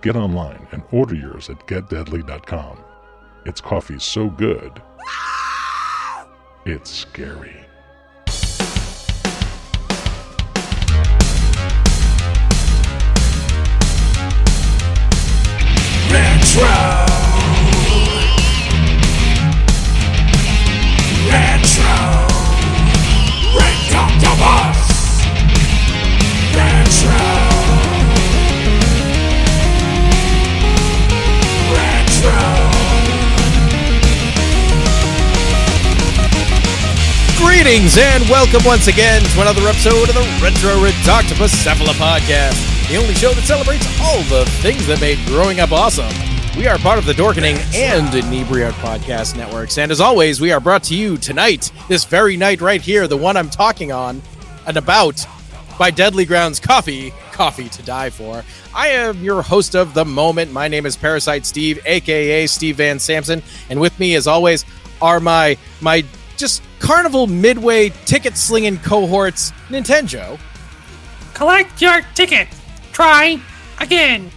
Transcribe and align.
get 0.00 0.16
online 0.16 0.66
and 0.72 0.82
order 0.92 1.14
yours 1.14 1.50
at 1.50 1.66
getdeadly.com. 1.66 2.78
It's 3.44 3.60
coffee 3.60 3.98
so 3.98 4.28
good, 4.28 4.82
it's 6.64 6.90
scary. 6.90 7.64
Retro. 16.10 17.07
Greetings 37.68 37.98
and 37.98 38.24
welcome 38.30 38.64
once 38.64 38.86
again 38.86 39.22
to 39.22 39.40
another 39.42 39.60
episode 39.68 40.08
of 40.08 40.14
the 40.14 40.40
Retro 40.42 40.70
Ridoctopus 40.80 41.52
Cephala 41.62 41.92
Podcast, 41.98 42.88
the 42.88 42.96
only 42.96 43.12
show 43.12 43.30
that 43.34 43.44
celebrates 43.44 43.86
all 44.00 44.22
the 44.22 44.46
things 44.62 44.86
that 44.86 45.02
made 45.02 45.18
growing 45.26 45.60
up 45.60 45.70
awesome. 45.70 46.08
We 46.56 46.66
are 46.66 46.78
part 46.78 46.98
of 46.98 47.04
the 47.04 47.12
Dorkening 47.12 47.56
and 47.74 48.08
Inebri-Art 48.08 48.72
Podcast 48.76 49.36
Networks, 49.36 49.76
and 49.76 49.92
as 49.92 50.00
always, 50.00 50.40
we 50.40 50.50
are 50.50 50.60
brought 50.60 50.82
to 50.84 50.96
you 50.96 51.18
tonight, 51.18 51.70
this 51.88 52.06
very 52.06 52.38
night 52.38 52.62
right 52.62 52.80
here, 52.80 53.06
the 53.06 53.18
one 53.18 53.36
I'm 53.36 53.50
talking 53.50 53.92
on 53.92 54.22
and 54.66 54.78
about, 54.78 55.26
by 55.78 55.90
Deadly 55.90 56.24
Grounds 56.24 56.60
Coffee, 56.60 57.12
coffee 57.32 57.68
to 57.68 57.82
die 57.82 58.08
for. 58.08 58.44
I 58.74 58.88
am 58.88 59.22
your 59.22 59.42
host 59.42 59.76
of 59.76 59.92
the 59.92 60.06
moment. 60.06 60.52
My 60.52 60.68
name 60.68 60.86
is 60.86 60.96
Parasite 60.96 61.44
Steve, 61.44 61.80
aka 61.84 62.46
Steve 62.46 62.76
Van 62.76 62.98
Sampson, 62.98 63.42
and 63.68 63.78
with 63.78 64.00
me, 64.00 64.14
as 64.14 64.26
always, 64.26 64.64
are 65.02 65.20
my 65.20 65.58
my 65.82 66.02
just 66.38 66.62
carnival 66.78 67.26
midway 67.26 67.90
ticket 68.06 68.36
slinging 68.36 68.78
cohorts, 68.78 69.52
Nintenjoe. 69.68 70.38
Collect 71.34 71.80
your 71.80 72.02
ticket. 72.14 72.48
Try 72.92 73.40
again. 73.80 74.30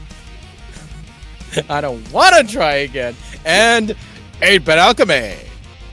I 1.70 1.82
don't 1.82 2.12
want 2.12 2.36
to 2.36 2.52
try 2.52 2.74
again. 2.74 3.16
And 3.46 3.96
8 4.42 4.66
Bit 4.66 4.78
Alchemy. 4.78 5.36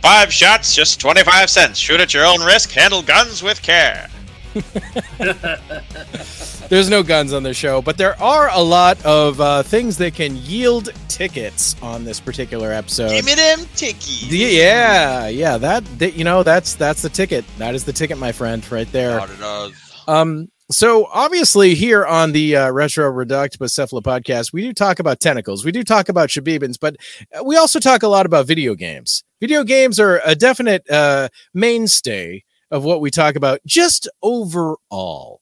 Five 0.03 0.33
shots, 0.33 0.75
just 0.75 1.01
25 1.01 1.51
cents. 1.51 1.79
Shoot 1.79 2.01
at 2.01 2.15
your 2.15 2.25
own 2.25 2.41
risk. 2.41 2.71
Handle 2.71 3.03
guns 3.03 3.43
with 3.43 3.61
care. 3.63 4.09
There's 6.69 6.91
no 6.91 7.03
guns 7.03 7.33
on 7.33 7.43
the 7.43 7.55
show, 7.55 7.81
but 7.81 7.97
there 7.97 8.21
are 8.21 8.51
a 8.53 8.61
lot 8.61 9.03
of 9.05 9.41
uh, 9.41 9.63
things 9.63 9.97
that 9.99 10.15
can 10.15 10.37
yield 10.37 10.91
tickets 11.09 11.77
on 11.83 12.05
this 12.05 12.21
particular 12.21 12.73
episode. 12.73 13.11
Give 13.11 13.25
me 13.25 13.35
them 13.35 13.61
tickies. 13.75 14.27
Yeah, 14.29 15.29
yeah, 15.29 15.59
that, 15.59 15.85
that 15.99 16.15
you 16.15 16.25
know, 16.25 16.43
that's 16.43 16.75
that's 16.75 17.03
the 17.03 17.09
ticket. 17.09 17.45
That 17.59 17.75
is 17.75 17.85
the 17.85 17.93
ticket, 17.93 18.19
my 18.19 18.33
friend, 18.33 18.69
right 18.71 18.91
there. 18.93 19.21
Out 19.21 19.31
it 19.31 19.39
does. 19.39 19.73
Um, 20.07 20.49
so 20.71 21.07
obviously 21.07 21.75
here 21.75 22.05
on 22.05 22.33
the 22.33 22.57
uh, 22.57 22.71
Retro 22.71 23.11
Ridoctopus 23.11 23.73
Cephala 23.73 24.03
podcast, 24.03 24.53
we 24.53 24.63
do 24.63 24.75
talk 24.75 24.99
about 24.99 25.21
tentacles, 25.21 25.65
we 25.65 25.73
do 25.73 25.83
talk 25.83 26.11
about 26.11 26.29
Shabibans, 26.29 26.79
but 26.79 26.97
we 27.43 27.57
also 27.57 27.81
talk 27.81 28.03
a 28.03 28.09
lot 28.09 28.27
about 28.27 28.47
video 28.47 28.75
games. 28.75 29.25
Video 29.41 29.65
games 29.65 29.99
are 29.99 30.21
a 30.27 30.35
definite 30.35 30.89
uh, 30.91 31.29
mainstay 31.55 32.45
of 32.71 32.85
what 32.85 33.01
we 33.01 33.11
talk 33.11 33.37
about 33.37 33.61
just 33.67 34.09
overall. 34.23 35.41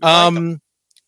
We 0.00 0.06
like 0.06 0.14
um, 0.14 0.60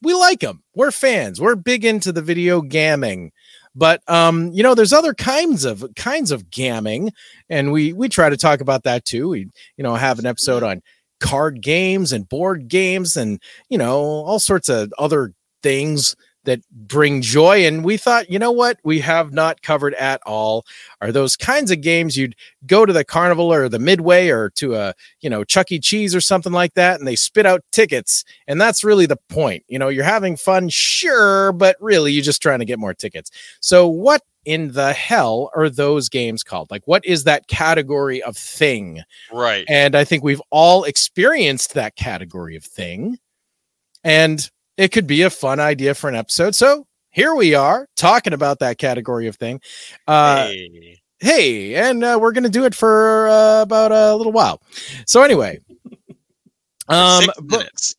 we 0.03 0.15
like 0.15 0.41
them. 0.41 0.63
We're 0.75 0.91
fans. 0.91 1.41
We're 1.41 1.57
big 1.57 1.85
into 1.85 2.13
the 2.13 2.23
video 2.23 2.63
gamming. 2.63 3.31
But 3.75 4.03
um, 4.09 4.51
you 4.53 4.63
know, 4.63 4.75
there's 4.75 4.93
other 4.93 5.15
kinds 5.15 5.65
of 5.65 5.85
kinds 5.95 6.31
of 6.31 6.51
gamming, 6.51 7.11
and 7.49 7.71
we 7.73 7.93
we 7.93 8.09
try 8.09 8.29
to 8.29 8.37
talk 8.37 8.61
about 8.61 8.85
that 8.85 9.05
too. 9.05 9.29
We 9.29 9.49
you 9.77 9.85
know 9.85 9.95
have 9.95 10.19
an 10.19 10.27
episode 10.27 10.63
on 10.63 10.83
card 11.21 11.61
games 11.61 12.13
and 12.13 12.29
board 12.29 12.69
games 12.69 13.17
and 13.17 13.41
you 13.69 13.79
know 13.79 13.99
all 13.99 14.39
sorts 14.39 14.69
of 14.69 14.93
other 14.99 15.33
things 15.63 16.17
that 16.49 16.61
bring 16.71 17.21
joy. 17.21 17.67
And 17.67 17.85
we 17.85 17.97
thought 17.97 18.31
you 18.31 18.39
know 18.39 18.51
what? 18.51 18.79
We 18.83 19.01
have 19.01 19.33
not 19.33 19.63
covered 19.63 19.95
at 19.95 20.21
all. 20.27 20.67
Are 21.01 21.13
those 21.13 21.37
kinds 21.37 21.71
of 21.71 21.83
games 21.83 22.17
you'd 22.17 22.35
go 22.67 22.85
to 22.85 22.93
the 22.93 23.05
carnival 23.05 23.53
or 23.53 23.69
the 23.69 23.79
midway 23.79 24.29
or 24.29 24.51
to 24.51 24.75
a 24.75 24.95
you 25.21 25.31
know 25.31 25.45
chuck 25.45 25.71
e. 25.71 25.79
Cheese 25.79 26.15
or 26.15 26.21
something 26.21 26.53
like 26.53 26.75
that 26.75 26.99
and 26.99 27.07
they 27.07 27.17
spit 27.17 27.47
out 27.47 27.63
tickets 27.71 28.25
and 28.47 28.61
that's 28.61 28.83
really 28.83 29.07
the 29.07 29.19
point. 29.29 29.65
You 29.69 29.79
know 29.79 29.89
you're 29.89 30.05
having 30.05 30.37
fun 30.37 30.69
sure 30.71 31.53
but 31.53 31.77
really 31.81 32.13
you're 32.13 32.25
just 32.25 32.43
trying 32.43 32.59
to 32.59 32.65
get 32.65 32.79
more 32.79 32.95
tickets. 32.95 33.31
So 33.61 33.87
what 33.87 34.23
in 34.45 34.73
the 34.73 34.95
hell 34.95 35.51
are 35.55 35.69
those 35.69 36.09
games 36.09 36.43
called? 36.43 36.71
Like 36.71 36.83
what 36.87 37.05
is 37.05 37.25
that 37.25 37.47
category 37.49 38.23
of 38.23 38.37
thing? 38.37 39.03
Right. 39.33 39.67
and 39.69 39.95
I 39.95 40.05
think 40.05 40.25
we've 40.25 40.43
all 40.51 40.85
experienced 40.85 41.75
that 41.75 41.97
category 41.97 42.57
of 42.57 42.65
thing. 42.65 43.19
And 44.03 44.49
it 44.79 44.93
could 44.93 45.07
be 45.07 45.23
a 45.23 45.31
fun 45.31 45.61
idea 45.61 45.93
for 45.95 46.09
an 46.09 46.15
episode. 46.15 46.55
So 46.55 46.87
here 47.11 47.35
we 47.35 47.55
are 47.55 47.87
talking 47.97 48.33
about 48.33 48.61
that 48.61 48.79
category 48.79 49.27
of 49.27 49.37
thing. 49.37 49.61
Uh, 50.07 50.47
hey. 50.47 51.01
Hey. 51.21 51.75
and 51.75 52.03
uh, 52.05 52.17
we're 52.21 52.33
going 52.33 52.45
to 52.45 52.49
do 52.49 52.65
it 52.65 52.75
for 52.75 53.29
uh, 53.29 53.63
about 53.63 53.93
a 53.93 54.15
little 54.15 54.33
while. 54.33 54.63
So, 55.05 55.23
anyway. 55.23 55.59
Um, 56.89 57.25
Six 57.25 57.41
minutes. 57.43 57.97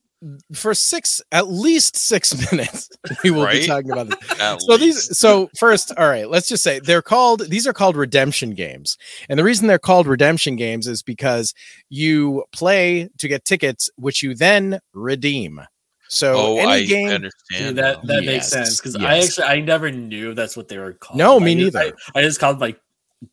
for 0.53 0.73
six, 0.73 1.21
at 1.31 1.47
least 1.49 1.95
six 1.97 2.51
minutes, 2.51 2.89
we 3.23 3.29
will 3.29 3.45
be 3.45 3.67
talking 3.67 3.91
about 3.91 4.07
this 4.09 4.17
so 4.39 4.73
least. 4.73 4.79
these 4.79 5.19
so 5.19 5.49
first 5.57 5.91
all 5.97 6.09
right 6.09 6.27
let's 6.27 6.47
just 6.47 6.63
say 6.63 6.79
they're 6.79 7.01
called 7.03 7.47
these 7.49 7.67
are 7.67 7.73
called 7.73 7.95
redemption 7.95 8.51
games 8.51 8.97
and 9.29 9.37
the 9.37 9.43
reason 9.43 9.67
they're 9.67 9.77
called 9.77 10.07
redemption 10.07 10.55
games 10.55 10.87
is 10.87 11.03
because 11.03 11.53
you 11.89 12.43
play 12.51 13.07
to 13.19 13.27
get 13.27 13.45
tickets 13.45 13.89
which 13.95 14.23
you 14.23 14.33
then 14.33 14.79
redeem 14.93 15.61
so 16.09 16.33
oh, 16.35 16.57
any 16.57 16.71
I 16.71 16.83
game 16.85 17.09
understand. 17.09 17.65
Dude, 17.67 17.75
that 17.77 18.05
that 18.07 18.23
Yes, 18.23 18.25
makes 18.33 18.47
sense 18.49 18.77
because 18.81 18.95
I 18.97 19.19
actually 19.19 19.45
I 19.45 19.61
never 19.61 19.89
knew 19.91 20.33
that's 20.33 20.57
what 20.57 20.67
they 20.67 20.77
were 20.77 20.93
called. 20.93 21.17
No, 21.17 21.39
I 21.39 21.43
me 21.43 21.55
just- 21.55 21.73
neither. 21.75 21.95
I, 22.15 22.19
I 22.19 22.21
just 22.23 22.39
called 22.39 22.59
like 22.59 22.79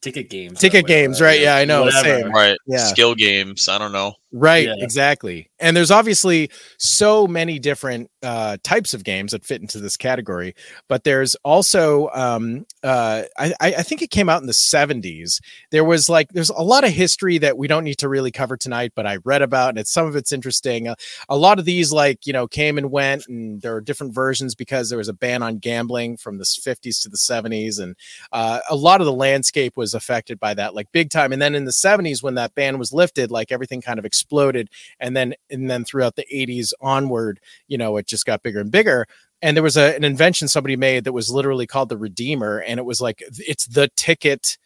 ticket 0.01 0.31
games. 0.31 0.59
Ticket 0.61 0.81
or 0.81 0.83
whatever. 0.83 1.01
games, 1.03 1.23
oh, 1.23 1.25
right, 1.25 1.41
yeah, 1.41 1.57
I 1.57 1.65
know, 1.65 1.83
Whatever. 1.83 2.23
same. 2.23 2.31
right. 2.33 2.57
Yeah. 2.67 2.79
Skill 2.79 3.15
games. 3.15 3.69
I 3.69 3.79
don't 3.79 3.93
know. 3.93 4.13
Right 4.33 4.67
Yeah. 4.67 4.75
exactly 4.79 5.49
and 5.61 5.77
there's 5.77 5.93
obviously 5.93 6.51
so 6.79 7.27
many 7.29 7.59
different 7.61 8.11
uh 8.23 8.57
types 8.65 8.93
of 8.93 9.05
games 9.05 9.31
that 9.33 9.45
fit 9.45 9.61
into 9.63 9.79
this 9.79 9.97
category 9.97 10.55
but 10.89 11.05
there's 11.05 11.37
also 11.45 12.09
um 12.13 12.67
uh 12.83 13.23
I, 13.39 13.55
I 13.61 13.75
I 13.77 13.83
think 13.83 14.03
it 14.03 14.11
came 14.11 14.29
out 14.29 14.41
in 14.41 14.47
the 14.49 14.53
70s 14.53 15.41
there 15.71 15.85
was 15.85 16.09
like 16.09 16.29
there's 16.33 16.51
a 16.51 16.61
lot 16.61 16.83
of 16.85 16.91
history 16.91 17.39
that 17.39 17.57
we 17.57 17.69
don't 17.69 17.85
need 17.85 17.99
to 17.99 18.09
really 18.09 18.33
cover 18.33 18.57
tonight 18.57 18.93
but 18.97 19.07
i 19.07 19.19
read 19.25 19.43
about 19.43 19.71
and 19.71 19.79
it's 19.79 19.93
some 19.93 20.07
of 20.07 20.17
it's 20.17 20.33
interesting 20.33 20.89
uh, 20.89 20.97
a 21.29 21.37
lot 21.37 21.61
of 21.61 21.65
these 21.65 21.93
like 21.93 22.27
you 22.27 22.33
know 22.33 22.49
came 22.49 22.79
and 22.79 22.91
went 22.91 23.27
and 23.29 23.63
there 23.63 23.77
are 23.77 23.81
different 23.81 24.13
versions 24.13 24.57
because 24.57 24.89
there 24.89 24.99
was 24.99 25.09
a 25.09 25.15
ban 25.15 25.41
on 25.43 25.59
gambling 25.59 26.17
from 26.17 26.39
the 26.39 26.45
50s 26.45 27.01
to 27.03 27.09
the 27.09 27.17
70s 27.17 27.79
and 27.81 27.95
uh, 28.33 28.59
a 28.69 28.75
lot 28.77 29.01
of 29.01 29.05
the 29.07 29.13
landscape 29.13 29.77
was 29.77 29.95
affected 29.95 30.41
by 30.41 30.53
that 30.53 30.75
like 30.75 30.91
big 30.91 31.11
time 31.11 31.33
and 31.33 31.41
then 31.41 31.55
in 31.55 31.65
the 31.65 31.71
70s 31.71 32.25
when 32.25 32.35
that 32.35 32.55
ban 32.57 32.77
was 32.77 32.93
lifted 32.93 33.31
like 33.31 33.53
everything 33.53 33.81
kind 33.81 33.99
of 34.01 34.05
exploded 34.05 34.26
and 34.31 35.17
then 35.17 35.35
and 35.51 35.71
then 35.71 35.85
throughout 35.85 36.17
the 36.17 36.27
80s 36.33 36.73
onward 36.81 37.41
you 37.69 37.79
know 37.79 37.97
it 37.97 38.07
just 38.07 38.27
got 38.27 38.43
bigger 38.43 38.61
and 38.61 38.71
bigger. 38.71 39.07
And 39.43 39.55
there 39.55 39.63
was 39.63 39.77
a, 39.77 39.95
an 39.95 40.03
invention 40.03 40.49
somebody 40.49 40.77
made 40.77 41.05
that 41.05 41.13
was 41.13 41.31
literally 41.31 41.67
called 41.67 41.89
the 41.91 41.99
redeemer 41.99 42.59
and 42.59 42.81
it 42.81 42.85
was 42.85 43.01
like 43.01 43.23
it's 43.39 43.67
the 43.67 43.89
ticket 43.97 44.57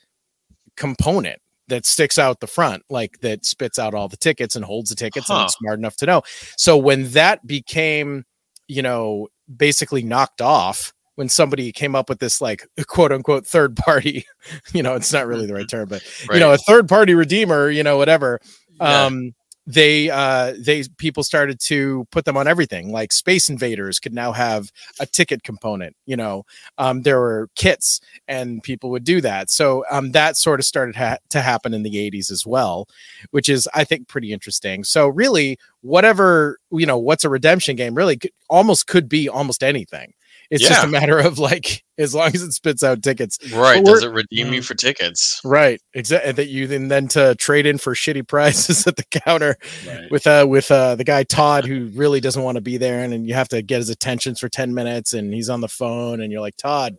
component 0.76 1.40
that 1.68 1.86
sticks 1.86 2.18
out 2.18 2.40
the 2.40 2.46
front 2.46 2.82
like 2.90 3.20
that 3.20 3.44
spits 3.44 3.78
out 3.78 3.94
all 3.94 4.08
the 4.08 4.16
tickets 4.16 4.56
and 4.56 4.64
holds 4.64 4.90
the 4.90 4.96
tickets 4.96 5.28
and 5.28 5.38
it's 5.44 5.54
smart 5.56 5.78
enough 5.78 5.96
to 5.96 6.06
know. 6.06 6.22
So 6.56 6.76
when 6.76 7.10
that 7.10 7.46
became 7.46 8.24
you 8.68 8.82
know 8.82 9.28
basically 9.54 10.02
knocked 10.02 10.40
off 10.40 10.92
when 11.16 11.28
somebody 11.28 11.70
came 11.72 11.94
up 11.96 12.08
with 12.08 12.18
this 12.20 12.40
like 12.40 12.66
quote 12.86 13.10
unquote 13.12 13.46
third 13.46 13.76
party 13.76 14.24
you 14.72 14.82
know 14.82 14.94
it's 14.94 15.12
not 15.12 15.26
really 15.26 15.46
the 15.46 15.54
right 15.54 15.68
term 15.68 15.88
but 15.88 16.02
you 16.32 16.40
know 16.40 16.52
a 16.52 16.58
third 16.58 16.88
party 16.88 17.14
redeemer 17.14 17.68
you 17.68 17.82
know 17.82 17.96
whatever 17.96 18.40
Yeah. 18.80 19.06
um 19.06 19.34
they 19.72 20.10
uh 20.10 20.54
they 20.58 20.84
people 20.98 21.22
started 21.22 21.60
to 21.60 22.06
put 22.10 22.24
them 22.24 22.36
on 22.36 22.48
everything 22.48 22.90
like 22.90 23.12
space 23.12 23.48
invaders 23.50 23.98
could 23.98 24.14
now 24.14 24.32
have 24.32 24.70
a 24.98 25.06
ticket 25.06 25.42
component 25.42 25.94
you 26.06 26.16
know 26.16 26.44
um 26.78 27.02
there 27.02 27.20
were 27.20 27.48
kits 27.56 28.00
and 28.28 28.62
people 28.62 28.90
would 28.90 29.04
do 29.04 29.20
that. 29.20 29.50
So 29.50 29.84
um 29.90 30.12
that 30.12 30.36
sort 30.36 30.60
of 30.60 30.66
started 30.66 30.96
ha- 30.96 31.18
to 31.30 31.40
happen 31.40 31.74
in 31.74 31.82
the 31.82 31.96
80s 31.98 32.30
as 32.30 32.46
well 32.46 32.88
which 33.30 33.48
is 33.48 33.68
i 33.74 33.84
think 33.84 34.08
pretty 34.08 34.32
interesting. 34.32 34.84
So 34.84 35.08
really 35.08 35.58
whatever 35.82 36.58
you 36.72 36.86
know 36.86 36.98
what's 36.98 37.24
a 37.24 37.28
redemption 37.28 37.76
game 37.76 37.94
really 37.94 38.16
could, 38.16 38.32
almost 38.48 38.86
could 38.86 39.08
be 39.08 39.28
almost 39.28 39.62
anything 39.62 40.12
it's 40.50 40.66
just 40.66 40.84
a 40.84 40.86
matter 40.88 41.18
of 41.18 41.38
like 41.38 41.84
as 41.98 42.14
long 42.14 42.28
as 42.34 42.42
it 42.42 42.52
spits 42.52 42.82
out 42.82 43.02
tickets 43.02 43.38
Right. 43.52 43.84
Does 43.84 44.02
it 44.02 44.10
redeem 44.10 44.52
you 44.52 44.62
for 44.62 44.74
tickets? 44.74 45.40
right 45.44 45.80
exactly 45.94 46.32
that 46.32 46.48
you 46.48 46.66
then 46.66 46.88
then 46.88 47.08
to 47.08 47.34
trade 47.36 47.66
in 47.66 47.78
for 47.78 47.94
shitty 47.94 48.26
prices 48.26 48.86
at 48.86 48.96
the 48.96 49.04
counter 49.04 49.56
Right. 49.86 50.10
with 50.10 50.26
uh 50.26 50.46
with 50.48 50.70
uh 50.70 50.94
the 50.96 51.04
guy 51.04 51.22
Todd 51.24 51.64
who 51.66 51.86
really 51.94 52.20
doesn't 52.20 52.42
want 52.42 52.56
to 52.56 52.60
be 52.62 52.76
there 52.78 53.04
and, 53.04 53.14
and 53.14 53.26
you 53.28 53.34
have 53.34 53.48
to 53.50 53.62
get 53.62 53.78
his 53.78 53.88
attention 53.90 54.34
for 54.34 54.48
10 54.48 54.74
minutes 54.74 55.12
and 55.14 55.32
he's 55.32 55.48
on 55.50 55.60
the 55.60 55.68
phone 55.68 56.20
and 56.20 56.32
you're 56.32 56.40
like 56.40 56.56
Todd 56.56 56.96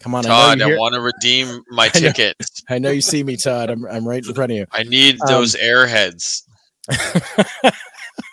come 0.00 0.14
on 0.14 0.24
Todd, 0.24 0.60
I, 0.62 0.72
I 0.72 0.76
want 0.76 0.94
to 0.94 1.00
redeem 1.00 1.62
my 1.70 1.84
I 1.94 1.98
know. 2.00 2.08
ticket. 2.12 2.36
I 2.68 2.78
know 2.78 2.90
you 2.90 3.00
see 3.00 3.22
me 3.22 3.36
Todd 3.36 3.70
I'm, 3.70 3.84
I'm 3.86 4.06
right 4.08 4.24
in 4.26 4.34
front 4.34 4.52
of 4.52 4.58
you 4.58 4.66
I 4.72 4.82
need 4.82 5.20
Um, 5.22 5.28
those 5.28 5.54
airheads. 5.56 6.42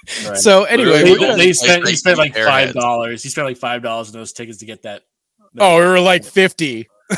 Right. 0.27 0.37
so 0.37 0.63
anyway 0.65 1.03
Really? 1.03 1.13
They, 1.13 1.19
gonna- 1.19 1.37
they 1.37 1.53
spent, 1.53 1.87
he 1.87 1.95
spent 1.95 2.17
like 2.17 2.35
five 2.35 2.73
dollars. 2.73 3.23
He 3.23 3.29
spent 3.29 3.47
like 3.47 3.57
five 3.57 3.81
dollars 3.83 4.09
in 4.09 4.19
those 4.19 4.33
tickets 4.33 4.59
to 4.59 4.65
get 4.65 4.83
that. 4.83 5.03
oh 5.59 5.77
we 5.79 5.85
were 5.85 5.99
like 5.99 6.23
50 6.41 6.87
yeah, 7.07 7.17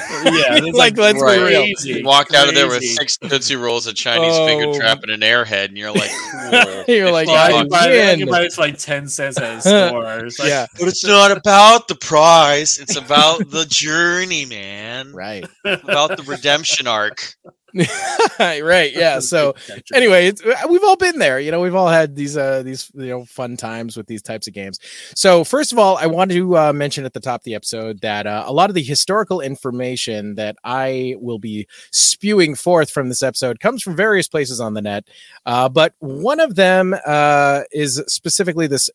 it's 0.60 0.78
like, 0.78 0.98
let's 0.98 1.22
Right. 1.22 1.38
be 1.38 1.44
real 1.45 1.62
crazy, 1.62 1.89
You 1.94 2.04
walked 2.06 2.34
out 2.36 2.50
of 2.50 2.56
there 2.56 2.68
with 2.68 2.84
six 2.84 3.16
Tootsie 3.18 3.56
Rolls, 3.56 3.88
a 3.88 3.94
Chinese 3.94 4.34
Oh. 4.36 4.45
finger 4.45 4.78
trap, 4.78 5.01
and 5.04 5.12
an 5.13 5.22
airhead, 5.22 5.69
and 5.69 5.78
you're 5.78 5.94
like, 5.94 6.12
cool. 6.42 6.84
You're 6.94 7.10
like, 7.10 7.28
Well, 7.28 7.38
I 7.38 7.45
I 7.48 7.51
can 7.62 7.69
buy 7.69 7.89
it- 7.92 8.10
I 8.13 8.18
can 8.18 8.28
buy 8.28 8.42
it 8.42 8.51
for 8.51 8.62
like 8.63 8.78
ten 8.78 9.07
cents 9.07 9.38
at 9.38 9.60
a 9.60 9.62
store. 9.62 10.25
It's 10.25 10.39
like, 10.39 10.50
yeah 10.50 10.66
But 10.78 10.89
it's 10.89 11.06
not 11.06 11.31
about 11.31 11.88
the 11.88 11.95
prize. 11.95 12.80
It's 12.80 12.98
about 12.98 13.50
the 13.50 13.66
journey, 13.66 14.45
man. 14.45 15.13
right 15.13 15.45
About 15.63 16.18
the 16.18 16.24
redemption 16.24 16.86
arc. 16.86 17.36
right 18.39 18.94
yeah 18.94 19.19
so 19.19 19.56
anyway 19.94 20.27
it's, 20.27 20.44
uh, 20.44 20.56
we've 20.69 20.83
all 20.83 20.95
been 20.95 21.19
there 21.19 21.39
you 21.39 21.51
know 21.51 21.59
we've 21.59 21.75
all 21.75 21.88
had 21.88 22.15
these 22.15 22.38
uh 22.38 22.63
these 22.63 22.91
you 22.95 23.07
know 23.07 23.25
fun 23.25 23.57
times 23.57 23.95
with 23.97 24.07
these 24.07 24.21
types 24.21 24.47
of 24.47 24.53
games. 24.53 24.79
So 25.15 25.44
first 25.44 25.71
of 25.71 25.79
all 25.79 25.97
i 25.97 26.06
want 26.06 26.31
to 26.31 26.57
uh, 26.57 26.74
mention 26.74 27.06
at 27.06 27.13
the 27.13 27.19
top 27.19 27.41
of 27.41 27.45
the 27.45 27.56
episode 27.56 28.01
that 28.01 28.27
uh, 28.27 28.44
a 28.45 28.53
lot 28.53 28.69
of 28.69 28.74
the 28.74 28.83
historical 28.83 29.41
information 29.41 30.35
that 30.35 30.56
i 30.63 31.15
will 31.19 31.39
be 31.39 31.68
spewing 31.91 32.56
forth 32.56 32.89
from 32.89 33.09
this 33.09 33.24
episode 33.24 33.59
comes 33.59 33.81
from 33.81 33.95
various 33.95 34.27
places 34.27 34.59
on 34.59 34.74
the 34.74 34.81
net 34.81 35.07
uh, 35.45 35.69
but 35.69 35.94
one 36.00 36.39
of 36.39 36.56
them 36.56 36.95
uh, 37.06 37.62
is 37.71 38.03
specifically 38.07 38.68
this 38.68 38.89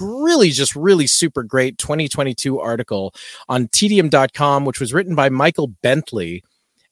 really 0.00 0.50
just 0.50 0.76
really 0.76 1.06
super 1.06 1.42
great 1.42 1.76
2022 1.78 2.60
article 2.60 3.12
on 3.48 3.66
tedium.com 3.68 4.64
which 4.64 4.78
was 4.78 4.94
written 4.94 5.14
by 5.14 5.28
michael 5.28 5.66
bentley 5.82 6.44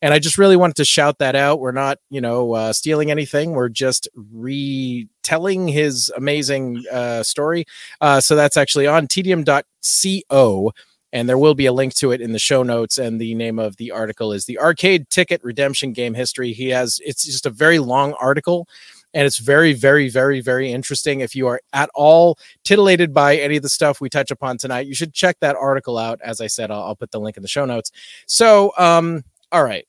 and 0.02 0.12
I 0.12 0.18
just 0.18 0.38
really 0.38 0.56
wanted 0.56 0.76
to 0.76 0.84
shout 0.84 1.18
that 1.18 1.34
out. 1.34 1.60
We're 1.60 1.72
not, 1.72 1.98
you 2.10 2.20
know, 2.20 2.52
uh, 2.52 2.72
stealing 2.72 3.10
anything. 3.10 3.52
We're 3.52 3.70
just 3.70 4.08
retelling 4.14 5.68
his 5.68 6.12
amazing 6.16 6.84
uh, 6.92 7.22
story. 7.22 7.64
Uh, 8.00 8.20
so 8.20 8.36
that's 8.36 8.56
actually 8.56 8.86
on 8.86 9.06
tedium.co. 9.06 10.72
And 11.12 11.28
there 11.28 11.38
will 11.38 11.54
be 11.54 11.66
a 11.66 11.72
link 11.72 11.94
to 11.94 12.10
it 12.12 12.20
in 12.20 12.32
the 12.32 12.38
show 12.38 12.62
notes. 12.62 12.98
And 12.98 13.18
the 13.18 13.34
name 13.34 13.58
of 13.58 13.76
the 13.78 13.90
article 13.90 14.32
is 14.32 14.44
the 14.44 14.58
Arcade 14.58 15.08
Ticket 15.08 15.42
Redemption 15.42 15.92
Game 15.92 16.12
History. 16.12 16.52
He 16.52 16.68
has, 16.70 17.00
it's 17.02 17.24
just 17.24 17.46
a 17.46 17.50
very 17.50 17.78
long 17.78 18.12
article. 18.14 18.68
And 19.14 19.24
it's 19.24 19.38
very, 19.38 19.72
very, 19.72 20.10
very, 20.10 20.42
very 20.42 20.70
interesting. 20.70 21.20
If 21.20 21.34
you 21.34 21.46
are 21.46 21.60
at 21.72 21.88
all 21.94 22.38
titillated 22.64 23.14
by 23.14 23.36
any 23.36 23.56
of 23.56 23.62
the 23.62 23.70
stuff 23.70 23.98
we 23.98 24.10
touch 24.10 24.30
upon 24.30 24.58
tonight, 24.58 24.86
you 24.86 24.94
should 24.94 25.14
check 25.14 25.38
that 25.40 25.56
article 25.56 25.96
out. 25.96 26.20
As 26.22 26.42
I 26.42 26.48
said, 26.48 26.70
I'll, 26.70 26.82
I'll 26.82 26.96
put 26.96 27.12
the 27.12 27.20
link 27.20 27.38
in 27.38 27.42
the 27.42 27.48
show 27.48 27.64
notes. 27.64 27.92
So, 28.26 28.74
um, 28.76 29.24
all 29.52 29.64
right. 29.64 29.84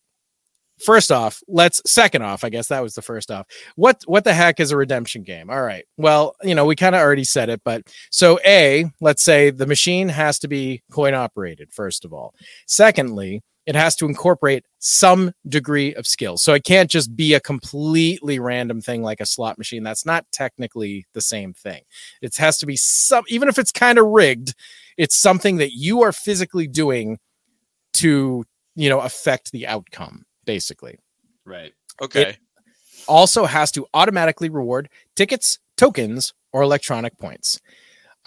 First 0.79 1.11
off, 1.11 1.41
let's 1.47 1.81
second 1.91 2.21
off, 2.21 2.43
I 2.43 2.49
guess 2.49 2.67
that 2.67 2.83
was 2.83 2.93
the 2.93 3.01
first 3.01 3.31
off. 3.31 3.47
What 3.75 4.03
what 4.05 4.23
the 4.23 4.33
heck 4.33 4.59
is 4.59 4.71
a 4.71 4.77
redemption 4.77 5.23
game? 5.23 5.49
All 5.49 5.63
right. 5.63 5.85
Well, 5.97 6.35
you 6.43 6.53
know, 6.53 6.65
we 6.65 6.75
kind 6.75 6.93
of 6.93 7.01
already 7.01 7.23
said 7.23 7.49
it, 7.49 7.61
but 7.65 7.81
so 8.11 8.39
A, 8.45 8.85
let's 9.01 9.23
say 9.23 9.49
the 9.49 9.65
machine 9.65 10.07
has 10.09 10.37
to 10.39 10.47
be 10.47 10.83
coin 10.91 11.15
operated 11.15 11.73
first 11.73 12.05
of 12.05 12.13
all. 12.13 12.35
Secondly, 12.67 13.41
it 13.67 13.75
has 13.75 13.95
to 13.97 14.05
incorporate 14.05 14.65
some 14.79 15.33
degree 15.47 15.93
of 15.95 16.07
skill. 16.07 16.37
So 16.37 16.53
it 16.53 16.63
can't 16.63 16.89
just 16.89 17.15
be 17.15 17.33
a 17.33 17.39
completely 17.39 18.39
random 18.39 18.79
thing 18.79 19.03
like 19.03 19.19
a 19.19 19.25
slot 19.25 19.57
machine. 19.57 19.83
That's 19.83 20.05
not 20.05 20.25
technically 20.31 21.05
the 21.13 21.21
same 21.21 21.53
thing. 21.53 21.81
It 22.21 22.35
has 22.37 22.57
to 22.59 22.65
be 22.65 22.77
some 22.77 23.25
even 23.27 23.49
if 23.49 23.59
it's 23.59 23.71
kind 23.71 23.97
of 23.97 24.05
rigged, 24.05 24.55
it's 24.95 25.17
something 25.17 25.57
that 25.57 25.73
you 25.73 26.01
are 26.01 26.13
physically 26.13 26.67
doing 26.67 27.19
to 27.93 28.45
you 28.77 28.89
know 28.89 29.01
affect 29.01 29.51
the 29.51 29.67
outcome 29.67 30.25
basically 30.45 30.97
right. 31.45 31.73
Okay. 32.01 32.37
also 33.07 33.45
has 33.45 33.71
to 33.71 33.85
automatically 33.93 34.49
reward 34.49 34.87
tickets 35.15 35.59
tokens 35.75 36.33
or 36.53 36.61
electronic 36.61 37.17
points 37.17 37.59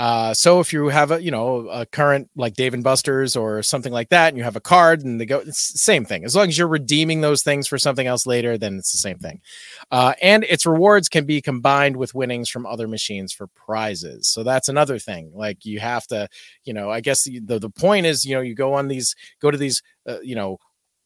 uh, 0.01 0.33
so 0.33 0.61
if 0.61 0.73
you 0.73 0.89
have 0.89 1.11
a 1.11 1.23
you 1.23 1.31
know 1.31 1.69
a 1.69 1.85
current 1.85 2.31
like 2.35 2.55
Dave 2.55 2.73
and 2.73 2.83
Buster's 2.83 3.37
or 3.37 3.63
something 3.63 3.93
like 3.93 4.09
that, 4.09 4.29
and 4.29 4.39
you 4.39 4.43
have 4.43 4.57
a 4.57 4.61
card 4.61 5.03
and 5.03 5.21
they 5.21 5.27
go, 5.27 5.41
it's 5.41 5.73
the 5.73 5.79
same 5.79 6.07
thing. 6.07 6.25
As 6.25 6.35
long 6.35 6.49
as 6.49 6.57
you're 6.57 6.69
redeeming 6.69 7.21
those 7.21 7.43
things 7.43 7.69
for 7.69 7.77
something 7.77 8.07
else 8.07 8.25
later, 8.25 8.57
then 8.57 8.79
it's 8.79 8.93
the 8.93 8.99
same 8.99 9.19
thing. 9.19 9.43
Uh, 9.91 10.15
and 10.23 10.45
its 10.45 10.65
rewards 10.65 11.11
can 11.11 11.27
be 11.27 11.43
combined 11.43 11.99
with 11.99 12.15
winnings 12.15 12.49
from 12.49 12.65
other 12.65 12.89
machines 12.89 13.31
for 13.31 13.47
prizes. 13.49 14.27
So 14.27 14.43
that's 14.43 14.71
another 14.71 14.99
thing. 14.99 15.33
Like 15.35 15.67
you 15.67 15.81
have 15.81 16.07
to, 16.07 16.29
you 16.65 16.73
know, 16.73 16.91
I 16.91 17.03
guess 17.03 17.25
the 17.25 17.41
the, 17.41 17.59
the 17.59 17.69
point 17.69 18.07
is, 18.07 18.25
you 18.25 18.35
know, 18.35 18.41
you 18.41 18.55
go 18.55 18.73
on 18.73 18.89
these, 18.89 19.15
go 19.43 19.51
to 19.51 19.59
these, 19.59 19.83
uh, 20.11 20.21
you 20.23 20.35
know, 20.35 20.59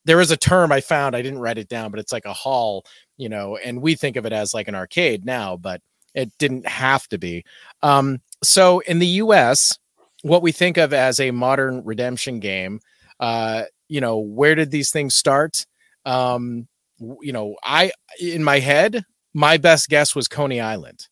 there 0.05 0.21
is 0.21 0.31
a 0.31 0.37
term 0.37 0.73
I 0.73 0.81
found. 0.81 1.17
I 1.17 1.23
didn't 1.23 1.41
write 1.41 1.59
it 1.59 1.69
down, 1.69 1.91
but 1.91 2.01
it's 2.01 2.13
like 2.13 2.27
a 2.27 2.33
hall, 2.33 2.85
you 3.17 3.29
know, 3.29 3.57
and 3.57 3.81
we 3.81 3.95
think 3.95 4.17
of 4.17 4.27
it 4.27 4.33
as 4.33 4.55
like 4.55 4.69
an 4.69 4.75
arcade 4.75 5.25
now, 5.25 5.57
but 5.57 5.81
it 6.15 6.31
didn't 6.39 6.67
have 6.67 7.09
to 7.09 7.19
be. 7.19 7.45
Um, 7.83 8.21
so 8.43 8.81
in 8.81 8.99
the 8.99 9.07
US, 9.07 9.79
what 10.23 10.43
we 10.43 10.53
think 10.53 10.77
of 10.77 10.93
as 10.93 11.21
a 11.21 11.31
modern 11.31 11.83
redemption 11.85 12.41
game, 12.41 12.81
uh, 13.21 13.65
you 13.89 14.01
know, 14.01 14.19
where 14.19 14.55
did 14.55 14.71
these 14.71 14.91
things 14.91 15.15
start? 15.15 15.67
Um, 16.05 16.69
you 16.99 17.33
know, 17.33 17.57
I 17.63 17.93
in 18.21 18.45
my 18.45 18.61
head, 18.61 19.05
my 19.33 19.57
best 19.57 19.89
guess 19.89 20.15
was 20.15 20.29
Coney 20.29 20.61
Island. 20.61 21.09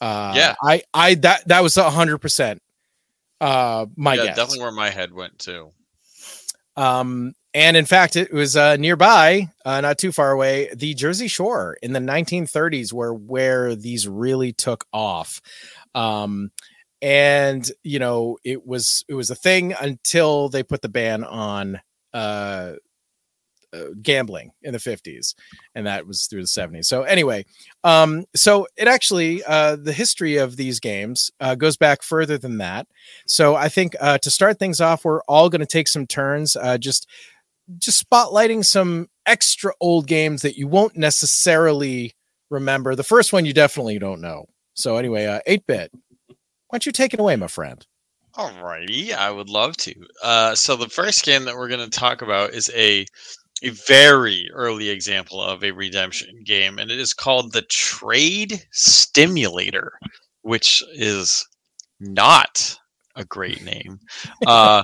Uh, 0.00 0.32
Yeah. 0.36 0.54
I, 0.62 0.82
I 0.94 1.14
that 1.16 1.46
that 1.48 1.62
was 1.62 1.76
a 1.76 1.90
hundred 1.90 2.18
percent. 2.18 2.62
Uh, 3.40 3.86
my 3.96 4.14
yeah, 4.14 4.26
guess. 4.26 4.36
definitely 4.36 4.60
where 4.60 4.72
my 4.72 4.90
head 4.90 5.12
went 5.12 5.38
too. 5.38 5.72
Um, 6.80 7.34
and 7.52 7.76
in 7.76 7.84
fact, 7.84 8.16
it 8.16 8.32
was 8.32 8.56
uh, 8.56 8.76
nearby, 8.76 9.48
uh, 9.66 9.80
not 9.82 9.98
too 9.98 10.12
far 10.12 10.30
away, 10.30 10.70
the 10.74 10.94
Jersey 10.94 11.28
Shore 11.28 11.76
in 11.82 11.92
the 11.92 12.00
1930s, 12.00 12.90
where 12.92 13.12
where 13.12 13.74
these 13.74 14.08
really 14.08 14.52
took 14.52 14.86
off. 14.92 15.42
Um, 15.94 16.52
and 17.02 17.70
you 17.82 17.98
know, 17.98 18.38
it 18.44 18.66
was 18.66 19.04
it 19.08 19.14
was 19.14 19.30
a 19.30 19.34
thing 19.34 19.74
until 19.78 20.48
they 20.48 20.62
put 20.62 20.80
the 20.80 20.88
ban 20.88 21.22
on 21.22 21.80
uh, 22.14 22.74
uh, 23.72 23.90
gambling 24.02 24.50
in 24.62 24.72
the 24.72 24.78
50s, 24.78 25.34
and 25.74 25.86
that 25.86 26.06
was 26.06 26.26
through 26.26 26.42
the 26.42 26.46
70s. 26.46 26.86
So 26.86 27.02
anyway, 27.02 27.44
um, 27.84 28.24
so 28.34 28.66
it 28.76 28.88
actually 28.88 29.42
uh, 29.44 29.76
the 29.76 29.92
history 29.92 30.36
of 30.36 30.56
these 30.56 30.80
games 30.80 31.30
uh, 31.40 31.54
goes 31.54 31.76
back 31.76 32.02
further 32.02 32.38
than 32.38 32.58
that. 32.58 32.86
So 33.26 33.54
I 33.54 33.68
think 33.68 33.94
uh, 34.00 34.18
to 34.18 34.30
start 34.30 34.58
things 34.58 34.80
off, 34.80 35.04
we're 35.04 35.22
all 35.22 35.48
going 35.48 35.60
to 35.60 35.66
take 35.66 35.88
some 35.88 36.06
turns, 36.06 36.56
uh, 36.56 36.78
just 36.78 37.08
just 37.78 38.08
spotlighting 38.08 38.64
some 38.64 39.08
extra 39.26 39.72
old 39.80 40.08
games 40.08 40.42
that 40.42 40.56
you 40.56 40.66
won't 40.66 40.96
necessarily 40.96 42.14
remember. 42.50 42.96
The 42.96 43.04
first 43.04 43.32
one 43.32 43.44
you 43.44 43.52
definitely 43.52 43.98
don't 43.98 44.20
know. 44.20 44.46
So 44.74 44.96
anyway, 44.96 45.26
uh, 45.26 45.40
eight 45.46 45.66
bit. 45.66 45.92
Why 46.26 46.76
don't 46.76 46.86
you 46.86 46.92
take 46.92 47.14
it 47.14 47.20
away, 47.20 47.36
my 47.36 47.46
friend? 47.46 47.84
Alrighty, 48.34 49.12
I 49.12 49.30
would 49.30 49.48
love 49.48 49.76
to. 49.78 49.94
Uh, 50.22 50.54
so 50.54 50.76
the 50.76 50.88
first 50.88 51.24
game 51.24 51.44
that 51.44 51.56
we're 51.56 51.68
going 51.68 51.88
to 51.88 51.90
talk 51.90 52.22
about 52.22 52.54
is 52.54 52.70
a 52.74 53.06
a 53.62 53.70
very 53.70 54.48
early 54.52 54.88
example 54.88 55.42
of 55.42 55.62
a 55.62 55.70
redemption 55.70 56.42
game, 56.44 56.78
and 56.78 56.90
it 56.90 56.98
is 56.98 57.14
called 57.14 57.52
the 57.52 57.62
Trade 57.62 58.64
Stimulator, 58.72 59.92
which 60.42 60.82
is 60.94 61.46
not 62.00 62.78
a 63.16 63.24
great 63.24 63.62
name. 63.64 63.98
Uh, 64.46 64.82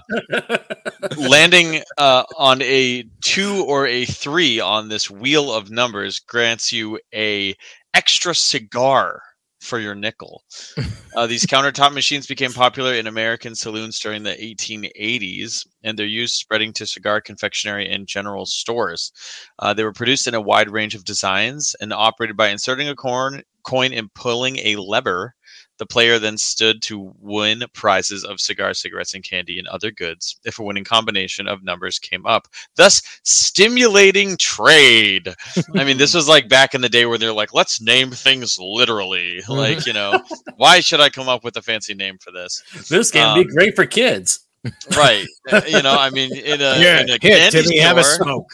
landing 1.17 1.83
uh, 1.97 2.25
on 2.37 2.61
a 2.63 3.05
two 3.23 3.65
or 3.67 3.87
a 3.87 4.05
three 4.05 4.61
on 4.61 4.89
this 4.89 5.11
wheel 5.11 5.53
of 5.53 5.71
numbers 5.71 6.19
grants 6.19 6.73
you 6.73 6.99
a 7.15 7.55
extra 7.95 8.35
cigar 8.35 9.23
for 9.67 9.79
your 9.79 9.95
nickel. 9.95 10.45
Uh, 11.17 11.27
these 11.27 11.47
countertop 11.47 11.95
machines 11.95 12.27
became 12.27 12.53
popular 12.53 12.93
in 12.93 13.07
American 13.07 13.55
saloons 13.55 13.99
during 13.99 14.23
the 14.23 14.35
1880s, 14.35 15.67
and 15.83 15.99
their 15.99 16.05
use 16.05 16.35
spreading 16.35 16.75
to 16.75 16.87
cigar 16.87 17.23
confectionery 17.23 17.91
and 17.91 18.07
general 18.07 18.45
stores. 18.45 19.13
Uh, 19.59 19.73
they 19.73 19.83
were 19.83 19.95
produced 19.95 20.27
in 20.27 20.35
a 20.35 20.41
wide 20.43 20.69
range 20.69 20.95
of 20.95 21.07
designs 21.07 21.75
and 21.81 21.91
operated 21.91 22.37
by 22.37 22.49
inserting 22.49 22.87
a 22.87 22.95
corn, 22.95 23.43
coin 23.63 23.95
and 23.95 24.13
pulling 24.13 24.59
a 24.59 24.77
lever. 24.77 25.35
The 25.79 25.87
player 25.87 26.19
then 26.19 26.39
stood 26.39 26.81
to 26.83 27.13
win 27.21 27.63
prizes 27.75 28.25
of 28.25 28.41
cigars, 28.41 28.81
cigarettes, 28.81 29.15
and 29.15 29.23
candy 29.23 29.59
and 29.59 29.69
other 29.69 29.91
goods 29.91 30.41
if 30.45 30.59
a 30.59 30.63
winning 30.63 30.85
combination 30.85 31.47
of 31.49 31.63
numbers 31.63 31.99
came 31.99 32.25
up, 32.27 32.49
thus 32.77 33.03
stimulating 33.25 34.37
trade. 34.37 35.35
I 35.75 35.85
mean, 35.85 35.99
this 35.99 36.15
was 36.19 36.29
like 36.29 36.49
back 36.49 36.75
in 36.75 36.81
the 36.81 36.89
day 36.89 37.07
where 37.07 37.19
they're 37.19 37.33
like, 37.33 37.53
let's 37.55 37.81
name 37.81 38.11
things 38.11 38.59
literally. 38.59 39.41
Like, 39.49 39.87
you 39.87 39.93
know, 39.95 40.21
why 40.57 40.81
should 40.81 41.01
I 41.01 41.09
come 41.09 41.29
up 41.29 41.43
with 41.43 41.57
a 41.57 41.63
fancy 41.63 41.95
name 41.95 42.19
for 42.19 42.31
this? 42.31 42.63
This 42.91 43.11
game 43.11 43.35
would 43.37 43.45
be 43.45 43.51
Um, 43.51 43.55
great 43.55 43.75
for 43.77 43.87
kids. 43.87 44.41
Right. 44.97 45.27
Uh, 45.51 45.61
you 45.69 45.81
know, 45.83 45.95
I 45.97 46.11
mean, 46.11 46.35
in 46.37 46.61
a, 46.61 46.79
Yeah, 46.81 47.01
in 47.03 47.09
a 47.11 47.19
here, 47.23 47.39
candy 47.39 47.63
Timmy, 47.63 47.79
have 47.79 47.99
a 47.99 48.03
store, 48.05 48.25
smoke. 48.25 48.51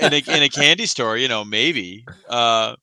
in 0.00 0.12
a, 0.12 0.16
in 0.36 0.42
a 0.42 0.48
candy 0.48 0.86
store, 0.86 1.16
you 1.16 1.28
know, 1.28 1.44
maybe. 1.44 2.04
Uh, 2.28 2.74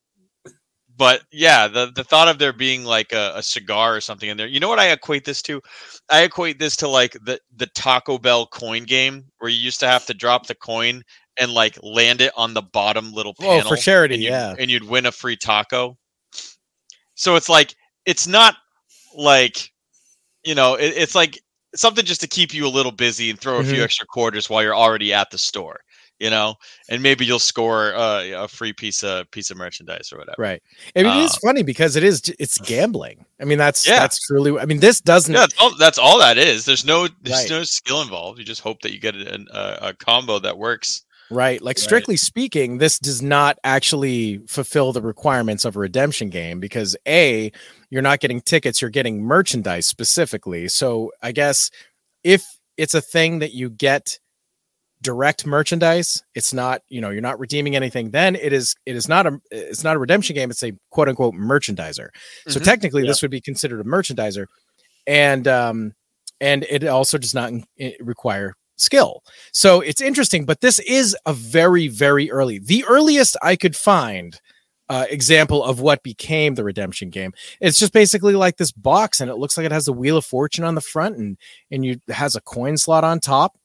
but 0.99 1.23
yeah, 1.31 1.67
the, 1.69 1.91
the 1.95 2.03
thought 2.03 2.27
of 2.27 2.37
there 2.39 2.51
being 2.53 2.83
like 2.83 3.13
a, 3.13 3.31
a 3.35 3.41
cigar 3.41 3.95
or 3.95 4.01
something 4.01 4.27
in 4.29 4.35
there. 4.37 4.47
You 4.47 4.59
know 4.59 4.67
what 4.67 4.79
I 4.79 4.89
equate 4.91 5.23
this 5.23 5.41
to? 5.43 5.61
I 6.11 6.23
equate 6.23 6.59
this 6.59 6.75
to 6.77 6.87
like 6.89 7.13
the, 7.23 7.39
the 7.55 7.67
Taco 7.67 8.17
Bell 8.19 8.45
coin 8.47 8.83
game 8.83 9.23
where 9.39 9.49
you 9.49 9.57
used 9.57 9.79
to 9.79 9.87
have 9.87 10.05
to 10.07 10.13
drop 10.13 10.45
the 10.47 10.55
coin 10.55 11.01
and 11.39 11.53
like 11.53 11.79
land 11.81 12.19
it 12.19 12.33
on 12.35 12.53
the 12.53 12.61
bottom 12.61 13.13
little 13.13 13.33
panel 13.33 13.61
Oh, 13.65 13.69
for 13.69 13.77
charity, 13.77 14.15
and 14.15 14.23
yeah. 14.23 14.55
and 14.59 14.69
you'd 14.69 14.83
win 14.83 15.05
a 15.05 15.11
free 15.11 15.37
taco. 15.37 15.97
So 17.15 17.35
it's 17.37 17.47
like 17.49 17.73
it's 18.05 18.27
not 18.27 18.55
like 19.15 19.71
you 20.43 20.53
know 20.55 20.75
it, 20.75 20.93
it's 20.97 21.15
like 21.15 21.39
something 21.75 22.03
just 22.03 22.21
to 22.21 22.27
keep 22.27 22.53
you 22.53 22.67
a 22.67 22.69
little 22.69 22.91
busy 22.91 23.29
and 23.29 23.39
throw 23.39 23.59
a 23.59 23.63
few 23.63 23.79
Mhm. 23.79 23.83
extra 23.85 24.05
quarters 24.07 24.49
while 24.49 24.61
you're 24.63 24.75
already 24.75 25.13
at 25.13 25.29
the 25.31 25.37
store. 25.37 25.79
You 26.19 26.29
know, 26.29 26.55
and 26.89 27.01
maybe 27.01 27.25
you'll 27.25 27.39
score 27.39 27.95
uh, 27.95 28.23
a 28.43 28.47
free 28.47 28.73
piece 28.73 29.03
of 29.03 29.31
piece 29.31 29.51
of 29.51 29.57
merchandise 29.57 30.11
or 30.11 30.17
whatever. 30.17 30.35
Right. 30.37 30.61
I 30.95 31.03
mean, 31.03 31.17
it 31.17 31.23
is 31.23 31.31
Uh, 31.35 31.37
funny 31.47 31.63
because 31.63 31.95
it 31.95 32.03
is 32.03 32.21
it's 32.39 32.57
gambling. 32.57 33.25
I 33.41 33.45
mean, 33.45 33.57
that's 33.57 33.87
Yeah. 33.87 33.99
that's 33.99 34.19
truly. 34.27 34.59
I 34.59 34.65
mean, 34.65 34.81
this 34.81 34.99
doesn't. 34.99 35.33
Yeah, 35.33 35.41
that's 35.41 35.55
all, 35.59 35.75
that's 35.77 35.97
all 35.97 36.19
that 36.19 36.37
is. 36.37 36.65
There's 36.65 36.83
no 36.83 37.07
there's 37.21 37.39
Right. 37.43 37.49
no 37.49 37.63
skill 37.63 38.01
involved. 38.01 38.37
You 38.37 38.43
just 38.43 38.59
hope 38.61 38.81
that 38.81 38.91
you 38.91 38.99
get 38.99 39.15
an, 39.15 39.47
a, 39.51 39.77
a 39.81 39.93
combo 39.93 40.39
that 40.39 40.57
works. 40.57 41.03
Right. 41.31 41.61
Like 41.61 41.77
Right. 41.77 41.83
strictly 41.83 42.17
speaking, 42.17 42.79
this 42.79 42.99
does 42.99 43.21
not 43.21 43.57
actually 43.63 44.39
fulfill 44.47 44.91
the 44.91 45.01
requirements 45.01 45.63
of 45.63 45.75
a 45.75 45.79
redemption 45.79 46.29
game 46.29 46.59
because 46.59 46.97
A, 47.07 47.51
you're 47.91 48.01
not 48.01 48.19
getting 48.19 48.41
tickets, 48.41 48.81
you're 48.81 48.89
getting 48.89 49.21
merchandise 49.23 49.87
specifically. 49.87 50.67
So 50.67 51.11
I 51.21 51.31
guess 51.31 51.69
if 52.23 52.43
it's 52.77 52.93
a 52.95 53.01
thing 53.01 53.39
that 53.39 53.53
you 53.53 53.69
get 53.69 54.19
direct 55.01 55.45
merchandise, 55.45 56.23
it's 56.35 56.53
not, 56.53 56.81
you 56.89 56.99
know, 57.01 57.09
you're 57.09 57.21
not 57.21 57.39
redeeming 57.39 57.75
anything, 57.75 58.11
then 58.11 58.35
it 58.35 58.51
is 58.53 58.75
it 58.85 58.95
is 58.95 59.07
not 59.07 59.25
a 59.27 59.39
it's 59.51 59.83
not 59.83 59.95
a 59.95 59.99
redemption 59.99 60.35
game, 60.35 60.49
it's 60.51 60.63
a 60.63 60.73
quote 60.91 61.07
unquote 61.09 61.33
merchandiser. 61.35 62.09
So 62.47 62.59
Mhm. 62.59 62.63
technically 62.63 63.03
Yeah. 63.03 63.09
this 63.09 63.21
would 63.21 63.31
be 63.31 63.41
considered 63.41 63.79
a 63.79 63.83
merchandiser. 63.83 64.45
And 65.07 65.47
um 65.47 65.93
and 66.41 66.63
it 66.69 66.83
also 66.85 67.17
does 67.17 67.33
not 67.33 67.51
eh, 67.79 67.91
require 67.99 68.55
skill. 68.77 69.23
So 69.51 69.81
it's 69.81 70.01
interesting, 70.01 70.45
but 70.45 70.61
this 70.61 70.79
is 70.79 71.15
a 71.25 71.33
very, 71.33 71.87
very 71.89 72.31
early, 72.31 72.59
the 72.59 72.85
earliest 72.87 73.35
I 73.41 73.55
could 73.57 73.75
find 73.75 74.39
uh, 74.89 75.05
example 75.09 75.63
of 75.63 75.79
what 75.81 76.01
became 76.01 76.55
the 76.55 76.63
redemption 76.63 77.11
game. 77.11 77.31
It's 77.61 77.77
just 77.77 77.93
basically 77.93 78.33
like 78.35 78.57
this 78.57 78.71
box, 78.71 79.19
and 79.21 79.29
it 79.29 79.35
looks 79.35 79.55
like 79.55 79.65
it 79.67 79.71
has 79.71 79.85
the 79.85 79.93
wheel 79.93 80.17
of 80.17 80.25
fortune 80.25 80.63
on 80.63 80.73
the 80.75 80.81
front, 80.81 81.15
and 81.17 81.37
and 81.69 81.85
you 81.85 81.99
it 82.07 82.13
has 82.13 82.35
a 82.35 82.41
coin 82.41 82.75
slot 82.75 83.03
on 83.03 83.19
top, 83.19 83.55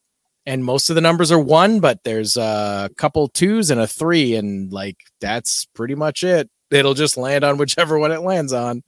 and 0.45 0.63
most 0.63 0.89
of 0.89 0.95
the 0.95 1.01
numbers 1.01 1.31
are 1.31 1.39
one, 1.39 1.79
but 1.79 2.03
there's 2.03 2.37
a 2.37 2.89
couple 2.97 3.27
twos 3.29 3.71
and 3.71 3.79
a 3.81 3.87
three, 3.87 4.35
and 4.35 4.71
like 4.71 4.97
that's 5.21 5.65
pretty 5.73 5.95
much 5.95 6.23
it. 6.23 6.49
It'll 6.71 6.93
just 6.93 7.17
land 7.17 7.43
on 7.43 7.57
whichever 7.57 7.97
one 7.99 8.11
it 8.11 8.21
lands 8.21 8.53
on. 8.53 8.83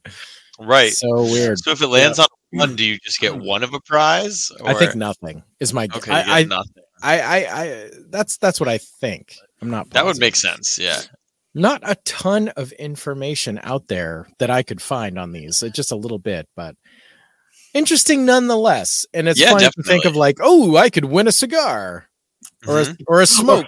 Right. 0.58 0.92
So 0.92 1.22
weird. 1.22 1.58
So 1.60 1.70
if 1.70 1.80
it 1.80 1.86
lands 1.86 2.18
on 2.18 2.26
one, 2.50 2.74
do 2.76 2.84
you 2.84 2.98
just 2.98 3.20
get 3.20 3.36
one 3.36 3.62
of 3.62 3.72
a 3.74 3.80
prize? 3.80 4.50
I 4.64 4.74
think 4.74 4.94
nothing 4.96 5.42
is 5.60 5.72
my. 5.72 5.84
Okay, 5.84 5.96
you 5.96 6.02
get 6.02 6.28
I, 6.28 6.40
I, 6.40 6.44
nothing. 6.44 6.82
I, 7.02 7.20
I, 7.20 7.62
I, 7.62 7.90
that's 8.08 8.38
that's 8.38 8.58
what 8.58 8.68
I 8.68 8.78
think. 8.78 9.34
I'm 9.62 9.70
not. 9.70 9.90
That 9.90 10.04
would 10.04 10.18
make 10.18 10.34
sense. 10.36 10.78
Yeah. 10.78 11.00
not 11.54 11.80
a 11.84 11.94
ton 12.04 12.48
of 12.50 12.72
information 12.72 13.60
out 13.62 13.88
there 13.88 14.28
that 14.38 14.50
I 14.50 14.62
could 14.62 14.82
find 14.82 15.18
on 15.18 15.32
these. 15.32 15.62
uh, 15.62 15.68
Just 15.68 15.92
a 15.92 15.96
little 15.96 16.18
bit, 16.18 16.48
but 16.56 16.74
interesting 17.74 18.24
nonetheless. 18.24 19.06
And 19.14 19.28
it's 19.28 19.38
Yeah, 19.40 19.52
funny 19.52 19.68
to 19.68 19.82
think 19.82 20.04
of 20.04 20.16
like, 20.16 20.38
oh, 20.40 20.76
I 20.76 20.90
could 20.90 21.04
win 21.06 21.28
a 21.28 21.32
cigar 21.32 22.08
or 22.66 22.80
a, 22.80 22.84
Mhm. 22.84 22.96
or 23.06 23.20
a 23.20 23.26
smoke 23.40 23.66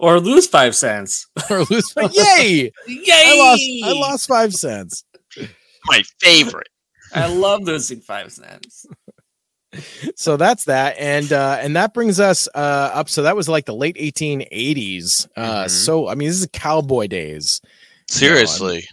or 0.00 0.20
lose 0.20 0.46
five 0.46 0.74
cents. 0.74 1.26
or 1.50 1.64
lose. 1.64 1.92
Yay! 2.12 2.72
Yay! 2.86 3.02
I 3.08 3.36
lost. 3.36 3.62
I 3.84 3.92
lost 3.92 4.28
five 4.28 4.54
cents. 4.54 5.04
My 5.86 6.02
favorite. 6.20 6.68
I 7.14 7.26
love 7.26 7.62
losing 7.62 8.00
five 8.00 8.32
cents. 8.32 8.86
So 10.16 10.36
that's 10.36 10.64
that, 10.64 10.96
and 10.98 11.32
uh, 11.32 11.56
and 11.60 11.74
that 11.76 11.94
brings 11.94 12.20
us 12.20 12.46
uh, 12.54 12.58
up. 12.92 13.08
So 13.08 13.22
that 13.22 13.34
was 13.36 13.48
like 13.48 13.64
the 13.64 13.74
late 13.74 13.96
1880s. 13.96 15.26
Uh, 15.34 15.64
Mhm. 15.64 15.70
So 15.70 16.08
I 16.08 16.14
mean, 16.14 16.28
this 16.28 16.40
is 16.40 16.48
cowboy 16.52 17.06
days. 17.06 17.60
Seriously. 18.10 18.86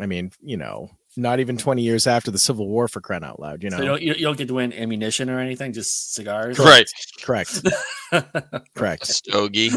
I 0.00 0.06
mean, 0.06 0.32
you 0.42 0.56
know, 0.56 0.90
not 1.16 1.40
even 1.40 1.56
20 1.56 1.82
years 1.82 2.06
after 2.06 2.30
the 2.30 2.38
Civil 2.38 2.68
War 2.68 2.88
for 2.88 3.00
crying 3.00 3.24
out 3.24 3.40
loud. 3.40 3.62
You 3.62 3.70
know, 3.70 3.76
So 3.78 3.82
you 3.82 3.88
don't, 3.88 4.02
you, 4.02 4.14
you 4.14 4.22
don't 4.22 4.38
get 4.38 4.48
to 4.48 4.54
win 4.54 4.72
ammunition 4.72 5.30
or 5.30 5.38
anything, 5.40 5.72
just 5.72 6.14
cigars. 6.14 6.58
Right. 6.58 6.88
correct, 7.22 7.62
correct. 8.74 9.06
Stogie. 9.06 9.70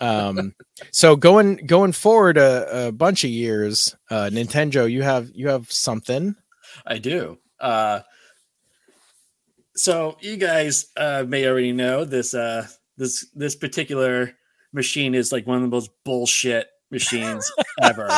um 0.00 0.54
so 0.92 1.16
going 1.16 1.56
going 1.66 1.90
forward 1.90 2.38
a, 2.38 2.86
a 2.86 2.92
bunch 2.92 3.24
of 3.24 3.30
years 3.30 3.96
uh 4.12 4.30
nintenjoe 4.32 4.88
you 4.88 5.02
have 5.02 5.28
you 5.34 5.48
have 5.48 5.72
something 5.72 6.36
I 6.86 6.98
do. 6.98 7.38
Uh, 7.60 8.00
so 9.74 10.16
you 10.20 10.36
guys 10.36 10.86
uh, 10.96 11.24
may 11.26 11.46
already 11.46 11.72
know 11.72 12.04
this. 12.04 12.34
Uh, 12.34 12.66
this 12.96 13.26
this 13.34 13.54
particular 13.54 14.32
machine 14.72 15.14
is 15.14 15.32
like 15.32 15.46
one 15.46 15.56
of 15.56 15.62
the 15.62 15.68
most 15.68 15.90
bullshit 16.04 16.66
machines 16.90 17.50
ever. 17.82 18.08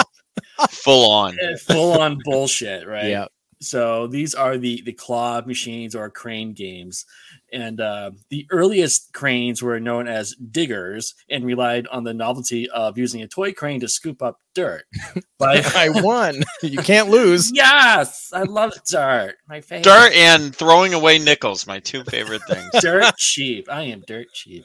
Full 0.71 1.11
on. 1.11 1.37
Full 1.67 2.01
on 2.01 2.19
bullshit, 2.25 2.87
right? 2.87 3.07
yeah 3.07 3.27
So 3.61 4.07
these 4.07 4.35
are 4.35 4.57
the 4.59 4.83
the 4.85 4.93
claw 4.93 5.43
machines 5.45 5.95
or 5.95 6.09
crane 6.11 6.53
games, 6.55 7.05
and 7.53 7.81
uh, 7.81 8.13
the 8.31 8.47
earliest 8.51 9.13
cranes 9.13 9.63
were 9.63 9.79
known 9.81 10.09
as 10.09 10.35
diggers 10.35 11.15
and 11.29 11.45
relied 11.45 11.87
on 11.89 12.05
the 12.05 12.15
novelty 12.15 12.69
of 12.71 12.97
using 12.97 13.21
a 13.23 13.29
toy 13.29 13.53
crane 13.53 13.81
to 13.81 13.89
scoop 13.89 14.23
up 14.23 14.39
dirt. 14.55 14.85
But 15.39 15.75
i 15.75 15.89
won 15.89 16.43
you 16.63 16.79
can't 16.83 17.09
lose 17.09 17.51
yes, 17.55 18.31
I 18.33 18.43
love 18.43 18.73
dirt. 18.91 19.37
My 19.49 19.63
favorite. 19.63 19.85
Dirt 19.85 20.13
and 20.13 20.55
throwing 20.55 20.93
away 20.93 21.19
nickels, 21.19 21.67
my 21.67 21.81
two 21.81 22.05
favorite 22.05 22.43
things. 22.47 22.69
dirt 22.81 23.17
cheap. 23.17 23.69
I 23.71 23.85
am 23.85 24.03
dirt 24.07 24.27
cheap. 24.35 24.65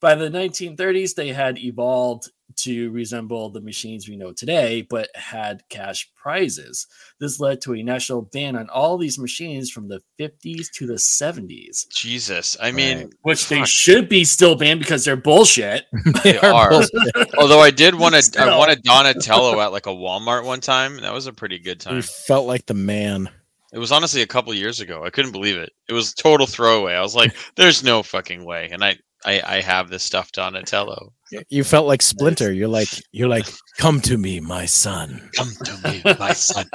By 0.00 0.14
the 0.14 0.30
1930s, 0.30 1.14
they 1.14 1.32
had 1.32 1.58
evolved 1.58 2.30
to 2.56 2.90
resemble 2.90 3.50
the 3.50 3.60
machines 3.60 4.08
we 4.08 4.16
know 4.16 4.32
today, 4.32 4.82
but 4.88 5.08
had 5.14 5.62
cash 5.68 6.10
prizes. 6.16 6.86
This 7.20 7.38
led 7.38 7.60
to 7.62 7.74
a 7.74 7.82
national 7.82 8.22
ban 8.22 8.56
on 8.56 8.68
all 8.68 8.96
these 8.96 9.18
machines 9.18 9.70
from 9.70 9.88
the 9.88 10.00
50s 10.18 10.70
to 10.74 10.86
the 10.86 10.94
70s, 10.94 11.88
Jesus. 11.90 12.56
I 12.60 12.72
mean, 12.72 13.10
which 13.22 13.48
they 13.48 13.64
should 13.64 14.08
be 14.08 14.24
still 14.24 14.56
banned 14.56 14.80
because 14.80 15.04
they're 15.04 15.16
bullshit. 15.16 15.84
they 16.24 16.38
are 16.38 16.54
are. 16.54 16.70
bullshit. 16.70 17.34
Although 17.38 17.60
I 17.60 17.70
did 17.70 17.94
want 17.94 18.14
to, 18.14 18.40
I 18.42 18.56
wanted 18.56 18.82
Donatello 18.82 19.60
at 19.60 19.72
like 19.72 19.86
a 19.86 19.90
Walmart 19.90 20.44
one 20.44 20.60
time. 20.60 21.00
That 21.00 21.12
was 21.12 21.26
a 21.26 21.32
pretty 21.32 21.58
good 21.58 21.84
you 21.84 21.90
time. 21.90 22.02
felt 22.02 22.46
like 22.46 22.66
the 22.66 22.74
man 22.74 23.28
It 23.72 23.78
was 23.78 23.92
honestly 23.92 24.22
a 24.22 24.26
couple 24.26 24.52
years 24.54 24.80
ago. 24.80 25.04
I 25.04 25.10
couldn't 25.10 25.32
believe 25.32 25.56
it. 25.56 25.72
It 25.88 25.92
was 25.92 26.14
total 26.14 26.46
throwaway. 26.46 26.94
I 26.94 27.02
was 27.02 27.14
like, 27.14 27.36
"There's 27.56 27.84
no 27.84 28.02
fucking 28.02 28.44
way." 28.44 28.70
And 28.72 28.82
I, 28.82 28.96
I, 29.24 29.42
I 29.44 29.60
have 29.60 29.90
this 29.90 30.02
stuffed 30.04 30.34
Donatello. 30.36 31.12
you 31.48 31.64
felt 31.64 31.86
like 31.86 32.02
splinter 32.02 32.52
you're 32.52 32.68
like 32.68 32.88
you're 33.12 33.28
like 33.28 33.46
come 33.76 34.00
to 34.02 34.16
me 34.16 34.40
my 34.40 34.64
son 34.64 35.28
Come 35.36 35.50
to 35.64 35.78
me, 35.90 36.02
my 36.18 36.32
son. 36.32 36.66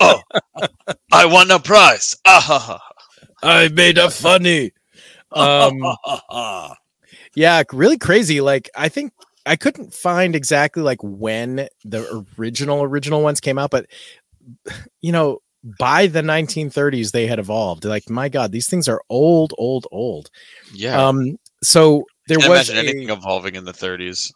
oh, 0.00 0.20
I 1.12 1.24
won 1.26 1.50
a 1.50 1.58
prize. 1.58 2.16
Ah, 2.26 2.40
ha, 2.40 2.58
ha. 2.58 2.80
i 3.42 3.68
made 3.68 3.98
a 3.98 4.10
funny 4.10 4.72
um 5.32 5.82
yeah 7.34 7.62
really 7.72 7.98
crazy 7.98 8.40
like 8.40 8.70
i 8.76 8.88
think 8.88 9.12
i 9.44 9.54
couldn't 9.56 9.92
find 9.94 10.34
exactly 10.34 10.82
like 10.82 10.98
when 11.02 11.68
the 11.84 12.24
original 12.38 12.82
original 12.82 13.22
ones 13.22 13.40
came 13.40 13.58
out 13.58 13.70
but 13.70 13.86
you 15.02 15.12
know 15.12 15.40
by 15.78 16.06
the 16.06 16.22
1930s 16.22 17.10
they 17.12 17.26
had 17.26 17.38
evolved 17.38 17.84
like 17.84 18.08
my 18.08 18.28
god 18.28 18.52
these 18.52 18.68
things 18.68 18.88
are 18.88 19.02
old 19.10 19.52
old 19.58 19.86
old 19.90 20.30
Yeah. 20.72 21.08
um 21.08 21.36
so 21.62 22.04
there 22.28 22.38
Can't 22.38 22.50
was 22.50 22.68
imagine 22.70 22.86
a- 22.86 22.90
anything 22.90 23.10
evolving 23.10 23.54
in 23.54 23.64
the 23.64 23.72
30s. 23.72 24.32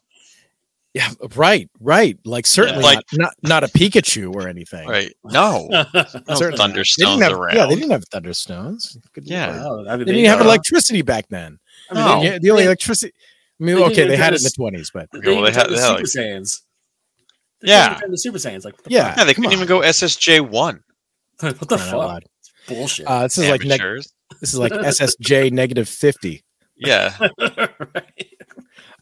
Yeah, 0.92 1.08
right, 1.36 1.70
right. 1.80 2.18
Like 2.24 2.46
certainly 2.46 2.82
like- 2.82 3.04
not, 3.12 3.32
not 3.42 3.62
not 3.62 3.64
a 3.64 3.68
Pikachu 3.68 4.34
or 4.34 4.48
anything. 4.48 4.88
Right? 4.88 5.12
No, 5.24 5.68
no 5.70 5.84
Certainly 5.94 6.16
not. 6.26 6.26
They 6.26 6.34
didn't 6.40 6.58
thunderstones 6.58 7.22
have, 7.22 7.32
around. 7.32 7.56
Yeah, 7.56 7.66
they 7.66 7.74
didn't 7.76 7.90
have 7.90 8.04
thunderstones. 8.12 8.96
Good 9.14 9.24
Yeah. 9.28 9.62
Wow, 9.64 9.96
They 9.96 10.04
didn't 10.04 10.24
have 10.24 10.40
electricity 10.40 11.02
back 11.02 11.26
then. 11.30 11.58
I 11.90 11.94
mean, 11.94 12.04
No. 12.04 12.20
they- 12.30 12.38
the 12.40 12.50
only 12.50 12.64
electricity. 12.64 13.12
I 13.60 13.64
mean, 13.64 13.76
they 13.76 13.82
okay, 13.84 14.06
they 14.08 14.16
had 14.16 14.32
it 14.34 14.40
in 14.40 14.44
the 14.44 14.50
twenties, 14.50 14.90
but 14.92 15.08
They, 15.12 15.20
Yeah, 15.30 15.34
well, 15.36 15.44
they 15.44 15.52
had- 15.52 15.68
the 15.68 15.76
Super 15.76 15.94
like- 15.94 16.04
Saiyans. 16.06 16.60
They 17.62 17.68
Yeah. 17.68 17.82
couldn't 17.82 17.92
even 17.92 18.00
turn 18.00 18.10
the 18.10 18.18
Super 18.18 18.38
Saiyans. 18.38 18.64
Like, 18.64 18.82
the 18.82 18.90
Yeah. 18.90 19.14
yeah, 19.16 19.24
they 19.24 19.34
couldn't 19.34 19.46
on. 19.48 19.52
even 19.52 19.68
go 19.68 19.80
SSJ 19.82 20.40
one. 20.40 20.80
what 21.40 21.56
the 21.68 21.74
Oh, 21.74 21.76
fuck? 21.76 22.22
Bullshit. 22.66 23.06
Uh, 23.06 23.22
this 23.24 23.38
is 23.38 23.48
like 23.48 23.62
neg- 23.64 23.80
this 24.40 24.52
is 24.54 24.58
like 24.58 24.72
SSJ 24.72 25.52
negative 25.52 25.88
fifty. 25.88 26.42
Yeah, 26.80 27.16
right. 27.38 28.36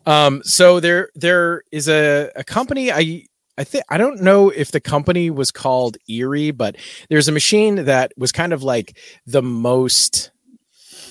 Um, 0.07 0.43
so 0.45 0.81
there 0.81 1.11
there 1.15 1.63
is 1.73 1.89
a, 1.89 2.31
a 2.37 2.45
company 2.45 2.91
I 2.91 3.27
I 3.59 3.65
think 3.65 3.85
I 3.89 3.99
don't 3.99 4.23
know 4.23 4.51
if 4.51 4.71
the 4.71 4.81
company 4.81 5.31
was 5.31 5.51
called 5.51 5.97
Erie, 6.09 6.53
but 6.53 6.77
there's 7.11 7.29
a 7.29 7.33
machine 7.33 7.85
that 7.87 8.13
was 8.17 8.33
kind 8.33 8.53
of 8.53 8.63
like 8.63 8.97
the 9.27 9.43
most 9.43 10.31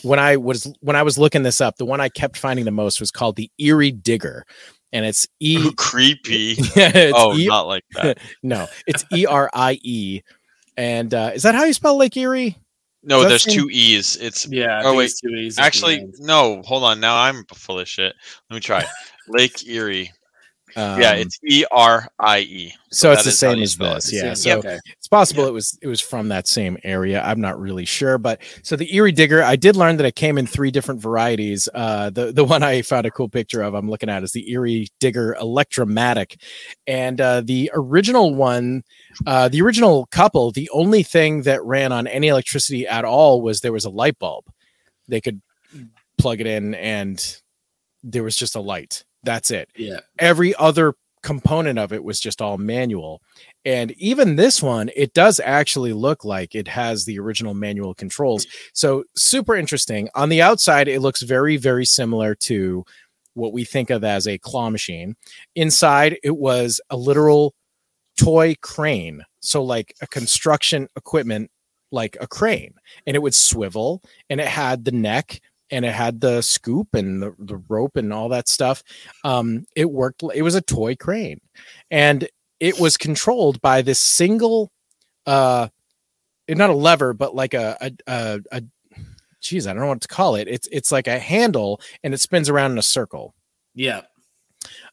when 0.02 0.20
I 0.20 0.38
was 0.38 0.74
when 0.80 0.96
I 0.96 1.04
was 1.04 1.18
looking 1.18 1.44
this 1.44 1.60
up, 1.62 1.78
the 1.78 1.86
one 1.86 2.00
I 2.00 2.10
kept 2.10 2.38
finding 2.38 2.66
the 2.66 2.72
most 2.72 3.00
was 3.00 3.12
called 3.12 3.36
the 3.36 3.52
Erie 3.60 3.92
Digger. 3.92 4.46
And 4.94 5.06
it's 5.06 5.28
E 5.42 5.58
Ooh, 5.58 5.74
creepy. 5.74 6.56
it's 6.58 7.14
oh, 7.18 7.36
E- 7.36 7.48
not 7.48 7.68
like 7.68 7.84
that. 7.96 8.20
no, 8.44 8.68
it's 8.88 9.04
E 9.12 9.26
R 9.26 9.50
I 9.54 9.78
E. 9.84 10.22
And 10.78 11.14
uh, 11.14 11.32
is 11.34 11.44
that 11.44 11.56
how 11.56 11.66
you 11.66 11.74
spell 11.74 11.98
Lake 11.98 12.16
Erie? 12.16 12.58
No, 13.04 13.22
Does 13.22 13.30
there's 13.30 13.44
seem- 13.44 13.54
two 13.64 13.70
e's. 13.72 14.16
It's 14.18 14.48
Yeah. 14.48 14.82
Oh, 14.84 14.96
wait. 14.96 15.06
it's 15.06 15.22
too 15.22 15.30
easy 15.30 15.60
at 15.60 15.64
the 15.64 15.66
actually 15.66 16.08
no. 16.20 16.62
Hold 16.64 16.84
on. 16.84 17.00
Now 17.00 17.16
I'm 17.18 17.46
full 17.54 17.80
of 17.80 17.88
shit. 17.88 18.14
Let 18.50 18.56
me 18.56 18.60
try. 18.60 18.86
Lake 19.30 19.68
Erie. 19.68 20.12
Yeah, 20.78 21.12
Um, 21.12 21.18
it's 21.18 21.40
E 21.50 21.66
R 21.72 22.08
I 22.20 22.40
E. 22.40 22.74
so 22.92 23.12
it's 23.12 23.24
the 23.24 23.32
same 23.32 23.62
as 23.64 23.78
this. 23.78 24.14
Yeah. 24.14 24.36
So 24.36 24.60
okay. 24.60 24.80
it's 24.96 25.08
possible 25.08 25.46
it 25.46 25.54
was 25.54 25.78
it 25.82 25.88
was 25.88 26.00
from 26.00 26.28
that 26.28 26.48
same 26.48 26.78
area. 26.84 27.22
I'm 27.24 27.42
not 27.42 27.60
really 27.60 27.86
sure, 27.86 28.20
but 28.20 28.42
so 28.62 28.76
the 28.76 28.94
Erie 28.96 29.12
Digger, 29.12 29.42
I 29.42 29.56
did 29.56 29.76
learn 29.76 29.98
that 29.98 30.06
it 30.06 30.16
came 30.16 30.38
in 30.38 30.46
three 30.46 30.70
different 30.70 31.02
varieties. 31.02 31.68
Uh, 31.74 32.12
the 32.12 32.32
the 32.32 32.46
one 32.46 32.62
I 32.62 32.84
found 32.84 33.08
a 33.08 33.12
cool 33.12 33.28
picture 33.28 33.64
of, 33.64 33.74
I'm 33.74 33.90
looking 33.90 34.10
at, 34.10 34.24
is 34.24 34.34
the 34.34 34.52
Erie 34.52 34.88
Digger 35.00 35.36
Electromatic, 35.40 36.40
and 36.86 37.20
uh, 37.20 37.42
the 37.42 37.72
original 37.74 38.36
one, 38.36 38.84
uh, 39.26 39.50
the 39.50 39.64
original 39.64 40.06
couple, 40.12 40.52
the 40.52 40.70
only 40.72 41.02
thing 41.02 41.42
that 41.42 41.64
ran 41.64 41.92
on 41.92 42.06
any 42.06 42.28
electricity 42.28 42.88
at 42.88 43.04
all 43.04 43.42
was 43.42 43.62
there 43.62 43.74
was 43.74 43.86
a 43.86 43.90
light 43.90 44.20
bulb. 44.20 44.46
They 45.08 45.22
could 45.22 45.42
plug 46.20 46.40
it 46.40 46.46
in, 46.46 46.76
and 46.76 47.42
there 48.04 48.24
was 48.24 48.36
just 48.36 48.56
a 48.56 48.62
light. 48.62 49.04
That's 49.24 49.52
it 49.52 49.70
Yeah. 49.76 50.00
every 50.20 50.56
other 50.56 50.94
component 51.24 51.78
of 51.80 51.92
it 51.92 52.04
was 52.04 52.20
just 52.20 52.42
all 52.42 52.58
manual. 52.58 53.22
And 53.66 53.92
even 53.94 54.36
this 54.38 54.62
one, 54.62 54.90
it 54.96 55.14
does 55.14 55.42
actually 55.44 55.92
look 55.92 56.24
like 56.24 56.56
it 56.56 56.68
has 56.70 57.04
the 57.04 57.20
original 57.20 57.54
manual 57.54 57.94
controls. 57.94 58.46
So 58.74 59.04
super 59.18 59.56
interesting. 59.56 60.08
On 60.16 60.30
the 60.30 60.42
outside, 60.42 60.88
it 60.88 61.02
looks 61.02 61.24
very, 61.24 61.58
very 61.58 61.84
similar 61.86 62.34
to 62.36 62.86
what 63.34 63.52
we 63.52 63.66
think 63.66 63.90
of 63.90 64.04
as 64.04 64.26
a 64.28 64.38
claw 64.38 64.70
machine. 64.70 65.16
Inside, 65.56 66.18
it 66.24 66.38
was 66.38 66.80
a 66.90 66.96
literal 66.96 67.54
toy 68.18 68.56
crane. 68.62 69.24
So 69.42 69.64
like 69.64 69.94
a 70.02 70.08
construction 70.08 70.88
equipment, 70.96 71.52
like 71.92 72.16
a 72.22 72.28
crane, 72.28 72.74
and 73.06 73.16
it 73.16 73.22
would 73.22 73.36
swivel 73.36 74.02
and 74.30 74.40
it 74.40 74.48
had 74.48 74.86
the 74.86 74.92
neck 74.92 75.42
and 75.72 75.86
it 75.86 75.94
had 75.94 76.22
the 76.22 76.42
scoop 76.42 76.94
and 76.94 77.22
the, 77.22 77.36
the 77.40 77.58
rope 77.68 77.98
and 77.98 78.14
all 78.14 78.30
that 78.30 78.48
stuff 78.48 78.84
um, 79.24 79.66
it 79.76 79.90
worked. 79.92 80.24
It 80.34 80.42
was 80.42 80.56
a 80.56 80.62
toy 80.62 80.96
crane, 80.96 81.42
and 81.92 82.28
it 82.60 82.80
was 82.80 82.98
controlled 82.98 83.62
by 83.62 83.82
this 83.82 84.00
single, 84.00 84.72
uh, 85.26 85.68
not 86.50 86.70
a 86.70 86.76
lever, 86.76 87.14
but 87.14 87.36
like 87.36 87.54
a 87.54 87.78
a 87.82 87.92
a. 88.08 88.40
a 88.52 88.62
Geez, 89.40 89.68
I 89.68 89.72
don't 89.72 89.82
know 89.82 89.88
what 89.88 90.02
to 90.02 90.08
call 90.08 90.36
it. 90.36 90.48
It's 90.48 90.68
it's 90.72 90.92
like 90.92 91.08
a 91.08 91.20
handle, 91.20 91.80
and 92.04 92.12
it 92.12 92.20
spins 92.20 92.50
around 92.50 92.72
in 92.72 92.80
a 92.80 92.82
circle. 92.82 93.36
Yeah. 93.76 94.02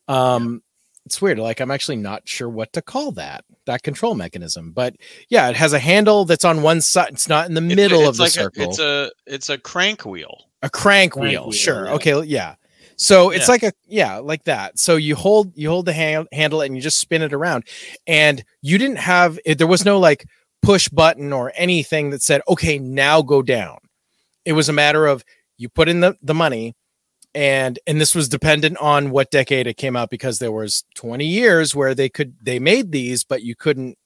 Um, 0.06 0.62
it's 1.06 1.20
weird. 1.22 1.38
Like 1.38 1.60
I'm 1.60 1.70
actually 1.70 1.96
not 1.96 2.26
sure 2.28 2.48
what 2.48 2.72
to 2.74 2.82
call 2.82 3.12
that 3.12 3.44
that 3.66 3.82
control 3.82 4.14
mechanism. 4.14 4.72
But 4.72 4.96
yeah, 5.28 5.48
it 5.50 5.56
has 5.56 5.72
a 5.72 5.78
handle 5.78 6.24
that's 6.24 6.44
on 6.44 6.62
one 6.62 6.80
side. 6.80 7.08
It's 7.12 7.28
not 7.28 7.46
in 7.46 7.54
the 7.54 7.64
It's 7.64 7.76
middle 7.76 8.00
it's 8.00 8.08
of 8.10 8.16
the 8.16 8.22
like 8.24 8.32
circle. 8.32 8.64
A, 8.64 8.68
it's 8.68 8.78
a 8.78 9.10
it's 9.26 9.48
a 9.50 9.58
crank 9.58 10.04
wheel. 10.04 10.36
a 10.62 10.70
crank, 10.70 11.12
Crank 11.12 11.28
wheel, 11.30 11.42
wheel, 11.44 11.52
sure 11.52 11.86
yeah. 11.86 11.92
okay 11.92 12.22
yeah 12.24 12.54
so 12.96 13.30
it's 13.30 13.48
Yeah. 13.48 13.52
like 13.52 13.62
a 13.64 13.72
yeah 13.86 14.16
like 14.18 14.44
that 14.44 14.78
so 14.78 14.96
you 14.96 15.14
hold 15.16 15.52
you 15.56 15.68
hold 15.68 15.84
the 15.86 15.92
hand, 15.92 16.28
handle 16.32 16.60
and 16.62 16.76
you 16.76 16.80
just 16.80 16.98
spin 16.98 17.22
it 17.22 17.32
around 17.32 17.64
and 18.06 18.44
you 18.62 18.78
didn't 18.78 18.96
have 18.98 19.38
it, 19.44 19.58
there 19.58 19.66
was 19.66 19.84
no 19.84 19.98
like 19.98 20.24
push 20.62 20.88
button 20.88 21.32
or 21.32 21.52
anything 21.56 22.10
that 22.10 22.22
said 22.22 22.40
okay 22.48 22.78
now 22.78 23.20
go 23.20 23.42
down 23.42 23.76
it 24.44 24.52
was 24.54 24.68
a 24.68 24.72
matter 24.72 25.06
of 25.06 25.24
you 25.58 25.68
put 25.68 25.88
in 25.88 26.00
the 26.00 26.16
the 26.22 26.34
money 26.34 26.74
and 27.34 27.78
and 27.86 28.00
this 28.00 28.14
was 28.14 28.28
dependent 28.28 28.76
on 28.78 29.10
what 29.10 29.30
decade 29.30 29.66
it 29.66 29.76
came 29.76 29.96
out 29.96 30.10
because 30.10 30.38
there 30.38 30.52
was 30.52 30.84
20 30.94 31.26
years 31.26 31.74
where 31.74 31.94
they 31.94 32.08
could 32.08 32.34
they 32.40 32.58
made 32.58 32.92
these 32.92 33.24
but 33.24 33.42
you 33.42 33.56
couldn't 33.56 33.98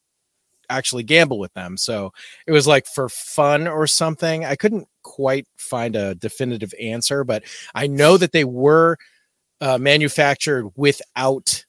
actually 0.71 1.03
gamble 1.03 1.39
with 1.39 1.53
them. 1.55 1.77
So 1.77 2.13
it 2.47 2.53
was 2.53 2.67
like 2.67 2.87
for 2.87 3.09
fun 3.09 3.67
or 3.69 3.87
something 3.87 4.45
i 4.45 4.57
couldn't 4.57 4.89
quite 5.03 5.47
find 5.57 5.97
a 5.97 6.15
definitive 6.15 6.75
answer 6.81 7.25
but 7.25 7.43
i 7.75 7.87
know 7.87 8.17
that 8.19 8.33
they 8.33 8.45
were 8.45 8.97
uh, 9.61 9.79
manufactured 9.79 10.69
without 10.77 11.65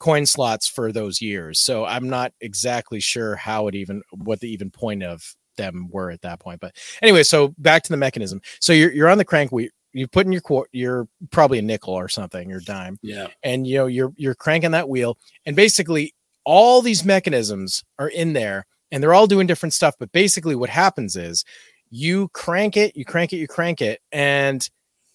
coin 0.00 0.26
slots 0.26 0.66
for 0.66 0.92
those 0.92 1.20
years. 1.20 1.60
So 1.60 1.84
i'm 1.84 2.08
not 2.08 2.32
exactly 2.40 3.00
sure 3.00 3.36
how 3.36 3.68
it 3.68 3.74
even 3.74 4.02
what 4.12 4.40
the 4.40 4.50
even 4.50 4.70
point 4.70 5.02
of 5.02 5.34
them 5.56 5.88
were 5.90 6.12
at 6.12 6.22
that 6.22 6.38
point 6.38 6.60
but 6.60 6.76
anyway 7.02 7.24
so 7.24 7.52
back 7.58 7.82
to 7.82 7.90
the 7.90 7.96
mechanism. 7.96 8.40
So 8.60 8.72
you're, 8.72 8.92
you're 8.92 9.08
on 9.08 9.18
the 9.18 9.24
crank 9.24 9.50
you 9.98 10.06
put 10.06 10.26
in 10.26 10.32
your 10.32 10.40
quar 10.40 10.66
you're 10.72 11.06
probably 11.30 11.58
a 11.58 11.62
nickel 11.62 11.94
or 11.94 12.08
something 12.08 12.48
your 12.48 12.60
dime 12.60 12.98
Yeah. 13.02 13.28
and 13.42 13.66
you 13.66 13.76
know 13.78 13.86
you're 13.86 14.12
you're 14.16 14.34
cranking 14.34 14.70
that 14.72 14.88
wheel 14.88 15.18
and 15.46 15.54
basically 15.56 16.14
all 16.44 16.80
these 16.82 17.04
mechanisms 17.04 17.84
are 17.98 18.08
in 18.08 18.32
there 18.32 18.66
and 18.90 19.02
they're 19.02 19.14
all 19.14 19.26
doing 19.26 19.46
different 19.46 19.72
stuff 19.74 19.94
but 19.98 20.12
basically 20.12 20.54
what 20.54 20.70
happens 20.70 21.16
is 21.16 21.44
you 21.90 22.28
crank 22.28 22.76
it 22.76 22.96
you 22.96 23.04
crank 23.04 23.32
it 23.32 23.36
you 23.38 23.48
crank 23.48 23.80
it 23.82 24.00
and 24.12 24.68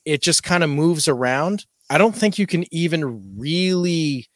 it 0.05 0.21
just 0.21 0.43
kind 0.43 0.63
of 0.63 0.69
moves 0.69 1.07
around 1.07 1.65
i 1.89 1.97
don't 1.97 2.15
think 2.15 2.37
you 2.37 2.47
can 2.47 2.65
even 2.73 3.37
really 3.39 4.27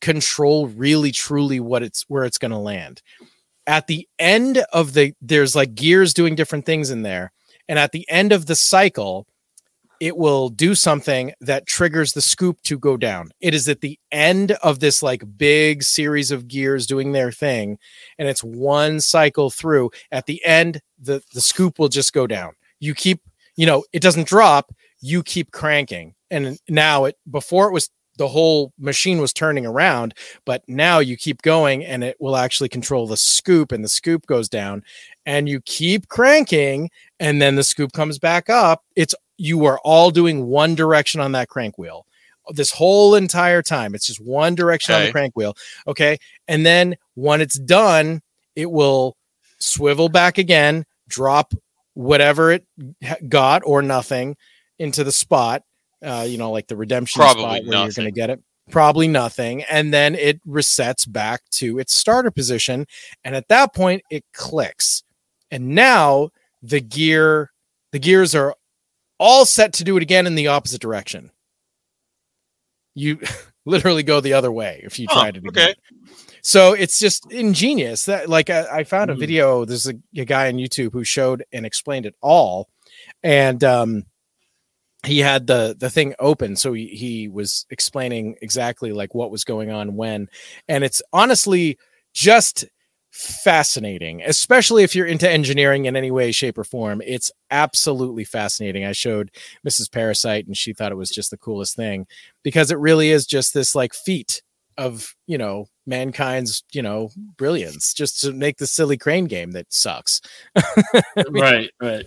control 0.00 0.66
really 0.68 1.12
truly 1.12 1.60
what 1.60 1.82
it's 1.82 2.02
where 2.08 2.24
it's 2.24 2.38
going 2.38 2.50
to 2.50 2.58
land 2.58 3.02
at 3.68 3.86
the 3.86 4.08
end 4.18 4.64
of 4.72 4.94
the 4.94 5.14
there's 5.20 5.54
like 5.54 5.74
gears 5.76 6.12
doing 6.12 6.34
different 6.34 6.66
things 6.66 6.90
in 6.90 7.02
there 7.02 7.30
and 7.68 7.78
at 7.78 7.92
the 7.92 8.04
end 8.10 8.32
of 8.32 8.46
the 8.46 8.56
cycle 8.56 9.26
it 10.02 10.16
will 10.16 10.48
do 10.48 10.74
something 10.74 11.32
that 11.40 11.64
triggers 11.64 12.12
the 12.12 12.20
scoop 12.20 12.60
to 12.62 12.76
go 12.76 12.96
down. 12.96 13.30
It 13.38 13.54
is 13.54 13.68
at 13.68 13.82
the 13.82 13.96
end 14.10 14.50
of 14.60 14.80
this 14.80 15.00
like 15.00 15.22
big 15.38 15.84
series 15.84 16.32
of 16.32 16.48
gears 16.48 16.88
doing 16.88 17.12
their 17.12 17.30
thing, 17.30 17.78
and 18.18 18.28
it's 18.28 18.42
one 18.42 19.00
cycle 19.00 19.48
through. 19.48 19.92
At 20.10 20.26
the 20.26 20.44
end, 20.44 20.80
the 21.00 21.22
the 21.32 21.40
scoop 21.40 21.78
will 21.78 21.88
just 21.88 22.12
go 22.12 22.26
down. 22.26 22.54
You 22.80 22.96
keep, 22.96 23.20
you 23.54 23.64
know, 23.64 23.84
it 23.92 24.02
doesn't 24.02 24.26
drop. 24.26 24.74
You 25.00 25.22
keep 25.22 25.52
cranking, 25.52 26.16
and 26.32 26.58
now 26.68 27.04
it 27.04 27.16
before 27.30 27.68
it 27.68 27.72
was 27.72 27.88
the 28.18 28.28
whole 28.28 28.72
machine 28.78 29.18
was 29.20 29.32
turning 29.32 29.66
around, 29.66 30.14
but 30.44 30.62
now 30.68 30.98
you 30.98 31.16
keep 31.16 31.42
going, 31.42 31.84
and 31.84 32.04
it 32.04 32.16
will 32.20 32.36
actually 32.36 32.68
control 32.68 33.06
the 33.06 33.16
scoop, 33.16 33.72
and 33.72 33.84
the 33.84 33.88
scoop 33.88 34.26
goes 34.26 34.48
down, 34.48 34.82
and 35.26 35.48
you 35.48 35.60
keep 35.60 36.08
cranking, 36.08 36.90
and 37.20 37.40
then 37.40 37.54
the 37.54 37.64
scoop 37.64 37.92
comes 37.92 38.18
back 38.18 38.50
up. 38.50 38.84
It's 38.96 39.14
you 39.36 39.64
are 39.66 39.80
all 39.84 40.10
doing 40.10 40.46
one 40.46 40.74
direction 40.74 41.20
on 41.20 41.32
that 41.32 41.48
crank 41.48 41.78
wheel 41.78 42.06
this 42.50 42.72
whole 42.72 43.14
entire 43.14 43.62
time. 43.62 43.94
It's 43.94 44.06
just 44.06 44.20
one 44.20 44.54
direction 44.54 44.94
on 44.94 45.04
the 45.04 45.12
crank 45.12 45.36
wheel. 45.36 45.54
Okay. 45.86 46.18
And 46.48 46.66
then 46.66 46.96
when 47.14 47.40
it's 47.40 47.58
done, 47.58 48.20
it 48.56 48.70
will 48.70 49.16
swivel 49.58 50.08
back 50.08 50.38
again, 50.38 50.84
drop 51.08 51.54
whatever 51.94 52.50
it 52.50 52.66
got 53.28 53.62
or 53.64 53.82
nothing 53.82 54.36
into 54.78 55.04
the 55.04 55.12
spot, 55.12 55.62
uh, 56.02 56.26
you 56.28 56.38
know, 56.38 56.50
like 56.50 56.66
the 56.66 56.76
redemption 56.76 57.20
Probably 57.20 57.42
spot 57.42 57.64
where 57.64 57.84
you're 57.84 57.92
going 57.92 58.08
to 58.08 58.10
get 58.10 58.30
it. 58.30 58.40
Probably 58.70 59.08
nothing. 59.08 59.62
And 59.64 59.92
then 59.92 60.14
it 60.14 60.44
resets 60.46 61.10
back 61.10 61.42
to 61.52 61.78
its 61.78 61.94
starter 61.94 62.30
position. 62.30 62.86
And 63.24 63.34
at 63.34 63.48
that 63.48 63.74
point, 63.74 64.02
it 64.10 64.24
clicks. 64.32 65.02
And 65.50 65.70
now 65.74 66.30
the 66.62 66.80
gear, 66.80 67.50
the 67.90 67.98
gears 67.98 68.34
are 68.34 68.54
all 69.22 69.46
set 69.46 69.72
to 69.74 69.84
do 69.84 69.96
it 69.96 70.02
again 70.02 70.26
in 70.26 70.34
the 70.34 70.48
opposite 70.48 70.80
direction. 70.80 71.30
You 72.94 73.20
literally 73.64 74.02
go 74.02 74.20
the 74.20 74.32
other 74.34 74.50
way 74.52 74.80
if 74.84 74.98
you 74.98 75.06
tried 75.06 75.36
it 75.36 75.46
again. 75.46 75.70
okay. 75.70 75.74
So 76.42 76.72
it's 76.72 76.98
just 76.98 77.30
ingenious. 77.30 78.06
That 78.06 78.28
like 78.28 78.50
I, 78.50 78.80
I 78.80 78.84
found 78.84 79.10
a 79.10 79.14
Mhm. 79.14 79.18
video. 79.20 79.64
There's 79.64 79.86
a, 79.86 79.94
a 80.16 80.24
guy 80.24 80.48
on 80.48 80.54
YouTube 80.54 80.92
who 80.92 81.04
showed 81.04 81.44
and 81.52 81.64
explained 81.64 82.04
it 82.04 82.16
all, 82.20 82.68
and 83.22 83.62
um, 83.62 84.06
he 85.06 85.20
had 85.20 85.46
the 85.46 85.76
the 85.78 85.88
thing 85.90 86.14
open 86.18 86.56
so 86.56 86.72
he, 86.72 86.86
he 86.88 87.28
was 87.28 87.66
explaining 87.70 88.36
exactly 88.42 88.92
like 88.92 89.14
what 89.14 89.30
was 89.32 89.42
going 89.44 89.70
on 89.70 89.96
when 89.96 90.28
and 90.68 90.84
it's 90.84 91.02
honestly 91.12 91.76
just 92.14 92.64
fascinating 93.12 94.22
especially 94.24 94.82
if 94.82 94.94
you're 94.94 95.06
into 95.06 95.30
engineering 95.30 95.84
in 95.84 95.96
any 95.96 96.10
way 96.10 96.32
shape 96.32 96.56
or 96.56 96.64
form. 96.64 97.02
It's 97.04 97.30
absolutely 97.50 98.24
fascinating. 98.24 98.84
I 98.86 98.92
showed 98.92 99.30
mrs 99.66 99.92
parasite 99.92 100.46
and 100.46 100.56
she 100.56 100.72
thought 100.72 100.92
it 100.92 100.96
was 100.96 101.10
just 101.10 101.30
the 101.30 101.36
coolest 101.36 101.76
thing 101.76 102.06
because 102.42 102.70
it 102.70 102.78
really 102.78 103.10
is 103.10 103.26
just 103.26 103.52
this 103.52 103.74
like 103.74 103.92
feat 103.92 104.42
of 104.78 105.14
you 105.26 105.36
know 105.36 105.66
mankind's 105.86 106.64
you 106.72 106.80
know 106.80 107.10
brilliance 107.36 107.92
just 107.92 108.18
to 108.22 108.32
make 108.32 108.56
the 108.56 108.66
silly 108.66 108.96
crane 108.96 109.26
game 109.26 109.52
that 109.52 109.70
sucks. 109.72 110.20
Right, 111.30 111.70
right. 111.80 112.06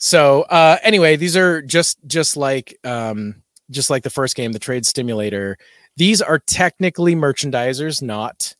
so 0.00 0.42
uh 0.42 0.78
anyway 0.82 1.14
these 1.14 1.36
are 1.36 1.62
just 1.62 1.98
just 2.08 2.36
like 2.36 2.76
um 2.84 3.36
just 3.70 3.88
like 3.90 4.02
the 4.02 4.10
first 4.10 4.34
game 4.34 4.50
the 4.50 4.58
trade 4.58 4.84
stimulator 4.84 5.56
these 5.96 6.20
are 6.20 6.40
technically 6.40 7.14
merchandisers 7.14 8.02
not 8.02 8.56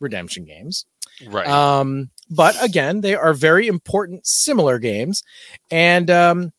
redemption 0.00 0.44
games. 0.44 0.86
Right. 1.26 1.46
um 1.46 2.10
but 2.30 2.56
again 2.62 3.02
they 3.02 3.14
are 3.14 3.34
very 3.34 3.66
important 3.68 4.26
similar 4.26 4.78
games. 4.78 5.22
And 5.70 6.10
um 6.10 6.52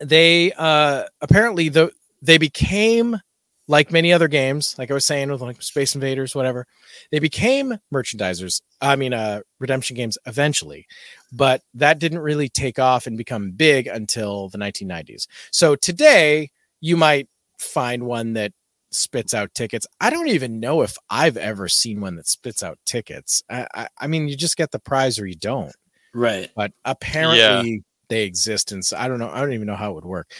they 0.00 0.52
uh 0.52 1.04
apparently 1.20 1.68
the 1.68 1.92
they 2.22 2.38
became 2.38 3.20
like 3.66 3.90
many 3.90 4.12
other 4.12 4.28
games 4.28 4.74
like 4.78 4.90
i 4.90 4.94
was 4.94 5.06
saying 5.06 5.30
with 5.30 5.40
like 5.40 5.62
space 5.62 5.94
invaders 5.94 6.34
whatever 6.34 6.66
they 7.10 7.18
became 7.18 7.78
merchandisers 7.92 8.60
i 8.82 8.94
mean 8.94 9.14
uh 9.14 9.40
redemption 9.58 9.96
games 9.96 10.18
eventually. 10.26 10.86
But 11.32 11.62
that 11.74 11.98
didn't 11.98 12.18
really 12.18 12.48
take 12.48 12.78
off 12.78 13.06
and 13.06 13.16
become 13.16 13.52
big 13.52 13.86
until 13.86 14.48
the 14.48 14.58
1990s 14.58 15.26
so 15.50 15.76
today 15.76 16.50
you 16.80 16.96
might 16.96 17.28
find 17.58 18.04
one 18.04 18.34
that 18.34 18.52
spits 18.94 19.34
out 19.34 19.54
tickets. 19.54 19.86
I 20.00 20.10
don't 20.10 20.28
even 20.28 20.60
know 20.60 20.82
if 20.82 20.96
i've 21.10 21.36
ever 21.36 21.68
seen 21.68 22.00
one 22.00 22.16
that 22.16 22.28
spits 22.28 22.62
out 22.62 22.78
tickets. 22.84 23.42
I 23.50 23.66
i, 23.74 23.88
I 23.98 24.06
mean 24.06 24.28
you 24.28 24.36
just 24.36 24.56
get 24.56 24.70
the 24.70 24.78
prize 24.78 25.18
or 25.18 25.26
you 25.26 25.36
don't. 25.36 25.74
Right. 26.16 26.48
but 26.54 26.72
apparently 26.84 27.82
they 28.08 28.22
exist 28.24 28.70
and 28.70 28.84
so 28.84 28.96
i 28.96 29.08
don't 29.08 29.18
know 29.18 29.28
i 29.30 29.40
don't 29.40 29.52
even 29.52 29.66
know 29.66 29.76
how 29.76 29.90
it 29.90 29.94
would 29.94 30.04
work. 30.04 30.30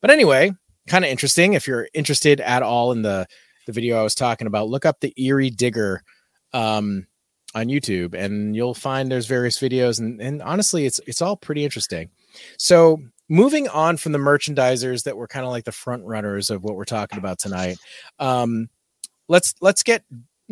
But 0.00 0.10
anyway 0.10 0.52
kind 0.88 1.04
of 1.04 1.10
interesting. 1.10 1.52
If 1.52 1.66
you're 1.66 1.88
interested 1.94 2.40
at 2.40 2.62
all 2.62 2.92
in 2.92 3.02
the 3.02 3.26
the 3.66 3.72
video 3.72 4.00
i 4.00 4.02
was 4.02 4.14
talking 4.14 4.48
about 4.48 4.68
look 4.68 4.84
up 4.84 4.98
the 5.00 5.14
Erie 5.16 5.50
digger 5.50 6.02
um 6.52 7.06
on 7.54 7.66
youtube 7.66 8.12
and 8.14 8.56
you'll 8.56 8.74
find 8.74 9.10
there's 9.10 9.26
various 9.26 9.58
videos 9.60 10.00
and, 10.00 10.20
and 10.20 10.42
honestly 10.42 10.84
it's 10.84 11.00
it's 11.06 11.22
all 11.22 11.36
pretty 11.36 11.64
interesting. 11.64 12.10
So 12.58 12.98
moving 13.28 13.68
on 13.68 13.96
from 13.96 14.12
the 14.12 14.18
merchandisers 14.18 15.04
that 15.04 15.16
were 15.16 15.28
kind 15.28 15.44
of 15.44 15.50
like 15.52 15.64
the 15.64 15.72
front 15.72 16.04
runners 16.04 16.50
of 16.50 16.62
what 16.62 16.76
we're 16.76 16.84
talking 16.84 17.18
about 17.18 17.38
tonight 17.38 17.76
um 18.18 18.68
let's 19.28 19.54
let's 19.60 19.82
get 19.82 20.04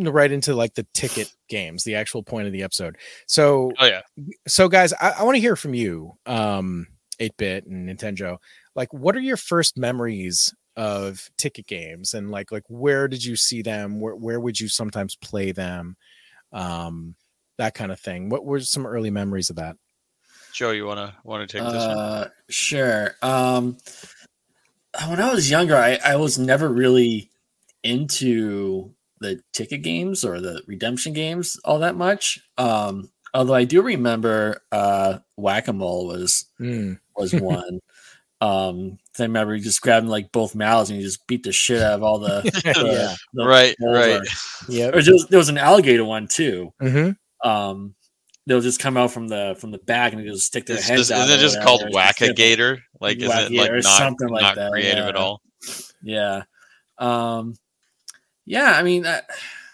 right 0.09 0.33
into 0.33 0.55
like 0.55 0.75
the 0.75 0.87
ticket 0.95 1.33
games 1.49 1.85
the 1.85 1.95
actual 1.95 2.23
point 2.23 2.47
of 2.47 2.53
the 2.53 2.63
episode. 2.63 2.97
So 3.27 3.73
oh 3.79 3.87
yeah. 3.87 4.01
so 4.47 4.69
guys 4.69 4.93
i, 4.95 5.11
I 5.19 5.23
want 5.25 5.37
to 5.37 5.41
hear 5.41 5.57
from 5.57 5.75
you 5.75 6.13
um 6.27 6.87
8-bit 7.21 7.67
and 7.67 7.89
nintenjoe. 7.89 8.39
Like 8.75 8.93
what 8.93 9.15
are 9.15 9.21
your 9.21 9.37
first 9.37 9.77
memories 9.77 10.55
of 10.77 11.29
ticket 11.37 11.67
games? 11.67 12.15
And 12.15 12.31
like 12.31 12.51
like 12.51 12.65
where 12.69 13.09
did 13.09 13.23
you 13.23 13.37
see 13.37 13.61
them? 13.63 14.01
Where, 14.01 14.17
where 14.17 14.41
would 14.41 14.59
you 14.59 14.69
sometimes 14.69 15.17
play 15.17 15.53
them? 15.53 15.97
Um 16.53 17.15
that 17.59 17.75
kind 17.75 17.93
of 17.93 18.01
thing. 18.01 18.31
What 18.31 18.47
were 18.47 18.61
some 18.61 18.87
early 18.87 19.11
memories 19.11 19.51
of 19.51 19.57
that 19.57 19.77
Joe, 20.53 20.71
you 20.73 20.87
wanna 20.87 21.15
wanna 21.25 21.47
take 21.47 21.63
this 21.63 21.73
one? 21.73 21.99
Uh, 21.99 22.29
sure. 22.49 23.15
Um, 23.23 23.77
when 25.09 25.21
I 25.21 25.33
was 25.33 25.51
younger, 25.51 25.77
I, 25.77 25.99
I 26.05 26.17
was 26.17 26.39
never 26.39 26.69
really 26.69 27.31
into 27.83 28.93
the 29.21 29.41
ticket 29.53 29.83
games 29.83 30.25
or 30.25 30.41
the 30.41 30.63
redemption 30.67 31.13
games 31.13 31.59
all 31.65 31.79
that 31.81 31.95
much. 31.97 32.41
Um, 32.59 33.11
although 33.35 33.55
I 33.55 33.65
do 33.65 33.83
remember 33.83 34.61
uh, 34.73 35.19
whack 35.37 35.69
a 35.69 35.73
mole 35.73 36.07
was 36.09 36.47
Hmm. 36.59 36.95
was 37.17 37.33
one. 37.35 37.81
um, 38.41 38.99
I 39.19 39.23
remember 39.25 39.55
you 39.55 39.63
just 39.63 39.83
grabbing 39.83 40.09
like 40.09 40.33
both 40.33 40.55
mouths 40.55 40.89
and 40.91 40.99
you 40.99 41.05
just 41.05 41.27
beat 41.27 41.43
the 41.43 41.53
shit 41.53 41.83
out 41.83 41.93
of 41.95 42.03
all 42.03 42.19
the, 42.19 42.41
the- 42.65 42.87
Yeah. 42.87 43.15
the 43.35 43.47
Right, 43.47 43.77
right. 43.81 44.23
yeah 44.69 44.89
Or 44.89 45.01
just, 45.03 45.29
there 45.29 45.39
was 45.39 45.51
an 45.51 45.59
alligator 45.59 46.05
one 46.05 46.27
too. 46.27 46.73
hmm 46.81 47.11
Um, 47.45 47.95
they'll 48.51 48.61
just 48.61 48.81
come 48.81 48.97
out 48.97 49.13
from 49.13 49.29
the 49.29 49.57
from 49.61 49.71
the 49.71 49.79
back 49.79 50.13
and 50.13 50.21
they 50.21 50.27
just 50.27 50.47
stick 50.47 50.67
their 50.67 50.77
It's 50.77 50.89
heads 50.89 51.09
just, 51.09 51.13
out. 51.13 51.25
isn't 51.25 51.39
it 51.39 51.41
just 51.41 51.63
called 51.63 51.81
whatever. 51.83 51.95
whack 51.95 52.21
a 52.21 52.33
gator? 52.35 52.83
Like, 53.01 53.19
isn't 53.19 53.31
it 53.31 53.57
like 53.57 53.71
or 53.71 53.77
not, 53.77 53.85
something 53.85 54.29
like 54.29 54.43
not 54.43 54.57
that, 54.57 54.71
creative 54.73 55.05
at 55.07 55.17
all? 55.17 55.41
Yeah. 56.03 56.43
Um 56.99 57.55
yeah, 58.47 58.73
I 58.77 58.83
mean 58.83 59.07
uh, 59.07 59.21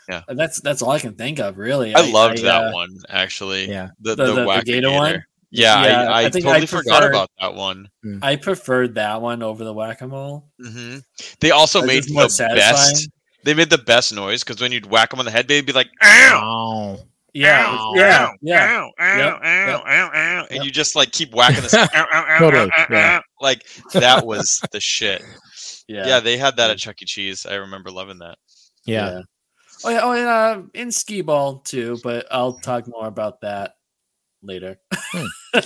Yeah. 0.09 0.23
That's 0.29 0.61
that's 0.61 0.83
all 0.83 0.91
I 0.91 0.99
can 1.01 1.15
think 1.15 1.39
of 1.41 1.57
really. 1.59 1.95
I, 1.95 2.03
loved 2.03 2.39
that 2.43 2.65
uh, 2.69 2.73
one 2.73 2.91
actually. 3.09 3.69
Yeah. 3.69 3.89
The 4.01 4.15
The- 4.15 4.25
the, 4.27 4.33
the- 4.35 4.41
the 4.43 4.47
Whack 4.47 4.63
a 4.63 4.65
Gator 4.67 4.81
Gator. 4.89 4.97
one? 4.99 5.25
Yeah, 5.51 5.85
Yeah, 5.85 6.03
I, 6.03 6.05
I, 6.23 6.25
I 6.27 6.31
think 6.31 6.45
I 6.45 6.49
totally 6.61 6.67
forgot 6.67 7.05
about 7.05 7.31
that 7.41 7.55
one. 7.55 7.89
I 8.21 8.37
preferred 8.37 8.97
that 8.97 9.23
one 9.23 9.43
over 9.45 9.65
the 9.65 9.73
whack-a-mole. 9.73 10.45
hmm 10.61 10.99
They 11.41 11.53
also 11.53 11.79
Like, 11.81 11.87
made 11.89 12.05
the 12.05 12.29
satisfying. 12.29 12.57
best. 12.59 13.09
They 13.45 13.55
made 13.55 13.71
the 13.71 13.79
best 13.79 14.13
noise 14.13 14.43
because 14.43 14.61
when 14.61 14.73
you'd 14.73 14.87
whack 14.87 15.11
them 15.11 15.21
on 15.21 15.25
the 15.25 15.31
head, 15.31 15.47
they'd 15.47 15.65
be 15.65 15.73
like, 15.73 15.89
"Ow!" 16.03 16.99
oh 17.01 17.05
Yeah, 17.37 17.67
ow, 17.69 17.93
yeah, 17.95 18.27
ow, 18.27 18.33
yeah. 18.41 18.65
ow, 18.79 18.91
ow, 18.99 19.17
Yep, 19.17 19.41
ow, 19.43 19.67
yep. 19.67 19.83
ow, 19.87 20.11
ow, 20.15 20.47
and 20.49 20.57
Yep. 20.57 20.65
you 20.65 20.71
just 20.71 20.97
like 20.97 21.13
keep 21.13 21.35
whacking 21.35 21.63
this. 21.63 21.75
ow, 21.75 21.87
ow, 21.95 22.07
ow, 22.13 22.39
Totally, 22.39 22.71
ow, 22.77 22.83
ow, 22.83 22.87
yeah. 22.91 23.19
ow. 23.19 23.23
Like 23.41 23.67
that 23.93 24.25
was 24.27 24.61
the 24.73 24.81
shit. 24.81 25.23
Yeah. 25.89 26.07
Yeah. 26.07 26.21
they 26.21 26.37
had 26.37 26.57
that 26.57 26.71
at 26.71 26.79
Chuck 26.79 27.01
E. 27.03 27.05
Cheese. 27.05 27.47
I 27.47 27.55
remember 27.57 27.91
loving 27.91 28.19
that. 28.19 28.39
yeah 28.87 29.21
Oh 29.85 29.91
yeah, 29.91 30.01
oh 30.03 30.13
and 30.13 30.27
uh, 30.27 30.63
in 30.73 30.91
skee 30.91 31.21
ball 31.21 31.59
too, 31.59 31.99
but 32.03 32.27
I'll 32.31 32.55
talk 32.55 32.89
more 32.89 33.07
about 33.07 33.43
that 33.43 33.75
later. 34.43 34.79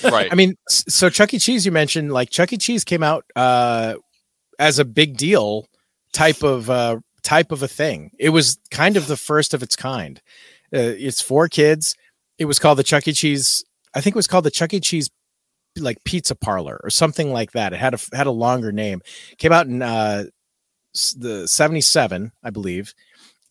Right. 0.05 0.29
I 0.31 0.37
mean, 0.37 0.55
so 0.69 1.11
Chuck 1.11 1.35
E. 1.35 1.39
Cheese, 1.41 1.67
you 1.67 1.73
mentioned 1.73 2.13
like 2.13 2.31
Chuck 2.31 2.53
E. 2.53 2.57
Cheese 2.57 2.85
came 2.85 3.03
out 3.03 3.25
uh, 3.35 3.95
as 4.59 4.79
a 4.79 4.85
big 4.85 5.17
deal 5.17 5.67
type 6.13 6.45
of 6.45 6.71
uh, 6.71 6.99
type 7.23 7.51
of 7.51 7.63
a 7.65 7.69
thing. 7.69 8.13
It 8.19 8.29
was 8.29 8.59
kind 8.71 8.97
of 8.97 9.09
the 9.09 9.17
first 9.17 9.53
of 9.53 9.65
its 9.65 9.75
kind. 9.75 10.21
Uh, 10.75 10.95
it's 10.99 11.21
for 11.21 11.49
kids. 11.49 11.97
It 12.39 12.45
was 12.45 12.59
called 12.59 12.79
the 12.79 12.85
Chuck 12.85 13.07
E. 13.09 13.13
Cheese. 13.13 13.65
I 13.95 14.01
think 14.01 14.15
it 14.15 14.19
was 14.19 14.27
called 14.27 14.45
the 14.45 14.51
Chuck 14.51 14.73
E. 14.73 14.81
Cheese 14.81 15.11
like 15.79 16.03
pizza 16.05 16.35
parlor 16.35 16.81
or 16.83 16.91
something 16.91 17.33
like 17.33 17.53
that. 17.53 17.73
It 17.73 17.79
had 17.79 17.95
a 17.95 17.99
had 18.13 18.27
a 18.27 18.33
longer 18.33 18.73
name. 18.73 19.03
Came 19.39 19.53
out 19.53 19.67
in 19.67 19.83
uh, 19.83 20.25
the 21.17 21.47
seventy 21.47 21.81
seven, 21.81 22.33
I 22.43 22.51
believe. 22.51 22.95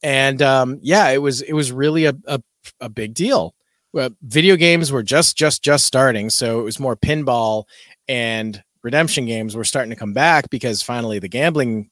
And 0.01 0.41
um, 0.41 0.79
yeah, 0.81 1.09
it 1.09 1.21
was 1.21 1.41
it 1.41 1.53
was 1.53 1.71
really 1.71 2.05
a, 2.05 2.13
a, 2.25 2.41
a 2.79 2.89
big 2.89 3.13
deal 3.13 3.53
well, 3.93 4.09
video 4.21 4.55
games 4.55 4.91
were 4.91 5.03
just 5.03 5.37
just 5.37 5.63
just 5.63 5.85
starting 5.85 6.29
so 6.29 6.59
it 6.59 6.63
was 6.63 6.79
more 6.79 6.95
pinball 6.95 7.65
and 8.07 8.63
redemption 8.83 9.25
games 9.25 9.55
were 9.55 9.63
starting 9.63 9.89
to 9.89 9.95
come 9.95 10.13
back 10.13 10.49
because 10.49 10.81
finally 10.81 11.19
the 11.19 11.27
gambling 11.27 11.89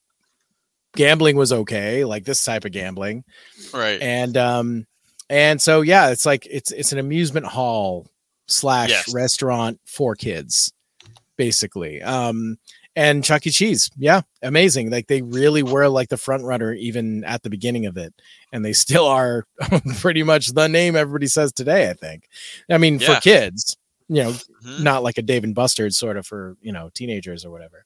gambling 0.96 1.36
was 1.36 1.52
okay 1.52 2.06
like 2.06 2.24
this 2.24 2.44
type 2.44 2.66
of 2.66 2.72
gambling 2.72 3.24
right. 3.74 4.02
and 4.02 4.38
um 4.38 4.87
and 5.30 5.62
so 5.62 5.82
yeah 5.82 6.10
it's 6.10 6.26
like 6.26 6.48
it's 6.50 6.72
it's 6.72 6.92
an 6.94 7.00
amusement 7.00 7.46
hall 7.46 8.08
slash 8.48 8.90
Yes. 8.90 9.14
restaurant 9.14 9.80
for 9.86 10.16
kids 10.16 10.72
basically. 11.38 12.02
Um 12.02 12.58
and 12.96 13.24
chuck 13.24 13.46
e. 13.46 13.52
Cheese. 13.52 13.92
Yeah 13.98 14.22
amazing. 14.42 14.90
Like 14.90 15.08
they 15.08 15.22
really 15.22 15.62
were 15.64 15.88
like 15.88 16.10
the 16.10 16.18
front 16.18 16.44
runner 16.44 16.74
even 16.74 17.24
at 17.26 17.44
the 17.44 17.50
beginning 17.50 17.86
of 17.86 17.98
it. 17.98 18.14
And 18.52 18.64
they 18.66 18.74
still 18.74 19.06
are 19.06 19.46
pretty 20.00 20.24
much 20.24 20.48
the 20.54 20.68
name 20.68 20.96
everybody 20.96 21.28
says 21.28 21.52
today 21.54 21.90
i 21.90 21.94
think. 21.94 22.28
I 22.70 22.78
mean 22.78 23.00
Yeah. 23.00 23.16
for 23.16 23.22
kids 23.22 23.76
you 24.10 24.24
know 24.24 24.32
Mhm. 24.32 24.80
not 24.82 25.04
like 25.04 25.18
a 25.18 25.22
dave 25.22 25.44
and 25.44 25.54
buster's 25.54 25.98
sort 25.98 26.16
of 26.18 26.26
for 26.26 26.56
you 26.62 26.72
know 26.72 26.90
teenagers 26.94 27.44
or 27.46 27.52
whatever 27.52 27.86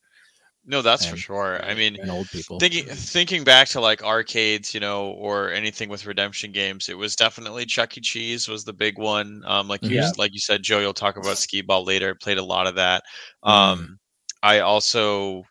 No, 0.63 0.81
that's 0.83 1.05
for 1.05 1.13
and- 1.13 1.19
sure. 1.19 1.63
I 1.65 1.73
mean, 1.73 1.97
and 1.99 2.11
old 2.11 2.29
people 2.29 2.59
thinking 2.59 2.85
thinking 2.85 3.43
back 3.43 3.67
to 3.69 3.81
like 3.81 4.03
arcades, 4.03 4.73
you 4.73 4.79
know, 4.79 5.07
or 5.13 5.51
anything 5.51 5.89
with 5.89 6.05
redemption 6.05 6.51
games, 6.51 6.87
it 6.87 6.97
was 6.97 7.15
definitely 7.15 7.65
Chuck 7.65 7.97
E. 7.97 8.01
Cheese 8.01 8.47
was 8.47 8.63
the 8.63 8.73
big 8.73 8.99
one. 8.99 9.41
Um, 9.47 9.67
like 9.67 9.81
you 9.83 9.95
Yeah. 9.97 10.11
like 10.17 10.33
you 10.33 10.39
said, 10.39 10.61
Joe, 10.61 10.79
you'll 10.79 10.93
talk 10.93 11.17
about 11.17 11.37
skee 11.37 11.61
ball 11.61 11.83
later. 11.83 12.13
Played 12.15 12.37
a 12.37 12.43
lot 12.43 12.67
of 12.67 12.75
that. 12.75 13.03
Mm. 13.43 13.49
Um, 13.51 13.99
I 14.43 14.59
also 14.59 15.43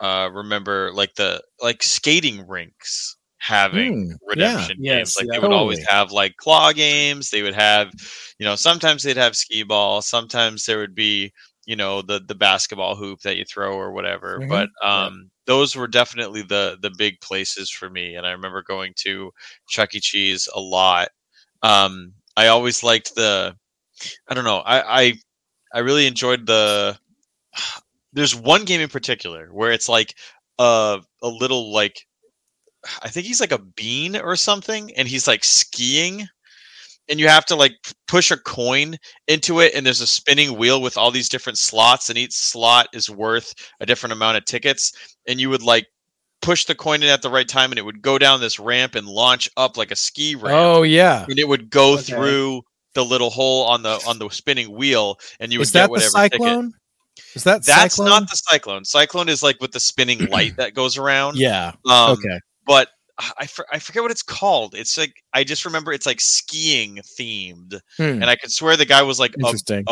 uh 0.00 0.28
remember 0.32 0.92
like 0.92 1.14
the 1.14 1.42
like 1.62 1.82
skating 1.82 2.46
rinks 2.46 3.16
having 3.38 3.92
Mm, 3.94 4.10
yeah. 4.10 4.16
redemption 4.28 4.76
Yes, 4.80 4.96
games. 4.98 5.16
Like 5.16 5.26
yeah. 5.26 5.32
they 5.32 5.38
would 5.48 5.56
always 5.56 5.84
have 5.88 6.12
like 6.12 6.36
claw 6.36 6.72
games. 6.72 7.30
They 7.30 7.42
would 7.42 7.54
have, 7.54 7.90
you 8.38 8.44
know, 8.46 8.54
sometimes 8.56 9.02
they'd 9.02 9.16
have 9.16 9.34
skee 9.36 9.62
ball. 9.64 10.00
Sometimes 10.02 10.64
there 10.66 10.78
would 10.78 10.94
be, 10.94 11.32
you 11.66 11.76
know, 11.76 12.02
the 12.02 12.20
the 12.20 12.34
basketball 12.34 12.96
hoop 12.96 13.20
that 13.20 13.36
you 13.36 13.44
throw 13.44 13.74
or 13.76 13.92
whatever. 13.92 14.40
Mhm. 14.40 14.48
But 14.48 14.70
um, 14.86 15.30
those 15.46 15.76
were 15.76 15.88
definitely 15.88 16.42
the 16.42 16.78
the 16.80 16.90
big 16.98 17.20
places 17.20 17.70
for 17.70 17.88
me. 17.90 18.16
And 18.16 18.26
I 18.26 18.30
remember 18.32 18.62
going 18.62 18.92
to 18.98 19.32
Chuck 19.68 19.94
E. 19.94 20.00
Cheese 20.00 20.48
a 20.54 20.60
lot. 20.60 21.08
Um, 21.62 22.14
I 22.36 22.48
always 22.48 22.82
liked 22.82 23.14
the, 23.14 23.56
I 24.28 24.34
don't 24.34 24.44
know, 24.44 24.58
I 24.58 25.02
I, 25.02 25.14
I 25.74 25.78
really 25.80 26.06
enjoyed 26.06 26.46
the. 26.46 26.98
there's 28.14 28.34
one 28.36 28.64
game 28.66 28.80
in 28.80 28.90
particular 28.90 29.48
where 29.52 29.72
it's 29.72 29.88
like 29.88 30.14
a 30.58 31.00
a 31.22 31.28
little 31.28 31.72
like 31.72 32.06
I 33.02 33.08
think 33.08 33.26
he's 33.26 33.40
like 33.40 33.52
a 33.52 33.58
bean 33.58 34.16
or 34.16 34.36
something, 34.36 34.92
and 34.96 35.06
he's 35.06 35.28
like 35.28 35.44
skiing, 35.44 36.28
and 37.08 37.18
you 37.20 37.28
have 37.28 37.44
to 37.46 37.56
like 37.56 37.72
push 38.08 38.30
a 38.30 38.36
coin 38.36 38.96
into 39.28 39.60
it, 39.60 39.74
and 39.74 39.84
there's 39.84 40.00
a 40.00 40.06
spinning 40.06 40.56
wheel 40.56 40.80
with 40.80 40.96
all 40.96 41.10
these 41.10 41.28
different 41.28 41.58
slots, 41.58 42.08
and 42.08 42.18
each 42.18 42.32
slot 42.32 42.88
is 42.92 43.10
worth 43.10 43.54
a 43.80 43.86
different 43.86 44.12
amount 44.12 44.36
of 44.36 44.44
tickets, 44.44 44.92
and 45.26 45.40
you 45.40 45.50
would 45.50 45.62
like 45.62 45.86
push 46.40 46.64
the 46.64 46.74
coin 46.74 47.02
in 47.02 47.08
at 47.08 47.22
the 47.22 47.30
right 47.30 47.48
time, 47.48 47.70
and 47.72 47.78
it 47.78 47.84
would 47.84 48.02
go 48.02 48.18
down 48.18 48.40
this 48.40 48.58
ramp 48.58 48.94
and 48.94 49.06
launch 49.06 49.48
up 49.56 49.76
like 49.76 49.90
a 49.90 49.96
ski 49.96 50.34
ramp, 50.34 50.56
Oh 50.56 50.82
yeah. 50.82 51.24
and 51.28 51.38
it 51.38 51.46
would 51.48 51.70
go 51.70 51.94
Okay. 51.94 52.02
through 52.02 52.62
the 52.94 53.04
little 53.04 53.30
hole 53.30 53.64
on 53.66 53.82
the 53.82 54.02
on 54.06 54.18
the 54.18 54.28
spinning 54.30 54.70
wheel, 54.76 55.18
and 55.40 55.52
you 55.52 55.58
would 55.58 55.62
Is 55.66 55.72
get 55.72 55.80
that 55.82 55.86
the 55.86 55.90
whatever 55.90 56.28
ticket. 56.28 56.72
Is 57.34 57.44
that 57.44 57.64
That's 57.64 57.94
cyclone? 57.96 58.08
not 58.08 58.30
the 58.30 58.36
cyclone. 58.36 58.84
Cyclone 58.84 59.28
is 59.28 59.42
like 59.42 59.60
with 59.60 59.72
the 59.72 59.80
spinning 59.80 60.26
light 60.26 60.56
that 60.56 60.74
goes 60.74 60.96
around. 60.98 61.36
Yeah. 61.38 61.72
Um, 61.88 62.12
okay. 62.12 62.38
But 62.66 62.88
I, 63.38 63.46
for, 63.46 63.66
I 63.72 63.78
forget 63.78 64.02
what 64.02 64.10
it's 64.10 64.22
called. 64.22 64.74
It's 64.74 64.96
like 64.98 65.14
I 65.32 65.44
just 65.44 65.64
remember 65.64 65.92
it's 65.92 66.06
like 66.06 66.20
skiing 66.20 66.98
themed, 67.18 67.78
Hmm, 67.96 68.02
and 68.02 68.24
I 68.24 68.36
could 68.36 68.50
swear 68.52 68.76
the 68.76 68.84
guy 68.86 69.02
was 69.02 69.18
like 69.20 69.34
a 69.34 69.46
Interesting. 69.46 69.84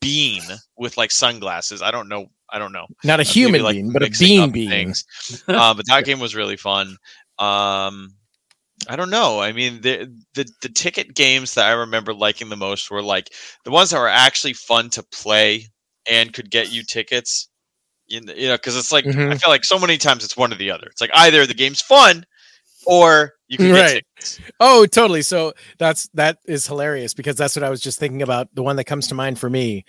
bean 0.00 0.42
with 0.76 0.96
like 0.96 1.10
sunglasses. 1.10 1.82
I 1.82 1.90
don't 1.90 2.08
know. 2.08 2.26
I 2.50 2.58
don't 2.58 2.72
know. 2.72 2.86
not 3.04 3.20
a 3.20 3.22
maybe, 3.22 3.30
human 3.30 3.62
like, 3.62 3.74
being, 3.74 3.92
but 3.92 4.02
a 4.02 4.10
bean 4.10 4.50
being. 4.50 4.68
things. 4.70 5.04
uh, 5.48 5.74
but 5.74 5.86
that 5.88 6.04
game 6.04 6.20
was 6.20 6.34
really 6.34 6.56
fun. 6.56 6.96
Um, 7.38 8.14
I 8.88 8.96
don't 8.96 9.10
know. 9.10 9.40
I 9.40 9.52
mean, 9.52 9.80
the, 9.80 10.12
the 10.34 10.48
the 10.60 10.68
ticket 10.68 11.14
games 11.14 11.54
that 11.54 11.66
I 11.66 11.72
remember 11.72 12.12
liking 12.12 12.48
the 12.48 12.56
most 12.56 12.90
were 12.90 13.02
like 13.02 13.32
the 13.64 13.70
ones 13.70 13.90
that 13.90 13.98
were 14.00 14.08
actually 14.08 14.54
fun 14.54 14.90
to 14.90 15.02
play 15.04 15.68
and 16.10 16.32
could 16.32 16.50
get 16.50 16.72
you 16.72 16.82
tickets. 16.82 17.48
You 18.08 18.20
know, 18.20 18.54
because 18.56 18.76
it's 18.76 18.92
like 18.92 19.06
I 19.06 19.10
Mhm. 19.10 19.40
feel 19.40 19.50
like 19.50 19.64
so 19.64 19.78
many 19.78 19.96
times 19.96 20.24
it's 20.24 20.36
one 20.36 20.52
or 20.52 20.56
the 20.56 20.70
other. 20.70 20.86
It's 20.88 21.00
like 21.00 21.12
either 21.14 21.46
the 21.46 21.54
game's 21.54 21.80
fun 21.80 22.26
or 22.86 23.34
you 23.48 23.58
can 23.58 23.68
get 23.72 23.92
Right. 23.92 24.04
Oh, 24.60 24.86
totally. 24.86 25.22
So 25.22 25.52
that's 25.78 26.08
that 26.14 26.38
is 26.46 26.66
hilarious 26.66 27.12
because 27.14 27.36
that's 27.36 27.56
what 27.56 27.62
I 27.62 27.70
was 27.70 27.80
just 27.80 27.98
thinking 27.98 28.22
about. 28.22 28.48
The 28.54 28.62
one 28.62 28.76
that 28.76 28.84
comes 28.84 29.08
to 29.08 29.14
mind 29.14 29.38
for 29.38 29.50
me 29.50 29.84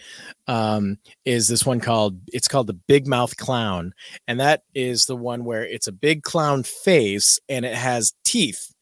um, 0.48 0.98
is 1.24 1.48
this 1.48 1.66
one 1.66 1.80
called 1.80 2.20
it's 2.28 2.48
called 2.48 2.68
the 2.68 2.74
Big 2.74 3.08
Mouth 3.08 3.38
Clown, 3.38 3.94
and 4.28 4.40
that 4.40 4.64
is 4.74 5.06
the 5.06 5.16
one 5.16 5.46
where 5.46 5.64
it's 5.64 5.88
a 5.88 5.92
big 5.92 6.24
clown 6.24 6.64
face 6.64 7.40
and 7.48 7.66
it 7.66 7.76
has 7.76 8.14
teeth, 8.26 8.74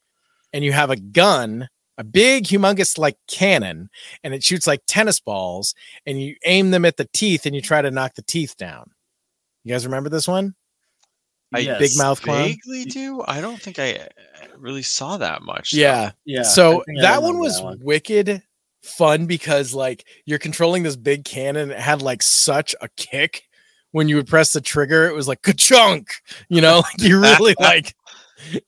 and 0.54 0.64
you 0.64 0.72
have 0.72 0.90
a 0.90 0.96
gun, 0.96 1.68
a 1.98 2.04
big, 2.04 2.46
humongous 2.46 2.98
like 2.98 3.18
cannon, 3.28 3.90
and 4.24 4.34
it 4.34 4.44
shoots 4.44 4.68
like 4.68 4.82
tennis 4.88 5.20
balls, 5.20 5.76
and 6.06 6.22
you 6.22 6.36
aim 6.46 6.72
them 6.72 6.86
at 6.86 6.98
the 6.98 7.10
teeth 7.14 7.46
and 7.46 7.54
you 7.54 7.62
try 7.62 7.82
to 7.82 7.92
knock 7.92 8.16
the 8.16 8.24
teeth 8.24 8.56
down. 8.58 8.92
You 9.64 9.74
guys 9.74 9.86
remember 9.86 10.10
this 10.10 10.28
one? 10.28 10.56
I 11.54 11.78
Big 11.80 11.92
Mouth 11.96 12.22
Clown. 12.22 12.48
Vaguely 12.48 12.86
do. 12.86 13.24
I 13.28 13.42
don't 13.42 13.62
think 13.62 13.78
I 13.80 13.96
uh, 13.96 14.06
really 14.58 14.84
saw 14.84 15.18
that 15.18 15.42
much. 15.42 15.72
though. 15.72 15.80
Yeah. 15.80 16.12
Yeah. 16.26 16.44
so 16.44 16.82
I 16.82 16.84
think 16.86 17.00
I 17.00 17.02
that 17.02 17.24
one 17.24 17.40
was 17.40 17.58
that 17.58 17.64
one. 17.66 17.80
wicked 17.82 18.42
fun 18.84 19.26
because 19.26 19.74
like 19.74 20.06
you're 20.26 20.40
controlling 20.40 20.84
this 20.84 20.96
big 20.96 21.26
cannon. 21.26 21.72
It 21.72 21.80
had 21.80 22.02
like 22.02 22.22
such 22.24 22.76
a 22.82 22.88
kick 22.98 23.44
when 23.92 24.08
you 24.08 24.16
would 24.16 24.28
press 24.28 24.54
the 24.54 24.62
trigger. 24.62 25.08
It 25.08 25.14
was 25.14 25.28
like 25.28 25.42
ka-chunk, 25.42 26.14
you 26.50 26.62
know, 26.62 26.78
like 26.84 27.02
you 27.02 27.20
really 27.20 27.56
like. 27.60 27.94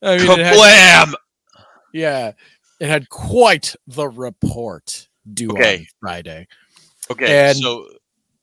I 0.03 0.17
mean, 0.17 0.39
it 0.39 0.45
had, 0.45 1.09
yeah, 1.93 2.31
it 2.79 2.87
had 2.87 3.09
quite 3.09 3.75
the 3.87 4.07
report 4.07 5.07
due 5.33 5.49
Okay. 5.51 5.77
on 5.79 5.85
Friday. 6.01 6.47
Okay, 7.09 7.49
And- 7.49 7.57
so 7.57 7.87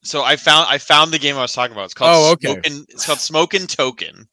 so 0.03 0.23
I 0.23 0.35
found 0.35 0.65
I 0.67 0.77
found 0.79 1.11
the 1.13 1.19
game 1.19 1.37
I 1.37 1.41
was 1.41 1.53
talking 1.53 1.73
about. 1.73 1.85
It's 1.85 1.93
called 1.93 2.11
Oh, 2.11 2.31
okay. 2.33 2.53
Smokin' 2.53 2.85
it's 2.89 3.05
called 3.05 3.19
Smokin' 3.19 3.67
Token. 3.67 4.27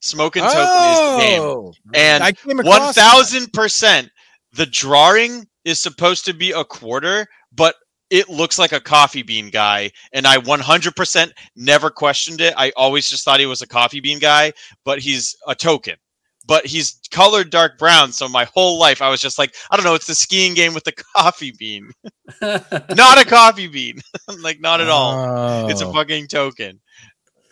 Smokin' 0.00 0.42
Token 0.42 0.58
is 0.60 0.98
the 0.98 1.16
game. 1.20 1.40
Oh, 1.42 1.72
And 1.94 2.22
I 2.24 2.32
came 2.32 2.58
One 2.58 2.92
thousand 2.92 3.52
percent 3.52 4.10
the 4.52 4.66
drawing 4.66 5.46
is 5.64 5.78
supposed 5.78 6.24
to 6.24 6.34
be 6.34 6.50
a 6.52 6.64
quarter, 6.64 7.26
but 7.52 7.74
it 8.10 8.28
looks 8.28 8.58
like 8.58 8.72
a 8.72 8.80
coffee 8.80 9.22
bean 9.22 9.50
guy. 9.50 9.92
And 10.12 10.26
I 10.26 10.38
100% 10.38 11.30
never 11.54 11.90
questioned 11.90 12.40
it. 12.40 12.52
I 12.56 12.72
always 12.76 13.08
just 13.08 13.24
thought 13.24 13.38
he 13.38 13.46
was 13.46 13.62
a 13.62 13.68
coffee 13.68 14.00
bean 14.00 14.18
guy, 14.18 14.52
but 14.84 14.98
he's 14.98 15.36
a 15.46 15.54
token. 15.54 15.94
But 16.46 16.66
he's 16.66 16.98
colored 17.12 17.50
dark 17.50 17.78
brown. 17.78 18.10
So 18.10 18.28
my 18.28 18.44
whole 18.52 18.80
life, 18.80 19.00
I 19.02 19.10
was 19.10 19.20
just 19.20 19.38
like, 19.38 19.54
I 19.70 19.76
don't 19.76 19.84
know, 19.84 19.94
it's 19.94 20.06
the 20.08 20.16
skiing 20.16 20.54
game 20.54 20.74
with 20.74 20.82
the 20.82 20.92
coffee 21.16 21.52
bean. 21.56 21.92
not 22.42 23.20
a 23.20 23.24
coffee 23.24 23.68
bean. 23.68 24.00
like, 24.40 24.60
not 24.60 24.80
at 24.80 24.88
all. 24.88 25.68
It's 25.68 25.82
a 25.82 25.86
Oh. 25.86 25.92
fucking 25.92 26.26
token. 26.26 26.80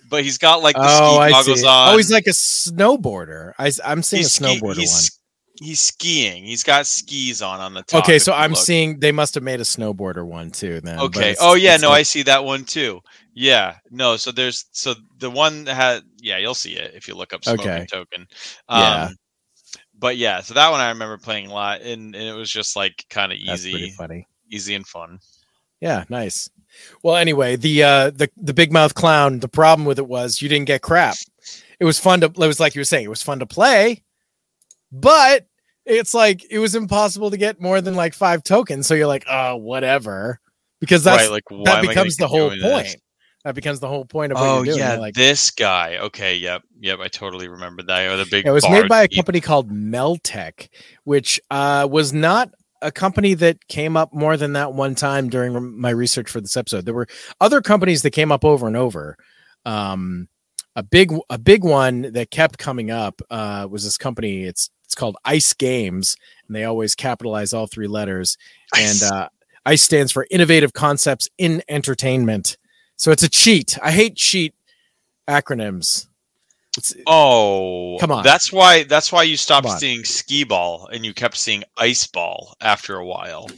But 0.09 0.25
he's 0.25 0.39
got 0.39 0.63
like 0.63 0.75
the 0.77 0.83
Oh, 0.85 0.87
ski 1.15 1.19
I 1.23 1.31
goggles 1.31 1.61
see. 1.61 1.67
on. 1.67 1.93
Oh, 1.93 1.97
he's 1.97 2.11
like 2.11 2.27
a 2.27 2.31
snowboarder. 2.31 3.53
I, 3.59 3.71
am 3.85 4.03
seeing 4.03 4.25
a 4.25 4.27
ski- 4.29 4.45
snowboarder 4.45 4.63
one. 4.69 4.77
he's, 4.77 5.15
He's 5.61 5.81
skiing. 5.81 6.45
He's 6.45 6.63
got 6.63 6.87
skis 6.87 7.43
on 7.43 7.59
on 7.61 7.75
the 7.75 7.83
top. 7.83 8.05
Okay, 8.05 8.21
so 8.21 8.33
I'm 8.33 8.53
look. 8.53 8.61
seeing 8.61 9.01
they 9.01 9.11
must 9.11 9.35
have 9.35 9.43
made 9.43 9.59
a 9.61 9.65
snowboarder 9.65 10.25
one 10.25 10.53
too. 10.53 10.81
Then. 10.81 11.01
Okay. 11.01 11.35
Oh 11.41 11.55
yeah, 11.55 11.77
no, 11.79 11.89
like- 11.89 11.99
I 11.99 12.03
see 12.05 12.23
that 12.23 12.45
one 12.45 12.65
too. 12.65 13.01
Yeah. 13.35 13.77
No, 13.91 14.17
so 14.17 14.31
there's 14.31 14.67
so 14.71 14.95
the 15.19 15.29
one 15.31 15.65
that 15.65 15.75
had 15.75 16.03
yeah, 16.21 16.39
you'll 16.39 16.55
see 16.55 16.75
it 16.77 16.95
if 16.95 17.09
you 17.09 17.17
look 17.17 17.33
up 17.33 17.45
smoking 17.45 17.69
Okay. 17.69 17.87
token. 17.87 18.27
Um 18.69 18.81
Yeah. 18.81 19.09
but 19.99 20.17
yeah, 20.17 20.43
so 20.43 20.55
that 20.55 20.71
one 20.71 20.79
I 20.81 20.91
remember 20.91 21.19
playing 21.19 21.49
a 21.49 21.53
lot 21.53 21.81
and, 21.83 22.15
and 22.15 22.25
it 22.25 22.35
was 22.35 22.51
just 22.53 22.77
like 22.77 23.05
kind 23.11 23.33
of 23.33 23.39
That's 23.45 23.63
pretty 23.63 23.79
easy, 23.87 23.91
funny. 23.97 24.27
easy 24.53 24.75
and 24.77 24.87
fun. 24.87 25.19
Yeah, 25.81 26.05
nice. 26.09 26.49
Well, 27.03 27.17
anyway, 27.17 27.57
the 27.57 27.83
uh 27.83 28.11
the 28.11 28.31
the 28.37 28.55
big 28.55 28.73
mouth 28.73 28.95
clown. 28.95 29.41
The 29.41 29.49
problem 29.49 29.87
with 29.87 29.99
it 29.99 30.07
was 30.07 30.43
you 30.43 30.49
didn't 30.49 30.67
get 30.67 30.83
crap. 30.83 31.17
It 31.81 31.85
was 31.85 31.99
fun 31.99 32.21
to. 32.21 32.27
It 32.27 32.39
was 32.39 32.61
like 32.61 32.75
you 32.75 32.81
were 32.81 32.85
saying. 32.85 33.05
It 33.05 33.11
was 33.11 33.23
fun 33.23 33.39
to 33.39 33.47
play, 33.47 34.03
but 34.91 35.47
it's 35.85 36.15
like 36.15 36.45
it 36.51 36.59
was 36.59 36.75
impossible 36.75 37.31
to 37.31 37.37
get 37.37 37.61
more 37.61 37.81
than 37.81 37.95
like 37.95 38.15
five 38.15 38.43
tokens. 38.43 38.87
So 38.87 38.95
you're 38.95 39.07
like, 39.07 39.25
oh, 39.29 39.57
whatever, 39.57 40.41
because 40.81 41.05
that's 41.05 41.25
right, 41.25 41.31
like 41.31 41.45
that 41.49 41.55
am 41.55 41.69
I 41.69 41.73
gonna 41.75 41.89
becomes 41.89 42.17
the 42.17 42.29
whole 42.29 42.51
point. 42.51 42.61
this? 42.61 42.97
That 43.45 43.55
becomes 43.55 43.79
the 43.81 43.89
whole 43.89 44.05
point 44.05 44.33
of 44.33 44.39
what 44.39 44.45
Oh 44.45 44.57
you're 44.57 44.75
doing. 44.75 44.79
yeah, 44.79 44.97
like, 44.97 45.15
this 45.15 45.51
guy. 45.51 45.97
Okay, 45.99 46.35
yep, 46.35 46.63
yep. 46.81 46.99
I 46.99 47.09
totally 47.09 47.49
remember 47.49 47.83
that. 47.85 48.11
Or 48.11 48.17
the 48.17 48.27
big. 48.27 48.47
it 48.47 48.51
was 48.51 48.69
made 48.69 48.89
by 48.89 49.05
a 49.05 49.09
company 49.09 49.41
called 49.41 49.71
Meltech, 49.71 50.69
which 51.05 51.41
uh, 51.51 51.87
was 51.91 52.13
not 52.13 52.51
a 52.83 52.93
company 52.93 53.35
that 53.35 53.67
came 53.69 53.97
up 53.97 54.13
more 54.13 54.37
than 54.37 54.53
that 54.55 54.73
one 54.73 54.95
time 54.95 55.29
during 55.29 55.79
my 55.79 55.91
research 55.91 56.31
for 56.31 56.41
this 56.41 56.57
episode. 56.57 56.85
There 56.85 56.95
were 56.95 57.09
other 57.41 57.61
companies 57.61 58.03
that 58.03 58.11
came 58.11 58.33
up 58.33 58.45
over 58.45 58.67
and 58.67 58.77
over. 58.77 59.17
Um, 59.65 60.29
a 60.77 60.83
big 60.83 61.13
a 61.29 61.39
big 61.39 61.65
one 61.65 62.13
that 62.13 62.31
kept 62.31 62.59
coming 62.59 62.91
up 62.91 63.21
uh, 63.31 63.67
was 63.71 63.85
this 63.85 63.99
company. 63.99 64.45
It's 64.45 64.71
it's 64.85 64.95
called 64.95 65.17
Ice 65.25 65.53
Games, 65.53 66.17
and 66.47 66.57
they 66.57 66.65
always 66.65 66.95
capitalize 66.95 67.53
all 67.53 67.67
three 67.67 67.89
letters. 67.89 68.39
Ice. 68.73 69.03
And 69.03 69.13
uh, 69.13 69.29
ICE 69.67 69.83
stands 69.83 70.13
for 70.13 70.27
Innovative 70.31 70.73
Concepts 70.73 71.29
in 71.37 71.63
Entertainment. 71.69 72.57
So 72.97 73.11
it's 73.11 73.23
a 73.23 73.29
cheat. 73.29 73.79
I 73.83 73.91
hate 73.91 74.17
cheat 74.17 74.55
acronyms. 75.29 76.08
It's, 76.77 76.95
uh, 76.95 76.99
Oh, 77.07 77.97
Come 78.01 78.13
on. 78.13 78.23
That's 78.23 78.53
why. 78.53 78.85
That's 78.85 79.11
why 79.11 79.23
you 79.25 79.37
stopped 79.37 79.69
seeing 79.81 80.05
skee 80.05 80.45
ball 80.45 80.89
and 80.93 81.05
you 81.05 81.15
kept 81.15 81.37
seeing 81.37 81.65
ice 81.77 82.07
ball 82.07 82.55
after 82.61 82.97
a 82.97 83.07
while, 83.07 83.49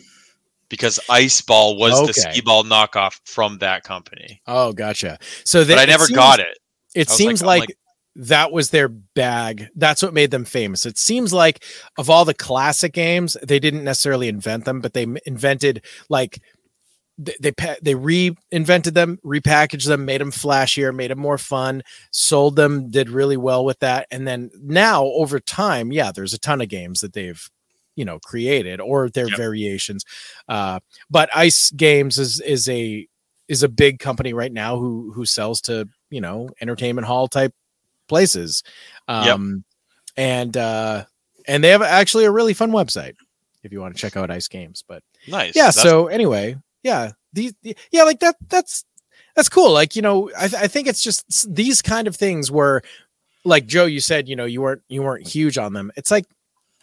because 0.68 1.00
ice 1.10 1.40
ball 1.42 1.76
was 1.76 1.94
the 1.94 2.10
Okay. 2.22 2.32
skee 2.32 2.40
ball 2.40 2.64
knockoff 2.64 3.20
from 3.24 3.58
that 3.58 3.82
company. 3.82 4.40
Oh, 4.46 4.72
gotcha. 4.72 5.18
So 5.44 5.64
they, 5.64 5.74
But 5.74 5.80
I 5.82 5.84
never 5.86 6.06
seems, 6.06 6.16
got 6.16 6.40
it. 6.40 6.58
It 6.94 7.10
seems 7.10 7.42
like- 7.42 7.60
like, 7.60 7.68
like- 7.70 7.76
that 8.16 8.50
was 8.52 8.70
their 8.70 8.88
bag. 8.88 9.68
That's 9.76 10.02
what 10.02 10.12
made 10.12 10.30
them 10.32 10.44
famous. 10.44 10.84
It 10.84 10.98
seems 10.98 11.32
like 11.32 11.62
of 11.96 12.10
all 12.10 12.24
the 12.24 12.34
classic 12.34 12.92
games, 12.92 13.36
they 13.42 13.58
didn't 13.60 13.84
necessarily 13.84 14.28
invent 14.28 14.64
them, 14.64 14.80
but 14.80 14.94
they 14.94 15.02
m- 15.04 15.16
invented 15.26 15.84
like 16.08 16.40
th- 17.24 17.38
they 17.38 17.52
they 17.82 17.94
reinvented 17.94 18.94
them, 18.94 19.18
repackaged 19.24 19.86
them, 19.86 20.04
made 20.04 20.20
them 20.20 20.30
flashier, 20.30 20.94
made 20.94 21.10
them 21.10 21.18
more 21.18 21.38
fun, 21.38 21.82
sold 22.10 22.56
them, 22.56 22.90
did 22.90 23.08
really 23.10 23.36
well 23.36 23.64
with 23.64 23.78
that, 23.80 24.06
and 24.10 24.26
then 24.26 24.50
now 24.62 25.04
over 25.04 25.38
time, 25.40 25.92
yeah, 25.92 26.12
there's 26.12 26.34
a 26.34 26.38
ton 26.38 26.60
of 26.60 26.68
games 26.68 27.00
that 27.00 27.12
they've 27.12 27.48
you 27.96 28.04
know 28.04 28.18
created 28.20 28.80
or 28.80 29.08
their 29.10 29.28
Yep. 29.28 29.36
variations. 29.36 30.04
Uh, 30.48 30.80
but 31.10 31.28
Ice 31.34 31.70
Games 31.72 32.18
is 32.18 32.40
is 32.40 32.68
a 32.68 33.06
is 33.48 33.62
a 33.64 33.68
big 33.68 33.98
company 33.98 34.32
right 34.32 34.52
now 34.52 34.76
who 34.78 35.12
who 35.12 35.24
sells 35.24 35.60
to 35.62 35.88
you 36.08 36.20
know 36.20 36.48
entertainment 36.60 37.06
hall 37.06 37.26
type 37.28 37.52
places 38.08 38.62
Yep. 39.08 39.26
um 39.34 39.64
and 40.16 40.56
uh 40.56 41.04
and 41.46 41.62
they 41.62 41.68
have 41.70 41.82
actually 41.82 42.24
a 42.24 42.30
really 42.30 42.54
fun 42.54 42.70
website 42.72 43.14
if 43.62 43.72
you 43.72 43.80
want 43.80 43.94
to 43.94 44.00
check 44.00 44.16
out 44.16 44.30
ice 44.30 44.48
games 44.48 44.82
but 44.88 45.02
Nice. 45.28 45.54
yeah 45.54 45.66
That's- 45.66 45.82
so 45.82 46.06
anyway 46.08 46.56
yeah 46.82 47.12
these 47.32 47.52
yeah 47.92 48.02
like 48.04 48.20
that 48.20 48.36
that's 48.48 48.84
that's 49.36 49.48
cool 49.48 49.72
like 49.72 49.94
you 49.96 50.02
know 50.02 50.30
i, 50.38 50.44
I 50.44 50.66
think 50.68 50.88
it's 50.88 51.02
just 51.02 51.54
these 51.54 51.82
kind 51.82 52.08
of 52.08 52.16
things 52.16 52.50
where 52.50 52.82
like 53.44 53.66
joe 53.66 53.86
you 53.86 54.00
said 54.00 54.28
you 54.28 54.36
know 54.36 54.44
you 54.44 54.60
weren't 54.62 54.82
you 54.88 55.02
weren't 55.02 55.26
huge 55.26 55.56
on 55.58 55.72
them 55.72 55.90
it's 55.96 56.10
like 56.10 56.24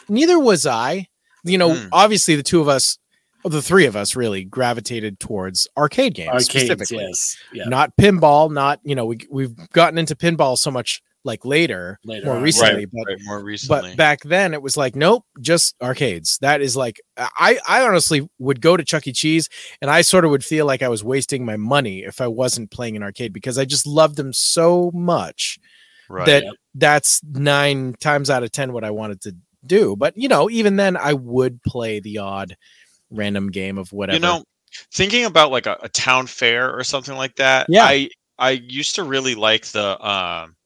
neither 0.10 0.40
was 0.40 0.66
i 0.66 1.08
you 1.44 1.58
know 1.58 1.74
Hmm. 1.74 1.88
obviously 1.92 2.36
the 2.36 2.44
two 2.44 2.62
of 2.62 2.68
us 2.68 2.98
well, 3.44 3.52
the 3.52 3.62
three 3.62 3.86
of 3.86 3.96
us 3.96 4.16
really 4.16 4.44
gravitated 4.44 5.20
towards 5.20 5.68
arcade 5.78 6.16
games 6.16 6.30
Arcades, 6.30 6.50
specifically. 6.50 6.98
yes. 7.06 7.38
Yeah. 7.54 7.66
Not 7.66 7.96
pinball, 7.96 8.52
not 8.52 8.80
you 8.84 8.96
know 8.96 9.06
we 9.06 9.20
we've 9.30 9.56
gotten 9.70 9.98
into 10.00 10.16
pinball 10.16 10.58
so 10.58 10.72
much 10.72 11.02
like 11.28 11.46
later, 11.46 12.00
Later 12.04 12.26
more 12.26 12.38
on. 12.38 12.42
recently, 12.42 12.86
right, 12.86 12.90
but 12.92 13.06
right, 13.06 13.18
more 13.26 13.44
recently. 13.44 13.90
but 13.92 13.98
back 13.98 14.22
then 14.24 14.56
it 14.56 14.62
was 14.64 14.76
like 14.76 14.96
nope 14.96 15.24
just 15.40 15.76
arcades 15.82 16.40
that 16.42 16.62
is 16.62 16.76
like 16.76 17.00
i 17.18 17.60
i 17.68 17.82
honestly 17.84 18.28
would 18.40 18.62
go 18.62 18.76
to 18.76 18.84
chuck 18.84 19.06
e 19.06 19.14
cheese 19.14 19.48
and 19.82 19.92
i 19.92 20.02
sort 20.02 20.26
of 20.26 20.32
would 20.32 20.44
feel 20.44 20.66
like 20.66 20.82
i 20.82 20.88
was 20.88 21.04
wasting 21.04 21.46
my 21.46 21.58
money 21.58 22.00
if 22.00 22.20
i 22.22 22.28
wasn't 22.28 22.72
playing 22.72 22.96
an 22.96 23.04
arcade 23.04 23.32
because 23.34 23.60
i 23.60 23.66
just 23.66 23.86
loved 23.86 24.16
them 24.16 24.34
so 24.34 24.90
much 24.96 25.60
right. 26.10 26.26
that 26.26 26.44
that's 26.74 27.22
nine 27.24 27.94
times 28.00 28.32
out 28.32 28.42
of 28.42 28.52
ten 28.52 28.74
what 28.74 28.84
i 28.84 28.90
wanted 28.90 29.22
to 29.22 29.36
do 29.66 29.96
but 29.96 30.18
you 30.18 30.28
know 30.28 30.50
even 30.50 30.78
then 30.78 30.98
i 30.98 31.14
would 31.14 31.62
play 31.62 32.00
the 32.00 32.18
odd 32.18 32.56
random 33.10 33.50
game 33.52 33.78
of 33.78 33.92
whatever 33.94 34.16
You 34.16 34.22
know, 34.22 34.44
thinking 34.94 35.24
about 35.26 35.50
like 35.52 35.66
a, 35.66 35.78
a 35.82 35.90
town 35.90 36.28
fair 36.28 36.78
or 36.78 36.84
something 36.84 37.16
like 37.16 37.36
that. 37.38 37.68
Yeah. 37.70 37.86
I 37.86 38.10
I 38.38 38.52
used 38.52 38.96
to 38.96 39.04
really 39.04 39.34
like 39.34 39.66
the 39.68 39.98
um 40.06 40.57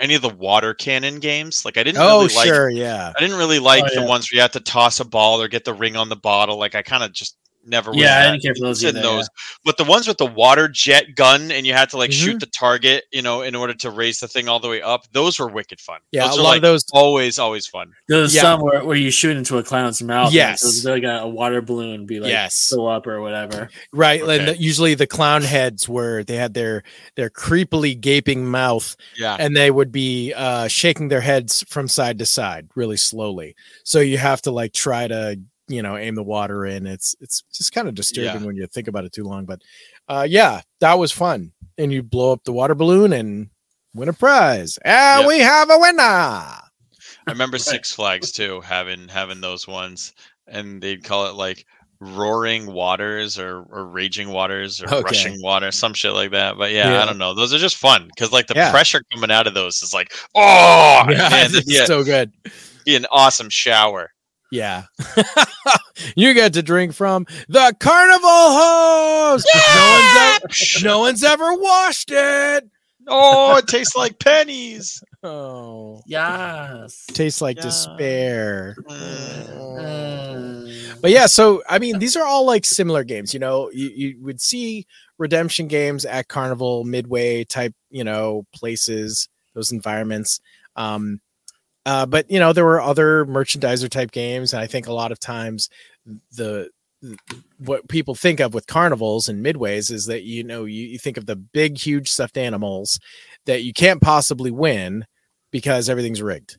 any 0.00 0.14
of 0.14 0.22
the 0.22 0.28
water 0.28 0.74
cannon 0.74 1.18
games. 1.18 1.64
Like 1.64 1.76
I 1.76 1.82
didn't 1.82 2.00
oh 2.00 2.22
really 2.22 2.34
like 2.34 2.46
sure 2.46 2.70
yeah 2.70 3.12
I 3.16 3.20
didn't 3.20 3.36
really 3.38 3.58
like 3.58 3.84
Oh, 3.84 3.94
the 3.94 4.00
yeah. 4.02 4.06
ones 4.08 4.30
where 4.30 4.36
you 4.36 4.42
had 4.42 4.52
to 4.52 4.60
toss 4.60 5.00
a 5.00 5.04
ball 5.04 5.40
or 5.42 5.48
get 5.48 5.64
the 5.64 5.74
ring 5.74 5.96
on 5.96 6.08
the 6.08 6.16
bottle. 6.16 6.56
Like 6.58 6.74
I 6.74 6.82
kind 6.82 7.02
of 7.02 7.12
just 7.12 7.36
never 7.68 7.90
was 7.90 8.00
Yeah, 8.00 8.20
I 8.20 8.30
didn't 8.30 8.42
care 8.42 8.54
for 8.54 8.62
those 8.64 8.84
either, 8.84 9.00
those. 9.00 9.28
But 9.64 9.76
the 9.76 9.84
ones 9.84 10.08
with 10.08 10.18
the 10.18 10.26
water 10.26 10.68
jet 10.68 11.14
gun 11.14 11.50
and 11.50 11.66
you 11.66 11.72
had 11.74 11.90
to 11.90 11.96
like 11.98 12.10
Mhm. 12.10 12.24
shoot 12.24 12.40
the 12.40 12.46
target, 12.46 13.04
you 13.12 13.22
know, 13.22 13.42
in 13.42 13.54
order 13.54 13.74
to 13.74 13.90
raise 13.90 14.18
the 14.20 14.28
thing 14.28 14.48
all 14.48 14.60
the 14.60 14.68
way 14.68 14.80
up. 14.82 15.02
Those 15.12 15.38
were 15.38 15.48
wicked 15.48 15.80
fun. 15.80 16.00
yeah 16.12 16.26
those 16.26 16.36
a 16.36 16.40
are 16.40 16.42
lot 16.42 16.48
like 16.50 16.56
of 16.58 16.62
those 16.62 16.84
always 16.92 17.38
always 17.38 17.66
fun. 17.66 17.92
There's 18.08 18.34
Yeah. 18.34 18.42
some 18.42 18.60
where, 18.60 18.84
where 18.84 18.96
you 18.96 19.10
shoot 19.10 19.36
into 19.36 19.58
a 19.58 19.62
clown's 19.62 20.02
mouth. 20.02 20.26
and 20.26 20.34
Yes. 20.34 20.62
it's 20.64 20.84
like 20.84 21.02
a, 21.04 21.18
a 21.22 21.28
water 21.28 21.60
balloon 21.62 22.06
be 22.06 22.20
like 22.20 22.30
Yes. 22.30 22.68
fill 22.70 22.88
up 22.88 23.06
or 23.06 23.20
whatever. 23.20 23.68
right 23.92 24.22
Okay. 24.22 24.38
and 24.38 24.48
the- 24.48 24.56
usually 24.56 24.94
the 24.94 25.06
clown 25.06 25.42
heads 25.42 25.88
where 25.88 26.24
they 26.24 26.36
had 26.36 26.54
their 26.54 26.82
their 27.16 27.30
creepily 27.30 27.98
gaping 28.00 28.46
mouth 28.46 28.96
Yeah. 29.16 29.36
and 29.38 29.56
they 29.56 29.70
would 29.70 29.92
be 29.92 30.32
uh 30.34 30.68
shaking 30.68 31.08
their 31.08 31.20
heads 31.20 31.64
from 31.68 31.88
side 31.88 32.18
to 32.18 32.26
side 32.26 32.68
really 32.74 32.96
slowly 32.96 33.54
so 33.84 34.00
you 34.00 34.18
have 34.18 34.40
to 34.42 34.50
like 34.50 34.72
try 34.72 35.06
to 35.08 35.38
you 35.68 35.82
know 35.82 35.96
aim 35.96 36.14
the 36.14 36.22
water 36.22 36.64
in 36.66 36.86
it's 36.86 37.14
it's 37.20 37.42
just 37.52 37.72
kind 37.72 37.88
of 37.88 37.94
disturbing 37.94 38.40
Yeah. 38.40 38.46
when 38.46 38.56
you 38.56 38.66
think 38.66 38.88
about 38.88 39.04
it 39.04 39.12
too 39.12 39.24
long 39.24 39.44
but 39.44 39.60
uh 40.08 40.26
yeah 40.28 40.62
that 40.80 40.98
was 40.98 41.12
fun 41.12 41.52
and 41.76 41.92
you 41.92 42.02
blow 42.02 42.32
up 42.32 42.42
the 42.44 42.52
water 42.52 42.74
balloon 42.74 43.12
and 43.12 43.50
win 43.94 44.08
a 44.08 44.12
prize 44.12 44.78
and 44.84 45.20
Yep. 45.22 45.28
we 45.28 45.38
have 45.40 45.70
a 45.70 45.78
winner 45.78 45.94
I 46.04 46.62
remember 47.28 47.58
Six 47.58 47.92
Flags 47.92 48.32
too, 48.32 48.60
having 48.62 49.06
having 49.08 49.40
those 49.42 49.68
ones, 49.68 50.14
and 50.46 50.80
they'd 50.80 51.04
call 51.04 51.26
it 51.26 51.34
like 51.34 51.66
roaring 52.00 52.64
waters 52.66 53.38
or, 53.38 53.64
or 53.70 53.86
raging 53.86 54.30
waters 54.30 54.80
or 54.80 54.86
Okay. 54.86 55.02
rushing 55.02 55.42
water, 55.42 55.70
some 55.70 55.92
shit 55.92 56.12
like 56.12 56.30
that. 56.30 56.56
But 56.56 56.70
yeah, 56.72 56.92
Yeah. 56.92 57.02
I 57.02 57.06
don't 57.06 57.18
know. 57.18 57.34
Those 57.34 57.52
are 57.52 57.58
just 57.58 57.76
fun 57.76 58.06
because 58.08 58.32
like 58.32 58.46
the 58.46 58.54
Yeah. 58.54 58.70
pressure 58.70 59.02
coming 59.12 59.30
out 59.30 59.46
of 59.46 59.52
those 59.54 59.82
is 59.82 59.92
like, 59.92 60.12
oh, 60.34 61.04
yeah, 61.10 61.28
man, 61.28 61.50
it's 61.52 61.64
be, 61.66 61.76
a- 61.78 61.86
so 61.86 62.02
good 62.04 62.32
be 62.86 62.96
an 62.96 63.04
awesome 63.10 63.50
shower. 63.50 64.10
Yeah 64.50 64.84
you 66.16 66.32
get 66.34 66.52
to 66.54 66.62
drink 66.62 66.92
from 66.94 67.26
the 67.48 67.74
carnival 67.80 68.28
hose 68.28 69.44
no 69.74 69.90
one's 69.90 70.16
ever, 70.16 70.84
no 70.84 70.98
one's 71.00 71.22
ever 71.24 71.54
washed 71.54 72.10
it 72.12 72.68
Oh, 73.10 73.56
it 73.56 73.66
tastes 73.68 73.96
like 73.96 74.18
pennies. 74.18 75.02
oh 75.22 76.02
Yes. 76.06 77.06
tastes 77.14 77.40
like 77.40 77.56
Yeah. 77.56 77.62
despair. 77.62 78.76
Uh, 78.86 80.64
But 81.00 81.10
yeah, 81.10 81.26
so 81.26 81.62
I 81.68 81.78
mean, 81.78 81.98
these 82.00 82.16
are 82.16 82.24
all 82.26 82.44
like 82.44 82.64
similar 82.66 83.04
games. 83.04 83.32
You 83.32 83.40
know, 83.40 83.70
you, 83.72 83.88
you 83.94 84.18
would 84.22 84.40
see 84.42 84.86
redemption 85.16 85.68
games 85.68 86.04
at 86.04 86.28
Carnival, 86.28 86.84
Midway 86.84 87.44
type, 87.44 87.72
you 87.90 88.04
know, 88.04 88.44
places, 88.54 89.28
those 89.54 89.72
environments. 89.72 90.40
Um, 90.76 91.20
uh, 91.88 92.04
but 92.04 92.30
you 92.30 92.38
know, 92.38 92.52
there 92.52 92.66
were 92.66 92.82
other 92.82 93.24
merchandiser 93.24 93.88
type 93.88 94.10
games, 94.10 94.52
and 94.52 94.60
I 94.60 94.66
think 94.66 94.86
a 94.86 94.92
lot 94.92 95.10
of 95.10 95.18
times 95.18 95.70
the 96.36 96.68
what 97.58 97.88
people 97.88 98.14
think 98.14 98.40
of 98.40 98.52
with 98.52 98.66
carnivals 98.66 99.26
and 99.26 99.42
midways 99.42 99.90
is 99.90 100.04
that 100.04 100.24
you 100.24 100.44
know 100.44 100.66
you, 100.66 100.84
you 100.84 100.98
think 100.98 101.16
of 101.16 101.24
the 101.24 101.36
big 101.36 101.78
huge 101.78 102.10
stuffed 102.10 102.36
animals 102.36 103.00
that 103.46 103.62
you 103.62 103.72
can't 103.72 104.02
possibly 104.02 104.50
win 104.50 105.06
because 105.52 105.88
everything's 105.88 106.20
rigged 106.20 106.58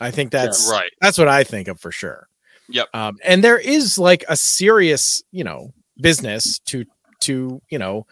i 0.00 0.10
think 0.10 0.30
that's 0.30 0.70
Right. 0.70 0.90
that's 1.00 1.16
what 1.16 1.28
I 1.28 1.44
think 1.44 1.66
of 1.68 1.80
for 1.80 1.90
sure. 1.90 2.28
Yep. 2.68 2.88
Um, 2.94 3.16
and 3.24 3.42
there 3.42 3.58
is 3.58 3.98
like 3.98 4.22
a 4.28 4.36
serious, 4.36 5.22
you 5.32 5.44
know, 5.44 5.72
business 6.00 6.58
to 6.66 6.84
to 7.22 7.60
you 7.70 7.78
know, 7.78 8.06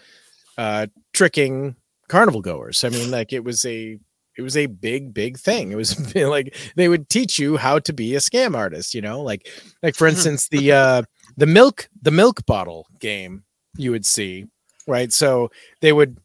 uh, 0.59 0.87
tricking 1.13 1.77
carnival 2.09 2.41
goers. 2.41 2.83
I 2.83 2.89
mean, 2.89 3.11
like 3.11 3.33
it 3.33 3.45
was 3.45 3.65
a 3.65 3.99
it 4.37 4.43
was 4.43 4.57
a 4.57 4.67
big 4.67 5.13
big 5.13 5.39
thing. 5.39 5.73
It 5.73 5.77
was 5.77 6.15
like 6.15 6.57
they 6.77 6.89
would 6.89 7.09
teach 7.09 7.39
you 7.39 7.57
how 7.57 7.79
to 7.81 7.93
be 7.93 8.15
a 8.15 8.19
scam 8.19 8.57
artist. 8.57 8.95
You 8.95 9.03
know, 9.03 9.21
like 9.23 9.49
like 9.83 9.95
for 9.95 10.07
instance 10.07 10.49
the 10.49 10.73
uh, 10.73 11.03
the 11.37 11.47
milk 11.47 11.89
the 12.01 12.11
milk 12.11 12.45
bottle 12.47 12.87
game 12.99 13.45
you 13.77 13.91
would 13.91 14.07
see 14.07 14.47
right. 14.87 15.13
So 15.13 15.51
they 15.81 15.93
would 15.93 16.19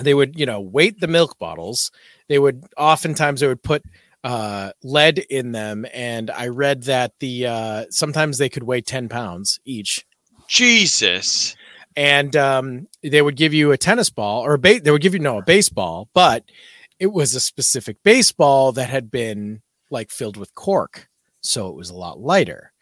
they 0.00 0.14
would 0.14 0.38
you 0.38 0.46
know 0.46 0.60
weight 0.60 1.00
the 1.00 1.08
milk 1.08 1.38
bottles. 1.38 1.90
They 2.28 2.38
would 2.38 2.64
oftentimes 2.76 3.40
they 3.40 3.48
would 3.48 3.62
put 3.62 3.82
uh 4.24 4.72
lead 4.82 5.20
in 5.30 5.52
them 5.52 5.86
and 5.94 6.28
i 6.32 6.48
read 6.48 6.82
that 6.82 7.12
the 7.20 7.46
uh 7.46 7.84
sometimes 7.88 8.36
they 8.36 8.48
could 8.48 8.64
weigh 8.64 8.80
10 8.80 9.08
pounds 9.08 9.60
each 9.64 10.04
Jesus. 10.48 11.54
and 11.94 12.34
um 12.34 12.88
they 13.04 13.22
would 13.22 13.36
give 13.36 13.54
you 13.54 13.70
a 13.70 13.76
tennis 13.78 14.10
ball 14.10 14.44
or 14.44 14.54
a 14.54 14.58
ba- 14.58 14.80
they 14.80 14.90
would 14.90 15.02
give 15.02 15.14
you 15.14 15.20
no 15.20 15.38
a 15.38 15.42
baseball 15.44 16.08
but 16.14 16.42
it 16.98 17.12
was 17.12 17.34
a 17.34 17.40
specific 17.40 17.96
baseball 18.02 18.72
that 18.72 18.90
had 18.90 19.10
been 19.10 19.62
like 19.90 20.10
filled 20.10 20.36
with 20.36 20.54
cork 20.54 21.08
so 21.40 21.68
it 21.68 21.76
was 21.76 21.90
a 21.90 21.96
lot 21.96 22.18
lighter. 22.18 22.72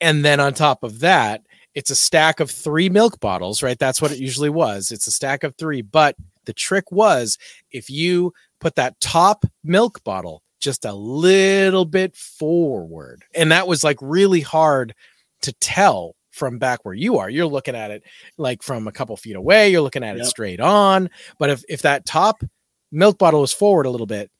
And 0.00 0.24
then 0.24 0.40
on 0.40 0.54
top 0.54 0.82
of 0.84 1.00
that 1.00 1.42
it's 1.74 1.90
a 1.90 1.96
stack 1.96 2.40
of 2.40 2.50
three 2.50 2.88
milk 2.88 3.20
bottles 3.20 3.62
right? 3.62 3.78
That's 3.78 4.02
what 4.02 4.12
it 4.12 4.18
usually 4.18 4.50
was. 4.50 4.92
It's 4.92 5.06
a 5.06 5.12
stack 5.12 5.44
of 5.44 5.54
three. 5.56 5.82
But 5.82 6.16
the 6.44 6.52
trick 6.52 6.90
was 6.92 7.38
if 7.70 7.90
you 7.90 8.32
put 8.60 8.74
that 8.76 9.00
top 9.00 9.44
milk 9.64 10.02
bottle 10.04 10.42
just 10.60 10.84
a 10.84 10.92
little 10.92 11.84
bit 11.84 12.16
forward 12.16 13.24
and 13.34 13.52
that 13.52 13.68
was 13.68 13.84
like 13.84 13.98
really 14.00 14.40
hard 14.40 14.94
to 15.42 15.52
tell 15.54 16.16
from 16.30 16.58
back 16.58 16.84
where 16.84 16.94
you 16.94 17.18
are. 17.18 17.28
You're 17.28 17.46
looking 17.46 17.74
at 17.74 17.90
it 17.90 18.04
like 18.36 18.62
from 18.62 18.86
a 18.86 18.92
couple 18.92 19.16
feet 19.16 19.36
away. 19.36 19.70
You're 19.70 19.82
looking 19.82 20.04
at 20.04 20.16
it 20.16 20.24
straight 20.26 20.60
on. 20.60 21.10
But 21.38 21.50
if 21.50 21.64
if 21.68 21.82
that 21.82 22.06
top 22.06 22.42
milk 22.90 23.18
bottle 23.18 23.40
was 23.40 23.52
forward 23.52 23.86
a 23.86 23.90
little 23.90 24.06
bit 24.06 24.30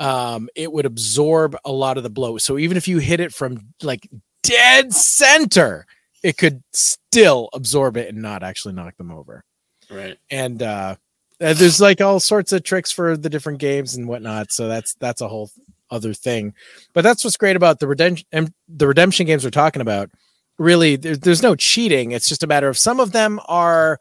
um 0.00 0.48
it 0.54 0.72
would 0.72 0.86
absorb 0.86 1.56
a 1.64 1.72
lot 1.72 1.96
of 1.96 2.02
the 2.02 2.10
blow 2.10 2.38
so 2.38 2.58
even 2.58 2.76
if 2.76 2.86
you 2.86 2.98
hit 2.98 3.20
it 3.20 3.32
from 3.32 3.60
like 3.82 4.08
dead 4.42 4.92
center 4.92 5.86
it 6.22 6.36
could 6.36 6.62
still 6.72 7.48
absorb 7.52 7.96
it 7.96 8.08
and 8.08 8.20
not 8.20 8.42
actually 8.42 8.74
knock 8.74 8.96
them 8.96 9.10
over. 9.10 9.44
Right. 9.90 10.18
and 10.30 10.62
uh 10.62 10.96
uh, 11.40 11.54
there's 11.54 11.80
like 11.80 12.00
all 12.00 12.18
sorts 12.18 12.52
of 12.52 12.64
tricks 12.64 12.90
for 12.90 13.16
the 13.16 13.30
different 13.30 13.60
games 13.60 13.94
and 13.94 14.08
whatnot 14.08 14.50
so 14.50 14.68
that's 14.68 14.94
that's 14.94 15.20
a 15.20 15.28
whole 15.28 15.50
other 15.90 16.12
thing. 16.12 16.52
But 16.92 17.02
that's 17.02 17.24
what's 17.24 17.36
great 17.36 17.56
about 17.56 17.78
the 17.78 17.86
redemption 17.86 18.26
the 18.68 18.88
redemption 18.88 19.26
games 19.26 19.44
we're 19.44 19.50
talking 19.50 19.80
about. 19.80 20.10
Really 20.58 20.96
there, 20.96 21.16
there's 21.16 21.42
no 21.42 21.54
cheating 21.54 22.12
it's 22.12 22.28
just 22.28 22.42
a 22.42 22.46
matter 22.46 22.68
of 22.68 22.76
some 22.76 23.00
of 23.00 23.12
them 23.12 23.40
are 23.46 24.00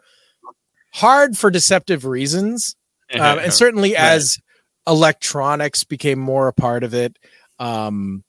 hard 0.94 1.38
for 1.38 1.52
deceptive 1.52 2.06
reasons 2.06 2.76
um, 3.20 3.40
and 3.40 3.54
certainly 3.54 3.94
Right. 3.94 4.02
as 4.02 4.38
electronics 4.88 5.84
became 5.84 6.20
more 6.20 6.48
a 6.48 6.54
part 6.54 6.84
of 6.84 6.94
it 6.94 7.18
um 7.60 8.24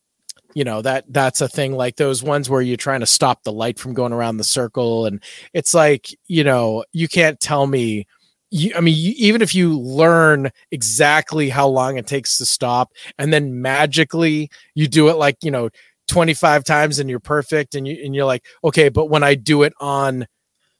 you 0.55 0.65
know 0.65 0.83
that 0.83 1.05
that's 1.11 1.41
a 1.41 1.49
thing 1.49 1.73
like 1.73 1.97
those 1.97 2.23
ones 2.23 2.51
where 2.51 2.63
you're 2.63 2.77
trying 2.77 3.01
to 3.01 3.07
stop 3.07 3.45
the 3.45 3.53
light 3.53 3.79
from 3.79 3.95
going 3.95 4.13
around 4.13 4.39
the 4.39 4.45
circle 4.45 5.07
and 5.07 5.23
it's 5.53 5.73
like 5.75 6.09
you 6.27 6.43
know 6.43 6.85
you 6.93 7.07
can't 7.07 7.39
tell 7.39 7.67
me 7.67 8.07
you, 8.51 8.73
I 8.75 8.81
mean, 8.81 8.95
you, 8.97 9.13
even 9.17 9.43
if 9.43 9.55
you 9.55 9.79
learn 9.79 10.51
exactly 10.71 11.51
how 11.51 11.69
long 11.69 11.99
it 11.99 12.07
takes 12.07 12.39
to 12.39 12.47
stop, 12.47 12.93
and 13.19 13.33
then 13.33 13.61
magically 13.61 14.51
you 14.75 14.89
do 14.89 15.09
it 15.09 15.17
like 15.17 15.37
you 15.43 15.51
know 15.51 15.69
twenty 16.07 16.35
five 16.35 16.65
times 16.65 16.99
and 16.99 17.11
you're 17.11 17.21
perfect, 17.21 17.75
and 17.75 17.87
you 17.87 18.03
and 18.03 18.15
you're 18.15 18.25
like, 18.25 18.45
okay, 18.65 18.89
but 18.89 19.11
when 19.11 19.23
I 19.23 19.35
do 19.35 19.63
it 19.65 19.75
on 19.81 20.27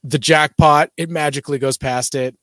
the 0.03 0.17
jackpot, 0.17 0.89
it 0.97 1.09
magically 1.09 1.59
goes 1.59 1.77
past 1.77 2.15
it, 2.15 2.35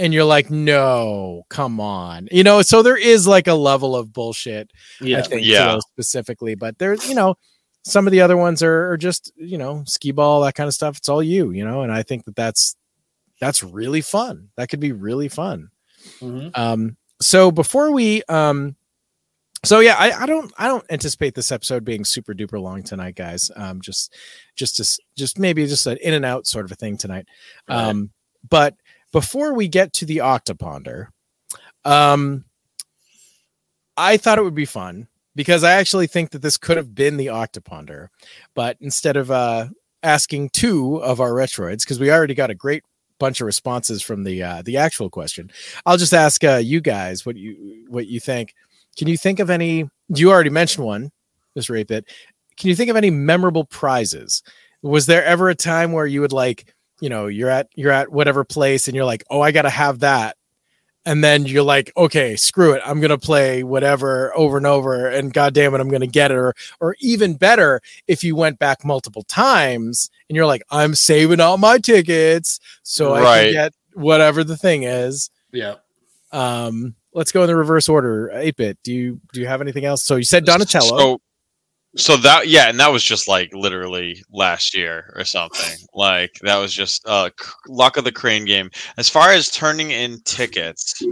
and 0.00 0.12
you're 0.14 0.24
like, 0.24 0.50
no, 0.50 1.44
come 1.50 1.78
on, 1.80 2.28
you 2.32 2.42
know. 2.42 2.62
So 2.62 2.82
there 2.82 2.96
is 2.96 3.26
like 3.26 3.46
a 3.46 3.54
level 3.54 3.94
of 3.94 4.12
bullshit 4.12 4.70
I 5.00 5.04
Yeah. 5.04 5.22
think 5.22 5.46
Yeah. 5.46 5.74
to 5.76 5.80
specifically. 5.92 6.54
But 6.54 6.78
there's, 6.78 7.08
you 7.08 7.14
know, 7.14 7.36
some 7.84 8.06
of 8.06 8.10
the 8.10 8.20
other 8.20 8.36
ones 8.36 8.62
are, 8.62 8.90
are 8.90 8.96
just, 8.96 9.32
you 9.36 9.58
know, 9.58 9.84
skee 9.86 10.10
ball, 10.12 10.42
that 10.42 10.54
kind 10.54 10.66
of 10.68 10.74
stuff. 10.74 10.96
It's 10.96 11.08
all 11.08 11.22
you, 11.22 11.50
you 11.52 11.64
know, 11.64 11.82
and 11.82 11.92
I 11.92 12.02
think 12.02 12.24
that 12.24 12.34
that's 12.36 12.74
that's 13.40 13.62
really 13.62 14.00
fun. 14.00 14.48
That 14.56 14.68
could 14.68 14.80
be 14.80 14.92
really 14.92 15.28
fun. 15.28 15.68
Mhm. 16.20 16.56
Um, 16.58 16.96
so 17.20 17.50
before 17.50 17.90
we 17.92 18.22
um 18.28 18.76
so 19.62 19.80
yeah, 19.80 19.96
I, 19.98 20.22
I 20.22 20.26
don't 20.26 20.50
I 20.56 20.68
don't 20.68 20.84
anticipate 20.90 21.34
this 21.34 21.52
episode 21.52 21.84
being 21.84 22.04
super 22.04 22.32
duper 22.32 22.60
long 22.60 22.82
tonight, 22.82 23.14
guys. 23.16 23.50
Um, 23.56 23.80
just 23.82 24.14
just 24.56 24.76
to, 24.76 25.02
just 25.16 25.38
maybe 25.38 25.66
just 25.66 25.86
an 25.86 25.98
in 26.00 26.14
and 26.14 26.24
out 26.24 26.46
sort 26.46 26.64
of 26.64 26.72
a 26.72 26.76
thing 26.76 26.96
tonight. 26.96 27.26
Right. 27.68 27.76
Um, 27.88 28.10
but 28.48 28.74
before 29.12 29.54
we 29.54 29.68
get 29.68 29.92
to 29.94 30.06
the 30.06 30.18
Octoponder, 30.18 31.08
um, 31.84 32.44
I 33.96 34.16
thought 34.16 34.38
it 34.38 34.44
would 34.44 34.54
be 34.54 34.64
fun 34.64 35.08
because 35.34 35.64
I 35.64 35.72
actually 35.72 36.06
think 36.06 36.30
that 36.30 36.42
this 36.42 36.56
could 36.56 36.76
have 36.76 36.94
been 36.94 37.16
the 37.16 37.26
Octoponder, 37.26 38.08
but 38.54 38.76
instead 38.80 39.16
of 39.16 39.30
uh 39.30 39.68
asking 40.02 40.50
two 40.50 40.96
of 40.96 41.20
our 41.20 41.32
retroids, 41.32 41.80
because 41.80 42.00
we 42.00 42.10
already 42.10 42.34
got 42.34 42.50
a 42.50 42.54
great 42.54 42.82
bunch 43.18 43.40
of 43.40 43.46
responses 43.46 44.02
from 44.02 44.24
the 44.24 44.42
uh 44.42 44.62
the 44.62 44.76
actual 44.76 45.10
question, 45.10 45.50
I'll 45.86 45.96
just 45.96 46.14
ask 46.14 46.42
uh 46.44 46.56
you 46.56 46.80
guys 46.80 47.26
what 47.26 47.36
you 47.36 47.84
what 47.88 48.06
you 48.06 48.20
think. 48.20 48.54
Can 48.96 49.08
you 49.08 49.16
think 49.16 49.38
of 49.38 49.50
any? 49.50 49.88
You 50.08 50.30
already 50.30 50.50
mentioned 50.50 50.84
one, 50.84 51.12
Mr. 51.56 51.78
Eight 51.78 51.88
Bit. 51.88 52.06
Can 52.56 52.68
you 52.68 52.76
think 52.76 52.90
of 52.90 52.96
any 52.96 53.10
memorable 53.10 53.64
prizes? 53.64 54.42
Was 54.82 55.06
there 55.06 55.24
ever 55.24 55.48
a 55.48 55.54
time 55.54 55.92
where 55.92 56.06
you 56.06 56.20
would 56.20 56.32
like, 56.32 56.74
you 57.00 57.08
know, 57.08 57.26
you're 57.26 57.50
at 57.50 57.68
you're 57.74 57.92
at 57.92 58.10
whatever 58.10 58.44
place 58.44 58.88
and 58.88 58.94
you're 58.94 59.04
like, 59.04 59.24
oh, 59.30 59.40
I 59.40 59.52
gotta 59.52 59.70
have 59.70 60.00
that, 60.00 60.36
and 61.04 61.24
then 61.24 61.46
you're 61.46 61.62
like, 61.62 61.92
okay, 61.96 62.36
screw 62.36 62.72
it, 62.72 62.82
I'm 62.84 63.00
gonna 63.00 63.18
play 63.18 63.62
whatever 63.62 64.36
over 64.36 64.56
and 64.56 64.66
over, 64.66 65.06
and 65.08 65.32
goddamn 65.32 65.74
it, 65.74 65.80
I'm 65.80 65.88
gonna 65.88 66.06
get 66.06 66.30
it. 66.30 66.36
Or 66.36 66.54
or 66.80 66.96
even 67.00 67.34
better, 67.34 67.80
if 68.06 68.22
you 68.22 68.36
went 68.36 68.58
back 68.58 68.84
multiple 68.84 69.22
times 69.24 70.10
and 70.28 70.36
you're 70.36 70.46
like, 70.46 70.62
I'm 70.70 70.94
saving 70.94 71.40
all 71.40 71.58
my 71.58 71.78
tickets 71.78 72.60
so 72.82 73.14
I 73.14 73.44
can 73.44 73.52
get 73.52 73.74
whatever 73.94 74.44
the 74.44 74.56
thing 74.56 74.84
is. 74.84 75.30
Yeah. 75.52 75.76
Um, 76.32 76.94
let's 77.12 77.32
go 77.32 77.42
in 77.42 77.48
the 77.48 77.56
reverse 77.56 77.88
order. 77.88 78.30
Eight 78.34 78.56
bit. 78.56 78.78
Do 78.82 78.92
you 78.92 79.20
do 79.32 79.40
you 79.40 79.46
have 79.46 79.60
anything 79.60 79.84
else? 79.84 80.04
So 80.04 80.16
you 80.16 80.24
said 80.24 80.44
Donatello. 80.44 80.98
So, 80.98 81.20
so 81.96 82.16
that 82.18 82.48
yeah, 82.48 82.68
and 82.68 82.78
that 82.78 82.92
was 82.92 83.02
just 83.02 83.26
like 83.26 83.50
literally 83.52 84.22
last 84.32 84.76
year 84.76 85.12
or 85.16 85.24
something. 85.24 85.78
Like 85.92 86.30
that 86.42 86.56
was 86.56 86.72
just 86.72 87.06
uh 87.06 87.30
c- 87.40 87.50
luck 87.68 87.96
of 87.96 88.04
the 88.04 88.12
crane 88.12 88.44
game. 88.44 88.70
As 88.96 89.08
far 89.08 89.30
as 89.30 89.50
turning 89.50 89.90
in 89.90 90.20
tickets, 90.24 91.02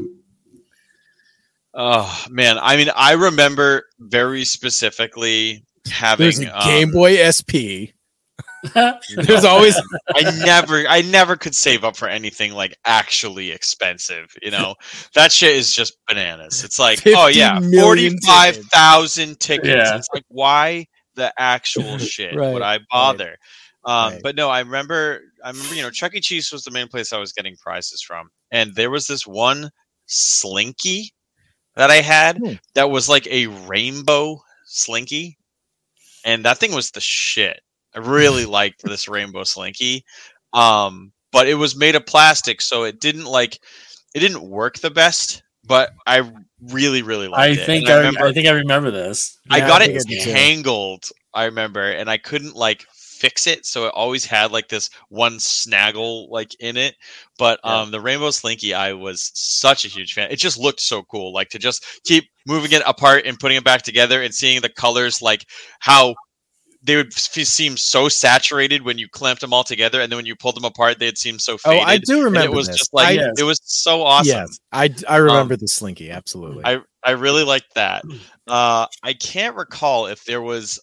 oh 1.74 2.24
man, 2.30 2.58
I 2.60 2.76
mean, 2.76 2.90
I 2.94 3.12
remember 3.12 3.84
very 3.98 4.44
specifically 4.44 5.64
having 5.90 6.24
There's 6.24 6.40
a 6.40 6.60
Game 6.64 6.88
um, 6.88 6.94
Boy 6.94 7.16
SP. 7.26 7.92
There's 9.16 9.44
always 9.44 9.76
I 10.14 10.22
never 10.44 10.84
I 10.88 11.02
never 11.02 11.36
could 11.36 11.54
save 11.54 11.84
up 11.84 11.96
for 11.96 12.08
anything 12.08 12.52
like 12.54 12.76
actually 12.84 13.50
expensive, 13.50 14.26
you 14.42 14.50
know. 14.50 14.74
that 15.14 15.30
shit 15.32 15.54
is 15.56 15.70
just 15.72 15.96
bananas. 16.08 16.64
It's 16.64 16.78
like, 16.78 17.00
oh 17.06 17.28
yeah, 17.28 17.58
million 17.60 18.12
tickets. 18.14 18.26
45,000 18.26 19.40
tickets. 19.40 19.68
Yeah. 19.68 19.96
It's 19.96 20.08
like 20.12 20.24
why 20.28 20.86
the 21.14 21.32
actual 21.38 21.98
shit 21.98 22.34
Right, 22.34 22.52
would 22.52 22.62
I 22.62 22.80
bother? 22.90 23.36
Um 23.84 24.14
right. 24.14 24.20
but 24.22 24.34
no, 24.36 24.48
I 24.50 24.60
remember 24.60 25.20
I 25.44 25.50
remember, 25.50 25.74
you 25.74 25.82
know, 25.82 25.90
Chuck 25.90 26.14
E. 26.14 26.20
Cheese 26.20 26.50
was 26.50 26.64
the 26.64 26.70
main 26.72 26.88
place 26.88 27.12
I 27.12 27.18
was 27.18 27.32
getting 27.32 27.56
prizes 27.56 28.02
from. 28.02 28.28
And 28.50 28.74
there 28.74 28.90
was 28.90 29.06
this 29.06 29.24
one 29.26 29.70
slinky 30.06 31.12
that 31.76 31.90
I 31.90 32.00
had 32.00 32.38
Hmm. 32.38 32.54
that 32.74 32.90
was 32.90 33.08
like 33.08 33.26
a 33.28 33.46
rainbow 33.46 34.40
slinky. 34.66 35.38
And 36.24 36.44
that 36.44 36.58
thing 36.58 36.74
was 36.74 36.90
the 36.90 37.00
shit. 37.00 37.60
I 37.98 38.06
really 38.06 38.44
liked 38.46 38.82
this 38.82 39.08
rainbow 39.08 39.44
slinky. 39.44 40.04
Um, 40.52 41.12
but 41.32 41.48
it 41.48 41.54
was 41.54 41.76
made 41.76 41.94
of 41.94 42.06
plastic, 42.06 42.60
so 42.62 42.84
it 42.84 43.00
didn't 43.00 43.26
like 43.26 43.58
it 44.14 44.20
didn't 44.20 44.42
work 44.48 44.78
the 44.78 44.90
best, 44.90 45.42
but 45.64 45.90
I 46.06 46.30
really, 46.60 47.02
really 47.02 47.28
liked 47.28 47.52
I 47.52 47.56
it. 47.56 47.66
think 47.66 47.88
And 47.88 47.88
I, 47.88 47.96
remember 47.98 48.26
I 48.26 48.32
think 48.32 48.48
I 48.48 48.52
remember 48.52 48.90
this. 48.90 49.38
I 49.50 49.60
got 49.60 49.82
I 49.82 49.84
it 49.84 49.90
I 49.90 49.92
did 49.92 50.20
too. 50.24 50.30
tangled, 50.32 51.04
I 51.34 51.44
remember, 51.44 51.90
and 51.90 52.08
I 52.10 52.18
couldn't 52.18 52.56
like 52.56 52.86
fix 52.92 53.46
it, 53.46 53.66
so 53.66 53.86
it 53.86 53.92
always 53.94 54.24
had 54.24 54.52
like 54.52 54.68
this 54.68 54.90
one 55.08 55.38
snaggle 55.40 56.28
like 56.30 56.54
in 56.60 56.76
it. 56.76 56.96
But 57.38 57.60
Yeah. 57.64 57.82
um 57.82 57.90
the 57.90 58.00
Rainbow 58.00 58.30
Slinky, 58.30 58.74
I 58.74 58.92
was 58.92 59.30
such 59.34 59.84
a 59.84 59.88
huge 59.88 60.14
fan. 60.14 60.30
It 60.30 60.36
just 60.38 60.58
looked 60.58 60.80
so 60.80 61.02
cool. 61.02 61.32
Like 61.32 61.50
to 61.50 61.58
just 61.58 61.84
keep 62.04 62.24
moving 62.46 62.72
it 62.72 62.82
apart 62.86 63.26
and 63.26 63.38
putting 63.38 63.58
it 63.58 63.64
back 63.64 63.82
together 63.82 64.22
and 64.22 64.34
seeing 64.34 64.60
the 64.60 64.68
colors 64.70 65.20
like 65.22 65.44
how 65.80 66.14
they 66.88 66.96
would 66.96 67.12
f- 67.14 67.46
seem 67.46 67.76
so 67.76 68.08
saturated 68.08 68.82
when 68.82 68.98
you 68.98 69.08
clamped 69.08 69.40
them 69.42 69.52
all 69.52 69.62
together, 69.64 70.00
and 70.00 70.10
then 70.10 70.16
when 70.16 70.26
you 70.26 70.34
pulled 70.34 70.56
them 70.56 70.64
apart, 70.64 70.98
they'd 70.98 71.16
seem 71.18 71.38
so 71.38 71.56
Oh. 71.64 71.78
I 71.78 71.98
do 71.98 72.16
and 72.16 72.24
remember 72.24 72.52
it 72.52 72.56
was 72.56 72.66
this. 72.66 72.78
just 72.78 72.92
like 72.94 73.08
I, 73.08 73.12
Yes. 73.12 73.34
it 73.38 73.44
was 73.44 73.60
so 73.64 74.02
awesome. 74.02 74.26
Yes, 74.36 74.58
I 74.72 74.92
I 75.08 75.16
remember 75.16 75.56
the 75.56 75.68
Slinky 75.68 76.10
absolutely. 76.10 76.64
I 76.64 76.80
I 77.04 77.12
really 77.12 77.44
liked 77.44 77.74
that. 77.74 78.02
Uh, 78.48 78.86
I 79.02 79.12
can't 79.12 79.56
recall 79.56 80.06
if 80.06 80.24
there 80.24 80.40
was 80.40 80.80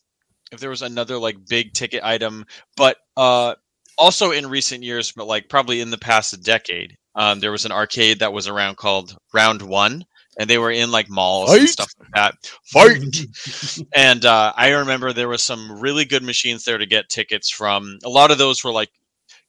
if 0.51 0.59
there 0.59 0.69
was 0.69 0.83
another 0.83 1.17
like 1.17 1.35
big 1.49 1.73
ticket 1.73 2.03
item, 2.03 2.45
but 2.77 2.97
uh, 3.17 3.55
also 3.97 4.29
in 4.29 4.45
recent 4.45 4.83
years, 4.83 5.11
but 5.11 5.25
like 5.25 5.49
probably 5.49 5.81
in 5.81 5.89
the 5.89 5.97
past 5.97 6.39
decade, 6.43 6.95
um, 7.15 7.39
there 7.39 7.51
was 7.51 7.65
an 7.65 7.71
arcade 7.71 8.19
that 8.19 8.31
was 8.31 8.47
around 8.47 8.77
called 8.77 9.17
Round 9.33 9.63
One, 9.63 10.05
and 10.37 10.49
they 10.49 10.57
were 10.57 10.71
in 10.71 10.91
like 10.91 11.09
malls 11.09 11.53
and 11.53 11.69
stuff 11.69 11.93
like 11.99 12.09
that. 12.13 12.35
Fight! 12.63 13.85
and 13.95 14.25
uh, 14.25 14.53
I 14.55 14.69
remember 14.69 15.13
there 15.13 15.29
was 15.29 15.43
some 15.43 15.79
really 15.79 16.05
good 16.05 16.23
machines 16.23 16.65
there 16.65 16.77
to 16.77 16.85
get 16.85 17.09
tickets 17.09 17.49
from. 17.49 17.99
A 18.03 18.09
lot 18.09 18.31
of 18.31 18.37
those 18.37 18.63
were 18.63 18.71
like 18.71 18.89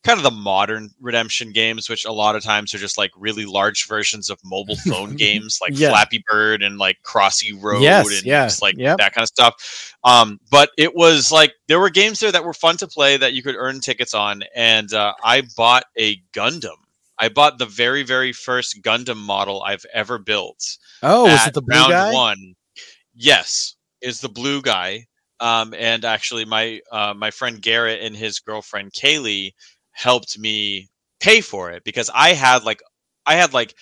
kind 0.05 0.19
of 0.19 0.23
the 0.23 0.31
modern 0.31 0.91
redemption 1.01 1.51
games, 1.51 1.91
which 1.91 2.05
a 2.05 2.13
lot 2.13 2.37
of 2.37 2.43
times 2.45 2.73
are 2.73 2.79
just 2.79 2.97
like 2.97 3.11
really 3.17 3.45
large 3.45 3.89
versions 3.89 4.31
of 4.31 4.39
mobile 4.45 4.77
phone 4.89 5.17
games 5.17 5.59
like 5.61 5.73
Yeah. 5.75 5.91
Flappy 5.91 6.23
Bird 6.29 6.63
and 6.63 6.79
like 6.79 6.99
Crossy 7.03 7.53
Road 7.61 7.83
Yes, 7.83 8.07
and 8.09 8.25
yeah, 8.25 8.47
just 8.47 8.63
like 8.63 8.77
yep. 8.79 8.99
that 8.99 9.13
kind 9.15 9.25
of 9.25 9.29
stuff. 9.29 9.95
Um, 10.05 10.39
but 10.51 10.71
it 10.79 10.95
was 10.95 11.33
like 11.33 11.55
there 11.67 11.81
were 11.81 11.91
games 11.91 12.21
there 12.21 12.31
that 12.31 12.45
were 12.45 12.55
fun 12.55 12.77
to 12.79 12.87
play 12.87 13.17
that 13.17 13.35
you 13.35 13.43
could 13.43 13.57
earn 13.57 13.81
tickets 13.81 14.15
on, 14.15 14.45
and 14.55 14.93
uh, 14.95 15.15
I 15.25 15.43
bought 15.57 15.85
a 15.99 16.17
Gundam. 16.33 16.77
I 17.19 17.29
bought 17.29 17.59
the 17.59 17.67
very, 17.67 18.03
very 18.03 18.33
first 18.33 18.83
Gundam 18.83 19.17
model 19.17 19.63
I've 19.63 19.85
ever 19.93 20.19
built 20.19 20.79
oh, 21.03 21.25
was 21.25 21.47
it 21.47 21.55
the 21.55 21.63
blue 21.63 21.77
round 21.77 21.93
guy? 21.93 22.13
one. 22.13 22.55
Yes, 23.15 23.77
is 24.01 24.21
the 24.21 24.29
blue 24.29 24.63
guy. 24.63 25.07
Um, 25.41 25.75
and 25.75 26.05
actually, 26.05 26.45
my 26.45 26.81
uh, 26.91 27.15
my 27.15 27.31
friend 27.31 27.61
Garrett 27.61 28.03
and 28.03 28.17
his 28.17 28.41
girlfriend 28.41 28.93
Kaylee 28.93 29.53
helped 29.93 30.39
me 30.39 30.89
pay 31.21 31.41
for 31.41 31.71
it 31.71 31.85
because 31.85 32.11
I 32.15 32.33
had 32.33 32.65
like 32.65 32.83
I 33.25 33.35
had 33.35 33.53
like 33.53 33.75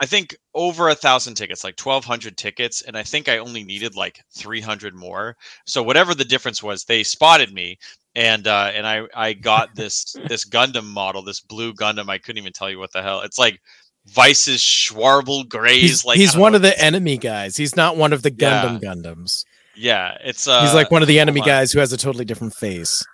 I 0.00 0.06
think 0.06 0.36
over 0.54 0.88
a 0.88 0.94
thousand 0.94 1.34
tickets, 1.34 1.62
like 1.64 1.76
twelve 1.76 2.04
hundred 2.04 2.36
tickets, 2.36 2.82
and 2.82 2.96
I 2.96 3.02
think 3.02 3.28
I 3.28 3.38
only 3.38 3.62
needed 3.64 3.94
like 3.94 4.20
three 4.32 4.60
hundred 4.60 4.94
more. 4.94 5.36
So 5.66 5.82
whatever 5.82 6.14
the 6.14 6.24
difference 6.24 6.62
was, 6.62 6.84
they 6.84 7.02
spotted 7.04 7.52
me, 7.54 7.78
and 8.16 8.46
uh, 8.46 8.72
and 8.74 8.86
I 8.86 9.02
I 9.14 9.32
got 9.34 9.74
this 9.76 10.16
this 10.28 10.44
Gundam 10.44 10.86
model, 10.86 11.22
this 11.22 11.40
blue 11.40 11.72
Gundam. 11.72 12.08
I 12.08 12.18
couldn't 12.18 12.38
even 12.38 12.52
tell 12.52 12.68
you 12.70 12.78
what 12.78 12.92
the 12.92 13.02
hell. 13.02 13.20
It's 13.20 13.38
like 13.38 13.60
Vice's 14.06 14.60
Schwalbe 14.60 15.48
Graze. 15.48 15.80
He's, 15.80 16.04
like 16.04 16.18
he's 16.18 16.36
one 16.36 16.54
of 16.54 16.62
the 16.62 16.78
enemy 16.82 17.16
guys. 17.16 17.56
He's 17.56 17.76
not 17.76 17.96
one 17.96 18.12
of 18.12 18.22
the 18.22 18.32
Yeah. 18.36 18.64
Gundam 18.64 18.82
Gundams. 18.82 19.44
yeah. 19.76 20.18
It's 20.24 20.48
uh, 20.48 20.62
he's 20.62 20.74
like 20.74 20.90
one 20.90 21.02
of 21.02 21.08
the 21.08 21.20
enemy 21.20 21.40
on. 21.40 21.46
guys 21.46 21.72
who 21.72 21.78
has 21.78 21.92
a 21.92 21.96
totally 21.96 22.24
different 22.24 22.54
face. 22.54 23.06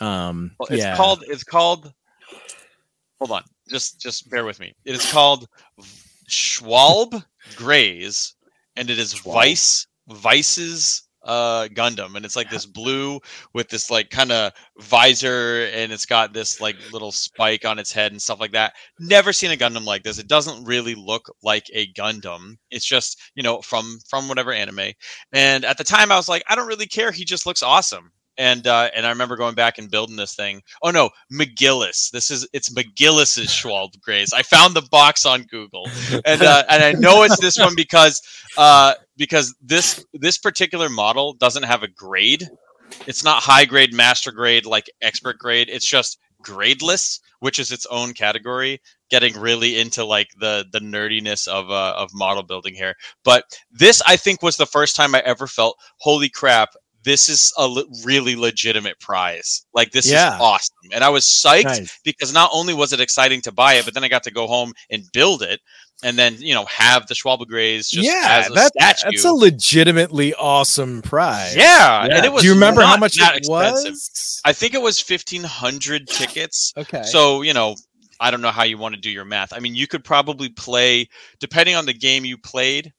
Um, 0.00 0.50
Well, 0.58 0.66
It's 0.70 0.78
yeah. 0.80 0.96
called. 0.96 1.22
It's 1.28 1.44
called. 1.44 1.92
Hold 3.20 3.30
on. 3.30 3.44
Just 3.68 4.00
just 4.00 4.30
bear 4.30 4.44
with 4.44 4.60
me. 4.60 4.74
It 4.84 4.94
is 4.94 5.10
called 5.10 5.46
Schwalbe 6.28 7.24
Graze, 7.56 8.34
and 8.76 8.90
it 8.90 8.98
is 8.98 9.14
Vice 9.14 9.86
Vice's 10.08 11.02
uh 11.22 11.68
Gundam, 11.68 12.16
and 12.16 12.24
it's 12.24 12.36
like 12.36 12.50
this 12.50 12.66
blue 12.66 13.20
with 13.54 13.68
this 13.70 13.90
like 13.90 14.10
kind 14.10 14.30
of 14.32 14.52
visor, 14.78 15.66
and 15.72 15.92
it's 15.92 16.06
got 16.06 16.32
this 16.34 16.60
like 16.60 16.76
little 16.92 17.12
spike 17.12 17.64
on 17.64 17.78
its 17.78 17.92
head 17.92 18.12
and 18.12 18.20
stuff 18.20 18.40
like 18.40 18.52
that. 18.52 18.74
Never 18.98 19.32
seen 19.32 19.50
a 19.50 19.56
Gundam 19.56 19.84
like 19.84 20.02
this. 20.02 20.18
It 20.18 20.28
doesn't 20.28 20.64
really 20.64 20.94
look 20.94 21.32
like 21.42 21.66
a 21.72 21.90
Gundam. 21.94 22.56
It's 22.70 22.86
just 22.86 23.20
you 23.34 23.42
know 23.42 23.62
from 23.62 23.98
from 24.08 24.28
whatever 24.28 24.52
anime. 24.52 24.92
And 25.32 25.64
at 25.64 25.78
the 25.78 25.84
time, 25.84 26.12
I 26.12 26.16
was 26.16 26.28
like, 26.28 26.44
I 26.48 26.54
don't 26.54 26.68
really 26.68 26.86
care. 26.86 27.12
He 27.12 27.24
just 27.24 27.46
looks 27.46 27.62
awesome 27.62 28.12
and 28.38 28.66
uh, 28.66 28.90
and 28.94 29.06
I 29.06 29.10
remember 29.10 29.36
going 29.36 29.54
back 29.54 29.78
and 29.78 29.90
building 29.90 30.16
this 30.16 30.34
thing. 30.34 30.62
Oh 30.82 30.90
no, 30.90 31.10
McGillis. 31.32 32.10
This 32.10 32.30
is 32.30 32.46
it's 32.52 32.70
McGillis's 32.70 33.48
Schwalbe 33.48 34.00
Graze. 34.00 34.32
I 34.32 34.42
found 34.42 34.74
the 34.74 34.86
box 34.90 35.26
on 35.26 35.42
Google, 35.42 35.88
and 36.24 36.42
uh, 36.42 36.64
and 36.68 36.82
I 36.82 36.92
know 36.92 37.22
it's 37.22 37.40
this 37.40 37.58
one 37.58 37.74
because 37.76 38.20
uh, 38.56 38.94
because 39.16 39.54
this 39.62 40.04
this 40.12 40.38
particular 40.38 40.88
model 40.88 41.34
doesn't 41.34 41.64
have 41.64 41.82
a 41.82 41.88
grade. 41.88 42.48
It's 43.06 43.24
not 43.24 43.42
high 43.42 43.64
grade, 43.64 43.92
master 43.92 44.30
grade, 44.30 44.66
like 44.66 44.90
expert 45.00 45.38
grade. 45.38 45.68
It's 45.70 45.86
just 45.86 46.18
gradeless, 46.44 47.20
which 47.40 47.58
is 47.58 47.72
its 47.72 47.86
own 47.86 48.12
category. 48.12 48.80
Getting 49.10 49.38
really 49.38 49.78
into 49.78 50.04
like 50.04 50.28
the 50.38 50.64
the 50.72 50.80
nerdiness 50.80 51.46
of 51.46 51.70
uh, 51.70 51.94
of 51.96 52.10
model 52.14 52.42
building 52.42 52.74
here, 52.74 52.94
but 53.24 53.44
this 53.70 54.02
I 54.06 54.16
think 54.16 54.42
was 54.42 54.56
the 54.56 54.66
first 54.66 54.96
time 54.96 55.14
I 55.14 55.20
ever 55.20 55.46
felt, 55.46 55.78
holy 55.98 56.28
crap, 56.28 56.70
this 57.04 57.28
is 57.28 57.52
a 57.58 57.66
le- 57.68 57.84
really 58.04 58.34
legitimate 58.36 58.98
prize. 59.00 59.64
Like 59.74 59.90
this 59.92 60.10
Yeah. 60.10 60.34
is 60.36 60.40
awesome. 60.40 60.74
And 60.92 61.04
I 61.04 61.10
was 61.10 61.24
psyched 61.24 61.64
Nice. 61.64 61.98
because 62.04 62.32
not 62.32 62.50
only 62.52 62.74
was 62.74 62.92
it 62.92 63.00
exciting 63.00 63.40
to 63.42 63.52
buy 63.52 63.74
it, 63.74 63.84
but 63.84 63.94
then 63.94 64.04
I 64.04 64.08
got 64.08 64.22
to 64.24 64.30
go 64.30 64.46
home 64.46 64.72
and 64.90 65.04
build 65.12 65.42
it, 65.42 65.60
and 66.02 66.18
then 66.18 66.36
you 66.38 66.54
know 66.54 66.64
have 66.66 67.06
the 67.06 67.14
Schwalbe 67.14 67.46
Graze 67.46 67.88
just 67.90 68.06
yeah, 68.06 68.42
as 68.44 68.50
a 68.50 68.54
that, 68.54 68.72
statue. 68.72 69.10
that's 69.12 69.24
a 69.24 69.32
legitimately 69.32 70.34
awesome 70.34 71.02
prize. 71.02 71.54
yeah, 71.54 72.06
Yeah. 72.06 72.16
and 72.16 72.24
it 72.24 72.32
was. 72.32 72.42
Do 72.42 72.48
you 72.48 72.54
remember 72.54 72.82
how 72.82 72.96
much 72.96 73.16
that 73.16 73.34
it 73.34 73.38
expensive. 73.38 73.92
was? 73.92 74.40
I 74.44 74.52
think 74.52 74.74
it 74.74 74.82
was 74.82 75.00
fifteen 75.00 75.44
hundred 75.44 76.08
tickets. 76.08 76.72
Okay. 76.76 77.02
So, 77.04 77.42
you 77.42 77.52
know, 77.54 77.76
I 78.20 78.30
don't 78.30 78.40
know 78.42 78.50
how 78.50 78.64
you 78.64 78.78
want 78.78 78.94
to 78.94 79.00
do 79.00 79.10
your 79.10 79.24
math. 79.24 79.52
I 79.52 79.58
mean, 79.60 79.74
you 79.74 79.86
could 79.86 80.04
probably 80.04 80.48
play, 80.48 81.08
depending 81.40 81.74
on 81.76 81.86
the 81.86 81.92
game 81.94 82.24
you 82.24 82.38
played, 82.38 82.92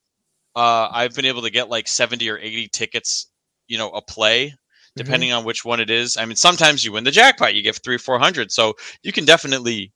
uh, 0.54 0.88
I've 0.92 1.14
been 1.14 1.24
able 1.24 1.42
to 1.42 1.50
get 1.50 1.68
like 1.68 1.86
70 1.88 2.28
or 2.30 2.38
80 2.38 2.68
tickets, 2.72 3.28
you 3.68 3.78
know, 3.78 3.90
a 3.90 4.02
play, 4.02 4.54
Mm-hmm. 4.96 4.96
depending 4.96 5.32
on 5.32 5.44
which 5.44 5.64
one 5.64 5.80
it 5.80 5.90
is. 5.90 6.16
I 6.16 6.24
mean, 6.26 6.36
sometimes 6.36 6.84
you 6.84 6.92
win 6.92 7.04
the 7.04 7.10
jackpot, 7.10 7.54
you 7.54 7.62
get 7.62 7.76
three 7.82 7.96
or 7.96 8.00
400. 8.00 8.50
So 8.52 8.74
you 9.02 9.12
can 9.12 9.24
definitely 9.24 9.92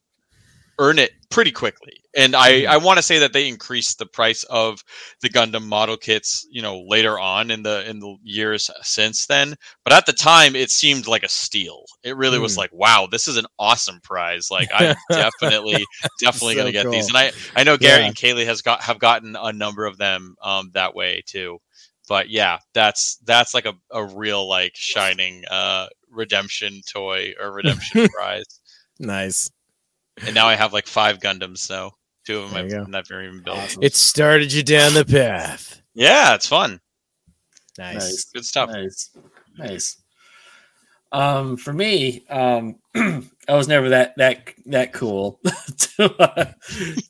earn 0.79 0.97
it 0.97 1.11
pretty 1.29 1.51
quickly. 1.51 1.93
And 2.15 2.35
I, 2.35 2.63
I 2.63 2.77
want 2.77 2.97
to 2.97 3.03
say 3.03 3.19
that 3.19 3.33
they 3.33 3.47
increased 3.47 3.99
the 3.99 4.05
price 4.05 4.43
of 4.45 4.83
the 5.21 5.29
Gundam 5.29 5.63
model 5.63 5.95
kits, 5.95 6.45
you 6.51 6.61
know, 6.61 6.81
later 6.87 7.19
on 7.19 7.51
in 7.51 7.61
the 7.63 7.87
in 7.89 7.99
the 7.99 8.15
years 8.23 8.69
since 8.81 9.27
then. 9.27 9.55
But 9.83 9.93
at 9.93 10.05
the 10.07 10.13
time, 10.13 10.55
it 10.55 10.71
seemed 10.71 11.07
like 11.07 11.23
a 11.23 11.29
steal. 11.29 11.85
It 12.03 12.17
really 12.17 12.39
was 12.39 12.55
Hmm. 12.55 12.57
like, 12.57 12.71
wow, 12.73 13.07
this 13.09 13.27
is 13.27 13.37
an 13.37 13.45
awesome 13.59 13.99
prize. 14.01 14.49
Like 14.51 14.69
I'm 14.73 14.95
definitely 15.13 15.87
definitely 16.19 16.55
So 16.55 16.57
gonna 16.57 16.71
get 16.73 16.89
these. 16.89 17.07
And 17.09 17.17
I 17.17 17.31
I 17.55 17.63
know 17.63 17.77
gary 17.77 18.05
Yeah. 18.05 18.07
and 18.07 18.15
Kaylee 18.15 18.45
has 18.45 18.61
got 18.61 18.81
have 18.81 18.99
gotten 18.99 19.35
a 19.39 19.53
number 19.53 19.85
of 19.85 19.97
them 19.97 20.35
um 20.41 20.71
that 20.73 20.95
way 20.95 21.21
too. 21.25 21.59
But 22.11 22.29
yeah, 22.29 22.57
that's 22.73 23.15
that's 23.23 23.53
like 23.53 23.65
a, 23.65 23.73
a 23.89 24.03
real 24.03 24.45
like 24.45 24.73
shining 24.75 25.45
uh 25.49 25.87
redemption 26.09 26.81
toy 26.85 27.33
or 27.39 27.53
redemption 27.53 28.09
prize. 28.13 28.59
nice. 28.99 29.49
And 30.21 30.35
now 30.35 30.45
I 30.45 30.55
have 30.55 30.73
like 30.73 30.87
five 30.87 31.19
Gundams, 31.19 31.59
so 31.59 31.91
two 32.25 32.39
of 32.39 32.49
them 32.51 32.65
I've 32.65 32.69
go. 32.69 32.83
never 32.83 33.23
even 33.23 33.41
built. 33.41 33.59
Awesome. 33.59 33.83
It 33.83 33.95
started 33.95 34.51
you 34.51 34.61
down 34.61 34.93
the 34.93 35.05
path. 35.05 35.81
Yeah, 35.93 36.35
it's 36.35 36.47
fun. 36.47 36.81
Nice. 37.77 37.93
Nice. 37.93 38.25
Good 38.25 38.45
stuff. 38.45 38.71
Nice, 38.71 39.11
nice. 39.57 39.95
Um, 41.13 41.55
for 41.55 41.71
me, 41.71 42.25
um, 42.29 42.75
I 42.93 43.23
was 43.47 43.69
never 43.69 43.87
that 43.87 44.15
that 44.17 44.49
that 44.65 44.91
cool 44.91 45.39
to 45.77 46.13
uh, 46.21 46.51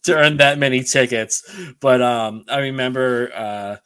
to 0.03 0.15
earn 0.15 0.37
that 0.37 0.59
many 0.59 0.83
tickets, 0.83 1.41
but 1.79 2.03
um, 2.03 2.45
I 2.47 2.59
remember 2.59 3.31
uh, 3.33 3.77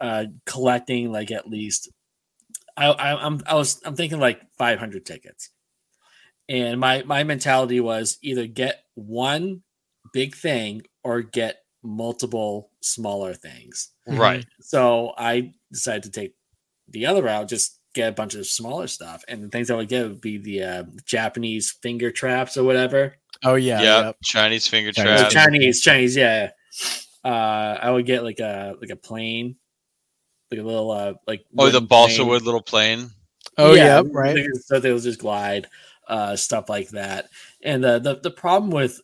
uh, 0.00 0.24
collecting 0.44 1.10
like 1.12 1.30
at 1.30 1.48
least. 1.48 1.90
I, 2.76 2.86
I 2.88 3.24
I'm 3.26 3.40
I 3.46 3.54
was 3.54 3.80
I'm 3.84 3.96
thinking 3.96 4.20
like 4.20 4.40
500 4.58 5.06
tickets, 5.06 5.50
and 6.48 6.78
my 6.78 7.02
my 7.04 7.24
mentality 7.24 7.80
was 7.80 8.18
either 8.22 8.46
get 8.46 8.82
one 8.94 9.62
big 10.12 10.34
thing 10.34 10.82
or 11.02 11.22
get 11.22 11.58
multiple 11.82 12.70
smaller 12.82 13.32
things. 13.34 13.90
Mhm. 14.08 14.18
Right. 14.18 14.46
So 14.60 15.14
I 15.16 15.52
decided 15.72 16.02
to 16.04 16.10
take 16.10 16.34
the 16.88 17.06
other 17.06 17.22
route, 17.22 17.48
just 17.48 17.78
get 17.94 18.08
a 18.10 18.12
bunch 18.12 18.34
of 18.34 18.46
smaller 18.46 18.86
stuff. 18.86 19.24
And 19.26 19.42
the 19.42 19.48
things 19.48 19.70
I 19.70 19.74
would 19.76 19.88
get 19.88 20.06
would 20.06 20.20
be 20.20 20.36
the 20.36 20.62
uh, 20.62 20.84
Japanese 21.06 21.70
finger 21.82 22.10
traps 22.10 22.56
or 22.58 22.64
whatever. 22.64 23.16
Oh 23.42 23.54
yeah. 23.54 23.80
Yeah. 23.80 24.00
yep. 24.06 24.16
Chinese 24.22 24.66
finger 24.68 24.92
Chinese 24.92 25.12
The 25.12 25.18
trap. 25.22 25.32
trap. 25.32 25.44
Chinese, 25.50 25.80
Chinese, 25.80 26.16
yeah. 26.16 26.50
Uh, 27.24 27.78
I 27.80 27.90
would 27.90 28.04
get 28.06 28.22
like 28.22 28.38
a 28.40 28.74
like 28.80 28.90
a 28.90 28.96
plane, 28.96 29.56
like 30.50 30.60
a 30.60 30.62
little 30.62 30.90
uh 30.90 31.14
like 31.26 31.44
Oh, 31.58 31.66
the 31.66 31.72
wooden 31.74 31.86
balsa 31.86 32.16
plane. 32.16 32.28
wood 32.28 32.42
little 32.42 32.62
plane. 32.62 33.10
Oh 33.58 33.74
yeah. 33.74 34.02
Right. 34.10 34.38
So 34.64 34.78
they 34.78 34.92
will 34.92 34.98
just 35.00 35.18
glide, 35.20 35.66
uh, 36.08 36.36
stuff 36.36 36.68
like 36.68 36.90
that. 36.90 37.28
And 37.62 37.82
the 37.82 37.98
the, 37.98 38.16
the 38.16 38.30
problem 38.30 38.70
with 38.70 39.00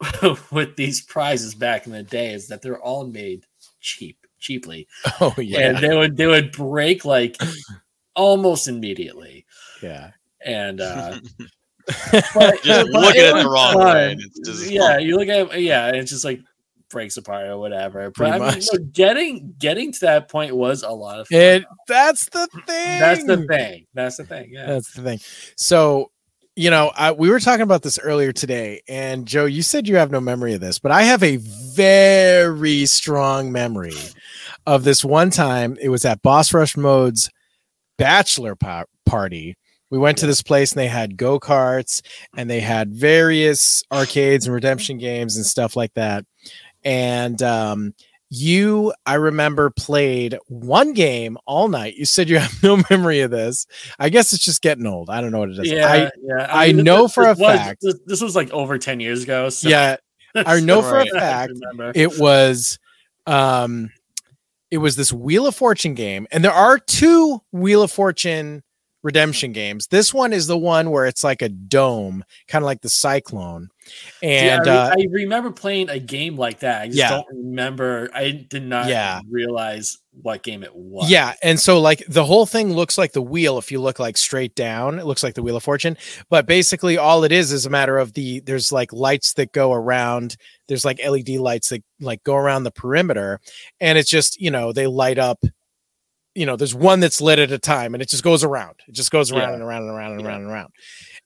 with 0.50 0.74
these 0.76 1.00
prizes 1.02 1.54
back 1.54 1.86
in 1.86 1.92
the 1.92 2.02
day 2.02 2.32
is 2.32 2.48
that 2.48 2.62
they're 2.62 2.80
all 2.80 3.06
made 3.06 3.44
cheap, 3.80 4.18
cheaply. 4.40 4.88
Oh 5.20 5.34
yeah. 5.38 5.68
and 5.70 5.78
they 5.78 5.96
would 5.96 6.16
they 6.16 6.26
would 6.26 6.52
break 6.52 7.04
like 7.04 7.36
almost 8.16 8.68
immediately 8.68 9.46
yeah. 9.82 10.10
and 10.44 10.80
uh 10.80 11.18
but, 12.34 12.62
Just 12.62 12.90
but 12.92 13.00
look 13.02 13.16
at 13.16 13.28
it 13.28 13.34
was 13.34 13.42
the 13.44 13.50
wrong 13.50 13.72
fun. 13.74 13.94
way. 13.94 14.12
And 14.12 14.20
it's 14.22 14.40
just 14.40 14.70
yeah 14.70 14.98
you 14.98 15.16
look 15.16 15.28
at 15.28 15.54
it 15.54 15.60
yeah 15.62 15.88
it's 15.90 16.10
just 16.10 16.24
like 16.24 16.40
breaks 16.92 17.16
apart 17.16 17.46
or 17.46 17.58
whatever 17.58 18.04
but 18.10 18.14
Pretty 18.14 18.32
I 18.32 18.38
mean, 18.38 18.46
much. 18.46 18.66
you 18.72 18.78
know, 18.78 18.84
getting 18.92 19.54
getting 19.58 19.92
to 19.92 20.00
that 20.02 20.28
point 20.28 20.54
was 20.54 20.82
a 20.84 20.90
lot 20.90 21.18
of 21.20 21.26
fun. 21.28 21.40
It. 21.40 21.64
That's 21.88 22.26
the 22.28 22.46
thing. 22.66 23.00
that's 23.00 23.24
the 23.24 23.44
thing 23.48 23.86
that's 23.94 24.16
the 24.18 24.24
thing 24.24 24.50
yeah 24.52 24.66
That's 24.66 24.92
the 24.92 25.02
thing. 25.02 25.18
So, 25.56 26.10
you 26.54 26.70
know, 26.70 26.92
I, 26.94 27.12
we 27.12 27.30
were 27.30 27.40
talking 27.40 27.62
about 27.62 27.80
this 27.82 27.98
earlier 27.98 28.30
today, 28.30 28.82
and 28.86 29.26
Joe, 29.26 29.46
you 29.46 29.62
said 29.62 29.88
you 29.88 29.96
have 29.96 30.10
no 30.10 30.20
memory 30.20 30.52
of 30.52 30.60
this, 30.60 30.78
but 30.78 30.92
I 30.92 31.02
have 31.04 31.22
a 31.22 31.38
very 31.38 32.84
strong 32.84 33.50
memory 33.50 33.94
of 34.66 34.84
this 34.84 35.02
one 35.02 35.30
time. 35.30 35.78
It 35.80 35.88
was 35.88 36.04
at 36.04 36.20
Boss 36.20 36.52
Rush 36.52 36.76
Mode's 36.76 37.30
bachelor 37.96 38.54
pa- 38.54 38.84
party. 39.06 39.56
We 39.90 39.98
went 39.98 40.18
to 40.18 40.26
this 40.26 40.42
place 40.42 40.72
and 40.72 40.78
they 40.80 40.88
had 40.88 41.16
go 41.16 41.38
karts 41.40 42.02
and 42.36 42.48
they 42.48 42.60
had 42.60 42.92
various 42.92 43.82
arcades 43.92 44.46
and 44.46 44.54
redemption 44.54 44.98
games 44.98 45.36
and 45.36 45.44
stuff 45.46 45.74
like 45.76 45.92
that. 45.94 46.24
And 46.84 47.40
um, 47.42 47.94
you, 48.30 48.92
I 49.04 49.14
remember, 49.14 49.70
played 49.70 50.38
one 50.48 50.94
game 50.94 51.36
all 51.46 51.68
night. 51.68 51.94
You 51.96 52.04
said 52.06 52.28
you 52.28 52.38
have 52.38 52.62
no 52.62 52.82
memory 52.90 53.20
of 53.20 53.30
this. 53.30 53.66
I 53.98 54.08
guess 54.08 54.32
it's 54.32 54.44
just 54.44 54.62
getting 54.62 54.86
old. 54.86 55.10
I 55.10 55.20
don't 55.20 55.32
know 55.32 55.40
what 55.40 55.50
it 55.50 55.58
is. 55.58 55.70
yeah 55.70 55.92
I, 55.92 56.10
yeah 56.22 56.46
I 56.50 56.72
know 56.72 57.08
for 57.08 57.24
a 57.24 57.34
was- 57.34 57.38
fact- 57.38 57.82
this, 57.82 57.98
this 58.06 58.20
was 58.20 58.34
like 58.34 58.50
over 58.50 58.78
10 58.78 59.00
years 59.00 59.22
ago 59.24 59.48
so 59.50 59.68
yeah, 59.68 59.96
I 60.34 60.60
know 60.60 60.80
for 60.82 60.98
a 61.00 61.06
fact 61.06 61.52
it 61.94 62.18
was 62.18 62.78
um 63.26 63.90
it 64.70 64.78
was 64.78 64.96
this 64.96 65.12
wheel 65.12 65.46
of 65.46 65.54
fortune 65.54 65.92
game 65.94 66.26
and 66.32 66.42
there 66.42 66.52
are 66.52 66.78
two 66.78 67.40
wheel 67.52 67.82
of 67.82 67.92
fortune 67.92 68.62
redemption 69.02 69.52
games 69.52 69.88
this 69.88 70.14
one 70.14 70.32
is 70.32 70.46
the 70.46 70.56
one 70.56 70.90
where 70.90 71.04
it's 71.06 71.22
like 71.22 71.42
a 71.42 71.48
dome 71.50 72.24
kind 72.48 72.62
of 72.64 72.66
like 72.66 72.80
the 72.80 72.88
cyclone 72.88 73.68
Yeah, 74.22 74.28
and 74.58 74.68
I, 74.68 74.72
re- 74.72 74.78
uh 74.78 74.94
I 74.98 75.06
remember 75.10 75.50
playing 75.50 75.88
a 75.90 75.98
game 75.98 76.36
like 76.36 76.60
that. 76.60 76.82
I 76.82 76.86
just 76.86 76.98
Yeah. 76.98 77.10
don't 77.10 77.26
remember. 77.28 78.08
I 78.14 78.30
did 78.30 78.62
not 78.64 78.88
Yeah. 78.88 79.20
realize 79.30 79.98
what 80.20 80.42
game 80.42 80.62
it 80.62 80.76
was. 80.76 81.10
yeah 81.10 81.32
and 81.42 81.58
so 81.58 81.80
like 81.80 82.04
the 82.06 82.22
whole 82.22 82.44
thing 82.44 82.74
looks 82.74 82.98
like 82.98 83.12
the 83.12 83.22
wheel 83.22 83.56
if 83.56 83.72
you 83.72 83.80
look 83.80 83.98
like 83.98 84.18
straight 84.18 84.54
down 84.54 84.98
it 84.98 85.06
looks 85.06 85.22
like 85.22 85.32
the 85.32 85.42
wheel 85.42 85.56
of 85.56 85.62
fortune 85.62 85.96
but 86.28 86.44
basically 86.46 86.98
all 86.98 87.24
it 87.24 87.32
is 87.32 87.50
is 87.50 87.64
a 87.64 87.70
matter 87.70 87.96
of 87.96 88.12
the 88.12 88.38
there's 88.40 88.70
like 88.70 88.92
lights 88.92 89.32
that 89.32 89.52
go 89.52 89.72
around 89.72 90.36
there's 90.68 90.84
like 90.84 91.00
led 91.02 91.26
lights 91.38 91.70
that 91.70 91.82
like 91.98 92.22
go 92.24 92.36
around 92.36 92.64
the 92.64 92.70
perimeter 92.70 93.40
and 93.80 93.96
it's 93.96 94.10
just 94.10 94.38
you 94.38 94.50
know 94.50 94.70
they 94.70 94.86
light 94.86 95.16
up 95.16 95.42
you 96.34 96.44
know 96.44 96.56
there's 96.56 96.74
one 96.74 97.00
that's 97.00 97.22
lit 97.22 97.38
at 97.38 97.50
a 97.50 97.58
time 97.58 97.94
and 97.94 98.02
it 98.02 98.08
just 98.10 98.22
goes 98.22 98.44
around 98.44 98.74
it 98.86 98.94
just 98.94 99.10
goes 99.10 99.32
around 99.32 99.48
Yeah. 99.48 99.54
and 99.54 99.62
around 99.62 99.82
and 99.84 99.90
around 99.92 100.12
and 100.12 100.20
Yeah. 100.20 100.26
around 100.28 100.42
and 100.42 100.50
around 100.50 100.72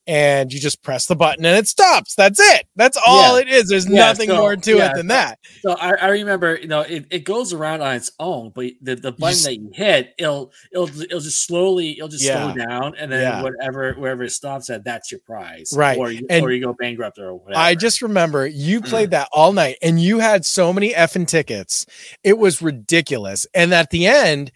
and 0.06 0.52
you 0.52 0.60
just 0.60 0.82
press 0.82 1.06
the 1.06 1.16
button 1.16 1.44
and 1.44 1.56
it 1.58 1.66
stops 1.66 2.14
that's 2.14 2.38
it 2.40 2.66
that's 2.76 2.96
all 3.06 3.36
Yeah. 3.36 3.42
it 3.42 3.48
is 3.48 3.68
there's 3.68 3.88
Yeah, 3.88 4.06
nothing 4.06 4.28
so- 4.28 4.36
more 4.36 4.56
to 4.56 4.76
yeah, 4.76 4.90
it 4.90 4.96
than 4.96 5.08
that 5.08 5.38
So 5.62 5.72
I, 5.72 5.94
I 6.00 6.08
remember, 6.08 6.56
you 6.60 6.68
know, 6.68 6.82
it, 6.82 7.06
it 7.10 7.24
goes 7.24 7.52
around 7.52 7.82
on 7.82 7.94
its 7.96 8.12
own, 8.20 8.52
but 8.54 8.66
the, 8.80 8.94
the 8.96 9.12
button 9.12 9.34
s- 9.34 9.44
that 9.44 9.56
you 9.56 9.70
hit, 9.74 10.14
it'll 10.18 10.52
it'll 10.72 10.88
it'll 11.02 11.20
just 11.20 11.44
slowly 11.46 11.92
it'll 11.96 12.08
just 12.08 12.24
slow 12.24 12.54
down, 12.54 12.94
and 12.96 13.10
then 13.10 13.42
whatever 13.42 13.94
wherever 13.94 14.22
it 14.22 14.30
stops 14.30 14.70
at, 14.70 14.84
that's 14.84 15.10
your 15.10 15.20
prize, 15.20 15.72
Right. 15.74 15.98
Or 15.98 16.10
you, 16.10 16.26
And 16.30 16.44
or 16.44 16.52
you 16.52 16.62
go 16.62 16.72
bankrupt 16.72 17.18
or 17.18 17.34
whatever. 17.34 17.58
I 17.58 17.74
just 17.74 18.02
remember 18.02 18.46
you 18.46 18.80
played 18.92 19.10
that 19.10 19.28
all 19.32 19.52
night 19.52 19.76
and 19.82 20.00
you 20.00 20.18
had 20.20 20.44
so 20.46 20.72
many 20.72 20.92
effing 20.92 21.26
tickets. 21.26 21.86
It 22.22 22.38
was 22.38 22.62
ridiculous. 22.62 23.46
And 23.54 23.72
at 23.74 23.90
the 23.90 24.06
end, 24.06 24.52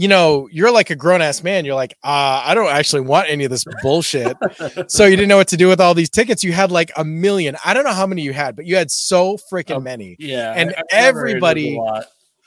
you 0.00 0.06
know, 0.06 0.48
you're 0.52 0.70
like 0.70 0.90
a 0.90 0.94
grown 0.94 1.20
ass 1.20 1.42
man. 1.42 1.64
You're 1.64 1.74
like, 1.74 1.92
uh, 2.04 2.40
I 2.46 2.54
don't 2.54 2.70
actually 2.70 3.00
want 3.02 3.28
any 3.28 3.42
of 3.44 3.50
this 3.50 3.64
bullshit. 3.82 4.36
so 4.86 5.04
you 5.06 5.16
didn't 5.16 5.28
know 5.28 5.36
what 5.36 5.48
to 5.48 5.56
do 5.56 5.66
with 5.66 5.80
all 5.80 5.92
these 5.92 6.08
tickets. 6.08 6.44
You 6.44 6.52
had 6.52 6.70
like 6.70 6.92
a 6.96 7.04
million. 7.04 7.56
I 7.64 7.74
don't 7.74 7.82
know 7.84 7.92
how 7.92 8.06
many 8.06 8.22
you 8.22 8.32
had, 8.32 8.54
but 8.54 8.64
you 8.64 8.76
had 8.76 8.92
so 8.92 9.36
freaking 9.52 9.76
Um, 9.78 9.82
many. 9.82 10.14
yeah, 10.20 10.54
and 10.56 10.70
I- 10.70 10.82
I 10.96 11.08
remember 11.08 11.26
it 11.26 11.42
was 11.42 11.42
a 11.42 11.46
everybody- 11.48 11.80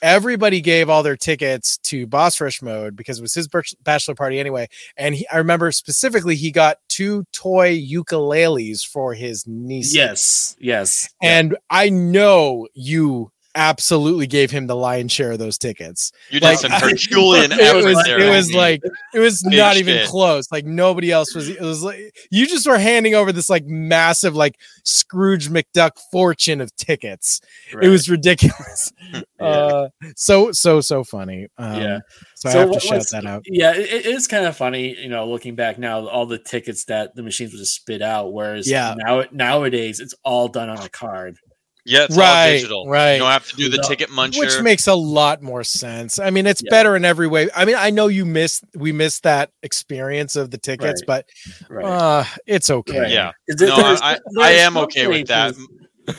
Everybody 0.04 0.62
gave 0.62 0.90
all 0.90 1.04
their 1.04 1.16
tickets 1.16 1.78
to 1.84 2.08
Boss 2.08 2.42
Rush 2.42 2.64
Mode 2.64 2.96
because 2.96 3.20
it 3.20 3.22
was 3.22 3.36
his 3.36 3.48
bachelor 3.84 4.16
party 4.16 4.40
anyway. 4.40 4.68
And 4.98 5.14
he, 5.14 5.28
I 5.28 5.38
remember 5.38 5.72
specifically, 5.72 6.36
he 6.36 6.50
got 6.50 6.78
two 6.90 7.24
toy 7.32 7.78
ukuleles 7.80 8.84
for 8.84 9.14
his 9.14 9.46
niece. 9.46 9.94
Yes, 9.94 10.56
yes, 10.60 11.08
And 11.22 11.56
I 11.70 11.90
know 11.90 12.68
you 12.74 13.32
absolutely 13.56 14.28
gave 14.28 14.52
him 14.52 14.68
the 14.68 14.76
lion's 14.76 15.12
share 15.12 15.32
of 15.34 15.40
those 15.40 15.58
tickets. 15.58 16.12
You 16.30 16.40
did 16.40 16.46
Like, 16.46 16.58
some 16.60 16.72
Herculean 16.74 17.52
it 17.52 17.60
effort 17.60 17.84
was 17.86 18.04
there. 18.06 18.20
it 18.20 18.30
was 18.30 18.50
homie. 18.52 18.56
like 18.56 18.84
it 19.14 19.20
was 19.20 19.44
not 19.44 19.78
even 19.78 19.98
shit. 19.98 20.08
close. 20.08 20.52
Like 20.52 20.66
nobody 20.66 21.12
else 21.12 21.36
was. 21.36 21.50
It 21.50 21.62
was 21.62 21.84
like 21.84 22.16
you 22.32 22.48
just 22.48 22.68
were 22.68 22.78
handing 22.80 23.16
over 23.16 23.32
this 23.32 23.50
like 23.50 23.66
massive 23.66 24.36
like 24.36 24.56
Scrooge 24.84 25.50
McDuck 25.50 25.92
fortune 26.12 26.62
of 26.62 26.76
tickets. 26.76 27.42
It 27.82 27.88
was 27.90 28.10
ridiculous. 28.10 28.92
Yeah. 29.14 29.22
Uh, 29.42 29.88
so 30.16 30.52
so 30.52 30.82
so 30.82 31.04
funny. 31.04 31.48
Um, 31.58 31.82
Yeah. 31.82 32.00
So, 32.36 32.50
I 32.50 32.52
So 32.54 32.60
have 32.60 32.72
to 32.74 32.80
shout 32.80 33.06
that 33.12 33.26
out. 33.26 33.42
Yeah, 33.48 33.74
it, 33.74 33.90
it 33.92 34.06
is 34.06 34.28
kind 34.28 34.46
of 34.46 34.56
funny, 34.56 34.96
you 34.96 35.10
know, 35.10 35.28
looking 35.28 35.56
back 35.56 35.80
now, 35.80 36.08
all 36.08 36.28
the 36.28 36.38
tickets 36.38 36.86
that 36.86 37.16
the 37.16 37.24
machines 37.24 37.52
would 37.52 37.58
just 37.58 37.74
spit 37.74 38.04
out. 38.04 38.34
Whereas 38.34 38.70
Yeah. 38.70 38.94
now 38.98 39.24
nowadays 39.32 40.00
it's 40.00 40.14
all 40.24 40.48
done 40.48 40.70
on 40.70 40.78
a 40.78 40.90
card. 40.90 41.38
Yeah, 41.86 42.04
it's 42.06 42.16
Right, 42.18 42.46
all 42.48 42.52
digital. 42.54 42.88
right. 42.88 43.14
You 43.14 43.20
don't 43.20 43.32
have 43.32 43.48
to 43.50 43.56
do 43.56 43.70
the 43.70 43.78
No. 43.78 43.88
ticket 43.88 44.10
muncher. 44.10 44.40
Which 44.40 44.62
makes 44.62 44.88
a 44.88 44.94
lot 44.96 45.42
more 45.42 45.64
sense. 45.64 46.20
I 46.20 46.30
mean, 46.30 46.46
it's 46.48 46.62
Yeah. 46.64 46.70
better 46.70 46.96
in 46.96 47.06
every 47.06 47.28
way. 47.28 47.50
I 47.56 47.66
mean, 47.66 47.76
I 47.78 47.90
know 47.90 48.08
you 48.08 48.26
missed 48.26 48.64
we 48.76 48.92
missed 48.92 49.24
that 49.24 49.52
experience 49.64 50.36
of 50.36 50.52
the 50.52 50.58
tickets, 50.58 51.02
Right. 51.08 51.26
but 51.70 51.70
Right. 51.70 51.86
uh 51.86 52.24
it's 52.46 52.70
okay. 52.70 53.00
Right. 53.00 53.12
yeah. 53.12 53.32
'Cause 53.50 53.60
there- 53.60 53.70
No, 53.70 53.78
there's- 53.78 54.02
I, 54.02 54.14
I 54.14 54.20
there's 54.50 54.62
am 54.62 54.74
some 54.74 54.84
okay 54.84 55.08
with 55.08 55.28
that. 55.28 55.56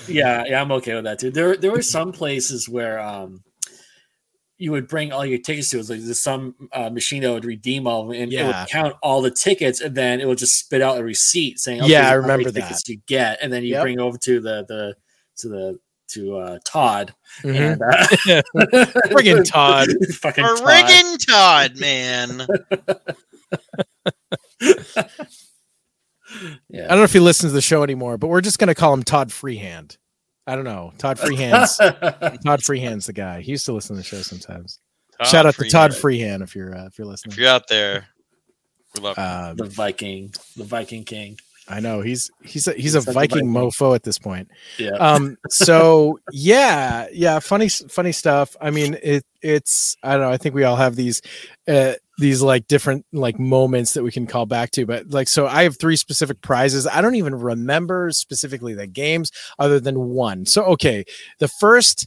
yeah, 0.08 0.44
yeah, 0.46 0.60
I'm 0.60 0.72
okay 0.72 0.94
with 0.94 1.04
that 1.04 1.18
too. 1.18 1.30
There, 1.30 1.56
there 1.56 1.70
were 1.72 1.82
some 1.82 2.12
places 2.12 2.68
where 2.68 2.98
um, 3.00 3.42
you 4.58 4.70
would 4.70 4.86
bring 4.86 5.10
all 5.12 5.26
your 5.26 5.38
tickets 5.40 5.70
to. 5.70 5.76
It 5.76 5.80
was 5.80 5.90
like 5.90 6.00
there's 6.00 6.20
some 6.22 6.54
uh, 6.72 6.88
machine 6.88 7.22
that 7.22 7.32
would 7.32 7.44
redeem 7.44 7.86
all 7.88 8.02
of 8.02 8.08
them, 8.08 8.22
and 8.22 8.32
it 8.32 8.44
would 8.46 8.54
count 8.68 8.94
all 9.02 9.20
the 9.20 9.30
tickets, 9.30 9.80
and 9.80 9.94
then 9.94 10.20
it 10.20 10.28
would 10.28 10.38
just 10.38 10.56
spit 10.58 10.80
out 10.82 10.98
a 10.98 11.02
receipt 11.04 11.58
saying, 11.58 11.82
Yeah, 11.84 12.02
I 12.02 12.02
how 12.02 12.10
many 12.10 12.20
remember 12.22 12.50
tickets 12.52 12.84
that. 12.84 12.88
you 12.92 13.00
get," 13.08 13.38
and 13.42 13.52
then 13.52 13.64
you 13.64 13.70
Yep. 13.70 13.82
bring 13.82 13.98
over 14.00 14.16
to 14.18 14.40
the 14.40 14.64
the 14.68 14.94
to 15.42 15.48
the 15.48 15.78
to 16.08 16.36
uh, 16.36 16.58
Todd, 16.64 17.14
Mhm. 17.42 17.72
and 17.72 17.82
uh, 17.82 18.42
Friggin' 19.08 19.44
Todd. 19.48 19.88
fucking 20.20 20.44
Todd. 20.44 20.60
riggin' 20.66 21.18
Todd, 21.18 21.78
man. 21.78 22.46
Yeah. 26.68 26.84
I 26.86 26.88
don't 26.88 26.98
know 26.98 27.02
if 27.04 27.12
he 27.12 27.20
listens 27.20 27.52
to 27.52 27.54
the 27.54 27.60
show 27.60 27.82
anymore, 27.82 28.16
but 28.18 28.28
we're 28.28 28.40
just 28.40 28.58
gonna 28.58 28.74
call 28.74 28.92
him 28.94 29.02
Todd 29.02 29.32
Freehand. 29.32 29.96
I 30.46 30.54
don't 30.56 30.64
know. 30.64 30.92
Todd 30.98 31.18
Freehand's 31.18 31.76
Todd 31.76 32.62
Freehand's 32.62 33.06
the 33.06 33.12
guy. 33.12 33.42
He 33.42 33.50
used 33.52 33.64
to 33.66 33.72
listen 33.72 33.94
to 33.96 34.00
the 34.02 34.06
show 34.06 34.22
sometimes. 34.22 34.80
Shout 35.24 35.46
out 35.46 35.54
to 35.54 35.68
Todd 35.68 35.94
Freehand 35.94 36.42
if 36.42 36.56
you're 36.56 36.74
uh, 36.76 36.86
if 36.86 36.98
you're 36.98 37.06
listening. 37.06 37.32
If 37.32 37.38
you're 37.38 37.48
out 37.48 37.68
there, 37.68 38.06
we 38.94 39.02
love. 39.02 39.18
Um, 39.18 39.56
the 39.56 39.66
Viking, 39.66 40.32
the 40.56 40.64
Viking 40.64 41.04
King. 41.04 41.38
I 41.72 41.80
know 41.80 42.00
he's 42.00 42.30
he's 42.42 42.68
a, 42.68 42.72
he's 42.74 42.94
He's 42.94 42.94
a 42.94 42.98
a 42.98 43.12
Viking 43.12 43.52
Viking. 43.52 43.70
mofo 43.70 43.94
at 43.94 44.02
this 44.02 44.18
point. 44.18 44.48
Yeah. 44.78 44.90
Um. 44.92 45.36
So 45.50 46.18
yeah, 46.32 47.06
yeah. 47.12 47.38
Funny 47.38 47.68
funny 47.68 48.12
stuff. 48.12 48.56
I 48.60 48.70
mean, 48.70 48.96
it 49.02 49.24
it's 49.42 49.96
I 50.02 50.12
don't 50.12 50.20
know. 50.22 50.30
I 50.30 50.36
think 50.36 50.54
we 50.54 50.64
all 50.64 50.76
have 50.76 50.96
these 50.96 51.20
uh 51.68 51.94
these 52.18 52.42
like 52.42 52.66
different 52.68 53.04
like 53.12 53.38
moments 53.38 53.94
that 53.94 54.02
we 54.02 54.10
can 54.12 54.26
call 54.26 54.46
back 54.46 54.70
to. 54.72 54.86
But 54.86 55.10
like, 55.10 55.28
so 55.28 55.46
I 55.46 55.62
have 55.64 55.78
three 55.78 55.96
specific 55.96 56.40
prizes. 56.42 56.86
I 56.86 57.00
don't 57.00 57.16
even 57.16 57.34
remember 57.34 58.10
specifically 58.12 58.74
the 58.74 58.86
games 58.86 59.30
other 59.58 59.80
than 59.80 59.98
one. 60.10 60.46
So 60.46 60.64
okay, 60.64 61.04
the 61.38 61.48
first 61.48 62.06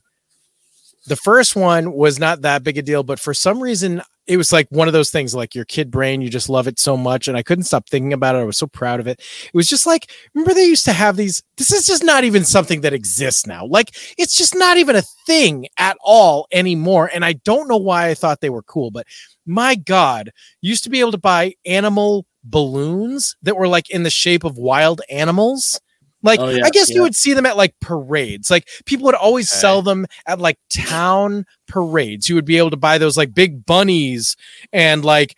the 1.08 1.16
first 1.16 1.56
one 1.56 1.94
was 1.94 2.20
not 2.20 2.42
that 2.42 2.64
big 2.64 2.78
a 2.78 2.82
deal, 2.82 3.04
but 3.04 3.20
for 3.20 3.34
some 3.34 3.62
reason 3.62 4.02
it 4.28 4.38
was 4.38 4.52
like 4.52 4.68
one 4.70 4.88
of 4.88 4.94
those 4.94 5.12
things 5.12 5.36
like 5.36 5.54
your 5.54 5.66
kid 5.66 5.92
brain, 5.92 6.22
you 6.22 6.30
just 6.30 6.50
love 6.50 6.68
it 6.68 6.80
so 6.80 6.98
much. 6.98 7.28
And 7.28 7.38
I 7.38 7.44
couldn't 7.44 7.66
stop 7.66 7.88
thinking 7.88 8.14
about 8.14 8.36
it. 8.36 8.40
I 8.40 8.44
was 8.44 8.58
so 8.58 8.68
proud 8.68 9.00
of 9.00 9.08
it. 9.08 9.20
It 9.20 9.54
was 9.54 9.68
just 9.68 9.86
like, 9.86 10.12
remember 10.34 10.54
they 10.54 10.66
used 10.66 10.86
to 10.86 10.94
have 10.94 11.16
these. 11.16 11.44
This 11.58 11.72
is 11.72 11.86
just 11.86 12.04
not 12.04 12.24
even 12.24 12.44
something 12.44 12.82
that 12.82 12.94
exists 12.94 13.46
now. 13.46 13.66
Like 13.66 13.96
it's 14.18 14.36
just 14.36 14.56
not 14.56 14.78
even 14.78 14.96
a 14.96 15.04
thing 15.28 15.68
at 15.78 15.98
all 16.04 16.48
anymore. 16.52 17.10
And 17.14 17.24
I 17.24 17.34
don't 17.34 17.68
know 17.68 17.78
why 17.78 18.08
I 18.08 18.16
thought 18.16 18.42
they 18.42 18.50
were 18.50 18.64
cool, 18.64 18.90
but 18.90 19.06
my 19.46 19.76
God, 19.76 20.32
used 20.62 20.84
to 20.86 20.90
be 20.90 21.00
able 21.00 21.12
to 21.12 21.20
buy 21.20 21.54
animal 21.66 22.26
balloons 22.44 23.36
that 23.44 23.58
were 23.58 23.68
like 23.68 23.90
in 23.90 24.04
the 24.04 24.10
shape 24.10 24.44
of 24.44 24.58
wild 24.58 25.02
animals. 25.10 25.80
Like 26.26 26.42
Oh, 26.42 26.50
yeah, 26.50 26.66
I 26.66 26.72
guess 26.72 26.90
you 26.94 27.04
would 27.04 27.16
see 27.16 27.34
them 27.34 27.46
at 27.46 27.56
like 27.58 27.76
parades. 27.80 28.52
Like 28.52 28.68
people 28.86 29.06
would 29.06 29.16
always 29.16 29.50
Okay. 29.52 29.60
sell 29.62 29.82
them 29.84 30.08
at 30.28 30.40
like 30.40 30.58
town 30.70 31.46
parades. 31.70 32.28
You 32.28 32.36
would 32.36 32.46
be 32.46 32.58
able 32.58 32.72
to 32.72 32.78
buy 32.78 32.98
those 32.98 33.18
like 33.18 33.34
big 33.34 33.66
bunnies 33.66 34.36
and 34.74 35.06
like 35.06 35.38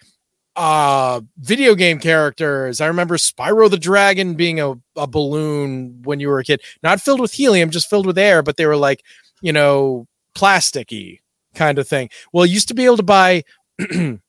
uh 0.55 1.21
video 1.37 1.75
game 1.75 1.99
characters. 1.99 2.81
I 2.81 2.87
remember 2.87 3.17
Spyro 3.17 3.69
the 3.69 3.77
Dragon 3.77 4.33
being 4.35 4.59
a, 4.59 4.73
a 4.95 5.05
balloon 5.07 6.01
when 6.03 6.19
you 6.19 6.29
were 6.29 6.39
a 6.39 6.43
kid, 6.43 6.61
not 6.81 7.01
filled 7.01 7.19
with 7.21 7.33
helium, 7.33 7.69
just 7.69 7.89
filled 7.89 8.07
with 8.07 8.17
air, 8.17 8.41
but 8.41 8.57
they 8.57 8.65
were 8.65 8.77
like, 8.77 9.03
you 9.41 9.53
know, 9.53 10.07
plasticky 10.35 11.19
kind 11.53 11.77
of 11.77 11.87
thing. 11.87 12.09
Well, 12.33 12.45
you 12.47 12.53
used 12.55 12.69
to 12.69 12.73
be 12.73 12.85
able 12.85 12.97
to 12.97 13.03
buy 13.03 13.43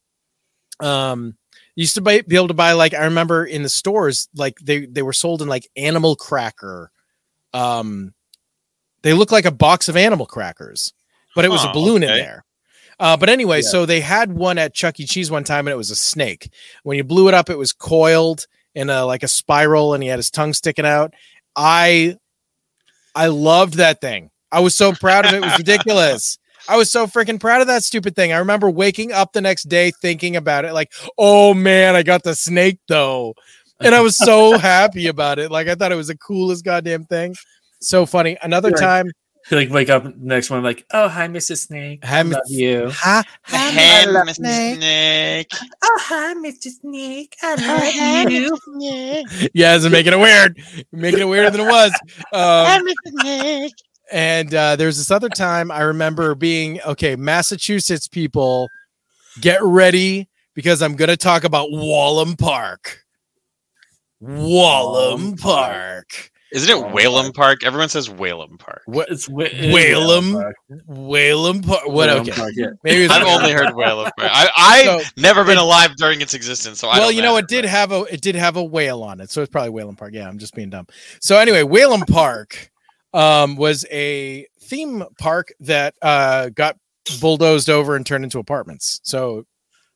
um 0.80 1.37
used 1.82 1.94
to 1.94 2.00
buy, 2.00 2.20
be 2.22 2.36
able 2.36 2.48
to 2.48 2.54
buy 2.54 2.72
like 2.72 2.94
I 2.94 3.04
remember 3.04 3.44
in 3.44 3.62
the 3.62 3.68
stores 3.68 4.28
like 4.34 4.58
they 4.60 4.86
they 4.86 5.02
were 5.02 5.12
sold 5.12 5.42
in 5.42 5.48
like 5.48 5.68
animal 5.76 6.16
cracker 6.16 6.90
um 7.54 8.14
they 9.02 9.12
look 9.14 9.30
like 9.30 9.44
a 9.44 9.50
box 9.52 9.88
of 9.88 9.96
animal 9.96 10.26
crackers 10.26 10.92
but 11.34 11.44
it 11.44 11.48
was 11.50 11.62
a 11.64 11.68
Huh, 11.68 11.72
balloon 11.74 12.02
in 12.02 12.08
there 12.10 12.44
uh, 13.00 13.16
but 13.16 13.28
anyway, 13.28 13.62
Yeah. 13.62 13.70
so 13.70 13.86
they 13.86 14.00
had 14.00 14.32
one 14.32 14.58
at 14.58 14.74
Chuck 14.74 14.98
E. 14.98 15.06
Cheese 15.06 15.30
one 15.30 15.44
time, 15.44 15.68
and 15.68 15.72
it 15.72 15.76
was 15.76 15.92
a 15.92 15.96
snake. 15.96 16.50
When 16.82 16.96
you 16.96 17.04
blew 17.04 17.28
it 17.28 17.34
up, 17.34 17.48
it 17.48 17.56
was 17.56 17.72
coiled 17.72 18.46
in 18.74 18.90
a 18.90 19.04
like 19.06 19.22
a 19.22 19.28
spiral, 19.28 19.94
and 19.94 20.02
he 20.02 20.08
had 20.08 20.18
his 20.18 20.32
tongue 20.32 20.52
sticking 20.52 20.84
out. 20.84 21.14
I, 21.54 22.16
I 23.14 23.28
loved 23.28 23.74
that 23.74 24.00
thing. 24.00 24.30
I 24.50 24.58
was 24.60 24.76
so 24.76 24.92
proud 24.92 25.24
of 25.24 25.32
it. 25.32 25.36
It 25.36 25.44
was 25.44 25.58
ridiculous. 25.58 26.40
I 26.68 26.76
was 26.76 26.90
so 26.90 27.06
freaking 27.06 27.40
proud 27.40 27.60
of 27.62 27.66
that 27.68 27.82
stupid 27.82 28.14
thing. 28.14 28.32
I 28.32 28.38
remember 28.38 28.68
waking 28.70 29.12
up 29.12 29.32
the 29.32 29.40
next 29.40 29.64
day 29.64 29.90
thinking 30.02 30.36
about 30.36 30.64
it, 30.64 30.72
like, 30.74 30.92
oh 31.16 31.54
man, 31.54 31.96
I 31.96 32.02
got 32.02 32.22
the 32.22 32.34
snake 32.34 32.78
though, 32.88 33.34
and 33.80 33.94
I 33.94 34.00
was 34.00 34.16
so 34.16 34.58
happy 34.58 35.06
about 35.06 35.38
it. 35.38 35.50
Like 35.50 35.68
I 35.68 35.74
thought 35.74 35.92
it 35.92 35.96
was 35.96 36.08
the 36.08 36.16
coolest 36.18 36.64
goddamn 36.64 37.04
thing. 37.04 37.34
So 37.80 38.04
funny. 38.06 38.36
Another 38.42 38.70
Yeah. 38.70 38.80
time, 38.80 39.10
like 39.50 39.70
wake 39.70 39.88
up 39.88 40.14
next 40.16 40.50
one 40.50 40.62
like, 40.62 40.84
oh 40.92 41.08
hi, 41.08 41.26
Mrs. 41.26 41.68
Snake. 41.68 42.04
Hi, 42.04 42.18
I 42.18 42.22
love 42.22 42.42
you. 42.48 42.90
hi, 42.92 43.24
hi, 43.44 43.70
Hey, 43.70 44.02
I 44.02 44.06
Mr. 44.06 44.34
snake. 44.34 44.76
Snake. 44.76 45.52
Oh 45.82 45.98
hi, 46.02 46.34
Mr. 46.34 46.68
Snake. 46.68 47.34
I 47.42 47.54
love 48.24 48.30
you. 48.30 48.58
yeah, 49.54 49.74
it's 49.76 49.88
making 49.88 50.12
it 50.12 50.18
weird, 50.18 50.60
making 50.92 51.20
it 51.20 51.28
weirder 51.28 51.50
than 51.50 51.62
it 51.62 51.70
was. 51.70 51.92
Um, 52.32 52.82
and 54.12 54.52
uh, 54.54 54.76
there's 54.76 54.96
this 54.98 55.10
other 55.10 55.28
time 55.28 55.70
I 55.70 55.82
remember 55.82 56.34
being 56.34 56.80
okay, 56.82 57.16
Massachusetts 57.16 58.08
people, 58.08 58.68
get 59.40 59.62
ready 59.62 60.28
because 60.54 60.82
I'm 60.82 60.96
going 60.96 61.08
to 61.10 61.16
talk 61.16 61.44
about 61.44 61.70
Wallum 61.70 62.36
Park. 62.38 63.04
Wallum 64.22 65.36
Wallum 65.36 65.40
Park. 65.40 66.30
Isn't 66.50 66.70
it 66.70 66.92
Whalom 66.92 67.32
Park? 67.32 67.62
Everyone 67.62 67.90
says 67.90 68.08
Whalom 68.08 68.56
Park. 68.56 68.80
What? 68.86 69.10
It's 69.10 69.26
Wh- 69.26 69.42
it 69.42 69.52
is 69.52 69.74
Whalom 69.74 70.32
Park. 70.32 70.56
Whalom 70.86 71.60
Park. 71.62 71.86
What? 71.86 72.08
Whalom 72.08 72.20
Okay. 72.22 72.30
Park, 72.32 72.52
yeah. 72.56 72.68
Maybe 72.82 73.06
I've 73.06 73.22
only 73.26 73.52
heard 73.52 73.74
Whalom 73.74 74.04
Park. 74.18 74.30
I, 74.32 74.48
I've 74.56 75.02
So- 75.02 75.10
never 75.18 75.44
been 75.44 75.58
alive 75.58 75.94
during 75.96 76.22
its 76.22 76.32
existence, 76.32 76.78
so 76.80 76.88
I 76.88 76.98
well, 76.98 77.08
don't 77.08 77.16
you 77.16 77.22
know, 77.22 77.34
matter, 77.34 77.44
it 77.44 77.48
did 77.48 77.62
but- 77.64 77.70
have 77.70 77.92
a 77.92 78.02
it 78.04 78.20
did 78.22 78.34
have 78.34 78.56
a 78.56 78.64
whale 78.64 79.02
on 79.02 79.20
it, 79.20 79.30
so 79.30 79.42
it's 79.42 79.50
probably 79.50 79.70
Whalom 79.70 79.94
Park. 79.94 80.14
Yeah, 80.14 80.26
I'm 80.26 80.38
just 80.38 80.54
being 80.54 80.70
dumb. 80.70 80.86
So 81.20 81.36
anyway, 81.36 81.62
Whalom 81.64 82.00
Park 82.00 82.70
um, 83.12 83.56
was 83.56 83.84
a 83.90 84.46
theme 84.60 85.04
park 85.18 85.52
that 85.60 85.94
uh, 86.02 86.50
got 86.50 86.76
bulldozed 87.20 87.70
over 87.70 87.96
and 87.96 88.04
turned 88.04 88.24
into 88.24 88.38
apartments. 88.38 89.00
So 89.02 89.44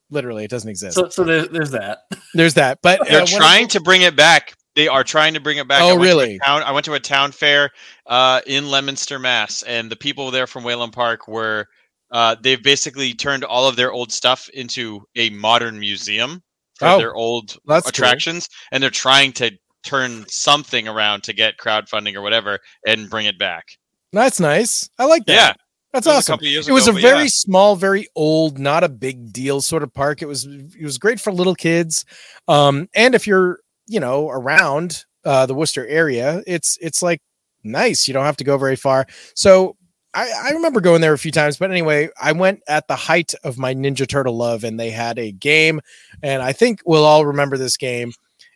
literally, 0.09 0.43
it 0.43 0.49
doesn't 0.51 0.69
exist. 0.69 0.95
So, 0.95 1.09
so 1.09 1.23
there, 1.23 1.45
there's 1.47 1.71
that. 1.71 1.99
There's 2.33 2.55
that, 2.55 2.79
but 2.81 3.01
uh, 3.01 3.03
They're 3.05 3.13
one 3.19 3.23
of 3.23 3.29
trying 3.29 3.67
to 3.69 3.81
bring 3.81 4.01
it 4.01 4.15
back. 4.15 4.55
They 4.75 4.87
are 4.87 5.03
trying 5.03 5.35
to 5.35 5.39
bring 5.39 5.57
it 5.57 5.67
back. 5.67 5.81
Oh, 5.83 5.89
I 5.89 5.93
went 5.93 6.01
to 6.01 6.03
a 6.03 6.07
really? 6.07 6.39
town, 6.39 6.63
I 6.63 6.71
went 6.71 6.85
to 6.85 6.93
a 6.93 6.99
town 6.99 7.31
fair 7.31 7.69
uh, 8.07 8.41
in 8.47 8.71
Leominster, 8.71 9.19
Mass, 9.19 9.61
and 9.63 9.91
the 9.91 9.95
people 9.95 10.31
there 10.31 10.47
from 10.47 10.63
Whalom 10.63 10.91
Park 10.91 11.27
were. 11.27 11.67
Uh, 12.11 12.35
they've 12.41 12.61
basically 12.61 13.13
turned 13.13 13.43
all 13.43 13.67
of 13.67 13.75
their 13.75 13.91
old 13.91 14.11
stuff 14.11 14.47
into 14.49 15.01
a 15.15 15.31
modern 15.31 15.79
museum 15.79 16.43
for 16.75 16.87
Oh, 16.87 16.97
their 16.99 17.15
old 17.15 17.55
that's 17.65 17.85
cool. 17.85 17.89
attractions, 17.89 18.49
and 18.71 18.81
they're 18.83 18.89
trying 18.91 19.31
to 19.33 19.51
turn 19.83 20.25
something 20.27 20.87
around 20.87 21.23
to 21.23 21.33
get 21.33 21.57
crowdfunding 21.57 22.15
or 22.15 22.21
whatever 22.21 22.59
and 22.87 23.09
bring 23.09 23.25
it 23.25 23.37
back. 23.37 23.77
That's 24.11 24.39
nice. 24.39 24.89
I 24.99 25.05
like 25.05 25.25
that. 25.25 25.33
Yeah, 25.33 25.53
that's 25.91 26.07
awesome. 26.07 26.39
It 26.41 26.69
was 26.69 26.87
ago, 26.87 26.97
a 26.97 27.01
very 27.01 27.23
yeah. 27.23 27.29
small, 27.29 27.75
very 27.75 28.07
old, 28.15 28.59
not 28.59 28.83
a 28.83 28.89
big 28.89 29.33
deal 29.33 29.61
sort 29.61 29.83
of 29.83 29.93
park. 29.93 30.21
It 30.21 30.27
was 30.27 30.45
it 30.45 30.83
was 30.83 30.97
great 30.97 31.19
for 31.19 31.31
little 31.31 31.55
kids. 31.55 32.05
Um, 32.47 32.87
and 32.95 33.15
if 33.15 33.27
you're, 33.27 33.59
you 33.87 33.99
know, 33.99 34.29
around 34.29 35.05
uh 35.25 35.45
the 35.45 35.53
Worcester 35.53 35.85
area, 35.87 36.43
it's 36.47 36.77
it's 36.81 37.01
like 37.01 37.21
nice. 37.63 38.07
You 38.07 38.13
don't 38.13 38.25
have 38.25 38.37
to 38.37 38.43
go 38.43 38.57
very 38.57 38.75
far. 38.75 39.07
So 39.35 39.77
I, 40.13 40.31
I 40.45 40.51
remember 40.51 40.79
going 40.79 41.01
there 41.01 41.13
a 41.13 41.17
few 41.17 41.31
times, 41.31 41.57
but 41.57 41.71
anyway, 41.71 42.09
I 42.21 42.33
went 42.33 42.61
at 42.67 42.87
the 42.87 42.95
height 42.95 43.33
of 43.43 43.57
my 43.57 43.73
Ninja 43.73 44.07
Turtle 44.07 44.37
love, 44.37 44.63
and 44.63 44.79
they 44.79 44.91
had 44.91 45.17
a 45.17 45.31
game, 45.31 45.81
and 46.21 46.43
I 46.43 46.53
think 46.53 46.81
we'll 46.85 47.05
all 47.05 47.25
remember 47.25 47.57
this 47.57 47.77
game. 47.77 48.13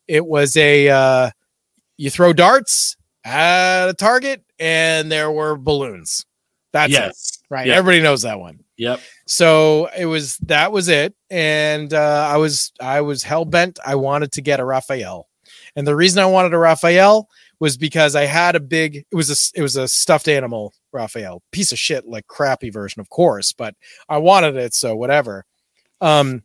It 0.07 0.25
was 0.25 0.55
a 0.57 0.89
uh, 0.89 1.31
you 1.97 2.09
throw 2.09 2.33
darts 2.33 2.95
at 3.23 3.89
a 3.89 3.93
target, 3.93 4.43
and 4.59 5.11
there 5.11 5.31
were 5.31 5.57
balloons 5.57 6.25
That's 6.71 6.93
it. 6.93 7.15
Right. 7.49 7.67
Yeah. 7.67 7.75
Everybody 7.75 8.01
knows 8.01 8.23
that 8.23 8.39
one. 8.39 8.59
Yep. 8.77 8.99
So 9.25 9.89
it 9.97 10.05
was 10.05 10.37
that 10.37 10.71
was 10.71 10.87
it. 10.87 11.15
And 11.29 11.93
uh, 11.93 12.27
I 12.29 12.37
was 12.37 12.71
I 12.79 13.01
was 13.01 13.23
hell 13.23 13.45
bent. 13.45 13.79
I 13.85 13.95
wanted 13.95 14.31
to 14.33 14.41
get 14.41 14.59
a 14.59 14.65
Raphael. 14.65 15.27
And 15.75 15.87
the 15.87 15.95
reason 15.95 16.21
I 16.21 16.25
wanted 16.25 16.53
a 16.53 16.57
Raphael 16.57 17.27
was 17.59 17.77
because 17.77 18.15
I 18.15 18.25
had 18.25 18.55
a 18.55 18.59
big 18.59 18.97
it 18.97 19.15
was 19.15 19.29
a 19.29 19.59
it 19.59 19.61
was 19.61 19.75
a 19.75 19.87
stuffed 19.87 20.27
animal 20.27 20.73
Raphael. 20.91 21.41
Piece 21.51 21.71
of 21.71 21.79
shit, 21.79 22.05
like 22.05 22.27
crappy 22.27 22.69
version, 22.69 22.99
of 22.99 23.09
course, 23.09 23.53
but 23.53 23.75
I 24.09 24.17
wanted 24.17 24.55
it, 24.55 24.73
so 24.73 24.95
whatever. 24.95 25.45
Um 26.01 26.43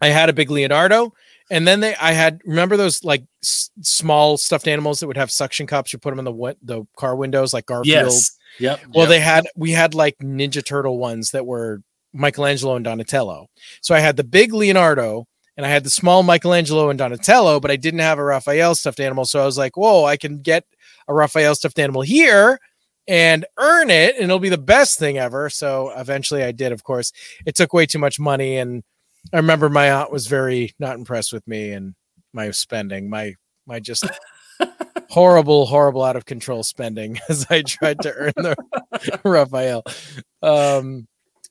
I 0.00 0.08
had 0.08 0.28
a 0.28 0.34
big 0.34 0.50
Leonardo, 0.50 1.12
and 1.50 1.66
then 1.66 1.80
they 1.80 1.94
I 1.96 2.12
had 2.12 2.40
remember 2.44 2.76
those 2.76 3.02
like 3.04 3.24
s- 3.42 3.70
small 3.82 4.36
stuffed 4.38 4.68
animals 4.68 5.00
that 5.00 5.06
would 5.06 5.16
have 5.16 5.30
suction 5.30 5.66
cups. 5.66 5.92
You 5.92 5.98
put 5.98 6.10
them 6.10 6.18
in 6.18 6.24
the 6.24 6.30
wi- 6.32 6.56
the 6.62 6.84
car 6.96 7.16
windows, 7.16 7.52
like 7.52 7.66
Garfield. 7.66 7.86
Yes. 7.86 8.30
Yep. 8.60 8.80
Well, 8.94 9.04
Yep. 9.04 9.08
they 9.08 9.20
had 9.20 9.46
we 9.56 9.72
had 9.72 9.94
like 9.94 10.16
Ninja 10.18 10.64
Turtle 10.64 10.98
ones 10.98 11.32
that 11.32 11.44
were 11.46 11.82
Michelangelo 12.12 12.76
and 12.76 12.84
Donatello. 12.84 13.48
So 13.80 13.94
I 13.94 13.98
had 14.00 14.16
the 14.16 14.24
big 14.24 14.52
Leonardo 14.54 15.26
and 15.56 15.66
I 15.66 15.68
had 15.68 15.84
the 15.84 15.90
small 15.90 16.22
Michelangelo 16.22 16.88
and 16.90 16.98
Donatello, 16.98 17.60
but 17.60 17.70
I 17.70 17.76
didn't 17.76 18.00
have 18.00 18.18
a 18.18 18.24
Raphael 18.24 18.74
stuffed 18.74 19.00
animal. 19.00 19.24
So 19.24 19.40
I 19.40 19.44
was 19.46 19.58
like, 19.58 19.76
whoa, 19.76 20.04
I 20.04 20.16
can 20.16 20.40
get 20.40 20.64
a 21.08 21.14
Raphael 21.14 21.54
stuffed 21.54 21.78
animal 21.78 22.02
here 22.02 22.58
and 23.06 23.44
earn 23.58 23.90
it, 23.90 24.14
and 24.14 24.24
it'll 24.24 24.38
be 24.38 24.48
the 24.48 24.56
best 24.58 24.98
thing 24.98 25.18
ever. 25.18 25.50
So 25.50 25.92
eventually 25.96 26.42
I 26.42 26.52
did, 26.52 26.72
of 26.72 26.84
course. 26.84 27.12
It 27.44 27.54
took 27.54 27.72
way 27.74 27.84
too 27.86 27.98
much 27.98 28.18
money, 28.18 28.56
and 28.56 28.82
I 29.32 29.38
remember 29.38 29.68
my 29.68 29.90
aunt 29.90 30.12
was 30.12 30.26
very 30.26 30.72
not 30.78 30.96
impressed 30.96 31.32
with 31.32 31.46
me 31.46 31.72
and 31.72 31.94
my 32.32 32.50
spending, 32.50 33.08
my 33.08 33.34
my 33.66 33.80
just 33.80 34.04
horrible, 35.10 35.66
horrible, 35.66 36.02
out 36.02 36.16
of 36.16 36.26
control 36.26 36.62
spending 36.62 37.18
as 37.28 37.46
I 37.48 37.62
tried 37.62 38.00
to 38.02 38.12
earn 38.12 38.32
the 38.36 39.20
Raphael. 39.24 39.84
Um, 40.42 41.06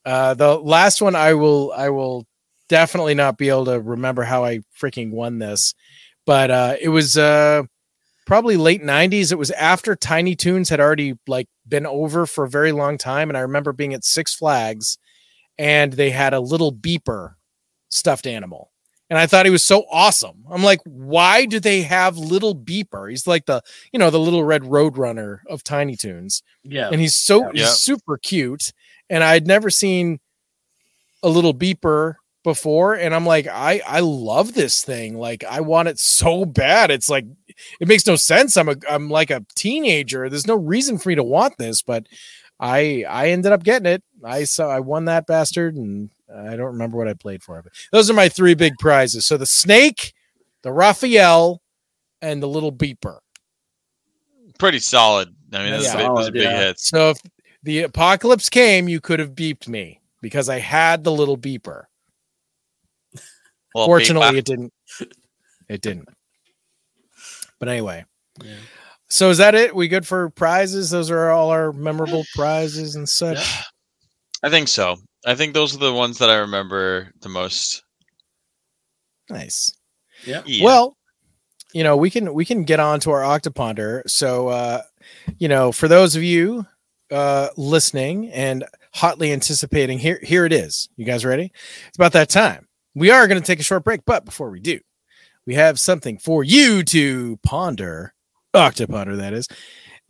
uh, 0.05 0.33
the 0.33 0.57
last 0.59 1.01
one 1.01 1.15
I 1.15 1.33
will, 1.33 1.71
I 1.75 1.89
will 1.89 2.25
definitely 2.69 3.15
not 3.15 3.37
be 3.37 3.49
able 3.49 3.65
to 3.65 3.79
remember 3.79 4.23
how 4.23 4.43
I 4.43 4.59
freaking 4.79 5.11
won 5.11 5.39
this, 5.39 5.73
but 6.25 6.51
uh, 6.51 6.75
it 6.79 6.89
was 6.89 7.17
uh, 7.17 7.63
probably 8.27 8.57
late 8.57 8.83
'90s. 8.83 9.31
It 9.31 9.37
was 9.37 9.51
after 9.51 9.95
Tiny 9.95 10.35
Toons 10.35 10.69
had 10.69 10.79
already 10.79 11.15
like 11.27 11.47
been 11.67 11.85
over 11.85 12.25
for 12.25 12.43
a 12.43 12.49
very 12.49 12.71
long 12.71 12.97
time, 12.97 13.29
and 13.29 13.37
I 13.37 13.41
remember 13.41 13.73
being 13.73 13.93
at 13.93 14.03
Six 14.03 14.35
Flags, 14.35 14.97
and 15.57 15.93
they 15.93 16.11
had 16.11 16.33
a 16.33 16.39
little 16.39 16.73
beeper 16.73 17.35
stuffed 17.93 18.27
animal. 18.27 18.71
And 19.09 19.19
I 19.19 19.27
thought 19.27 19.45
he 19.45 19.51
was 19.51 19.63
so 19.63 19.85
awesome. 19.91 20.43
I'm 20.49 20.63
like, 20.63 20.79
why 20.85 21.45
do 21.45 21.59
they 21.59 21.83
have 21.83 22.17
little 22.17 22.55
beeper? 22.55 23.09
He's 23.09 23.27
like 23.27 23.45
the, 23.45 23.61
you 23.91 23.99
know, 23.99 24.09
the 24.09 24.19
little 24.19 24.43
red 24.43 24.65
road 24.65 24.97
runner 24.97 25.43
of 25.49 25.63
Tiny 25.63 25.95
Toons 25.95 26.41
Yeah. 26.63 26.89
and 26.91 26.99
he's 26.99 27.15
so 27.15 27.45
Yeah. 27.53 27.63
he's 27.65 27.79
super 27.79 28.17
cute 28.17 28.71
and 29.09 29.21
i'd 29.23 29.45
never 29.45 29.69
seen 29.69 30.19
a 31.21 31.29
little 31.29 31.53
beeper 31.53 32.15
before 32.43 32.93
and 32.95 33.13
i'm 33.13 33.25
like 33.25 33.47
i 33.47 33.81
i 33.85 33.99
love 33.99 34.53
this 34.53 34.81
thing 34.83 35.17
like 35.17 35.43
i 35.43 35.59
want 35.61 35.89
it 35.89 35.99
so 35.99 36.45
bad 36.45 36.89
it's 36.89 37.09
like 37.09 37.25
it 37.81 37.87
makes 37.87 38.07
no 38.07 38.15
sense 38.15 38.55
i'm 38.57 38.69
a 38.69 38.75
i'm 38.89 39.09
like 39.09 39.29
a 39.29 39.45
teenager 39.55 40.29
there's 40.29 40.47
no 40.47 40.55
reason 40.55 40.97
for 40.97 41.09
me 41.09 41.15
to 41.15 41.23
want 41.23 41.57
this 41.57 41.81
but 41.81 42.05
i 42.61 43.03
i 43.09 43.29
ended 43.29 43.51
up 43.51 43.63
getting 43.63 43.85
it 43.85 44.01
i 44.23 44.45
saw 44.45 44.69
i 44.69 44.79
won 44.79 45.05
that 45.05 45.27
bastard 45.27 45.75
and 45.75 46.09
i 46.35 46.55
don't 46.55 46.73
remember 46.73 46.97
what 46.97 47.07
i 47.07 47.13
played 47.13 47.43
for 47.43 47.61
but 47.61 47.71
those 47.91 48.09
are 48.09 48.13
my 48.13 48.27
three 48.29 48.53
big 48.53 48.73
prizes 48.79 49.25
so 49.25 49.37
the 49.37 49.45
snake 49.45 50.13
the 50.63 50.71
raphael 50.71 51.61
and 52.21 52.41
the 52.41 52.47
little 52.47 52.71
beeper 52.71 53.19
Pretty 54.59 54.79
solid. 54.79 55.35
I 55.51 55.63
mean, 55.63 55.71
those, 55.71 55.85
Yeah. 55.85 55.97
big, 55.97 56.07
those 56.15 56.27
are 56.29 56.31
big 56.31 56.43
yeah. 56.43 56.57
hits. 56.59 56.87
So 56.87 57.09
if 57.09 57.17
the 57.63 57.79
apocalypse 57.81 58.49
came, 58.49 58.87
you 58.87 59.01
could 59.01 59.19
have 59.19 59.31
beeped 59.31 59.67
me 59.67 59.99
because 60.21 60.47
I 60.47 60.59
had 60.59 61.03
the 61.03 61.11
little 61.11 61.37
beeper. 61.37 61.85
Well, 63.73 63.85
Fortunately, 63.87 64.29
big- 64.29 64.37
it 64.37 64.45
didn't. 64.45 64.73
It 65.67 65.81
didn't. 65.81 66.07
But 67.59 67.67
anyway, 67.69 68.05
Yeah. 68.43 68.55
so 69.09 69.31
is 69.31 69.39
that 69.39 69.55
it? 69.55 69.75
We 69.75 69.87
good 69.87 70.05
for 70.05 70.29
prizes? 70.29 70.91
Those 70.91 71.09
are 71.09 71.31
all 71.31 71.49
our 71.49 71.73
memorable 71.73 72.23
prizes 72.35 72.95
and 72.95 73.09
such. 73.09 73.39
I 74.43 74.49
think 74.49 74.67
so. 74.67 74.97
I 75.25 75.35
think 75.35 75.53
those 75.53 75.75
are 75.75 75.79
the 75.79 75.93
ones 75.93 76.17
that 76.19 76.29
I 76.29 76.37
remember 76.37 77.11
the 77.21 77.29
most. 77.29 77.83
Nice. 79.29 79.75
Yeah. 80.25 80.41
Yeah. 80.45 80.65
Well, 80.65 80.97
you 81.73 81.83
know, 81.83 81.97
we 81.97 82.09
can 82.09 82.33
we 82.33 82.45
can 82.45 82.63
get 82.63 82.79
on 82.79 82.99
to 83.01 83.11
our 83.11 83.21
octoponder. 83.21 84.07
So 84.09 84.49
uh, 84.49 84.81
you 85.37 85.47
know, 85.47 85.71
for 85.71 85.87
those 85.87 86.15
of 86.15 86.23
you 86.23 86.65
uh 87.11 87.49
listening 87.57 88.29
and 88.31 88.65
hotly 88.93 89.31
anticipating, 89.31 89.99
here 89.99 90.19
here 90.21 90.45
it 90.45 90.53
is. 90.53 90.89
You 90.97 91.05
guys 91.05 91.25
ready? 91.25 91.51
It's 91.87 91.97
about 91.97 92.13
that 92.13 92.29
time. 92.29 92.67
We 92.95 93.09
are 93.09 93.27
going 93.27 93.41
to 93.41 93.45
take 93.45 93.59
a 93.59 93.63
short 93.63 93.83
break, 93.83 94.01
but 94.05 94.23
before 94.25 94.51
we 94.51 94.59
do, 94.59 94.79
we 95.47 95.55
have 95.55 95.79
something 95.79 96.19
for 96.19 96.43
you 96.43 96.83
to 96.83 97.37
ponder. 97.43 98.13
Octoponder, 98.53 99.17
that 99.17 99.33
is. 99.33 99.47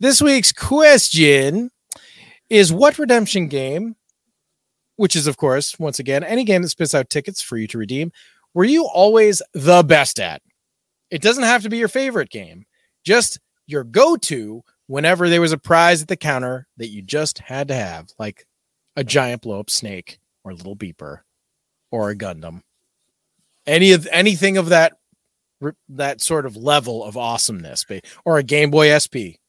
This 0.00 0.20
week's 0.20 0.52
question 0.52 1.70
is 2.50 2.72
what 2.72 2.98
redemption 2.98 3.48
game, 3.48 3.96
which 4.96 5.16
is, 5.16 5.26
of 5.26 5.36
course, 5.36 5.78
once 5.78 5.98
again, 5.98 6.22
any 6.24 6.44
game 6.44 6.62
that 6.62 6.68
spits 6.68 6.94
out 6.94 7.10
tickets 7.10 7.42
for 7.42 7.56
you 7.56 7.66
to 7.68 7.78
redeem, 7.78 8.12
were 8.54 8.64
you 8.64 8.84
always 8.86 9.42
the 9.52 9.82
best 9.82 10.20
at? 10.20 10.42
It 11.10 11.22
doesn't 11.22 11.44
have 11.44 11.62
to 11.62 11.68
be 11.70 11.78
your 11.78 11.88
favorite 11.88 12.30
game, 12.30 12.64
just 13.04 13.38
your 13.66 13.84
go 13.84 14.16
to 14.16 14.62
whenever 14.86 15.28
there 15.28 15.40
was 15.40 15.52
a 15.52 15.58
prize 15.58 16.02
at 16.02 16.08
the 16.08 16.16
counter 16.16 16.66
that 16.76 16.88
you 16.88 17.02
just 17.02 17.38
had 17.38 17.68
to 17.68 17.74
have, 17.74 18.08
like 18.18 18.46
a 18.96 19.04
giant 19.04 19.42
blow 19.42 19.60
up 19.60 19.70
snake 19.70 20.18
or 20.44 20.50
a 20.52 20.54
little 20.54 20.76
beeper 20.76 21.20
or 21.90 22.10
a 22.10 22.16
Gundam. 22.16 22.60
Any 23.66 23.92
of 23.92 24.06
anything 24.12 24.56
of 24.56 24.68
that 24.68 24.98
that 25.88 26.20
sort 26.20 26.46
of 26.46 26.56
level 26.56 27.02
of 27.04 27.16
awesomeness, 27.16 27.86
or 28.24 28.38
a 28.38 28.42
Game 28.42 28.70
Boy 28.70 28.96
SP. 28.98 29.40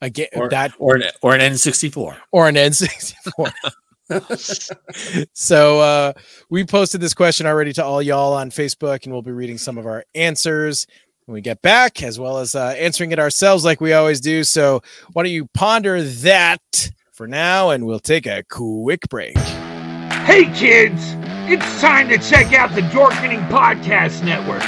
A 0.00 0.10
ga- 0.10 0.28
Or, 0.34 0.48
that 0.50 0.72
or, 0.78 0.96
an, 0.96 1.04
or 1.22 1.34
an 1.34 1.40
N64. 1.40 2.18
or 2.30 2.48
an 2.48 2.54
N64. 2.56 3.52
so 5.32 5.80
uh, 5.80 6.12
we 6.50 6.64
posted 6.64 7.00
this 7.00 7.14
question 7.14 7.46
already 7.46 7.72
to 7.72 7.84
all 7.84 8.02
y'all 8.02 8.34
on 8.34 8.50
Facebook, 8.50 9.04
and 9.04 9.12
we'll 9.12 9.22
be 9.22 9.32
reading 9.32 9.58
some 9.58 9.78
of 9.78 9.86
our 9.86 10.04
answers 10.14 10.86
when 11.26 11.34
we 11.34 11.40
get 11.40 11.62
back, 11.62 12.02
as 12.02 12.18
well 12.18 12.38
as 12.38 12.54
uh, 12.54 12.74
answering 12.78 13.12
it 13.12 13.18
ourselves 13.18 13.64
like 13.64 13.80
we 13.80 13.92
always 13.92 14.20
do. 14.20 14.44
So 14.44 14.82
why 15.12 15.22
don't 15.22 15.32
you 15.32 15.46
ponder 15.54 16.02
that 16.02 16.90
for 17.12 17.26
now, 17.26 17.70
and 17.70 17.86
we'll 17.86 18.00
take 18.00 18.26
a 18.26 18.42
quick 18.50 19.08
break. 19.08 19.36
Hey 19.38 20.44
kids, 20.54 21.14
it's 21.50 21.80
time 21.80 22.08
to 22.08 22.18
check 22.18 22.52
out 22.52 22.74
the 22.74 22.82
Dorkening 22.82 23.48
Podcast 23.48 24.22
Network. 24.24 24.62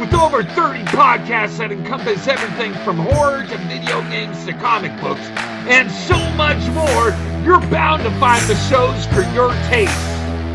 With 0.00 0.14
over 0.14 0.42
30 0.42 0.84
podcasts 0.96 1.58
that 1.58 1.70
encompass 1.70 2.26
everything 2.26 2.72
from 2.88 2.96
horror 2.96 3.44
to 3.44 3.56
video 3.68 4.00
games 4.08 4.46
to 4.46 4.54
comic 4.54 4.98
books, 4.98 5.20
and 5.68 5.90
so 5.92 6.16
much 6.40 6.56
more, 6.72 7.12
you're 7.44 7.60
bound 7.68 8.02
to 8.04 8.10
find 8.16 8.40
the 8.48 8.56
shows 8.72 9.04
for 9.12 9.20
your 9.36 9.52
taste. 9.68 9.92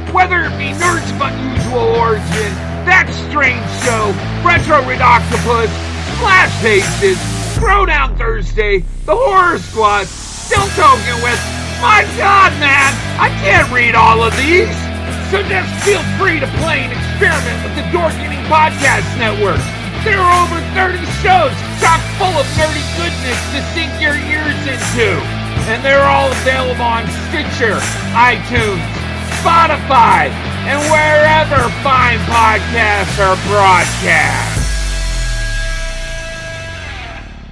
Whether 0.09 0.49
it 0.49 0.57
be 0.57 0.73
Nerds 0.81 1.05
of 1.13 1.21
Unusual 1.21 1.93
Origin, 1.93 2.51
That 2.89 3.05
Strange 3.29 3.69
Show, 3.85 4.17
Retro 4.41 4.81
Ridoctopus, 4.81 5.69
Splash 6.17 6.49
Pages, 6.65 7.21
Throwdown 7.53 8.17
Thursday, 8.17 8.79
The 9.05 9.13
Horror 9.13 9.59
Squad, 9.59 10.07
Still 10.07 10.65
Talking 10.73 11.21
with, 11.21 11.37
my 11.85 12.01
god 12.17 12.49
man, 12.57 12.89
I 13.21 13.29
can't 13.45 13.71
read 13.71 13.93
all 13.93 14.23
of 14.23 14.35
these! 14.37 14.94
So 15.33 15.41
just 15.49 15.69
feel 15.83 16.03
free 16.21 16.39
to 16.39 16.47
play 16.61 16.85
and 16.85 16.93
experiment 16.93 17.57
with 17.65 17.75
the 17.75 17.85
Dorkening 17.89 18.41
Podcast 18.45 19.05
Network. 19.17 19.59
There 20.05 20.21
are 20.21 20.33
over 20.45 20.61
30 20.77 21.01
shows 21.25 21.53
chock 21.81 21.97
full 22.21 22.35
of 22.37 22.45
nerdy 22.53 22.85
goodness 22.93 23.39
to 23.51 23.59
sink 23.73 23.89
your 23.99 24.13
ears 24.13 24.61
into. 24.69 25.17
And 25.65 25.83
they're 25.83 26.05
all 26.05 26.29
available 26.45 26.85
on 26.85 27.07
Stitcher, 27.29 27.81
iTunes, 28.13 28.85
Spotify, 29.41 30.29
and 30.69 30.79
wherever 30.93 31.69
fine 31.81 32.19
podcasts 32.29 33.17
are 33.17 33.35
broadcast. 33.49 34.64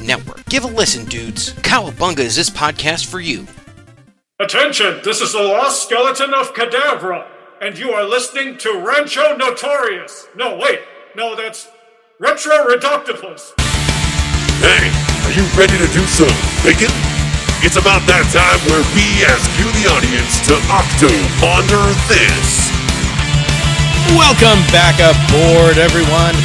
Network. 0.00 0.44
Give 0.46 0.64
a 0.64 0.68
listen, 0.68 1.04
dudes. 1.06 1.52
Cowabunga 1.54 2.20
is 2.20 2.36
this 2.36 2.50
podcast 2.50 3.06
for 3.06 3.20
you. 3.20 3.46
Attention, 4.38 5.00
this 5.02 5.20
is 5.20 5.32
the 5.32 5.42
lost 5.42 5.82
skeleton 5.82 6.34
of 6.34 6.52
Cadavra, 6.52 7.26
and 7.60 7.78
you 7.78 7.92
are 7.92 8.04
listening 8.04 8.58
to 8.58 8.84
Rancho 8.84 9.36
Notorious. 9.36 10.26
No, 10.36 10.56
wait, 10.56 10.80
no, 11.16 11.34
that's 11.34 11.68
Retro 12.20 12.52
Ridoctopus. 12.68 13.52
Hey, 14.60 14.92
are 15.24 15.32
you 15.32 15.44
ready 15.56 15.76
to 15.80 15.88
do 15.92 16.04
some 16.04 16.32
bacon? 16.60 16.92
It's 17.64 17.80
about 17.80 18.04
that 18.04 18.28
time 18.28 18.60
where 18.68 18.84
we 18.92 19.24
ask 19.24 19.48
you, 19.56 19.64
the 19.80 19.88
audience, 19.88 20.44
to 20.52 20.60
octo 20.68 21.08
ponder 21.40 21.80
this. 22.12 22.68
Welcome 24.12 24.60
back 24.68 25.00
aboard, 25.00 25.80
everyone. 25.80 26.36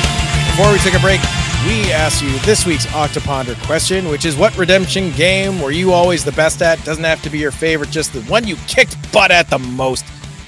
Before 0.55 0.71
we 0.71 0.79
take 0.79 0.95
a 0.95 1.03
break, 1.03 1.19
we 1.65 1.91
ask 1.91 2.23
you 2.23 2.31
this 2.39 2.65
week's 2.65 2.87
Octoponder 2.87 3.55
question, 3.65 4.07
which 4.07 4.25
is 4.25 4.35
what 4.35 4.57
redemption 4.57 5.11
game 5.11 5.61
were 5.61 5.71
you 5.71 5.91
always 5.91 6.25
the 6.25 6.31
best 6.31 6.61
at? 6.61 6.83
Doesn't 6.83 7.03
have 7.03 7.21
to 7.21 7.29
be 7.29 7.37
your 7.37 7.51
favorite, 7.51 7.91
just 7.91 8.13
the 8.13 8.21
one 8.23 8.47
you 8.47 8.55
kicked 8.67 9.11
butt 9.11 9.29
at 9.29 9.49
the 9.49 9.59
most. 9.59 10.03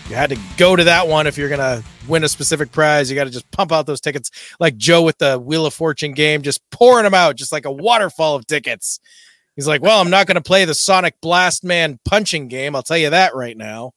You 0.09 0.15
had 0.15 0.31
to 0.31 0.39
go 0.57 0.75
to 0.75 0.83
that 0.85 1.07
one 1.07 1.27
if 1.27 1.37
you're 1.37 1.49
gonna 1.49 1.83
win 2.07 2.23
a 2.23 2.29
specific 2.29 2.71
prize. 2.71 3.09
You 3.09 3.15
got 3.15 3.25
to 3.25 3.29
just 3.29 3.49
pump 3.51 3.71
out 3.71 3.85
those 3.85 4.01
tickets, 4.01 4.31
like 4.59 4.77
Joe 4.77 5.01
with 5.03 5.17
the 5.17 5.39
Wheel 5.39 5.65
of 5.65 5.73
Fortune 5.73 6.13
game, 6.13 6.41
just 6.41 6.61
pouring 6.71 7.03
them 7.03 7.13
out, 7.13 7.35
just 7.35 7.51
like 7.51 7.65
a 7.65 7.71
waterfall 7.71 8.35
of 8.35 8.47
tickets. 8.47 8.99
He's 9.55 9.67
like, 9.67 9.81
"Well, 9.81 10.01
I'm 10.01 10.09
not 10.09 10.25
going 10.25 10.35
to 10.35 10.41
play 10.41 10.65
the 10.65 10.73
Sonic 10.73 11.15
Blast 11.21 11.63
Man 11.63 11.99
punching 12.05 12.47
game. 12.47 12.75
I'll 12.75 12.83
tell 12.83 12.97
you 12.97 13.11
that 13.11 13.35
right 13.35 13.55
now. 13.55 13.91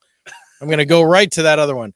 I'm 0.60 0.68
going 0.68 0.78
to 0.78 0.84
go 0.84 1.02
right 1.02 1.30
to 1.32 1.42
that 1.44 1.58
other 1.58 1.74
one." 1.74 1.94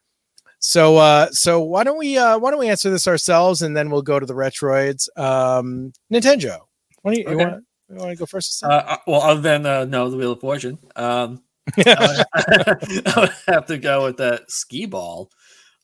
So 0.62 0.98
uh 0.98 1.30
so 1.30 1.60
why 1.62 1.84
don't 1.84 1.98
we 1.98 2.18
uh 2.18 2.38
why 2.38 2.50
don't 2.50 2.60
we 2.60 2.68
answer 2.68 2.90
this 2.90 3.08
ourselves 3.08 3.62
and 3.62 3.74
then 3.76 3.90
we'll 3.90 4.02
go 4.02 4.20
to 4.20 4.26
the 4.26 4.34
retroids. 4.34 5.08
Um 5.18 5.92
Nintenjoe. 6.12 6.58
Why 7.02 7.14
don't 7.14 7.24
you, 7.24 7.30
you 7.30 7.38
want 7.38 7.64
you 7.88 7.96
want 7.96 8.10
to 8.10 8.16
go 8.16 8.26
first? 8.26 8.62
Uh, 8.62 8.68
uh, 8.68 8.96
well, 9.06 9.22
other 9.22 9.40
than 9.40 9.64
uh, 9.66 9.84
no, 9.86 10.08
the 10.10 10.16
Wheel 10.16 10.32
of 10.32 10.40
Fortune, 10.40 10.78
um, 10.96 11.42
I 11.78 12.24
would- 12.66 13.06
I 13.08 13.20
would 13.20 13.32
have 13.48 13.66
to 13.66 13.78
go 13.78 14.04
with 14.04 14.18
that 14.18 14.50
skee 14.50 14.86
ball. 14.86 15.30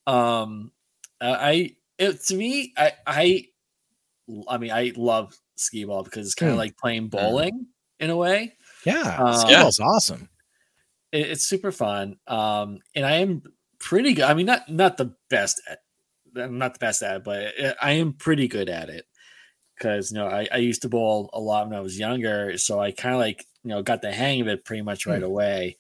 Um, 0.07 0.71
uh, 1.21 1.37
I 1.41 1.75
it, 1.99 2.23
to 2.27 2.37
me, 2.37 2.75
I 2.77 2.93
I 3.07 3.47
I 4.49 4.59
mean, 4.59 4.71
I 4.71 4.93
love 4.97 5.37
skee 5.57 5.85
ball 5.85 6.03
because 6.05 6.27
it's 6.27 6.35
kind 6.35 6.51
of 6.51 6.57
Hmm. 6.57 6.61
like 6.61 6.77
playing 6.77 7.09
bowling 7.09 7.67
in 7.99 8.11
a 8.11 8.17
way. 8.17 8.53
yeah, 8.85 9.17
Um, 9.19 9.35
Skee-Ball's 9.35 9.81
awesome. 9.81 10.29
It, 11.13 11.31
it's 11.31 11.45
super 11.45 11.73
fun. 11.73 12.19
Um, 12.27 12.79
and 12.95 13.07
I 13.07 13.13
am 13.17 13.43
pretty 13.79 14.15
good. 14.15 14.25
I 14.25 14.35
mean, 14.35 14.47
not 14.47 14.69
not 14.69 14.97
the 14.97 15.15
best 15.29 15.61
at, 15.69 15.81
I'm 16.37 16.59
not 16.59 16.75
the 16.75 16.79
best 16.79 17.03
at 17.03 17.17
it, 17.17 17.25
but 17.25 17.55
I 17.81 17.93
am 17.93 18.13
pretty 18.13 18.49
good 18.49 18.69
at 18.69 18.89
it 18.89 19.07
because 19.75 20.11
you 20.13 20.19
know 20.19 20.27
I, 20.27 20.49
I 20.53 20.59
used 20.59 20.83
to 20.83 20.89
bowl 20.89 21.31
a 21.33 21.41
lot 21.41 21.69
when 21.69 21.77
I 21.77 21.81
was 21.81 21.99
younger, 21.99 22.57
so 22.59 22.81
I 22.81 22.93
kind 22.93 23.15
of 23.15 23.21
like 23.21 23.47
you 23.63 23.71
know 23.71 23.83
got 23.83 24.03
the 24.03 24.13
hang 24.13 24.41
of 24.41 24.49
it 24.49 24.65
pretty 24.65 24.83
much 24.83 25.07
right 25.07 25.23
away. 25.23 25.77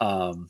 Um, 0.00 0.48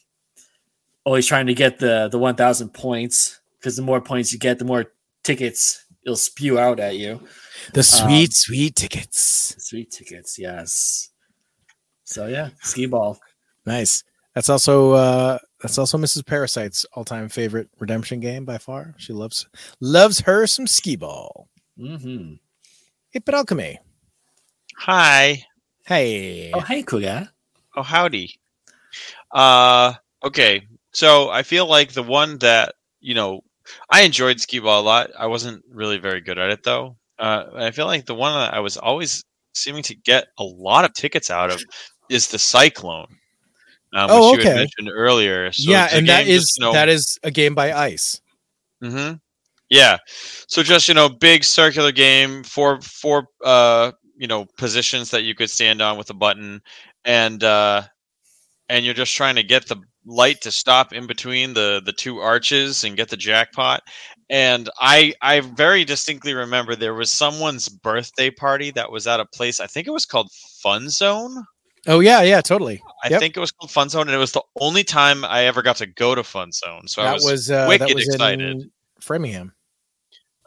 always 1.05 1.27
trying 1.27 1.47
to 1.47 1.55
get 1.55 1.79
the 1.79 2.09
the 2.09 2.19
1,000 2.19 2.71
points 2.71 3.41
because 3.59 3.77
the 3.77 3.83
more 3.83 4.01
points 4.01 4.33
you 4.33 4.39
get, 4.39 4.59
the 4.59 4.65
more 4.65 4.93
tickets 5.23 5.85
it'll 6.03 6.17
spew 6.17 6.59
out 6.59 6.81
at 6.81 6.97
you. 6.97 7.21
The 7.75 7.83
sweet, 7.83 8.33
sweet 8.33 8.77
tickets. 8.77 9.55
Sweet 9.59 9.91
tickets, 9.91 10.39
yes. 10.39 11.11
So 12.05 12.27
yeah, 12.27 12.51
skee 12.63 12.87
ball. 12.87 13.19
Nice. 13.67 14.05
That's 14.39 14.49
also 14.49 14.93
uh 14.93 15.39
that's 15.61 15.79
also 15.79 15.99
Mrs. 15.99 16.25
Parasite's 16.25 16.87
all-time 16.93 17.29
favorite 17.29 17.69
redemption 17.81 18.21
game 18.21 18.45
by 18.45 18.59
far. 18.59 18.95
She 18.97 19.13
loves 19.13 19.49
loves 19.81 20.21
her 20.21 20.47
some 20.47 20.69
skee 20.69 20.95
ball. 20.95 21.49
hmm 21.77 22.35
Hip 23.11 23.29
alchemy. 23.29 23.81
Hi. 24.77 25.43
Hey. 25.87 26.53
Oh 26.55 26.61
hey, 26.61 26.85
Kuga. 26.85 27.31
Oh, 27.75 27.83
howdy. 27.83 28.39
Uh, 29.33 29.95
okay. 30.23 30.63
So 30.93 31.31
I 31.31 31.43
feel 31.43 31.67
like 31.67 31.91
the 31.91 32.05
one 32.05 32.39
that 32.39 32.77
you 33.01 33.15
know, 33.15 33.41
I 33.91 34.03
enjoyed 34.03 34.39
skee 34.39 34.61
ball 34.61 34.81
a 34.81 34.87
lot. 34.87 35.11
I 35.19 35.27
wasn't 35.27 35.65
really 35.69 35.99
very 35.99 36.21
good 36.21 36.39
at 36.39 36.51
it 36.51 36.63
though. 36.63 36.97
Uh, 37.19 37.47
I 37.57 37.71
feel 37.73 37.87
like 37.87 38.07
the 38.07 38.15
one 38.15 38.39
that 38.39 38.55
I 38.55 38.61
was 38.61 38.77
always 38.77 39.25
seeming 39.53 39.83
to 39.83 39.97
get 39.97 40.29
a 40.39 40.45
lot 40.45 40.85
of 40.85 40.95
tickets 40.95 41.29
out 41.29 41.51
of 41.51 41.61
is 42.09 42.29
the 42.29 42.39
Cyclone, 42.39 43.17
um, 43.95 44.09
Oh, 44.11 44.33
which 44.33 44.45
you 44.45 44.49
had 44.49 44.53
okay. 44.53 44.61
mentioned 44.61 44.91
earlier. 44.93 45.53
So 45.53 45.71
yeah, 45.71 45.89
and 45.93 46.09
that 46.09 46.27
is 46.27 46.43
just, 46.43 46.59
you 46.59 46.65
know, 46.67 46.73
that 46.73 46.89
is 46.89 47.19
a 47.23 47.31
game 47.31 47.55
by 47.55 47.73
ICE. 47.73 48.21
Mm-hmm. 48.83 49.15
Yeah. 49.71 49.99
So 50.49 50.63
just 50.63 50.89
you 50.89 50.95
know, 50.95 51.09
big 51.09 51.45
circular 51.45 51.93
game, 51.93 52.43
four 52.45 52.81
four 52.81 53.27
uh 53.45 53.93
you 54.17 54.27
know 54.27 54.47
positions 54.57 55.11
that 55.11 55.25
you 55.25 55.35
could 55.35 55.51
stand 55.51 55.81
on 55.83 55.99
with 55.99 56.11
a 56.11 56.15
button, 56.15 56.61
and 57.05 57.43
uh 57.45 57.83
and 58.69 58.85
you're 58.85 58.95
just 58.95 59.15
trying 59.15 59.37
to 59.37 59.43
get 59.43 59.67
the 59.69 59.77
light 60.07 60.41
to 60.43 60.51
stop 60.51 60.93
in 60.93 61.07
between 61.07 61.55
the 61.55 61.83
the 61.85 61.93
two 61.93 62.19
arches 62.19 62.85
and 62.85 62.97
get 62.97 63.09
the 63.11 63.17
jackpot. 63.17 63.83
And 64.31 64.69
I 64.79 65.15
I 65.23 65.41
very 65.41 65.85
distinctly 65.85 66.35
remember 66.35 66.75
there 66.77 66.95
was 66.95 67.11
someone's 67.11 67.69
birthday 67.69 68.31
party 68.31 68.71
that 68.73 68.91
was 68.91 69.07
at 69.07 69.21
a 69.21 69.27
place 69.27 69.61
I 69.61 69.67
think 69.67 69.87
it 69.87 69.93
was 69.93 70.07
called 70.07 70.31
Fun 70.63 70.89
Zone. 70.89 71.45
Oh 71.89 72.01
yeah, 72.01 72.21
yeah, 72.23 72.43
totally. 72.43 72.83
I 73.03 73.09
Yep. 73.09 73.21
think 73.21 73.37
it 73.37 73.41
was 73.41 73.51
called 73.51 73.71
Fun 73.71 73.89
Zone, 73.89 74.03
and 74.03 74.15
it 74.15 74.19
was 74.19 74.33
the 74.33 74.43
only 74.61 74.85
time 74.85 75.25
I 75.25 75.45
ever 75.45 75.63
got 75.63 75.77
to 75.77 75.87
go 75.87 76.15
to 76.15 76.23
Fun 76.23 76.53
Zone. 76.53 76.87
So 76.87 77.01
I 77.01 77.07
that 77.07 77.15
was, 77.15 77.25
was, 77.25 77.51
uh, 77.51 77.65
wicked 77.67 77.89
that 77.89 77.95
was 77.95 78.07
excited. 78.07 78.41
in 78.41 78.71
Framingham. 79.01 79.55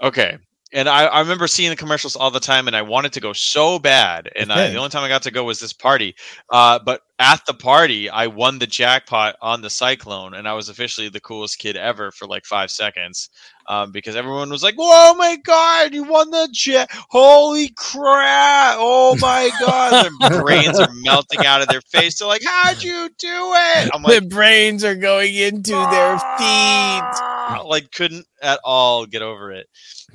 Okay. 0.04 0.38
And 0.74 0.88
I, 0.88 1.06
I 1.06 1.20
remember 1.20 1.48
seeing 1.48 1.70
the 1.70 1.76
commercials 1.76 2.16
all 2.16 2.32
the 2.32 2.40
time, 2.40 2.68
and 2.68 2.76
I 2.76 2.82
wanted 2.82 3.14
to 3.14 3.20
go 3.20 3.34
so 3.34 3.78
bad. 3.78 4.30
And 4.36 4.52
I, 4.52 4.70
the 4.70 4.78
only 4.78 4.90
time 4.90 5.04
I 5.04 5.10
got 5.10 5.24
to 5.24 5.32
go 5.32 5.44
was 5.44 5.60
this 5.60 5.74
party. 5.74 6.16
Uh, 6.50 6.80
but 6.80 7.02
at 7.20 7.46
the 7.46 7.54
party, 7.54 8.10
I 8.10 8.28
won 8.28 8.58
the 8.58 8.68
jackpot 8.68 9.36
on 9.42 9.62
the 9.62 9.70
Cyclone, 9.70 10.34
and 10.34 10.48
I 10.48 10.54
was 10.54 10.70
officially 10.70 11.10
the 11.10 11.20
coolest 11.20 11.60
kid 11.60 11.76
ever 11.76 12.12
for 12.12 12.26
like 12.26 12.46
five 12.46 12.72
seconds 12.72 13.30
um, 13.68 13.92
because 13.92 14.16
everyone 14.16 14.50
was 14.50 14.64
like, 14.64 14.76
"Whoa, 14.76 15.14
my 15.16 15.36
god, 15.44 15.94
you 15.94 16.04
won 16.04 16.32
the 16.32 16.48
jet! 16.52 16.90
Holy 17.10 17.70
crap! 17.76 18.78
Oh 18.80 19.18
my 19.20 19.52
god!" 19.60 20.10
Their 20.22 20.42
brains 20.42 20.80
are 20.80 20.92
melting 21.04 21.46
out 21.46 21.62
of 21.62 21.68
their 21.68 21.82
face. 21.82 22.18
They're 22.18 22.28
like, 22.28 22.44
"How'd 22.46 22.82
you 22.82 23.10
do 23.20 23.52
it?" 23.56 23.90
I'm 23.94 24.04
like, 24.04 24.22
the 24.22 24.28
brains 24.28 24.84
are 24.84 24.96
going 24.96 25.36
into 25.36 25.72
their 25.74 26.18
feet. 26.18 27.04
"Ah," 27.04 27.64
like 27.66 27.92
couldn't 27.92 28.26
at 28.42 28.60
all 28.64 29.06
get 29.06 29.22
over 29.22 29.52
it 29.52 29.68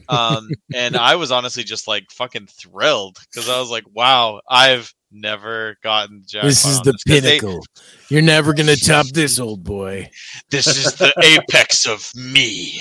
um 0.09 0.49
and 0.75 0.97
i 0.97 1.17
was 1.17 1.31
honestly 1.33 1.63
just 1.65 1.87
like 1.89 2.11
fucking 2.11 2.47
thrilled 2.47 3.19
because 3.31 3.49
i 3.49 3.59
was 3.59 3.71
like 3.71 3.85
wow 3.93 4.41
i've 4.49 4.93
never 5.13 5.77
gotten 5.83 6.23
jackpot 6.27 6.49
This 6.51 6.65
is 6.67 6.81
the 6.83 6.93
they- 7.07 7.21
pinnacle. 7.21 7.65
You're 8.09 8.23
never 8.23 8.53
gonna 8.53 8.77
top 8.77 9.07
this, 9.07 9.39
old 9.41 9.65
boy. 9.65 10.11
this 10.51 10.67
is 10.67 10.95
the 10.95 11.13
apex 11.23 11.87
of 11.87 12.09
me 12.15 12.81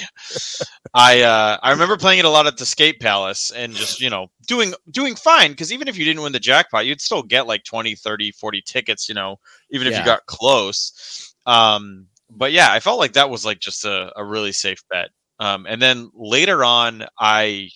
i 0.93 1.21
uh 1.21 1.57
i 1.63 1.71
remember 1.71 1.97
playing 1.97 2.19
it 2.19 2.25
a 2.25 2.29
lot 2.29 2.47
at 2.47 2.57
the 2.57 2.65
skate 2.65 2.99
palace 2.99 3.51
and 3.55 3.73
just 3.73 3.99
you 4.01 4.09
know 4.09 4.27
doing 4.47 4.73
doing 4.91 5.15
fine 5.15 5.51
because 5.51 5.71
even 5.71 5.87
if 5.87 5.97
you 5.97 6.05
didn't 6.05 6.21
win 6.23 6.31
the 6.31 6.39
jackpot 6.39 6.85
you'd 6.85 7.01
still 7.01 7.23
get 7.23 7.47
like 7.47 7.63
20 7.63 7.95
30 7.95 8.31
40 8.31 8.61
tickets 8.61 9.07
you 9.09 9.15
know 9.15 9.37
even 9.71 9.87
if 9.87 9.93
Yeah. 9.93 9.99
you 9.99 10.05
got 10.05 10.25
close 10.25 11.33
um 11.45 12.07
but 12.29 12.51
yeah 12.51 12.71
i 12.71 12.79
felt 12.79 12.99
like 12.99 13.13
that 13.13 13.29
was 13.29 13.45
like 13.45 13.59
just 13.59 13.85
a, 13.85 14.11
a 14.15 14.23
really 14.25 14.51
safe 14.51 14.81
bet 14.89 15.09
um 15.39 15.65
and 15.67 15.81
then 15.81 16.09
later 16.13 16.63
on 16.63 17.05
i 17.19 17.69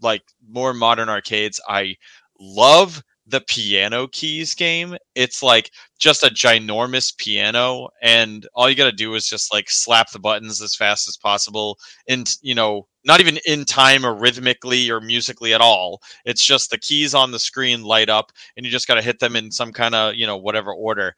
like 0.00 0.22
more 0.48 0.74
modern 0.74 1.08
arcades 1.08 1.60
i 1.68 1.94
love 2.38 3.02
the 3.26 3.40
piano 3.40 4.06
keys 4.08 4.54
game. 4.54 4.96
It's 5.14 5.42
like 5.42 5.72
just 5.98 6.22
a 6.22 6.28
ginormous 6.28 7.16
piano 7.16 7.88
and 8.02 8.46
all 8.54 8.68
you 8.70 8.76
got 8.76 8.84
to 8.84 8.92
do 8.92 9.14
is 9.14 9.26
just 9.26 9.52
like 9.52 9.68
slap 9.68 10.10
the 10.10 10.18
buttons 10.18 10.62
as 10.62 10.76
fast 10.76 11.08
as 11.08 11.16
possible 11.16 11.78
and 12.08 12.36
you 12.42 12.54
know 12.54 12.86
not 13.04 13.20
even 13.20 13.38
in 13.46 13.64
time 13.64 14.04
or 14.04 14.14
rhythmically 14.14 14.90
or 14.90 15.00
musically 15.00 15.54
at 15.54 15.60
all. 15.60 16.00
It's 16.24 16.44
just 16.44 16.70
the 16.70 16.78
keys 16.78 17.14
on 17.14 17.30
the 17.30 17.38
screen 17.38 17.82
light 17.82 18.08
up 18.08 18.32
and 18.56 18.64
you 18.66 18.70
just 18.72 18.88
got 18.88 18.94
to 18.94 19.02
hit 19.02 19.18
them 19.20 19.36
in 19.36 19.50
some 19.50 19.72
kind 19.72 19.94
of 19.94 20.14
you 20.14 20.26
know 20.26 20.36
whatever 20.36 20.72
order. 20.72 21.14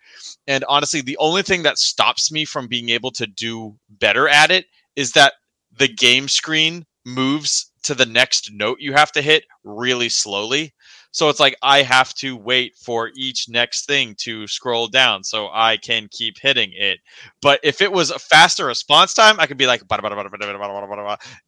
And 0.46 0.64
honestly 0.68 1.02
the 1.02 1.16
only 1.18 1.42
thing 1.42 1.62
that 1.64 1.78
stops 1.78 2.32
me 2.32 2.44
from 2.44 2.68
being 2.68 2.88
able 2.88 3.10
to 3.12 3.26
do 3.26 3.76
better 3.90 4.28
at 4.28 4.50
it 4.50 4.66
is 4.96 5.12
that 5.12 5.34
the 5.78 5.88
game 5.88 6.28
screen 6.28 6.84
moves 7.04 7.72
to 7.82 7.94
the 7.94 8.06
next 8.06 8.50
note 8.52 8.78
you 8.80 8.92
have 8.92 9.12
to 9.12 9.22
hit 9.22 9.44
really 9.64 10.08
slowly 10.08 10.74
so 11.10 11.28
it's 11.28 11.40
like 11.40 11.56
I 11.62 11.82
have 11.82 12.14
to 12.16 12.36
wait 12.36 12.76
for 12.76 13.10
each 13.16 13.48
next 13.48 13.86
thing 13.86 14.14
to 14.20 14.46
scroll 14.46 14.88
down 14.88 15.24
so 15.24 15.48
I 15.52 15.76
can 15.78 16.08
keep 16.10 16.36
hitting 16.40 16.70
it. 16.74 16.98
But 17.40 17.60
if 17.62 17.80
it 17.80 17.90
was 17.90 18.10
a 18.10 18.18
faster 18.18 18.66
response 18.66 19.14
time, 19.14 19.40
I 19.40 19.46
could 19.46 19.56
be 19.56 19.66
like, 19.66 19.82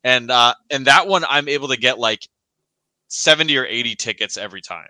and 0.02 0.30
uh, 0.30 0.54
and 0.70 0.86
that 0.86 1.06
one 1.06 1.24
I'm 1.28 1.48
able 1.48 1.68
to 1.68 1.76
get 1.76 1.98
like 1.98 2.26
seventy 3.08 3.58
or 3.58 3.66
eighty 3.66 3.94
tickets 3.94 4.36
every 4.36 4.62
time. 4.62 4.88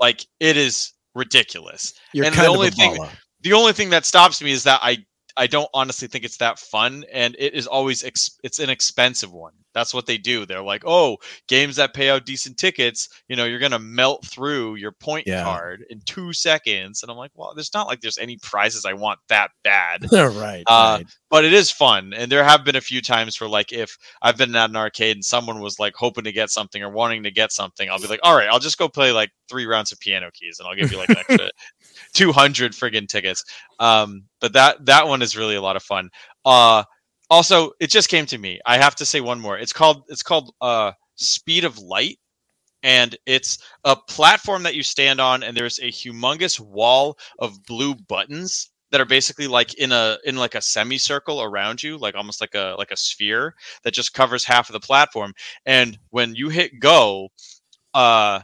Like 0.00 0.26
it 0.40 0.56
is 0.56 0.92
ridiculous. 1.14 1.94
You're 2.12 2.24
And 2.26 2.34
the 2.34 2.46
only 2.46 2.70
thing- 2.70 2.96
The 3.42 3.52
only 3.54 3.72
thing 3.72 3.90
that 3.90 4.06
stops 4.06 4.40
me 4.40 4.52
is 4.52 4.62
that 4.64 4.80
I 4.82 5.04
I 5.36 5.46
don't 5.46 5.68
honestly 5.74 6.08
think 6.08 6.24
it's 6.24 6.38
that 6.38 6.58
fun, 6.58 7.04
and 7.12 7.34
it 7.38 7.54
is 7.54 7.66
always 7.66 8.04
ex- 8.04 8.38
it's 8.42 8.58
an 8.58 8.70
expensive 8.70 9.32
one. 9.32 9.54
That's 9.74 9.94
what 9.94 10.06
they 10.06 10.18
do. 10.18 10.44
They're 10.46 10.62
like, 10.62 10.82
oh, 10.86 11.16
games 11.48 11.76
that 11.76 11.94
pay 11.94 12.10
out 12.10 12.26
decent 12.26 12.56
tickets, 12.58 13.08
you 13.28 13.36
know, 13.36 13.44
you're 13.44 13.58
gonna 13.58 13.78
melt 13.78 14.26
through 14.26 14.76
your 14.76 14.92
point 14.92 15.26
Yeah. 15.26 15.42
card 15.42 15.84
in 15.90 16.00
two 16.04 16.32
seconds. 16.32 17.02
And 17.02 17.10
I'm 17.10 17.16
like, 17.16 17.30
well, 17.34 17.52
there's 17.54 17.72
not 17.74 17.86
like 17.86 18.00
there's 18.00 18.18
any 18.18 18.36
prizes 18.42 18.84
I 18.84 18.92
want 18.92 19.18
that 19.28 19.50
bad. 19.64 20.06
right. 20.12 20.62
Uh, 20.66 20.96
right. 20.98 21.06
but 21.30 21.44
it 21.44 21.52
is 21.52 21.70
fun 21.70 22.12
and 22.14 22.30
there 22.30 22.44
have 22.44 22.64
been 22.64 22.76
a 22.76 22.80
few 22.80 23.00
times 23.00 23.40
where 23.40 23.48
like 23.48 23.72
if 23.72 23.96
i've 24.22 24.36
been 24.36 24.54
at 24.54 24.70
an 24.70 24.76
arcade 24.76 25.16
and 25.16 25.24
someone 25.24 25.60
was 25.60 25.78
like 25.78 25.94
hoping 25.96 26.24
to 26.24 26.32
get 26.32 26.50
something 26.50 26.82
or 26.82 26.90
wanting 26.90 27.22
to 27.22 27.30
get 27.30 27.50
something 27.50 27.88
i'll 27.90 27.98
be 27.98 28.06
like 28.06 28.20
all 28.22 28.36
right 28.36 28.48
i'll 28.48 28.58
just 28.58 28.78
go 28.78 28.88
play 28.88 29.10
like 29.12 29.30
three 29.48 29.66
rounds 29.66 29.90
of 29.92 29.98
piano 29.98 30.30
keys 30.32 30.58
and 30.58 30.68
i'll 30.68 30.74
give 30.76 30.90
you 30.92 30.98
like 30.98 31.08
an 31.10 31.16
extra 31.28 31.50
200 32.14 32.72
friggin 32.72 33.08
tickets 33.08 33.44
um 33.80 34.24
but 34.40 34.52
that 34.52 34.84
that 34.84 35.06
one 35.08 35.22
is 35.22 35.36
really 35.36 35.54
a 35.56 35.62
lot 35.62 35.76
of 35.76 35.82
fun 35.82 36.10
uh 36.44 36.82
also 37.32 37.72
it 37.80 37.90
just 37.90 38.10
came 38.10 38.26
to 38.26 38.36
me. 38.36 38.60
I 38.66 38.76
have 38.76 38.94
to 38.96 39.06
say 39.06 39.22
one 39.22 39.40
more. 39.40 39.58
It's 39.58 39.72
called 39.72 40.04
it's 40.08 40.22
called 40.22 40.54
uh 40.60 40.92
speed 41.16 41.64
of 41.64 41.78
light 41.78 42.18
and 42.82 43.16
it's 43.26 43.58
a 43.84 43.96
platform 43.96 44.64
that 44.64 44.74
you 44.74 44.82
stand 44.82 45.20
on 45.20 45.42
and 45.42 45.56
there's 45.56 45.78
a 45.78 45.90
humongous 45.90 46.60
wall 46.60 47.16
of 47.38 47.64
blue 47.64 47.94
buttons 47.94 48.70
that 48.90 49.00
are 49.00 49.06
basically 49.06 49.46
like 49.46 49.72
in 49.74 49.92
a 49.92 50.18
in 50.24 50.36
like 50.36 50.54
a 50.54 50.60
semicircle 50.60 51.40
around 51.40 51.82
you 51.82 51.96
like 51.96 52.14
almost 52.14 52.42
like 52.42 52.54
a 52.54 52.76
like 52.78 52.90
a 52.90 52.96
sphere 52.98 53.54
that 53.82 53.94
just 53.94 54.12
covers 54.12 54.44
half 54.44 54.68
of 54.68 54.74
the 54.74 54.80
platform. 54.80 55.32
And 55.64 55.98
when 56.10 56.34
you 56.34 56.50
hit 56.50 56.80
go 56.80 57.30
uh 57.94 58.40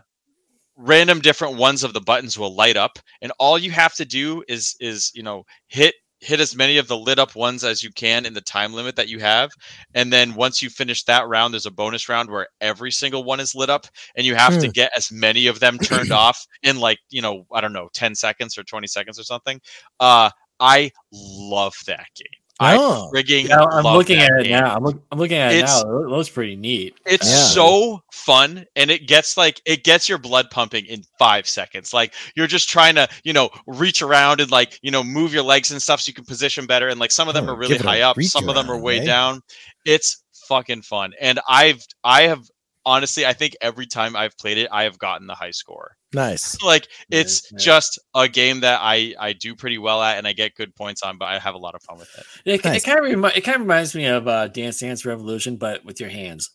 random 0.76 1.20
different 1.20 1.56
ones 1.56 1.84
of 1.84 1.92
the 1.92 2.00
buttons 2.00 2.38
will 2.38 2.54
light 2.54 2.76
up 2.78 2.98
and 3.20 3.32
all 3.38 3.58
you 3.58 3.70
have 3.70 3.94
to 3.96 4.06
do 4.06 4.42
is 4.48 4.76
is 4.80 5.12
you 5.14 5.22
know 5.22 5.44
hit 5.66 5.94
hit 6.20 6.40
as 6.40 6.56
many 6.56 6.78
of 6.78 6.88
the 6.88 6.96
lit 6.98 7.18
up 7.18 7.34
ones 7.36 7.62
as 7.64 7.82
you 7.82 7.90
can 7.92 8.26
in 8.26 8.34
the 8.34 8.40
time 8.40 8.72
limit 8.72 8.96
that 8.96 9.08
you 9.08 9.18
have 9.20 9.50
and 9.94 10.12
then 10.12 10.34
once 10.34 10.62
you 10.62 10.68
finish 10.68 11.04
that 11.04 11.26
round 11.28 11.52
there's 11.54 11.66
a 11.66 11.70
bonus 11.70 12.08
round 12.08 12.28
where 12.30 12.48
every 12.60 12.90
single 12.90 13.24
one 13.24 13.40
is 13.40 13.54
lit 13.54 13.70
up 13.70 13.86
and 14.16 14.26
you 14.26 14.34
have 14.34 14.58
to 14.58 14.66
Hmm. 14.66 14.70
get 14.70 14.90
as 14.96 15.12
many 15.12 15.46
of 15.46 15.60
them 15.60 15.78
turned 15.78 16.10
off 16.12 16.46
in 16.62 16.78
like 16.78 16.98
you 17.10 17.22
know 17.22 17.44
i 17.52 17.60
don't 17.60 17.72
know 17.72 17.88
10 17.92 18.14
seconds 18.14 18.58
or 18.58 18.64
20 18.64 18.86
seconds 18.86 19.18
or 19.18 19.24
something 19.24 19.60
uh 20.00 20.30
i 20.60 20.90
love 21.12 21.74
that 21.86 22.06
game 22.16 22.26
Oh. 22.60 23.10
i 23.14 23.16
frigging 23.22 23.48
Yeah, 23.48 23.60
I'm 23.70 23.84
love 23.84 23.96
looking 23.96 24.18
that 24.18 24.32
at 24.32 24.40
it 24.40 24.44
game. 24.44 24.52
now. 24.60 24.74
I'm, 24.76 24.82
look, 24.84 25.02
I'm 25.12 25.18
looking 25.18 25.36
at 25.38 25.52
it 25.52 25.64
now. 25.64 25.80
It 25.80 26.08
looks 26.08 26.28
pretty 26.28 26.56
neat. 26.56 26.94
It's 27.06 27.28
Yeah. 27.28 27.36
so 27.36 28.02
fun 28.12 28.64
and 28.76 28.90
it 28.90 29.06
gets 29.06 29.36
like 29.36 29.60
it 29.64 29.84
gets 29.84 30.08
your 30.08 30.18
blood 30.18 30.50
pumping 30.50 30.84
in 30.86 31.02
five 31.18 31.48
seconds. 31.48 31.94
Like 31.94 32.14
you're 32.34 32.46
just 32.48 32.68
trying 32.68 32.94
to, 32.96 33.08
you 33.24 33.32
know, 33.32 33.50
reach 33.66 34.02
around 34.02 34.40
and 34.40 34.50
like, 34.50 34.78
you 34.82 34.90
know, 34.90 35.04
move 35.04 35.32
your 35.32 35.44
legs 35.44 35.70
and 35.70 35.80
stuff 35.82 36.00
so 36.00 36.10
you 36.10 36.14
can 36.14 36.24
position 36.24 36.66
better. 36.66 36.88
And 36.88 36.98
like 36.98 37.10
some 37.12 37.28
of 37.28 37.34
them 37.34 37.48
Oh, 37.48 37.52
are 37.52 37.56
really 37.56 37.74
give 37.74 37.82
it 37.82 37.86
a 37.86 37.88
high 37.88 38.00
up, 38.00 38.16
reach 38.16 38.30
some 38.30 38.48
of 38.48 38.54
them 38.54 38.70
are 38.70 38.78
way 38.78 39.00
eh? 39.00 39.04
down. 39.04 39.40
It's 39.84 40.24
fucking 40.48 40.82
fun. 40.82 41.12
And 41.20 41.38
I've 41.48 41.84
I 42.02 42.22
have 42.22 42.42
honestly, 42.86 43.26
I 43.26 43.34
think 43.34 43.54
every 43.60 43.86
time 43.86 44.16
I've 44.16 44.36
played 44.38 44.58
it, 44.58 44.68
I 44.72 44.84
have 44.84 44.98
gotten 44.98 45.26
the 45.26 45.34
high 45.34 45.50
score. 45.50 45.97
Nice. 46.14 46.56
Like 46.64 46.88
it's 47.10 47.42
Nice, 47.44 47.52
nice. 47.52 47.64
just 47.64 47.98
a 48.14 48.28
game 48.28 48.60
that 48.60 48.80
I 48.82 49.14
I 49.18 49.32
do 49.34 49.54
pretty 49.54 49.78
well 49.78 50.02
at 50.02 50.18
and 50.18 50.26
I 50.26 50.32
get 50.32 50.54
good 50.54 50.74
points 50.74 51.02
on, 51.02 51.18
but 51.18 51.26
I 51.26 51.38
have 51.38 51.54
a 51.54 51.58
lot 51.58 51.74
of 51.74 51.82
fun 51.82 51.98
with 51.98 52.08
it. 52.18 52.24
It, 52.44 52.64
Nice. 52.64 52.82
it 52.82 52.86
kind 52.86 52.98
of 52.98 53.04
remi- 53.04 53.36
it 53.36 53.42
kind 53.42 53.56
of 53.56 53.62
reminds 53.62 53.94
me 53.94 54.06
of 54.06 54.26
uh, 54.26 54.48
Dance 54.48 54.80
Dance 54.80 55.04
Revolution, 55.04 55.56
but 55.56 55.84
with 55.84 56.00
your 56.00 56.10
hands. 56.10 56.50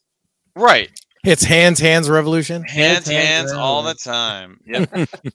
Right. 0.56 0.90
It's 1.24 1.44
hands, 1.44 1.80
hands 1.80 2.10
revolution. 2.10 2.64
Hands, 2.64 3.06
Hands, 3.06 3.08
hands, 3.08 3.28
hands, 3.50 3.52
all 3.54 3.84
the 3.84 3.94
time. 3.96 4.60
Yep. 4.66 5.10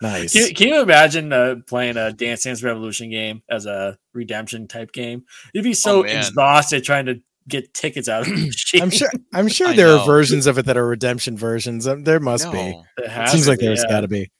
Nice. 0.00 0.32
Can, 0.32 0.54
can 0.54 0.68
you 0.68 0.80
imagine 0.80 1.32
uh, 1.34 1.56
playing 1.66 1.98
a 1.98 2.10
Dance 2.10 2.44
Dance 2.44 2.62
Revolution 2.62 3.10
game 3.10 3.42
as 3.50 3.66
a 3.66 3.98
redemption 4.14 4.68
type 4.68 4.90
game? 4.92 5.24
You'd 5.52 5.64
be 5.64 5.74
so 5.74 5.98
Oh, 5.98 6.02
exhausted 6.02 6.82
trying 6.82 7.06
to 7.06 7.20
get 7.48 7.72
tickets 7.74 8.08
out 8.08 8.22
of 8.22 8.28
the 8.28 8.46
machine. 8.46 8.82
I'm 8.82 8.90
sure. 8.90 9.10
I'm 9.34 9.48
sure 9.48 9.72
there 9.72 9.88
know. 9.88 10.00
are 10.00 10.06
versions 10.06 10.46
of 10.46 10.58
it 10.58 10.66
that 10.66 10.76
are 10.76 10.86
redemption 10.86 11.36
versions. 11.36 11.86
Um, 11.86 12.04
there 12.04 12.20
must 12.20 12.50
be. 12.50 12.58
No. 12.58 12.84
It 12.98 13.10
It 13.10 13.28
seems 13.28 13.44
to 13.44 13.50
like 13.50 13.60
be, 13.60 13.66
there's 13.66 13.82
yeah. 13.82 13.90
got 13.90 14.00
to 14.02 14.08
be. 14.08 14.30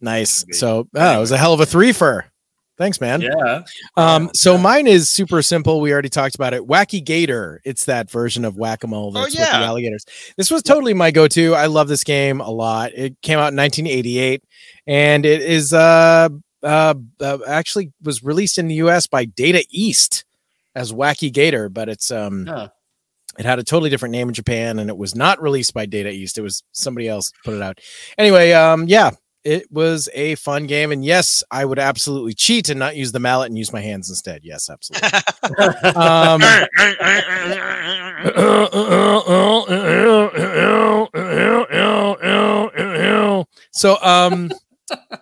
Nice. 0.00 0.44
be. 0.44 0.52
So, 0.54 0.88
oh, 0.94 1.16
it 1.16 1.20
was 1.20 1.30
a 1.30 1.38
hell 1.38 1.54
of 1.54 1.60
a 1.60 1.66
three 1.66 1.92
for. 1.92 2.26
Thanks, 2.78 3.00
man. 3.00 3.20
Yeah. 3.20 3.62
Um, 3.96 4.30
so 4.32 4.56
mine 4.56 4.86
is 4.86 5.08
super 5.08 5.42
simple. 5.42 5.80
We 5.80 5.92
already 5.92 6.08
talked 6.08 6.34
about 6.34 6.54
it. 6.54 6.66
Wacky 6.66 7.04
Gator. 7.04 7.60
It's 7.64 7.84
that 7.84 8.10
version 8.10 8.44
of 8.44 8.56
whack 8.56 8.82
a 8.82 8.86
mole 8.86 9.12
that's 9.12 9.36
with 9.36 9.48
the 9.48 9.54
alligators. 9.54 10.04
This 10.36 10.50
was 10.50 10.62
totally 10.62 10.94
my 10.94 11.10
go-to. 11.10 11.54
I 11.54 11.66
love 11.66 11.88
this 11.88 12.02
game 12.02 12.40
a 12.40 12.50
lot. 12.50 12.92
It 12.94 13.20
came 13.20 13.38
out 13.38 13.52
in 13.52 13.56
1988, 13.56 14.42
and 14.86 15.26
it 15.26 15.42
is 15.42 15.72
uh, 15.74 16.30
uh, 16.62 16.94
uh 17.20 17.38
actually 17.46 17.92
was 18.02 18.24
released 18.24 18.56
in 18.56 18.68
the 18.68 18.74
U.S. 18.76 19.06
by 19.06 19.26
Data 19.26 19.64
East 19.70 20.24
as 20.74 20.92
Wacky 20.92 21.32
Gator, 21.32 21.68
but 21.68 21.88
it's 21.88 22.10
um 22.10 22.46
Huh. 22.46 22.68
it 23.38 23.44
had 23.44 23.58
a 23.58 23.64
totally 23.64 23.90
different 23.90 24.12
name 24.12 24.28
in 24.28 24.34
Japan, 24.34 24.78
and 24.78 24.90
it 24.90 24.96
was 24.96 25.14
not 25.14 25.42
released 25.42 25.74
by 25.74 25.86
Data 25.86 26.10
East. 26.10 26.38
It 26.38 26.42
was 26.42 26.62
somebody 26.72 27.08
else 27.08 27.32
put 27.44 27.54
it 27.54 27.62
out. 27.62 27.80
Anyway, 28.18 28.52
um, 28.52 28.86
yeah, 28.86 29.10
it 29.44 29.70
was 29.72 30.08
a 30.14 30.34
fun 30.36 30.66
game, 30.66 30.92
and 30.92 31.04
yes, 31.04 31.42
I 31.50 31.64
would 31.64 31.78
absolutely 31.78 32.34
cheat 32.34 32.68
and 32.68 32.78
not 32.78 32.96
use 32.96 33.12
the 33.12 33.20
mallet 33.20 33.48
and 33.48 33.58
use 33.58 33.72
my 33.72 33.80
hands 33.80 34.08
instead. 34.08 34.42
Yes, 34.44 34.70
absolutely. 34.70 35.08
um, 35.96 36.40
so, 43.72 43.96
um, 44.02 44.50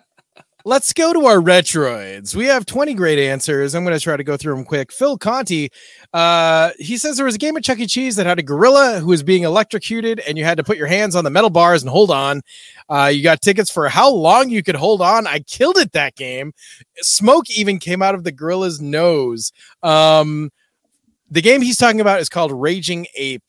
let's 0.65 0.93
go 0.93 1.13
to 1.13 1.25
our 1.25 1.37
retroids. 1.37 2.35
We 2.35 2.45
have 2.45 2.65
20 2.65 2.93
great 2.93 3.19
answers. 3.19 3.73
I'm 3.73 3.83
going 3.83 3.97
to 3.97 4.03
try 4.03 4.17
to 4.17 4.23
go 4.23 4.37
through 4.37 4.55
them 4.55 4.65
quick. 4.65 4.91
Phil 4.91 5.17
Conti, 5.17 5.71
uh, 6.13 6.71
he 6.79 6.97
says 6.97 7.17
there 7.17 7.25
was 7.25 7.35
a 7.35 7.39
game 7.39 7.57
at 7.57 7.63
Chuck 7.63 7.79
E. 7.79 7.87
Cheese 7.87 8.15
that 8.15 8.25
had 8.25 8.39
a 8.39 8.43
gorilla 8.43 8.99
who 8.99 9.07
was 9.07 9.23
being 9.23 9.43
electrocuted, 9.43 10.19
and 10.27 10.37
you 10.37 10.43
had 10.43 10.57
to 10.57 10.63
put 10.63 10.77
your 10.77 10.87
hands 10.87 11.15
on 11.15 11.23
the 11.23 11.29
metal 11.29 11.49
bars 11.49 11.83
and 11.83 11.89
hold 11.89 12.11
on. 12.11 12.41
Uh, 12.89 13.11
you 13.13 13.23
got 13.23 13.41
tickets 13.41 13.71
for 13.71 13.89
how 13.89 14.11
long 14.11 14.49
you 14.49 14.63
could 14.63 14.75
hold 14.75 15.01
on. 15.01 15.27
I 15.27 15.39
killed 15.39 15.77
it 15.77 15.93
that 15.93 16.15
game. 16.15 16.53
Smoke 16.97 17.49
even 17.49 17.79
came 17.79 18.01
out 18.01 18.15
of 18.15 18.23
the 18.23 18.31
gorilla's 18.31 18.81
nose. 18.81 19.51
Um, 19.83 20.51
the 21.29 21.41
game 21.41 21.61
he's 21.61 21.77
talking 21.77 22.01
about 22.01 22.19
is 22.19 22.29
called 22.29 22.51
Raging 22.51 23.07
Ape. 23.15 23.43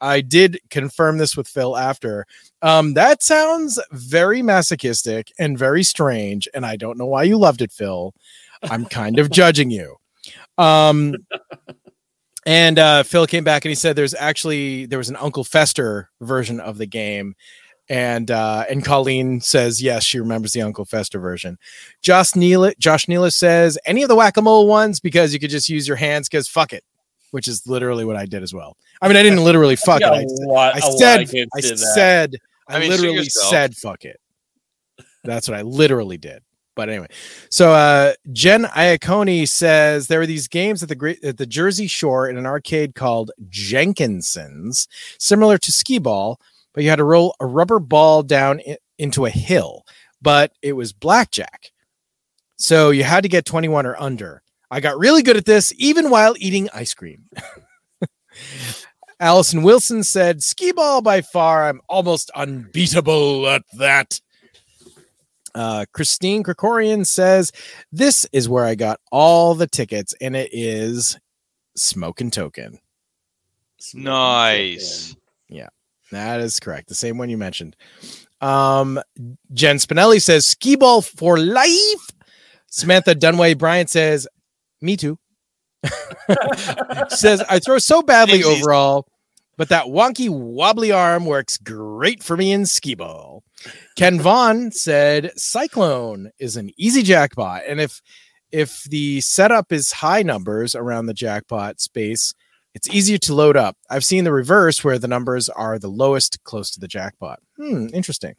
I 0.00 0.20
did 0.20 0.58
confirm 0.70 1.18
this 1.18 1.36
with 1.36 1.48
Phil 1.48 1.76
after. 1.76 2.26
Um, 2.62 2.94
that 2.94 3.22
sounds 3.22 3.78
very 3.92 4.42
masochistic 4.42 5.32
and 5.38 5.58
very 5.58 5.82
strange, 5.82 6.48
and 6.54 6.64
I 6.64 6.76
don't 6.76 6.98
know 6.98 7.06
why 7.06 7.24
you 7.24 7.36
loved 7.36 7.62
it, 7.62 7.72
Phil. 7.72 8.14
I'm 8.62 8.86
kind 8.86 9.18
of 9.18 9.30
judging 9.30 9.70
you. 9.70 9.96
Um, 10.58 11.14
and 12.46 12.78
uh, 12.78 13.02
Phil 13.02 13.26
came 13.26 13.44
back 13.44 13.64
and 13.64 13.70
he 13.70 13.74
said 13.74 13.96
there's 13.96 14.14
actually 14.14 14.86
there 14.86 14.98
was 14.98 15.08
an 15.08 15.16
Uncle 15.16 15.44
Fester 15.44 16.10
version 16.20 16.60
of 16.60 16.78
the 16.78 16.86
game, 16.86 17.34
and 17.88 18.30
uh, 18.30 18.64
and 18.70 18.84
Colleen 18.84 19.40
says 19.40 19.82
yes, 19.82 20.04
she 20.04 20.18
remembers 20.18 20.52
the 20.52 20.62
Uncle 20.62 20.84
Fester 20.84 21.18
version. 21.18 21.58
Josh 22.02 22.34
Neal 22.34 22.72
Josh 22.78 23.08
Neela 23.08 23.30
says 23.30 23.78
any 23.84 24.02
of 24.02 24.08
the 24.08 24.16
whack 24.16 24.36
a 24.36 24.42
mole 24.42 24.66
ones 24.66 25.00
because 25.00 25.34
you 25.34 25.40
could 25.40 25.50
just 25.50 25.68
use 25.68 25.86
your 25.86 25.96
hands 25.96 26.28
because 26.28 26.48
fuck 26.48 26.72
it, 26.72 26.84
which 27.30 27.48
is 27.48 27.66
literally 27.66 28.04
what 28.04 28.16
I 28.16 28.26
did 28.26 28.42
as 28.42 28.52
well. 28.54 28.76
I 29.02 29.08
mean, 29.08 29.16
I 29.16 29.22
didn't 29.22 29.44
literally 29.44 29.76
fuck 29.88 30.00
Yeah, 30.00 30.12
it. 30.14 30.18
I, 30.18 30.24
what- 30.46 30.74
I 30.76 30.78
lot 30.80 30.98
said, 30.98 31.20
I 31.54 31.60
said, 31.94 32.36
I, 32.68 32.76
I 32.76 32.80
mean, 32.80 32.90
literally 32.90 33.24
said, 33.50 33.76
fuck 33.76 34.04
it. 34.04 34.20
That's 35.24 35.48
what 35.48 35.58
I 35.58 35.62
literally 35.62 36.18
did. 36.18 36.42
But 36.76 36.90
anyway, 36.90 37.06
so 37.48 37.72
uh, 37.72 38.12
Jen 38.32 38.64
Iacone 38.64 39.48
says 39.48 40.08
there 40.08 40.18
were 40.18 40.26
these 40.26 40.46
games 40.46 40.82
at 40.82 40.90
the 40.90 40.94
great 40.94 41.24
at 41.24 41.38
the 41.38 41.46
Jersey 41.46 41.86
Shore 41.86 42.28
in 42.28 42.36
an 42.36 42.44
arcade 42.44 42.94
called 42.94 43.30
Jenkinson's, 43.48 44.86
similar 45.18 45.56
to 45.58 45.72
skee 45.72 45.98
ball, 45.98 46.38
but 46.74 46.84
you 46.84 46.90
had 46.90 46.96
to 46.96 47.04
roll 47.04 47.34
a 47.40 47.46
rubber 47.46 47.78
ball 47.78 48.22
down 48.22 48.60
i- 48.68 48.76
into 48.98 49.24
a 49.24 49.30
hill, 49.30 49.84
but 50.20 50.52
it 50.60 50.74
was 50.74 50.92
blackjack. 50.92 51.72
So 52.58 52.90
you 52.90 53.04
had 53.04 53.22
to 53.22 53.28
get 53.30 53.44
21 53.46 53.86
or 53.86 53.96
under. 54.00 54.42
I 54.70 54.80
got 54.80 54.98
really 54.98 55.22
good 55.22 55.36
at 55.36 55.44
this 55.44 55.72
even 55.76 56.10
while 56.10 56.34
eating 56.38 56.68
ice 56.74 56.94
cream. 56.94 57.24
Allison 59.20 59.62
Wilson 59.62 60.02
said, 60.02 60.42
Skee 60.42 60.72
ball 60.72 61.00
by 61.00 61.22
far. 61.22 61.68
I'm 61.68 61.80
almost 61.88 62.30
unbeatable 62.34 63.48
at 63.48 63.62
that. 63.78 64.20
Uh, 65.54 65.86
Christine 65.92 66.42
Krikorian 66.42 67.06
says, 67.06 67.50
This 67.90 68.26
is 68.32 68.48
where 68.48 68.64
I 68.64 68.74
got 68.74 69.00
all 69.10 69.54
the 69.54 69.66
tickets, 69.66 70.14
and 70.20 70.36
it 70.36 70.50
is 70.52 71.18
Smoking 71.76 72.30
Token. 72.30 72.78
Nice. 73.94 75.16
Yeah, 75.48 75.68
that 76.12 76.40
is 76.40 76.60
correct. 76.60 76.88
The 76.88 76.94
same 76.94 77.16
one 77.16 77.30
you 77.30 77.38
mentioned. 77.38 77.74
Um, 78.42 79.00
Jen 79.54 79.76
Spinelli 79.76 80.20
says, 80.20 80.46
Skee 80.46 80.76
ball 80.76 81.00
for 81.00 81.38
life. 81.38 82.10
Samantha 82.68 83.14
Dunway 83.14 83.56
Bryant 83.56 83.88
says, 83.88 84.28
Me 84.80 84.96
too. 84.96 85.18
says, 87.08 87.42
I 87.48 87.58
throw 87.58 87.78
so 87.78 88.02
badly 88.02 88.40
Samesies. 88.40 88.60
overall, 88.62 89.06
but 89.56 89.68
that 89.68 89.86
wonky 89.86 90.28
wobbly 90.28 90.92
arm 90.92 91.24
works 91.26 91.56
great 91.58 92.22
for 92.22 92.36
me 92.36 92.52
in 92.52 92.66
skee 92.66 92.94
ball. 92.94 93.42
Ken 93.96 94.20
Vaughn 94.22 94.70
said 94.72 95.32
Cyclone 95.36 96.30
is 96.38 96.56
an 96.56 96.70
easy 96.76 97.02
jackpot. 97.02 97.62
And 97.66 97.80
if 97.80 98.00
if 98.52 98.84
the 98.84 99.20
setup 99.22 99.72
is 99.72 99.92
high 99.92 100.22
numbers 100.22 100.74
around 100.74 101.06
the 101.06 101.14
jackpot 101.14 101.80
space, 101.80 102.34
It's 102.74 102.88
easier 102.90 103.18
to 103.18 103.34
load 103.34 103.56
up. 103.56 103.76
I've 103.90 104.04
seen 104.04 104.24
the 104.24 104.32
reverse 104.32 104.84
where 104.84 104.98
the 104.98 105.08
numbers 105.08 105.48
are 105.48 105.78
the 105.78 105.88
lowest 105.88 106.42
close 106.44 106.70
to 106.72 106.80
the 106.80 106.86
jackpot. 106.88 107.40
Hmm, 107.56 107.88
interesting. 107.94 108.34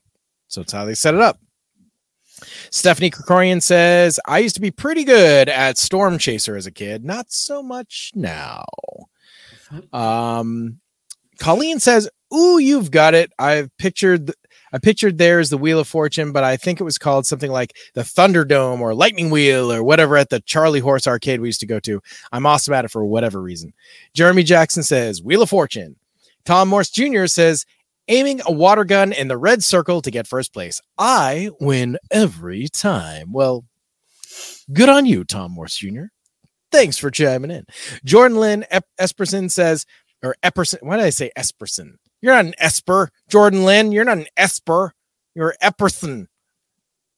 So 0.48 0.62
it's 0.62 0.72
how 0.72 0.86
they 0.86 0.94
set 0.94 1.16
it 1.16 1.22
up. 1.22 1.40
Stephanie 2.72 3.12
Krikorian 3.12 3.62
says, 3.62 4.20
I 4.26 4.40
used 4.40 4.56
to 4.56 4.62
be 4.62 4.72
pretty 4.72 5.04
good 5.04 5.50
at 5.50 5.78
Storm 5.78 6.18
Chaser 6.18 6.56
as 6.56 6.66
a 6.66 6.72
kid, 6.72 7.04
not 7.04 7.32
so 7.32 7.64
much 7.64 8.12
now. 8.16 8.66
Um, 9.94 10.80
Colleen 11.40 11.80
says, 11.80 12.10
Ooh, 12.34 12.58
you've 12.58 12.92
got 12.92 13.14
it. 13.14 13.32
I've 13.40 13.76
pictured 13.78 14.34
I 14.74 14.80
pictured 14.80 15.18
there 15.18 15.40
is 15.40 15.50
the 15.50 15.58
Wheel 15.58 15.80
of 15.80 15.88
Fortune, 15.88 16.32
but 16.32 16.44
I 16.44 16.58
think 16.58 16.80
it 16.80 16.84
was 16.84 16.98
called 16.98 17.26
something 17.26 17.52
like 17.52 17.76
the 17.94 18.02
Thunderdome 18.02 18.82
or 18.82 18.94
Lightning 18.94 19.30
Wheel 19.30 19.72
or 19.72 19.82
whatever 19.82 20.18
at 20.18 20.30
the 20.30 20.42
Charlie 20.42 20.82
Horse 20.82 21.08
arcade 21.08 21.40
we 21.40 21.48
used 21.48 21.62
to 21.62 21.66
go 21.66 21.80
to. 21.82 22.02
I'm 22.32 22.46
awesome 22.46 22.74
at 22.74 22.86
it 22.86 22.92
for 22.92 23.06
whatever 23.06 23.42
reason. 23.42 23.74
Jeremy 24.14 24.44
Jackson 24.44 24.84
says 24.84 25.24
Wheel 25.24 25.42
of 25.42 25.50
Fortune. 25.50 25.96
Tom 26.44 26.70
Morse 26.70 26.90
Jr. 26.90 27.28
says 27.28 27.66
aiming 28.08 28.42
a 28.46 28.52
water 28.52 28.86
gun 28.86 29.12
in 29.14 29.28
the 29.28 29.38
red 29.38 29.64
circle 29.64 30.02
to 30.02 30.12
get 30.12 30.28
first 30.28 30.54
place. 30.54 30.82
I 30.98 31.50
win 31.60 31.98
every 32.12 32.68
time. 32.68 33.32
Well, 33.32 33.66
good 34.72 34.90
on 34.90 35.06
you, 35.06 35.24
Tom 35.24 35.52
Morse 35.52 35.78
Jr. 35.78 36.06
Thanks 36.72 36.98
for 36.98 37.10
chiming 37.10 37.52
in. 37.52 37.66
Jordan 38.04 38.38
Lynn 38.38 38.66
Esperson 39.00 39.50
says, 39.50 39.86
or 40.24 40.36
Epperson. 40.44 40.78
Why 40.82 40.98
did 40.98 41.06
I 41.06 41.12
say 41.12 41.32
Esperson? 41.38 41.96
You're 42.22 42.34
not 42.34 42.46
an 42.46 42.56
Esper, 42.58 43.10
Jordan 43.30 43.64
Lynn. 43.64 43.92
You're 43.92 44.04
not 44.04 44.18
an 44.18 44.28
Esper. 44.36 44.94
You're 45.36 45.56
Epperson. 45.62 46.28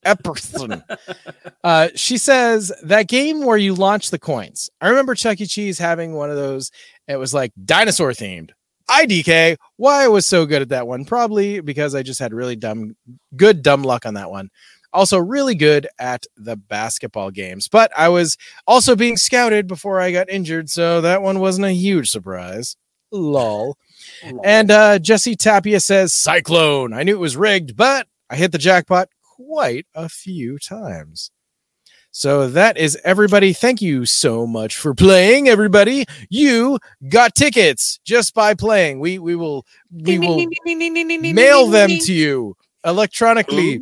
Epperson. 0.05 0.83
uh, 1.63 1.89
she 1.95 2.17
says 2.17 2.71
that 2.83 3.07
game 3.07 3.45
where 3.45 3.57
you 3.57 3.73
launch 3.73 4.11
the 4.11 4.19
coins. 4.19 4.69
I 4.81 4.89
remember 4.89 5.15
Chuck 5.15 5.39
E. 5.41 5.45
Cheese 5.45 5.79
having 5.79 6.13
one 6.13 6.29
of 6.29 6.35
those. 6.35 6.71
It 7.07 7.17
was 7.17 7.33
like 7.33 7.51
dinosaur 7.63 8.11
themed. 8.11 8.51
IDK. 8.89 9.57
Why 9.77 10.03
I 10.03 10.07
was 10.07 10.25
so 10.25 10.45
good 10.45 10.61
at 10.61 10.69
that 10.69 10.87
one? 10.87 11.05
Probably 11.05 11.61
because 11.61 11.95
I 11.95 12.03
just 12.03 12.19
had 12.19 12.33
really 12.33 12.55
dumb, 12.55 12.95
good 13.35 13.61
dumb 13.61 13.83
luck 13.83 14.05
on 14.05 14.15
that 14.15 14.29
one. 14.29 14.49
Also, 14.91 15.19
really 15.19 15.53
good 15.53 15.87
at 15.99 16.25
the 16.35 16.55
basketball 16.55 17.29
games, 17.29 17.67
but 17.67 17.91
I 17.95 18.09
was 18.09 18.37
also 18.65 18.95
being 18.95 19.17
scouted 19.17 19.67
before 19.67 20.01
I 20.01 20.11
got 20.11 20.29
injured, 20.31 20.69
so 20.69 21.01
that 21.01 21.21
one 21.21 21.39
wasn't 21.39 21.67
a 21.67 21.71
huge 21.71 22.09
surprise. 22.09 22.75
Lol. 23.11 23.77
And 24.43 24.71
uh, 24.71 24.97
Jesse 24.99 25.35
Tapia 25.35 25.79
says 25.79 26.13
Cyclone. 26.13 26.93
I 26.93 27.03
knew 27.03 27.13
it 27.13 27.19
was 27.19 27.37
rigged, 27.37 27.75
but 27.75 28.07
I 28.29 28.35
hit 28.35 28.51
the 28.51 28.57
jackpot 28.57 29.09
quite 29.37 29.85
a 29.93 30.09
few 30.09 30.57
times. 30.57 31.31
So 32.11 32.49
that 32.49 32.77
is 32.77 32.97
everybody. 33.03 33.53
Thank 33.53 33.81
you 33.81 34.05
so 34.05 34.47
much 34.47 34.77
for 34.77 34.93
playing, 34.93 35.47
everybody. 35.47 36.05
You 36.29 36.79
got 37.07 37.35
tickets 37.35 37.99
just 38.03 38.33
by 38.33 38.55
playing. 38.55 38.99
We 38.99 39.19
we 39.19 39.35
will 39.35 39.65
we 39.91 40.17
will 40.17 40.45
mail 40.65 41.67
them 41.67 41.89
to 41.89 42.13
you 42.13 42.55
electronically 42.83 43.79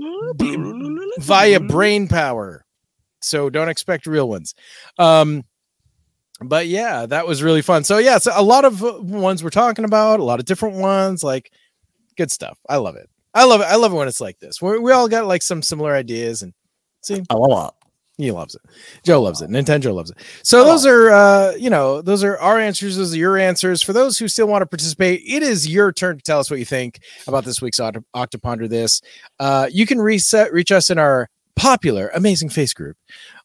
via 1.19 1.59
brain 1.59 2.07
power. 2.07 2.65
So 3.21 3.49
don't 3.49 3.69
expect 3.69 4.05
real 4.05 4.27
ones. 4.27 4.53
Um, 4.99 5.43
but 6.41 6.67
yeah, 6.67 7.05
that 7.05 7.25
was 7.25 7.41
really 7.41 7.61
fun. 7.61 7.83
So 7.83 7.97
yeah, 7.97 8.17
so 8.19 8.31
a 8.35 8.43
lot 8.43 8.65
of 8.65 8.83
uh, 8.83 8.99
ones 9.01 9.43
we're 9.43 9.49
talking 9.49 9.85
about, 9.85 10.19
a 10.19 10.23
lot 10.23 10.39
of 10.39 10.45
different 10.45 10.75
ones, 10.75 11.23
like 11.23 11.51
good 12.15 12.31
stuff. 12.31 12.59
I 12.69 12.77
love 12.77 12.95
it. 12.95 13.09
I 13.33 13.45
love 13.45 13.61
it. 13.61 13.65
I 13.65 13.75
love 13.75 13.93
it 13.93 13.95
when 13.95 14.07
it's 14.07 14.21
like 14.21 14.39
this. 14.39 14.61
we 14.61 14.77
we 14.79 14.91
all 14.91 15.07
got 15.07 15.25
like 15.25 15.41
some 15.41 15.61
similar 15.61 15.93
ideas 15.93 16.41
and 16.41 16.53
see. 17.01 17.23
I 17.29 17.33
love 17.35 17.69
it. 17.69 17.76
He 18.17 18.31
loves 18.31 18.55
it. 18.55 18.61
Joe 19.03 19.21
loves 19.21 19.41
it. 19.43 19.49
Nintenjoe 19.51 19.93
loves 19.93 20.09
it. 20.09 20.17
So 20.41 20.65
those 20.65 20.87
are 20.87 21.11
uh, 21.11 21.53
you 21.53 21.69
know, 21.69 22.01
those 22.01 22.23
are 22.23 22.37
our 22.39 22.59
answers, 22.59 22.97
those 22.97 23.13
are 23.13 23.17
your 23.17 23.37
answers. 23.37 23.83
For 23.83 23.93
those 23.93 24.17
who 24.17 24.27
still 24.27 24.47
want 24.47 24.63
to 24.63 24.65
participate, 24.65 25.21
it 25.25 25.43
is 25.43 25.67
your 25.67 25.91
turn 25.91 26.17
to 26.17 26.23
tell 26.23 26.39
us 26.39 26.49
what 26.49 26.57
you 26.57 26.65
think 26.65 26.99
about 27.27 27.45
this 27.45 27.61
week's 27.61 27.79
Oct- 27.79 28.03
Octoponder 28.15 28.67
this. 28.67 29.01
Uh, 29.39 29.67
you 29.71 29.85
can 29.85 30.01
reset 30.01 30.51
reach 30.51 30.71
us 30.71 30.89
in 30.89 30.97
our 30.97 31.29
popular 31.57 32.09
Amazing 32.13 32.49
Face 32.49 32.73
group 32.73 32.95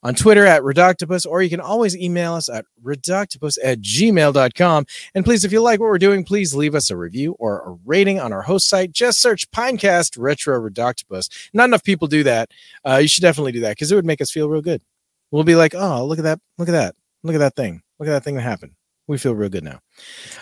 on 0.02 0.14
Twitter 0.14 0.46
at 0.46 0.62
Ridoctopus, 0.62 1.26
or 1.26 1.42
you 1.42 1.50
can 1.50 1.60
always 1.60 1.96
email 1.96 2.34
us 2.34 2.48
at 2.48 2.66
ridoctopus 2.84 3.58
at 3.64 3.80
gmail.com. 3.80 4.86
And 5.14 5.24
please, 5.24 5.44
if 5.44 5.50
you 5.50 5.60
like 5.60 5.80
what 5.80 5.86
we're 5.86 5.98
doing, 5.98 6.22
please 6.22 6.54
leave 6.54 6.74
us 6.74 6.90
a 6.90 6.96
review 6.96 7.34
or 7.38 7.60
a 7.60 7.78
rating 7.84 8.20
on 8.20 8.32
our 8.32 8.42
host 8.42 8.68
site. 8.68 8.92
Just 8.92 9.20
search 9.20 9.50
Pinecast 9.50 10.16
Retro 10.18 10.60
Ridoctopus. 10.60 11.50
Not 11.52 11.64
enough 11.64 11.82
people 11.82 12.06
do 12.06 12.22
that. 12.22 12.50
Uh, 12.86 12.98
you 13.02 13.08
should 13.08 13.22
definitely 13.22 13.52
do 13.52 13.60
that 13.60 13.70
because 13.70 13.90
it 13.90 13.96
would 13.96 14.06
make 14.06 14.20
us 14.20 14.30
feel 14.30 14.48
real 14.48 14.62
good. 14.62 14.82
We'll 15.30 15.44
be 15.44 15.56
like, 15.56 15.74
oh, 15.74 16.04
look 16.04 16.18
at 16.18 16.24
that. 16.24 16.38
Look 16.58 16.68
at 16.68 16.72
that. 16.72 16.94
Look 17.22 17.34
at 17.34 17.38
that 17.38 17.56
thing. 17.56 17.82
Look 17.98 18.08
at 18.08 18.12
that 18.12 18.24
thing 18.24 18.34
that 18.34 18.42
happened 18.42 18.74
we 19.08 19.18
feel 19.18 19.34
real 19.34 19.48
good 19.48 19.64
now. 19.64 19.80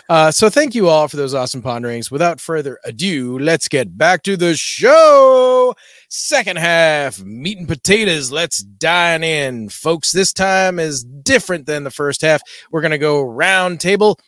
Uh, 0.07 0.31
so 0.31 0.49
thank 0.49 0.75
you 0.75 0.87
all 0.87 1.07
for 1.07 1.17
those 1.17 1.33
awesome 1.33 1.61
ponderings. 1.61 2.11
Without 2.11 2.39
further 2.39 2.79
ado, 2.85 3.39
let's 3.39 3.67
get 3.67 3.97
back 3.97 4.23
to 4.23 4.37
the 4.37 4.55
show. 4.55 5.75
Second 6.09 6.57
half, 6.57 7.21
meat 7.23 7.57
and 7.57 7.67
potatoes. 7.67 8.31
Let's 8.31 8.59
dine 8.59 9.23
in, 9.23 9.69
folks. 9.69 10.11
This 10.11 10.31
time 10.31 10.79
is 10.79 11.03
different 11.03 11.65
than 11.65 11.83
the 11.83 11.91
first 11.91 12.21
half. 12.21 12.41
We're 12.71 12.81
gonna 12.81 12.97
go 12.97 13.21
round 13.21 13.79
table, 13.79 14.19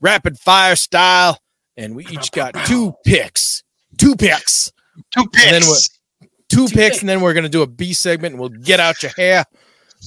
rapid 0.00 0.38
fire 0.38 0.76
style, 0.76 1.38
and 1.76 1.96
we 1.96 2.06
each 2.06 2.30
got 2.30 2.54
two 2.66 2.94
picks. 3.04 3.64
Two 3.96 4.14
picks. 4.14 4.72
Two 5.16 5.28
picks. 5.32 5.88
Two, 6.48 6.66
two 6.66 6.68
picks, 6.68 7.00
and 7.00 7.08
then 7.08 7.20
we're 7.20 7.34
gonna 7.34 7.48
do 7.48 7.62
a 7.62 7.66
B 7.66 7.92
segment, 7.92 8.34
and 8.34 8.40
we'll 8.40 8.50
get 8.50 8.78
out 8.78 9.02
your 9.02 9.12
hair. 9.16 9.44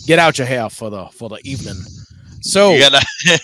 Get 0.07 0.19
out 0.19 0.37
your 0.37 0.47
hair 0.47 0.69
for 0.69 0.89
the 0.89 1.07
for 1.07 1.27
the 1.27 1.39
evening. 1.43 1.75
So 2.41 2.73
you 2.73 2.79
gotta 2.81 3.05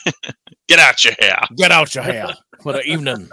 get 0.67 0.79
out 0.79 1.03
your 1.03 1.13
hair. 1.19 1.39
Get 1.55 1.71
out 1.71 1.93
your 1.95 2.03
hair 2.03 2.33
for 2.61 2.73
the 2.73 2.83
evening. 2.83 3.29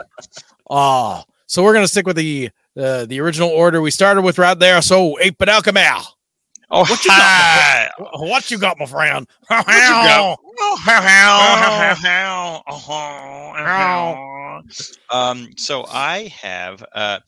Ah, 0.70 1.20
uh, 1.20 1.22
so 1.46 1.62
we're 1.62 1.74
gonna 1.74 1.88
stick 1.88 2.06
with 2.06 2.16
the 2.16 2.50
uh, 2.78 3.06
the 3.06 3.20
original 3.20 3.48
order 3.48 3.80
we 3.80 3.90
started 3.90 4.22
with 4.22 4.38
right 4.38 4.58
there. 4.58 4.80
So 4.82 5.18
Eight 5.20 5.38
Bit 5.38 5.48
Alchemy. 5.48 5.82
Oh, 6.70 6.80
what 6.80 7.04
you 7.04 7.10
hi. 7.12 7.90
got? 7.98 8.20
My, 8.20 8.28
what 8.28 8.50
you 8.50 8.58
got, 8.58 8.78
my 8.78 8.86
friend? 8.86 9.26
What 9.48 9.66
you 9.66 9.72
got? 9.72 10.38
um, 15.10 15.48
so 15.56 15.84
I 15.88 16.32
have 16.42 16.84
uh, 16.94 17.20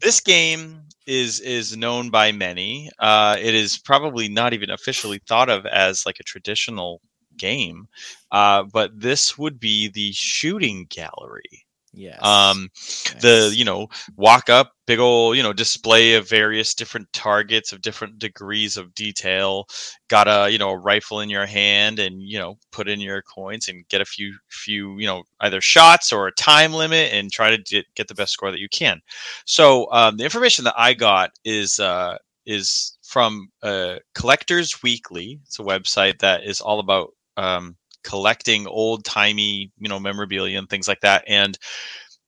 this 0.00 0.20
game 0.20 0.82
is 1.06 1.40
is 1.40 1.76
known 1.76 2.10
by 2.10 2.32
many. 2.32 2.90
Uh, 2.98 3.36
it 3.40 3.54
is 3.54 3.78
probably 3.78 4.28
not 4.28 4.52
even 4.52 4.70
officially 4.70 5.20
thought 5.26 5.48
of 5.48 5.66
as 5.66 6.04
like 6.04 6.20
a 6.20 6.24
traditional 6.24 7.00
game. 7.40 7.88
Uh, 8.30 8.64
but 8.72 8.90
this 9.00 9.38
would 9.38 9.58
be 9.58 9.88
the 9.88 10.12
shooting 10.12 10.86
gallery. 10.90 11.66
Yes. 11.92 12.24
Um, 12.24 12.68
yes. 12.74 13.14
the 13.20 13.52
you 13.54 13.64
know 13.64 13.88
walk 14.16 14.48
up, 14.48 14.74
big 14.86 15.00
old 15.00 15.36
you 15.36 15.42
know 15.42 15.52
display 15.52 16.14
of 16.14 16.28
various 16.28 16.72
different 16.72 17.12
targets 17.12 17.72
of 17.72 17.82
different 17.82 18.18
degrees 18.20 18.76
of 18.76 18.94
detail. 18.94 19.66
Got 20.08 20.28
a 20.28 20.50
you 20.50 20.58
know 20.58 20.70
a 20.70 20.78
rifle 20.78 21.20
in 21.20 21.28
your 21.28 21.46
hand, 21.46 21.98
and 21.98 22.22
you 22.22 22.38
know 22.38 22.58
put 22.70 22.88
in 22.88 23.00
your 23.00 23.22
coins 23.22 23.68
and 23.68 23.88
get 23.88 24.00
a 24.00 24.04
few 24.04 24.36
few 24.48 24.98
you 25.00 25.06
know 25.06 25.24
either 25.40 25.60
shots 25.60 26.12
or 26.12 26.28
a 26.28 26.32
time 26.32 26.72
limit, 26.72 27.12
and 27.12 27.32
try 27.32 27.50
to 27.50 27.60
get, 27.62 27.86
get 27.96 28.06
the 28.06 28.14
best 28.14 28.32
score 28.32 28.52
that 28.52 28.60
you 28.60 28.68
can. 28.68 29.00
So 29.44 29.90
um, 29.90 30.16
the 30.16 30.24
information 30.24 30.64
that 30.66 30.78
I 30.78 30.94
got 30.94 31.32
is 31.44 31.80
uh, 31.80 32.18
is 32.46 32.96
from 33.02 33.48
uh, 33.64 33.96
Collectors 34.14 34.80
Weekly. 34.82 35.40
It's 35.44 35.58
a 35.58 35.62
website 35.62 36.20
that 36.20 36.44
is 36.44 36.60
all 36.60 36.78
about 36.78 37.14
um, 37.40 37.76
collecting 38.04 38.66
old 38.66 39.04
timey, 39.04 39.72
you 39.78 39.88
know, 39.88 39.98
memorabilia 39.98 40.58
and 40.58 40.68
things 40.68 40.86
like 40.86 41.00
that. 41.00 41.24
And 41.26 41.58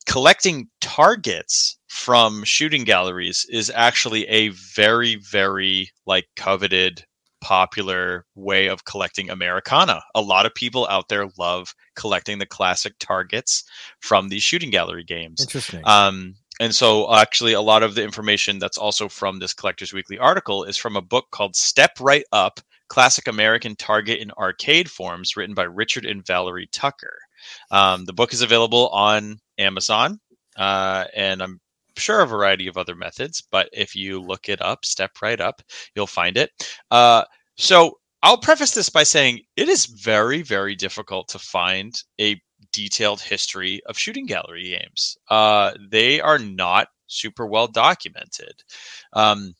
collecting 0.06 0.68
targets 0.80 1.78
from 1.88 2.44
shooting 2.44 2.84
galleries 2.84 3.46
is 3.50 3.70
actually 3.74 4.26
a 4.28 4.48
very, 4.48 5.16
very 5.16 5.90
like 6.06 6.26
coveted, 6.34 7.04
popular 7.42 8.24
way 8.34 8.68
of 8.68 8.84
collecting 8.84 9.28
Americana. 9.28 10.02
A 10.14 10.22
lot 10.22 10.46
of 10.46 10.54
people 10.54 10.86
out 10.88 11.08
there 11.08 11.28
love 11.38 11.74
collecting 11.94 12.38
the 12.38 12.46
classic 12.46 12.94
targets 12.98 13.64
from 14.00 14.28
these 14.28 14.42
shooting 14.42 14.70
gallery 14.70 15.04
games. 15.04 15.40
Interesting. 15.42 15.82
Um, 15.84 16.36
and 16.60 16.74
so, 16.74 17.12
actually, 17.12 17.54
a 17.54 17.60
lot 17.60 17.82
of 17.82 17.94
the 17.94 18.04
information 18.04 18.58
that's 18.58 18.78
also 18.78 19.08
from 19.08 19.38
this 19.38 19.54
Collectors 19.54 19.92
Weekly 19.92 20.18
article 20.18 20.64
is 20.64 20.76
from 20.76 20.96
a 20.96 21.02
book 21.02 21.26
called 21.32 21.56
Step 21.56 21.98
Right 21.98 22.24
Up 22.30 22.60
classic 22.92 23.26
American 23.26 23.74
target 23.74 24.20
in 24.20 24.30
arcade 24.32 24.90
forms, 24.90 25.34
written 25.34 25.54
by 25.54 25.62
Richard 25.62 26.04
and 26.04 26.26
Valerie 26.26 26.68
Tucker. 26.72 27.16
Um, 27.70 28.04
the 28.04 28.12
book 28.12 28.34
is 28.34 28.42
available 28.42 28.90
on 28.90 29.38
Amazon, 29.56 30.20
uh, 30.56 31.06
and 31.16 31.42
I'm 31.42 31.58
sure 31.96 32.20
a 32.20 32.26
variety 32.26 32.66
of 32.66 32.76
other 32.76 32.94
methods. 32.94 33.42
But 33.50 33.70
if 33.72 33.96
you 33.96 34.20
look 34.20 34.50
it 34.50 34.60
up, 34.60 34.84
step 34.84 35.10
right 35.22 35.40
up, 35.40 35.62
you'll 35.96 36.06
find 36.06 36.36
it. 36.36 36.50
Uh, 36.90 37.24
so 37.56 37.98
I'll 38.22 38.36
preface 38.36 38.72
this 38.72 38.90
by 38.90 39.04
saying 39.04 39.40
it 39.56 39.70
is 39.70 39.86
very, 39.86 40.42
very 40.42 40.76
difficult 40.76 41.28
to 41.28 41.38
find 41.38 41.94
a 42.20 42.38
detailed 42.72 43.22
history 43.22 43.80
of 43.86 43.98
shooting 43.98 44.26
gallery 44.26 44.64
games. 44.64 45.16
Uh, 45.30 45.72
they 45.90 46.20
are 46.20 46.38
not 46.38 46.88
super 47.06 47.46
well 47.46 47.68
documented. 47.68 48.62
Um, 49.14 49.54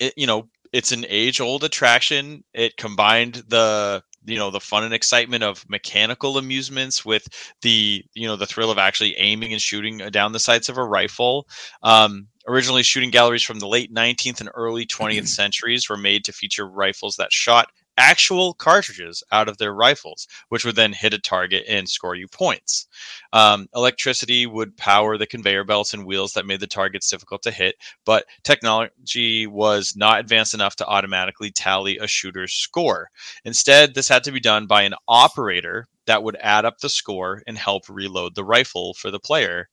it, 0.00 0.14
you 0.16 0.26
know, 0.26 0.48
it's 0.72 0.92
an 0.92 1.04
age 1.08 1.40
old 1.40 1.64
attraction. 1.64 2.44
It 2.52 2.76
combined 2.76 3.42
the 3.48 4.02
you 4.24 4.36
know 4.36 4.50
the 4.50 4.60
fun 4.60 4.84
and 4.84 4.94
excitement 4.94 5.42
of 5.42 5.64
mechanical 5.68 6.38
amusements 6.38 7.04
with 7.04 7.28
the 7.62 8.04
you 8.14 8.26
know 8.26 8.36
the 8.36 8.46
thrill 8.46 8.70
of 8.70 8.78
actually 8.78 9.16
aiming 9.16 9.52
and 9.52 9.62
shooting 9.62 9.98
down 10.10 10.32
the 10.32 10.40
sights 10.40 10.68
of 10.68 10.76
a 10.76 10.84
rifle 10.84 11.46
um, 11.82 12.28
originally 12.46 12.82
shooting 12.82 13.10
galleries 13.10 13.42
from 13.42 13.58
the 13.58 13.68
late 13.68 13.92
19th 13.92 14.40
and 14.40 14.50
early 14.54 14.84
20th 14.84 15.28
centuries 15.28 15.88
were 15.88 15.96
made 15.96 16.24
to 16.24 16.32
feature 16.32 16.68
rifles 16.68 17.16
that 17.16 17.32
shot 17.32 17.68
actual 17.98 18.54
cartridges 18.54 19.22
out 19.32 19.48
of 19.48 19.58
their 19.58 19.74
rifles, 19.74 20.26
which 20.48 20.64
would 20.64 20.76
then 20.76 20.92
hit 20.92 21.12
a 21.12 21.18
target 21.18 21.64
and 21.68 21.88
score 21.88 22.14
you 22.14 22.28
points. 22.28 22.86
Um, 23.32 23.68
electricity 23.74 24.46
would 24.46 24.76
power 24.76 25.18
the 25.18 25.26
conveyor 25.26 25.64
belts 25.64 25.92
and 25.92 26.06
wheels 26.06 26.32
that 26.32 26.46
made 26.46 26.60
the 26.60 26.66
targets 26.66 27.10
difficult 27.10 27.42
to 27.42 27.50
hit, 27.50 27.74
but 28.06 28.24
technology 28.44 29.46
was 29.46 29.94
not 29.96 30.20
advanced 30.20 30.54
enough 30.54 30.76
to 30.76 30.86
automatically 30.86 31.50
tally 31.50 31.98
a 31.98 32.06
shooter's 32.06 32.54
score. 32.54 33.10
Instead, 33.44 33.94
this 33.94 34.08
had 34.08 34.24
to 34.24 34.32
be 34.32 34.40
done 34.40 34.66
by 34.66 34.82
an 34.82 34.94
operator 35.08 35.88
that 36.06 36.22
would 36.22 36.36
add 36.40 36.64
up 36.64 36.78
the 36.78 36.88
score 36.88 37.42
and 37.46 37.58
help 37.58 37.82
reload 37.88 38.34
the 38.34 38.44
rifle 38.44 38.94
for 38.94 39.10
the 39.10 39.20
player. 39.20 39.68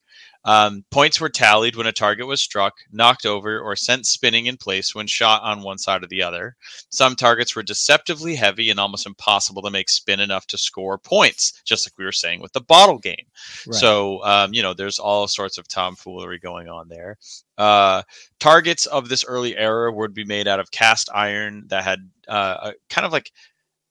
Um, 0.45 0.85
points 0.91 1.19
were 1.19 1.29
tallied 1.29 1.75
when 1.75 1.87
a 1.87 1.91
target 1.91 2.27
was 2.27 2.41
struck, 2.41 2.73
knocked 2.91 3.25
over, 3.25 3.59
or 3.59 3.75
sent 3.75 4.05
spinning 4.05 4.45
in 4.45 4.57
place 4.57 4.93
when 4.93 5.07
shot 5.07 5.41
on 5.41 5.63
one 5.63 5.79
side 5.79 6.03
or 6.03 6.07
the 6.07 6.21
other. 6.21 6.55
Some 6.89 7.15
targets 7.15 7.55
were 7.55 7.63
deceptively 7.63 8.35
heavy 8.35 8.69
and 8.69 8.79
almost 8.79 9.07
impossible 9.07 9.63
to 9.63 9.71
make 9.71 9.89
spin 9.89 10.19
enough 10.19 10.45
to 10.47 10.57
score 10.57 10.99
points, 10.99 11.61
just 11.65 11.87
like 11.87 11.97
we 11.97 12.05
were 12.05 12.11
saying 12.11 12.41
with 12.41 12.53
the 12.53 12.61
bottle 12.61 12.99
game. 12.99 13.25
Right. 13.67 13.75
So, 13.75 14.23
um, 14.23 14.53
you 14.53 14.61
know, 14.61 14.75
there's 14.75 14.99
all 14.99 15.27
sorts 15.27 15.57
of 15.57 15.67
tomfoolery 15.67 16.39
going 16.39 16.69
on 16.69 16.89
there. 16.89 17.17
Uh, 17.57 18.03
targets 18.39 18.85
of 18.85 19.09
this 19.09 19.25
early 19.25 19.57
era 19.57 19.91
would 19.91 20.13
be 20.13 20.25
made 20.25 20.47
out 20.47 20.59
of 20.59 20.71
cast 20.71 21.09
iron 21.13 21.65
that 21.67 21.83
had 21.83 21.99
uh, 22.27 22.71
a, 22.71 22.73
kind 22.89 23.05
of 23.05 23.11
like 23.11 23.31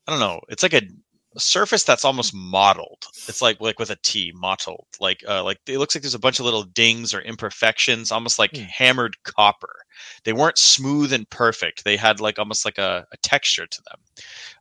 I 0.07 0.11
don't 0.11 0.21
know. 0.21 0.41
It's 0.49 0.63
like 0.63 0.75
a 0.75 0.83
a 1.37 1.41
surface 1.41 1.83
that's 1.83 2.05
almost 2.05 2.35
mottled. 2.35 3.07
It's 3.29 3.43
like 3.43 3.61
like 3.61 3.79
with 3.79 3.91
a 3.91 3.97
T, 4.03 4.33
mottled. 4.35 4.87
Like 5.01 5.25
uh, 5.27 5.43
like 5.43 5.59
it 5.67 5.79
looks 5.79 5.95
like 5.95 6.03
there's 6.03 6.15
a 6.15 6.19
bunch 6.19 6.39
of 6.39 6.45
little 6.45 6.63
dings 6.63 7.13
or 7.13 7.21
imperfections, 7.21 8.13
almost 8.13 8.39
like 8.39 8.53
mm. 8.53 8.65
hammered 8.67 9.23
copper. 9.25 9.75
They 10.25 10.33
weren't 10.33 10.59
smooth 10.59 11.13
and 11.13 11.29
perfect. 11.31 11.85
They 11.85 11.97
had 11.97 12.21
like 12.21 12.39
almost 12.39 12.65
like 12.65 12.79
a, 12.79 13.07
a 13.13 13.17
texture 13.19 13.67
to 13.67 13.83
them. 13.83 14.01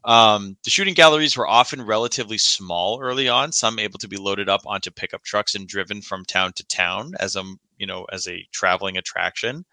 Um, 0.03 0.57
the 0.63 0.69
shooting 0.69 0.93
galleries 0.93 1.37
were 1.37 1.47
often 1.47 1.81
relatively 1.81 2.37
small 2.37 2.99
early 3.01 3.29
on. 3.29 3.51
Some 3.51 3.79
able 3.79 3.99
to 3.99 4.07
be 4.07 4.17
loaded 4.17 4.49
up 4.49 4.61
onto 4.65 4.91
pickup 4.91 5.23
trucks 5.23 5.55
and 5.55 5.67
driven 5.67 6.01
from 6.01 6.25
town 6.25 6.53
to 6.53 6.65
town 6.65 7.13
as 7.19 7.35
a 7.35 7.43
you 7.77 7.85
know 7.85 8.05
as 8.11 8.27
a 8.27 8.47
traveling 8.51 8.97
attraction. 8.97 9.65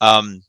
Um, 0.00 0.42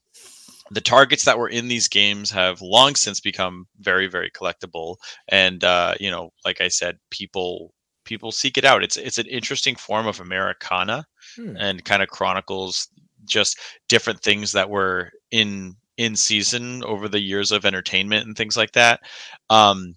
the 0.71 0.81
targets 0.81 1.25
that 1.25 1.37
were 1.37 1.49
in 1.49 1.67
these 1.67 1.87
games 1.87 2.29
have 2.31 2.61
long 2.61 2.95
since 2.95 3.19
become 3.19 3.67
very 3.79 4.07
very 4.07 4.29
collectible. 4.31 4.97
And 5.27 5.63
uh, 5.63 5.95
you 5.99 6.11
know 6.11 6.31
like 6.45 6.61
i 6.61 6.67
said 6.67 6.97
people 7.09 7.73
people 8.05 8.31
seek 8.31 8.57
it 8.57 8.65
out. 8.65 8.83
It's 8.83 8.97
it's 8.97 9.17
an 9.17 9.27
interesting 9.27 9.75
form 9.75 10.07
of 10.07 10.19
americana 10.19 11.05
hmm. 11.35 11.55
and 11.57 11.85
kind 11.85 12.01
of 12.01 12.09
chronicles 12.09 12.87
just 13.25 13.59
different 13.87 14.21
things 14.21 14.51
that 14.53 14.69
were 14.69 15.11
in 15.31 15.75
in 15.97 16.15
season 16.15 16.83
over 16.85 17.07
the 17.07 17.19
years 17.19 17.51
of 17.51 17.65
entertainment 17.65 18.25
and 18.25 18.35
things 18.35 18.57
like 18.57 18.71
that. 18.71 19.01
Um 19.49 19.95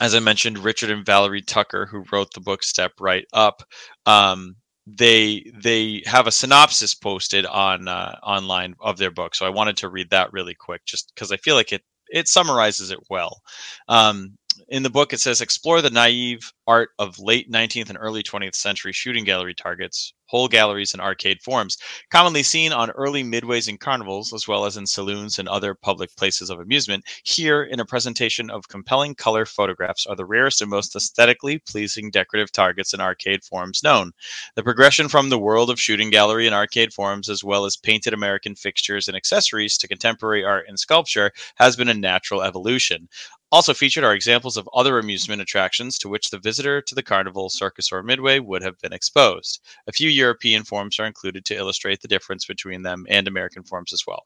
as 0.00 0.14
i 0.14 0.18
mentioned 0.18 0.58
richard 0.58 0.90
and 0.90 1.04
valerie 1.04 1.42
tucker 1.42 1.84
who 1.84 2.02
wrote 2.10 2.32
the 2.32 2.40
book 2.40 2.62
step 2.62 2.92
right 2.98 3.26
up 3.34 3.62
um 4.06 4.56
they 4.86 5.50
they 5.62 6.02
have 6.06 6.26
a 6.26 6.32
synopsis 6.32 6.94
posted 6.94 7.46
on 7.46 7.88
uh, 7.88 8.18
online 8.22 8.74
of 8.80 8.98
their 8.98 9.10
book. 9.10 9.34
So 9.34 9.46
i 9.46 9.50
wanted 9.50 9.76
to 9.78 9.88
read 9.88 10.10
that 10.10 10.32
really 10.32 10.54
quick 10.54 10.84
just 10.84 11.12
because 11.14 11.32
i 11.32 11.36
feel 11.36 11.54
like 11.54 11.72
it 11.72 11.82
it 12.12 12.28
summarizes 12.28 12.90
it 12.90 13.00
well. 13.10 13.40
Um, 13.88 14.36
in 14.68 14.82
the 14.82 14.90
book, 14.90 15.12
it 15.12 15.20
says 15.20 15.40
explore 15.40 15.80
the 15.80 15.90
naive 15.90 16.52
art 16.66 16.90
of 16.98 17.18
late 17.18 17.50
19th 17.50 17.88
and 17.88 17.98
early 17.98 18.22
20th 18.22 18.54
century 18.54 18.92
shooting 18.92 19.24
gallery 19.24 19.54
targets, 19.54 20.12
whole 20.32 20.48
galleries, 20.48 20.94
and 20.94 21.02
arcade 21.02 21.42
forms, 21.42 21.76
commonly 22.10 22.42
seen 22.42 22.72
on 22.72 22.90
early 22.92 23.22
midways 23.22 23.68
and 23.68 23.78
carnivals, 23.78 24.32
as 24.32 24.48
well 24.48 24.64
as 24.64 24.78
in 24.78 24.86
saloons 24.86 25.38
and 25.38 25.46
other 25.46 25.74
public 25.74 26.16
places 26.16 26.48
of 26.48 26.58
amusement. 26.58 27.04
Here, 27.22 27.62
in 27.62 27.78
a 27.80 27.84
presentation 27.84 28.50
of 28.50 28.66
compelling 28.68 29.14
color 29.14 29.44
photographs, 29.44 30.06
are 30.06 30.16
the 30.16 30.24
rarest 30.24 30.62
and 30.62 30.70
most 30.70 30.96
aesthetically 30.96 31.58
pleasing 31.58 32.10
decorative 32.10 32.50
targets 32.50 32.94
and 32.94 33.02
arcade 33.02 33.44
forms 33.44 33.82
known. 33.82 34.12
The 34.56 34.62
progression 34.62 35.08
from 35.08 35.28
the 35.28 35.38
world 35.38 35.68
of 35.68 35.78
shooting 35.78 36.08
gallery 36.08 36.46
and 36.46 36.54
arcade 36.54 36.94
forms, 36.94 37.28
as 37.28 37.44
well 37.44 37.66
as 37.66 37.76
painted 37.76 38.14
American 38.14 38.54
fixtures 38.54 39.08
and 39.08 39.16
accessories, 39.16 39.76
to 39.76 39.86
contemporary 39.86 40.44
art 40.44 40.64
and 40.66 40.80
sculpture, 40.80 41.30
has 41.56 41.76
been 41.76 41.90
a 41.90 41.94
natural 41.94 42.42
evolution. 42.42 43.06
Also 43.52 43.74
featured 43.74 44.02
are 44.02 44.14
examples 44.14 44.56
of 44.56 44.68
other 44.72 44.98
amusement 44.98 45.42
attractions 45.42 45.98
to 45.98 46.08
which 46.08 46.30
the 46.30 46.38
visitor 46.38 46.80
to 46.80 46.94
the 46.94 47.02
carnival, 47.02 47.50
circus, 47.50 47.92
or 47.92 48.02
midway 48.02 48.38
would 48.38 48.62
have 48.62 48.78
been 48.80 48.94
exposed. 48.94 49.60
A 49.86 49.92
few 49.92 50.08
European 50.08 50.64
forms 50.64 50.98
are 50.98 51.04
included 51.04 51.44
to 51.44 51.54
illustrate 51.54 52.00
the 52.00 52.08
difference 52.08 52.46
between 52.46 52.82
them 52.82 53.04
and 53.10 53.28
American 53.28 53.62
forms 53.62 53.92
as 53.92 54.04
well. 54.06 54.24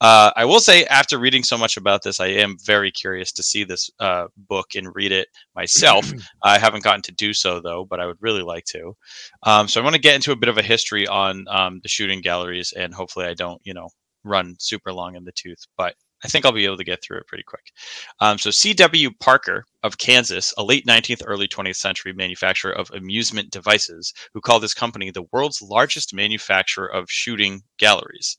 Uh, 0.00 0.32
I 0.34 0.44
will 0.44 0.58
say, 0.58 0.84
after 0.86 1.18
reading 1.18 1.44
so 1.44 1.56
much 1.56 1.76
about 1.76 2.02
this, 2.02 2.18
I 2.18 2.26
am 2.26 2.56
very 2.64 2.90
curious 2.90 3.30
to 3.32 3.44
see 3.44 3.62
this 3.62 3.90
uh, 4.00 4.26
book 4.36 4.74
and 4.74 4.92
read 4.94 5.12
it 5.12 5.28
myself. 5.54 6.10
I 6.42 6.58
haven't 6.58 6.82
gotten 6.82 7.02
to 7.02 7.12
do 7.12 7.32
so 7.32 7.60
though, 7.60 7.84
but 7.84 8.00
I 8.00 8.06
would 8.06 8.18
really 8.20 8.42
like 8.42 8.64
to. 8.66 8.96
Um, 9.44 9.68
so 9.68 9.80
I 9.80 9.84
want 9.84 9.94
to 9.94 10.00
get 10.00 10.16
into 10.16 10.32
a 10.32 10.36
bit 10.36 10.48
of 10.48 10.58
a 10.58 10.62
history 10.62 11.06
on 11.06 11.46
um, 11.48 11.78
the 11.84 11.88
shooting 11.88 12.20
galleries, 12.20 12.72
and 12.76 12.92
hopefully, 12.92 13.26
I 13.26 13.34
don't, 13.34 13.60
you 13.64 13.72
know, 13.72 13.88
run 14.24 14.56
super 14.58 14.92
long 14.92 15.14
in 15.14 15.24
the 15.24 15.32
tooth. 15.32 15.64
But 15.76 15.94
I 16.24 16.28
think 16.28 16.44
I'll 16.44 16.52
be 16.52 16.64
able 16.64 16.78
to 16.78 16.84
get 16.84 17.02
through 17.02 17.18
it 17.18 17.26
pretty 17.26 17.44
quick. 17.44 17.72
Um, 18.20 18.38
so, 18.38 18.50
C.W. 18.50 19.10
Parker 19.20 19.64
of 19.84 19.98
Kansas, 19.98 20.54
a 20.56 20.64
late 20.64 20.86
19th, 20.86 21.22
early 21.26 21.46
20th 21.46 21.76
century 21.76 22.14
manufacturer 22.14 22.72
of 22.72 22.90
amusement 22.92 23.50
devices, 23.50 24.14
who 24.32 24.40
called 24.40 24.62
his 24.62 24.72
company 24.72 25.10
the 25.10 25.26
world's 25.30 25.60
largest 25.60 26.14
manufacturer 26.14 26.86
of 26.86 27.10
shooting 27.10 27.62
galleries. 27.78 28.38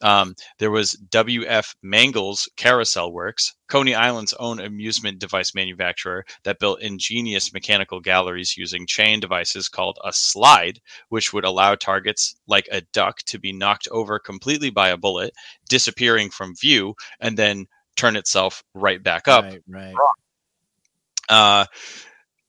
Um, 0.00 0.34
there 0.58 0.70
was 0.70 0.92
W.F. 0.92 1.74
Mangels 1.82 2.48
Carousel 2.56 3.12
Works, 3.12 3.54
Coney 3.68 3.94
Island's 3.94 4.32
own 4.34 4.58
amusement 4.58 5.18
device 5.18 5.54
manufacturer 5.54 6.24
that 6.44 6.58
built 6.58 6.80
ingenious 6.80 7.52
mechanical 7.52 8.00
galleries 8.00 8.56
using 8.56 8.86
chain 8.86 9.20
devices 9.20 9.68
called 9.68 9.98
a 10.02 10.14
slide, 10.14 10.80
which 11.10 11.30
would 11.34 11.44
allow 11.44 11.74
targets 11.74 12.36
like 12.46 12.68
a 12.72 12.80
duck 12.94 13.18
to 13.26 13.38
be 13.38 13.52
knocked 13.52 13.86
over 13.90 14.18
completely 14.18 14.70
by 14.70 14.88
a 14.88 14.96
bullet, 14.96 15.34
disappearing 15.68 16.30
from 16.30 16.56
view, 16.56 16.94
and 17.20 17.36
then 17.36 17.66
turn 17.96 18.16
itself 18.16 18.62
right 18.74 19.02
back 19.02 19.28
up. 19.28 19.44
Right, 19.44 19.62
right. 19.68 19.94
Uh, 21.28 21.66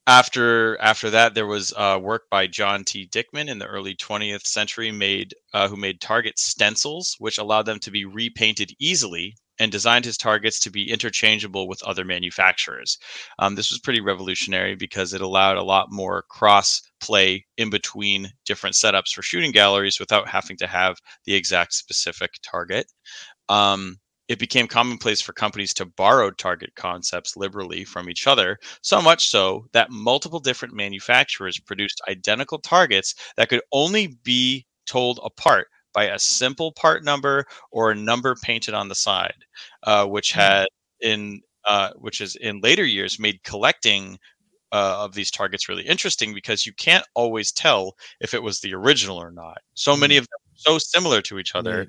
after 0.07 0.79
after 0.79 1.09
that, 1.09 1.35
there 1.35 1.45
was 1.45 1.73
uh, 1.75 1.99
work 2.01 2.23
by 2.31 2.47
John 2.47 2.85
T. 2.85 3.07
Dickman 3.07 3.49
in 3.49 3.59
the 3.59 3.65
early 3.65 3.93
20th 3.95 4.47
century, 4.47 4.91
made 4.91 5.33
uh, 5.53 5.67
who 5.67 5.75
made 5.75 5.99
target 5.99 6.39
stencils, 6.39 7.15
which 7.19 7.37
allowed 7.37 7.65
them 7.65 7.79
to 7.79 7.91
be 7.91 8.05
repainted 8.05 8.71
easily, 8.79 9.35
and 9.59 9.71
designed 9.71 10.05
his 10.05 10.17
targets 10.17 10.59
to 10.61 10.71
be 10.71 10.89
interchangeable 10.89 11.67
with 11.67 11.83
other 11.83 12.05
manufacturers. 12.05 12.97
Um, 13.39 13.55
this 13.55 13.69
was 13.69 13.79
pretty 13.79 13.99
revolutionary 14.01 14.75
because 14.75 15.13
it 15.13 15.21
allowed 15.21 15.57
a 15.57 15.63
lot 15.63 15.87
more 15.91 16.23
cross 16.29 16.81
play 17.01 17.45
in 17.57 17.69
between 17.69 18.31
different 18.45 18.75
setups 18.75 19.09
for 19.13 19.21
shooting 19.21 19.51
galleries 19.51 19.99
without 19.99 20.29
having 20.29 20.57
to 20.57 20.67
have 20.67 20.97
the 21.25 21.35
exact 21.35 21.73
specific 21.73 22.31
target. 22.49 22.85
Um, 23.49 23.97
it 24.27 24.39
became 24.39 24.67
commonplace 24.67 25.21
for 25.21 25.33
companies 25.33 25.73
to 25.75 25.85
borrow 25.85 26.31
target 26.31 26.71
concepts 26.75 27.37
liberally 27.37 27.83
from 27.83 28.09
each 28.09 28.27
other, 28.27 28.59
so 28.81 29.01
much 29.01 29.29
so 29.29 29.65
that 29.71 29.91
multiple 29.91 30.39
different 30.39 30.73
manufacturers 30.73 31.59
produced 31.59 32.01
identical 32.09 32.59
targets 32.59 33.15
that 33.37 33.49
could 33.49 33.61
only 33.71 34.17
be 34.23 34.65
told 34.85 35.19
apart 35.23 35.67
by 35.93 36.05
a 36.05 36.19
simple 36.19 36.71
part 36.73 37.03
number 37.03 37.45
or 37.71 37.91
a 37.91 37.95
number 37.95 38.35
painted 38.35 38.73
on 38.73 38.87
the 38.87 38.95
side, 38.95 39.45
uh, 39.83 40.05
which 40.05 40.33
hmm. 40.33 40.39
had 40.39 40.67
in 41.01 41.41
uh, 41.65 41.91
which 41.97 42.21
is 42.21 42.35
in 42.37 42.61
later 42.61 42.85
years 42.85 43.19
made 43.19 43.43
collecting 43.43 44.17
uh, 44.71 45.03
of 45.03 45.13
these 45.13 45.31
targets 45.31 45.67
really 45.67 45.83
interesting 45.83 46.33
because 46.33 46.65
you 46.65 46.73
can't 46.73 47.05
always 47.13 47.51
tell 47.51 47.95
if 48.21 48.33
it 48.33 48.43
was 48.43 48.59
the 48.59 48.73
original 48.73 49.17
or 49.17 49.31
not. 49.31 49.57
So 49.73 49.95
many 49.95 50.15
hmm. 50.15 50.19
of 50.19 50.27
them 50.27 50.39
are 50.53 50.71
so 50.73 50.77
similar 50.77 51.21
to 51.23 51.39
each 51.39 51.55
other 51.55 51.87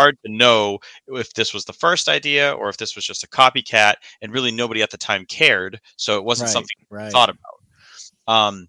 hard 0.00 0.16
to 0.24 0.32
know 0.32 0.78
if 1.08 1.32
this 1.34 1.52
was 1.54 1.64
the 1.64 1.72
first 1.72 2.08
idea 2.08 2.52
or 2.52 2.68
if 2.68 2.76
this 2.76 2.96
was 2.96 3.04
just 3.04 3.24
a 3.24 3.28
copycat, 3.28 3.94
and 4.22 4.32
really 4.32 4.50
nobody 4.50 4.82
at 4.82 4.90
the 4.90 4.96
time 4.96 5.24
cared, 5.26 5.80
so 5.96 6.16
it 6.16 6.24
wasn't 6.24 6.48
Right, 6.48 6.52
something 6.52 6.76
right. 6.90 7.12
thought 7.12 7.30
about. 7.30 7.58
Um, 8.26 8.68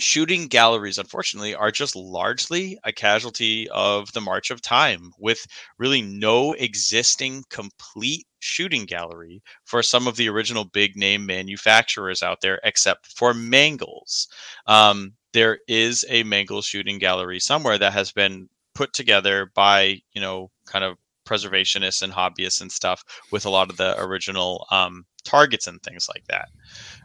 shooting 0.00 0.46
galleries, 0.46 0.98
unfortunately, 0.98 1.54
are 1.56 1.72
just 1.72 1.96
largely 1.96 2.78
a 2.84 2.92
casualty 2.92 3.68
of 3.70 4.12
the 4.12 4.20
march 4.20 4.50
of 4.52 4.62
time, 4.62 5.10
with 5.18 5.44
really 5.78 6.02
no 6.02 6.52
existing 6.52 7.42
complete 7.50 8.24
shooting 8.38 8.84
gallery 8.86 9.42
for 9.64 9.82
some 9.82 10.06
of 10.06 10.14
the 10.16 10.28
original 10.28 10.64
big 10.64 10.94
name 10.96 11.26
manufacturers 11.26 12.22
out 12.22 12.38
there, 12.40 12.60
except 12.62 13.06
for 13.16 13.32
Mangels. 13.34 14.28
Um, 14.66 15.14
there 15.32 15.58
is 15.66 16.04
a 16.08 16.22
Mangels 16.22 16.64
shooting 16.66 16.98
gallery 16.98 17.40
somewhere 17.40 17.78
that 17.78 17.92
has 17.92 18.12
been 18.12 18.48
put 18.78 18.92
together 18.92 19.50
by 19.56 20.00
you 20.12 20.20
know 20.20 20.48
kind 20.64 20.84
of 20.84 20.96
preservationists 21.26 22.00
and 22.00 22.12
hobbyists 22.12 22.60
and 22.60 22.70
stuff 22.70 23.02
with 23.32 23.44
a 23.44 23.50
lot 23.50 23.68
of 23.68 23.76
the 23.76 24.00
original 24.00 24.64
um, 24.70 25.04
targets 25.24 25.66
and 25.66 25.82
things 25.82 26.08
like 26.08 26.24
that. 26.28 26.48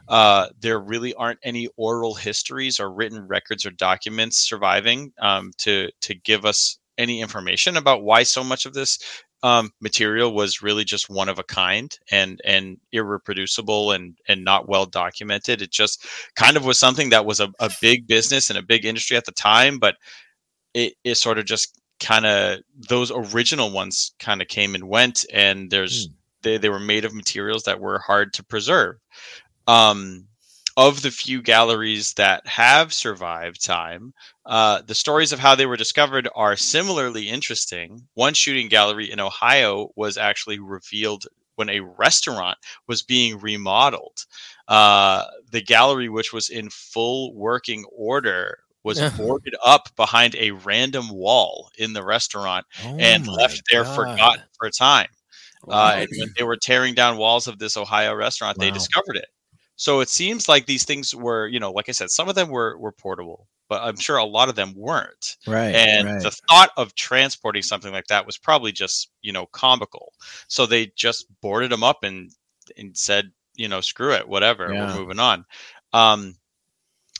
Uh, 0.08 0.46
there 0.60 0.78
really 0.78 1.12
aren't 1.14 1.40
any 1.42 1.68
oral 1.76 2.14
histories 2.14 2.78
or 2.78 2.92
written 2.92 3.26
records 3.26 3.66
or 3.66 3.72
documents 3.72 4.38
surviving 4.38 5.12
um, 5.20 5.50
to 5.58 5.90
to 6.00 6.14
give 6.14 6.44
us 6.44 6.78
any 6.96 7.20
information 7.20 7.76
about 7.76 8.04
why 8.04 8.22
so 8.22 8.44
much 8.44 8.66
of 8.66 8.72
this 8.72 9.00
um, 9.42 9.72
material 9.80 10.32
was 10.32 10.62
really 10.62 10.84
just 10.84 11.10
one 11.10 11.28
of 11.28 11.40
a 11.40 11.42
kind 11.42 11.98
and 12.12 12.40
and 12.44 12.78
irreproducible 12.94 13.96
and 13.96 14.16
and 14.28 14.44
not 14.44 14.68
well 14.68 14.86
documented. 14.86 15.60
It 15.60 15.72
just 15.72 16.06
kind 16.36 16.56
of 16.56 16.64
was 16.64 16.78
something 16.78 17.10
that 17.10 17.26
was 17.26 17.40
a, 17.40 17.52
a 17.58 17.68
big 17.82 18.06
business 18.06 18.48
and 18.48 18.58
a 18.58 18.62
big 18.62 18.84
industry 18.84 19.16
at 19.16 19.24
the 19.24 19.32
time, 19.32 19.80
but 19.80 19.96
it, 20.74 20.94
it 21.04 21.14
sort 21.14 21.38
of 21.38 21.46
just 21.46 21.80
kind 22.00 22.26
of 22.26 22.60
those 22.88 23.10
original 23.10 23.70
ones 23.70 24.12
kind 24.18 24.42
of 24.42 24.48
came 24.48 24.74
and 24.74 24.88
went, 24.88 25.24
and 25.32 25.70
there's 25.70 26.08
mm. 26.08 26.12
they 26.42 26.58
they 26.58 26.68
were 26.68 26.80
made 26.80 27.04
of 27.04 27.14
materials 27.14 27.62
that 27.64 27.80
were 27.80 27.98
hard 27.98 28.32
to 28.34 28.44
preserve. 28.44 28.96
Um, 29.66 30.26
of 30.76 31.02
the 31.02 31.10
few 31.10 31.40
galleries 31.40 32.14
that 32.14 32.44
have 32.46 32.92
survived 32.92 33.64
time, 33.64 34.12
uh, 34.44 34.82
the 34.82 34.94
stories 34.94 35.32
of 35.32 35.38
how 35.38 35.54
they 35.54 35.66
were 35.66 35.76
discovered 35.76 36.28
are 36.34 36.56
similarly 36.56 37.28
interesting. 37.28 38.08
One 38.14 38.34
shooting 38.34 38.68
gallery 38.68 39.10
in 39.10 39.20
Ohio 39.20 39.90
was 39.94 40.18
actually 40.18 40.58
revealed 40.58 41.26
when 41.54 41.68
a 41.68 41.80
restaurant 41.80 42.58
was 42.88 43.02
being 43.02 43.38
remodeled. 43.38 44.24
Uh, 44.66 45.24
the 45.52 45.62
gallery, 45.62 46.08
which 46.08 46.32
was 46.32 46.50
in 46.50 46.68
full 46.70 47.32
working 47.34 47.84
order, 47.96 48.58
was 48.84 49.00
boarded 49.16 49.54
up 49.64 49.88
behind 49.96 50.36
a 50.36 50.50
random 50.52 51.08
wall 51.08 51.70
in 51.78 51.92
the 51.92 52.04
restaurant 52.04 52.66
oh 52.84 52.96
and 52.98 53.26
left 53.26 53.62
there 53.70 53.84
God. 53.84 53.94
forgotten 53.94 54.44
for 54.58 54.68
a 54.68 54.70
time. 54.70 55.08
Wow. 55.64 55.86
Uh, 55.86 55.92
and 56.00 56.08
when 56.18 56.28
they 56.36 56.44
were 56.44 56.56
tearing 56.56 56.94
down 56.94 57.16
walls 57.16 57.48
of 57.48 57.58
this 57.58 57.76
Ohio 57.76 58.14
restaurant, 58.14 58.58
wow. 58.58 58.64
they 58.64 58.70
discovered 58.70 59.16
it. 59.16 59.26
So 59.76 60.00
it 60.00 60.08
seems 60.08 60.48
like 60.48 60.66
these 60.66 60.84
things 60.84 61.14
were, 61.14 61.48
you 61.48 61.58
know, 61.58 61.72
like 61.72 61.88
I 61.88 61.92
said, 61.92 62.10
some 62.10 62.28
of 62.28 62.34
them 62.34 62.48
were 62.48 62.78
were 62.78 62.92
portable, 62.92 63.48
but 63.68 63.82
I'm 63.82 63.96
sure 63.96 64.18
a 64.18 64.24
lot 64.24 64.48
of 64.48 64.54
them 64.54 64.72
weren't. 64.76 65.36
Right. 65.46 65.74
And 65.74 66.06
right. 66.06 66.22
the 66.22 66.30
thought 66.48 66.70
of 66.76 66.94
transporting 66.94 67.62
something 67.62 67.92
like 67.92 68.06
that 68.06 68.26
was 68.26 68.38
probably 68.38 68.70
just, 68.70 69.10
you 69.22 69.32
know, 69.32 69.46
comical. 69.46 70.12
So 70.46 70.66
they 70.66 70.92
just 70.94 71.26
boarded 71.40 71.72
them 71.72 71.82
up 71.82 72.04
and 72.04 72.30
and 72.76 72.96
said, 72.96 73.32
you 73.56 73.68
know, 73.68 73.80
screw 73.80 74.12
it, 74.12 74.28
whatever, 74.28 74.72
yeah. 74.72 74.86
we're 74.86 75.00
moving 75.00 75.18
on. 75.18 75.44
Um, 75.92 76.34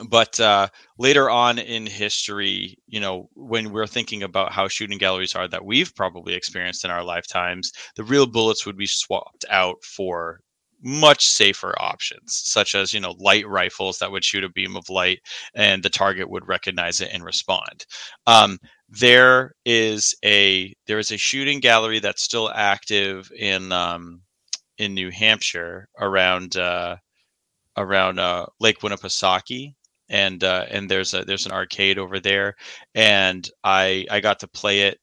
but 0.08 0.40
uh, 0.40 0.68
later 0.98 1.30
on 1.30 1.58
in 1.58 1.86
history, 1.86 2.76
you 2.86 2.98
know, 2.98 3.28
when 3.34 3.70
we're 3.70 3.86
thinking 3.86 4.24
about 4.24 4.52
how 4.52 4.66
shooting 4.66 4.98
galleries 4.98 5.36
are 5.36 5.46
that 5.48 5.64
we've 5.64 5.94
probably 5.94 6.34
experienced 6.34 6.84
in 6.84 6.90
our 6.90 7.04
lifetimes, 7.04 7.70
the 7.94 8.02
real 8.02 8.26
bullets 8.26 8.66
would 8.66 8.76
be 8.76 8.86
swapped 8.86 9.44
out 9.50 9.76
for 9.84 10.40
much 10.82 11.24
safer 11.26 11.74
options, 11.80 12.40
such 12.44 12.74
as 12.74 12.92
you 12.92 13.00
know 13.00 13.14
light 13.18 13.46
rifles 13.48 13.98
that 13.98 14.10
would 14.10 14.24
shoot 14.24 14.42
a 14.42 14.48
beam 14.48 14.76
of 14.76 14.90
light 14.90 15.20
and 15.54 15.82
the 15.82 15.90
target 15.90 16.28
would 16.28 16.46
recognize 16.48 17.00
it 17.00 17.10
and 17.12 17.24
respond. 17.24 17.86
Um, 18.26 18.58
there 18.88 19.52
is 19.64 20.14
a 20.24 20.74
there 20.86 20.98
is 20.98 21.12
a 21.12 21.16
shooting 21.16 21.60
gallery 21.60 22.00
that's 22.00 22.22
still 22.22 22.50
active 22.52 23.30
in 23.38 23.70
um, 23.70 24.22
in 24.78 24.92
New 24.94 25.10
Hampshire 25.10 25.88
around 26.00 26.56
uh, 26.56 26.96
around 27.76 28.18
uh, 28.18 28.46
Lake 28.60 28.80
Winnipesaukee 28.80 29.74
and 30.08 30.42
uh, 30.44 30.66
and 30.70 30.90
there's 30.90 31.14
a 31.14 31.24
there's 31.24 31.46
an 31.46 31.52
arcade 31.52 31.98
over 31.98 32.20
there, 32.20 32.56
and 32.94 33.48
I 33.62 34.06
I 34.10 34.20
got 34.20 34.40
to 34.40 34.48
play 34.48 34.82
it 34.82 35.00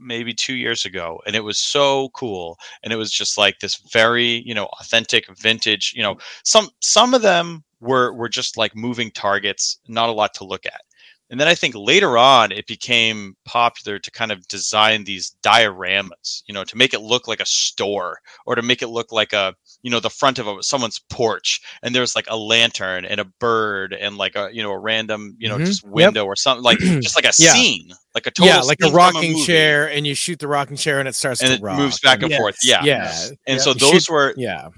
maybe 0.00 0.34
two 0.34 0.54
years 0.54 0.84
ago 0.84 1.18
and 1.26 1.34
it 1.34 1.42
was 1.42 1.58
so 1.58 2.10
cool 2.10 2.58
and 2.82 2.92
it 2.92 2.96
was 2.96 3.10
just 3.10 3.38
like 3.38 3.58
this 3.58 3.76
very 3.90 4.42
you 4.46 4.54
know 4.54 4.66
authentic 4.78 5.26
vintage 5.38 5.94
you 5.96 6.02
know 6.02 6.16
some 6.44 6.68
some 6.80 7.14
of 7.14 7.22
them 7.22 7.64
were 7.80 8.12
were 8.12 8.28
just 8.28 8.58
like 8.58 8.76
moving 8.76 9.10
targets 9.10 9.78
not 9.88 10.10
a 10.10 10.12
lot 10.12 10.34
to 10.34 10.44
look 10.44 10.66
at 10.66 10.82
and 11.30 11.40
then 11.40 11.48
I 11.48 11.54
think 11.54 11.74
later 11.74 12.18
on 12.18 12.52
it 12.52 12.66
became 12.66 13.34
popular 13.44 13.98
to 13.98 14.10
kind 14.10 14.30
of 14.30 14.46
design 14.46 15.04
these 15.04 15.34
dioramas, 15.42 16.42
you 16.46 16.54
know, 16.54 16.64
to 16.64 16.76
make 16.76 16.92
it 16.92 17.00
look 17.00 17.26
like 17.26 17.40
a 17.40 17.46
store 17.46 18.20
or 18.46 18.54
to 18.54 18.62
make 18.62 18.82
it 18.82 18.88
look 18.88 19.10
like 19.10 19.32
a, 19.32 19.54
you 19.84 19.90
know, 19.90 20.00
the 20.00 20.08
front 20.08 20.38
of 20.38 20.48
a, 20.48 20.62
someone's 20.62 20.98
porch 21.10 21.60
and 21.82 21.94
there's 21.94 22.16
like 22.16 22.24
a 22.28 22.36
lantern 22.36 23.04
and 23.04 23.20
a 23.20 23.26
bird 23.38 23.92
and 23.92 24.16
like 24.16 24.34
a, 24.34 24.48
you 24.50 24.62
know, 24.62 24.72
a 24.72 24.78
random, 24.78 25.36
you 25.38 25.46
know, 25.46 25.56
mm-hmm. 25.56 25.66
just 25.66 25.84
window 25.86 26.22
yep. 26.22 26.26
or 26.26 26.34
something 26.34 26.64
like 26.64 26.78
just 27.02 27.14
like 27.14 27.26
a 27.26 27.36
yeah. 27.38 27.52
scene, 27.52 27.90
like 28.14 28.26
a 28.26 28.30
total 28.30 28.46
Yeah, 28.46 28.60
like 28.62 28.78
a 28.82 28.88
rocking 28.88 29.38
a 29.38 29.44
chair 29.44 29.86
and 29.90 30.06
you 30.06 30.14
shoot 30.14 30.38
the 30.38 30.48
rocking 30.48 30.78
chair 30.78 31.00
and 31.00 31.06
it 31.06 31.14
starts 31.14 31.42
and 31.42 31.50
to 31.50 31.54
it 31.56 31.62
rock. 31.62 31.76
moves 31.76 32.00
back 32.00 32.22
and, 32.22 32.32
and 32.32 32.40
forth. 32.40 32.56
Yeah. 32.62 32.82
Yeah. 32.82 33.14
And 33.46 33.60
so 33.60 33.74
those 33.74 34.04
shoot, 34.04 34.10
were 34.10 34.34
yeah 34.38 34.70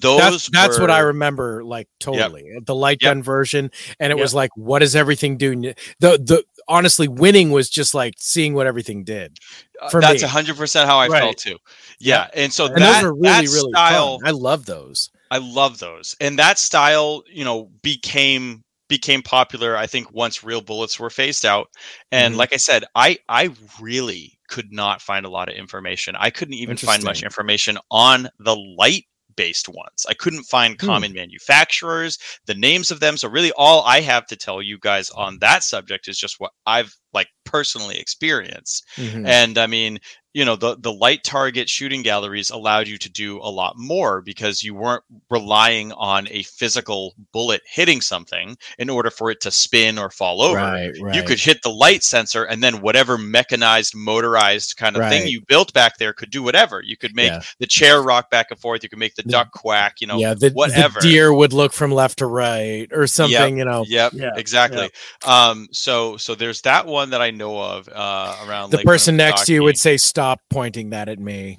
those 0.00 0.20
that's, 0.20 0.50
that's 0.50 0.78
were, 0.78 0.84
what 0.84 0.90
I 0.90 1.00
remember 1.00 1.64
like 1.64 1.88
totally 1.98 2.50
yep. 2.52 2.66
the 2.66 2.74
light 2.74 3.00
gun 3.00 3.18
yep. 3.18 3.24
version 3.24 3.70
and 3.98 4.12
it 4.12 4.16
yep. 4.16 4.22
was 4.22 4.34
like 4.34 4.50
what 4.56 4.82
is 4.82 4.94
everything 4.94 5.36
doing 5.36 5.62
the 5.62 5.74
the 6.00 6.44
honestly 6.68 7.08
winning 7.08 7.50
was 7.50 7.70
just 7.70 7.94
like 7.94 8.14
seeing 8.18 8.54
what 8.54 8.66
everything 8.66 9.04
did 9.04 9.38
uh, 9.80 9.88
for 9.88 10.00
that's 10.00 10.22
me. 10.22 10.28
100% 10.28 10.84
how 10.84 10.98
I 10.98 11.08
right. 11.08 11.22
felt 11.22 11.38
too 11.38 11.56
yeah 11.98 12.28
and 12.34 12.52
so 12.52 12.66
and 12.66 12.76
that, 12.76 13.02
those 13.02 13.10
are 13.10 13.14
really 13.14 13.46
really 13.46 13.72
style 13.72 14.18
fun. 14.18 14.28
I 14.28 14.30
love 14.32 14.66
those 14.66 15.10
I 15.30 15.38
love 15.38 15.78
those 15.78 16.16
and 16.20 16.38
that 16.38 16.58
style 16.58 17.22
you 17.30 17.44
know 17.44 17.70
became 17.82 18.62
became 18.88 19.22
popular 19.22 19.76
I 19.76 19.86
think 19.86 20.12
once 20.12 20.44
real 20.44 20.60
bullets 20.60 21.00
were 21.00 21.10
phased 21.10 21.46
out 21.46 21.68
and 22.12 22.32
mm-hmm. 22.32 22.38
like 22.38 22.52
I 22.52 22.56
said 22.56 22.84
I 22.94 23.18
I 23.28 23.50
really 23.80 24.38
could 24.48 24.72
not 24.72 25.00
find 25.00 25.24
a 25.26 25.28
lot 25.28 25.48
of 25.48 25.54
information. 25.54 26.16
I 26.18 26.30
couldn't 26.30 26.54
even 26.54 26.76
find 26.76 27.04
much 27.04 27.22
information 27.22 27.78
on 27.90 28.28
the 28.40 28.56
light 28.56 29.04
based 29.38 29.68
ones. 29.68 30.04
I 30.08 30.14
couldn't 30.14 30.42
find 30.42 30.78
hmm. 30.78 30.86
common 30.86 31.14
manufacturers, 31.14 32.18
the 32.46 32.54
names 32.54 32.90
of 32.90 32.98
them. 32.98 33.16
So 33.16 33.28
really 33.28 33.52
all 33.56 33.82
I 33.84 34.00
have 34.00 34.26
to 34.26 34.36
tell 34.36 34.60
you 34.60 34.78
guys 34.80 35.08
on 35.10 35.38
that 35.38 35.62
subject 35.62 36.08
is 36.08 36.18
just 36.18 36.40
what 36.40 36.50
I've 36.66 36.94
like 37.14 37.28
personally 37.44 37.98
experienced. 37.98 38.84
Mm-hmm. 38.96 39.24
And 39.24 39.56
I 39.56 39.68
mean, 39.68 39.98
you 40.38 40.44
know 40.44 40.54
the 40.54 40.76
the 40.78 40.92
light 40.92 41.24
target 41.24 41.68
shooting 41.68 42.00
galleries 42.00 42.48
allowed 42.50 42.86
you 42.86 42.96
to 42.96 43.10
do 43.10 43.38
a 43.38 43.50
lot 43.50 43.74
more 43.76 44.22
because 44.22 44.62
you 44.62 44.72
weren't 44.72 45.02
relying 45.30 45.90
on 45.92 46.28
a 46.30 46.44
physical 46.44 47.12
bullet 47.32 47.60
hitting 47.66 48.00
something 48.00 48.56
in 48.78 48.88
order 48.88 49.10
for 49.10 49.32
it 49.32 49.40
to 49.40 49.50
spin 49.50 49.98
or 49.98 50.10
fall 50.10 50.40
over 50.40 50.54
right, 50.54 50.92
right. 51.02 51.16
you 51.16 51.24
could 51.24 51.40
hit 51.40 51.60
the 51.62 51.68
light 51.68 52.04
sensor 52.04 52.44
and 52.44 52.62
then 52.62 52.80
whatever 52.80 53.18
mechanized 53.18 53.96
motorized 53.96 54.76
kind 54.76 54.94
of 54.94 55.00
right. 55.00 55.10
thing 55.10 55.26
you 55.26 55.40
built 55.48 55.72
back 55.72 55.98
there 55.98 56.12
could 56.12 56.30
do 56.30 56.40
whatever 56.40 56.80
you 56.84 56.96
could 56.96 57.16
make 57.16 57.32
yeah. 57.32 57.42
the 57.58 57.66
chair 57.66 58.00
rock 58.00 58.30
back 58.30 58.46
and 58.52 58.60
forth 58.60 58.84
you 58.84 58.88
could 58.88 58.96
make 58.96 59.16
the, 59.16 59.24
the 59.24 59.30
duck 59.30 59.50
quack 59.50 60.00
you 60.00 60.06
know 60.06 60.18
yeah 60.18 60.34
the, 60.34 60.50
whatever 60.50 61.00
the 61.00 61.08
deer 61.08 61.34
would 61.34 61.52
look 61.52 61.72
from 61.72 61.90
left 61.90 62.18
to 62.18 62.26
right 62.26 62.86
or 62.92 63.08
something 63.08 63.56
yep, 63.56 63.58
you 63.58 63.64
know 63.64 63.84
yep 63.88 64.12
yeah, 64.14 64.30
exactly 64.36 64.88
yeah. 65.26 65.48
um 65.48 65.66
so 65.72 66.16
so 66.16 66.36
there's 66.36 66.60
that 66.60 66.86
one 66.86 67.10
that 67.10 67.20
i 67.20 67.32
know 67.32 67.60
of 67.60 67.88
uh 67.88 68.36
around 68.46 68.70
the 68.70 68.76
Lake 68.76 68.86
person 68.86 69.16
next 69.16 69.46
to 69.46 69.52
you 69.52 69.64
would 69.64 69.76
say 69.76 69.96
stop 69.96 70.27
stop 70.28 70.42
pointing 70.50 70.90
that 70.90 71.08
at 71.08 71.18
me. 71.18 71.58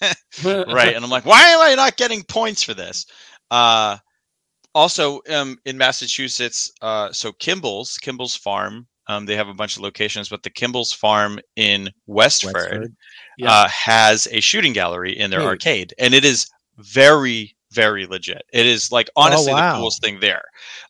right. 0.44 0.94
And 0.94 1.04
I'm 1.04 1.10
like, 1.10 1.24
why 1.24 1.40
am 1.40 1.60
I 1.60 1.74
not 1.74 1.96
getting 1.96 2.24
points 2.24 2.62
for 2.62 2.74
this? 2.74 3.06
Uh, 3.50 3.96
also, 4.74 5.20
um, 5.30 5.58
in 5.64 5.78
Massachusetts, 5.78 6.72
uh, 6.80 7.12
so 7.12 7.32
Kimball's, 7.32 7.98
Kimball's 7.98 8.34
Farm, 8.34 8.86
um, 9.06 9.26
they 9.26 9.36
have 9.36 9.48
a 9.48 9.54
bunch 9.54 9.76
of 9.76 9.82
locations, 9.82 10.28
but 10.28 10.42
the 10.42 10.50
Kimball's 10.50 10.92
Farm 10.92 11.38
in 11.56 11.90
Westford, 12.06 12.54
Westford. 12.54 12.96
Yeah. 13.38 13.52
Uh, 13.52 13.68
has 13.68 14.26
a 14.32 14.40
shooting 14.40 14.72
gallery 14.72 15.16
in 15.16 15.30
their 15.30 15.40
hey. 15.40 15.46
arcade, 15.46 15.94
and 15.98 16.14
it 16.14 16.24
is 16.24 16.50
very 16.78 17.54
very 17.72 18.06
legit. 18.06 18.42
It 18.52 18.66
is 18.66 18.92
like 18.92 19.08
honestly 19.16 19.52
oh, 19.52 19.56
wow. 19.56 19.72
the 19.72 19.78
coolest 19.78 20.02
thing 20.02 20.20
there. 20.20 20.44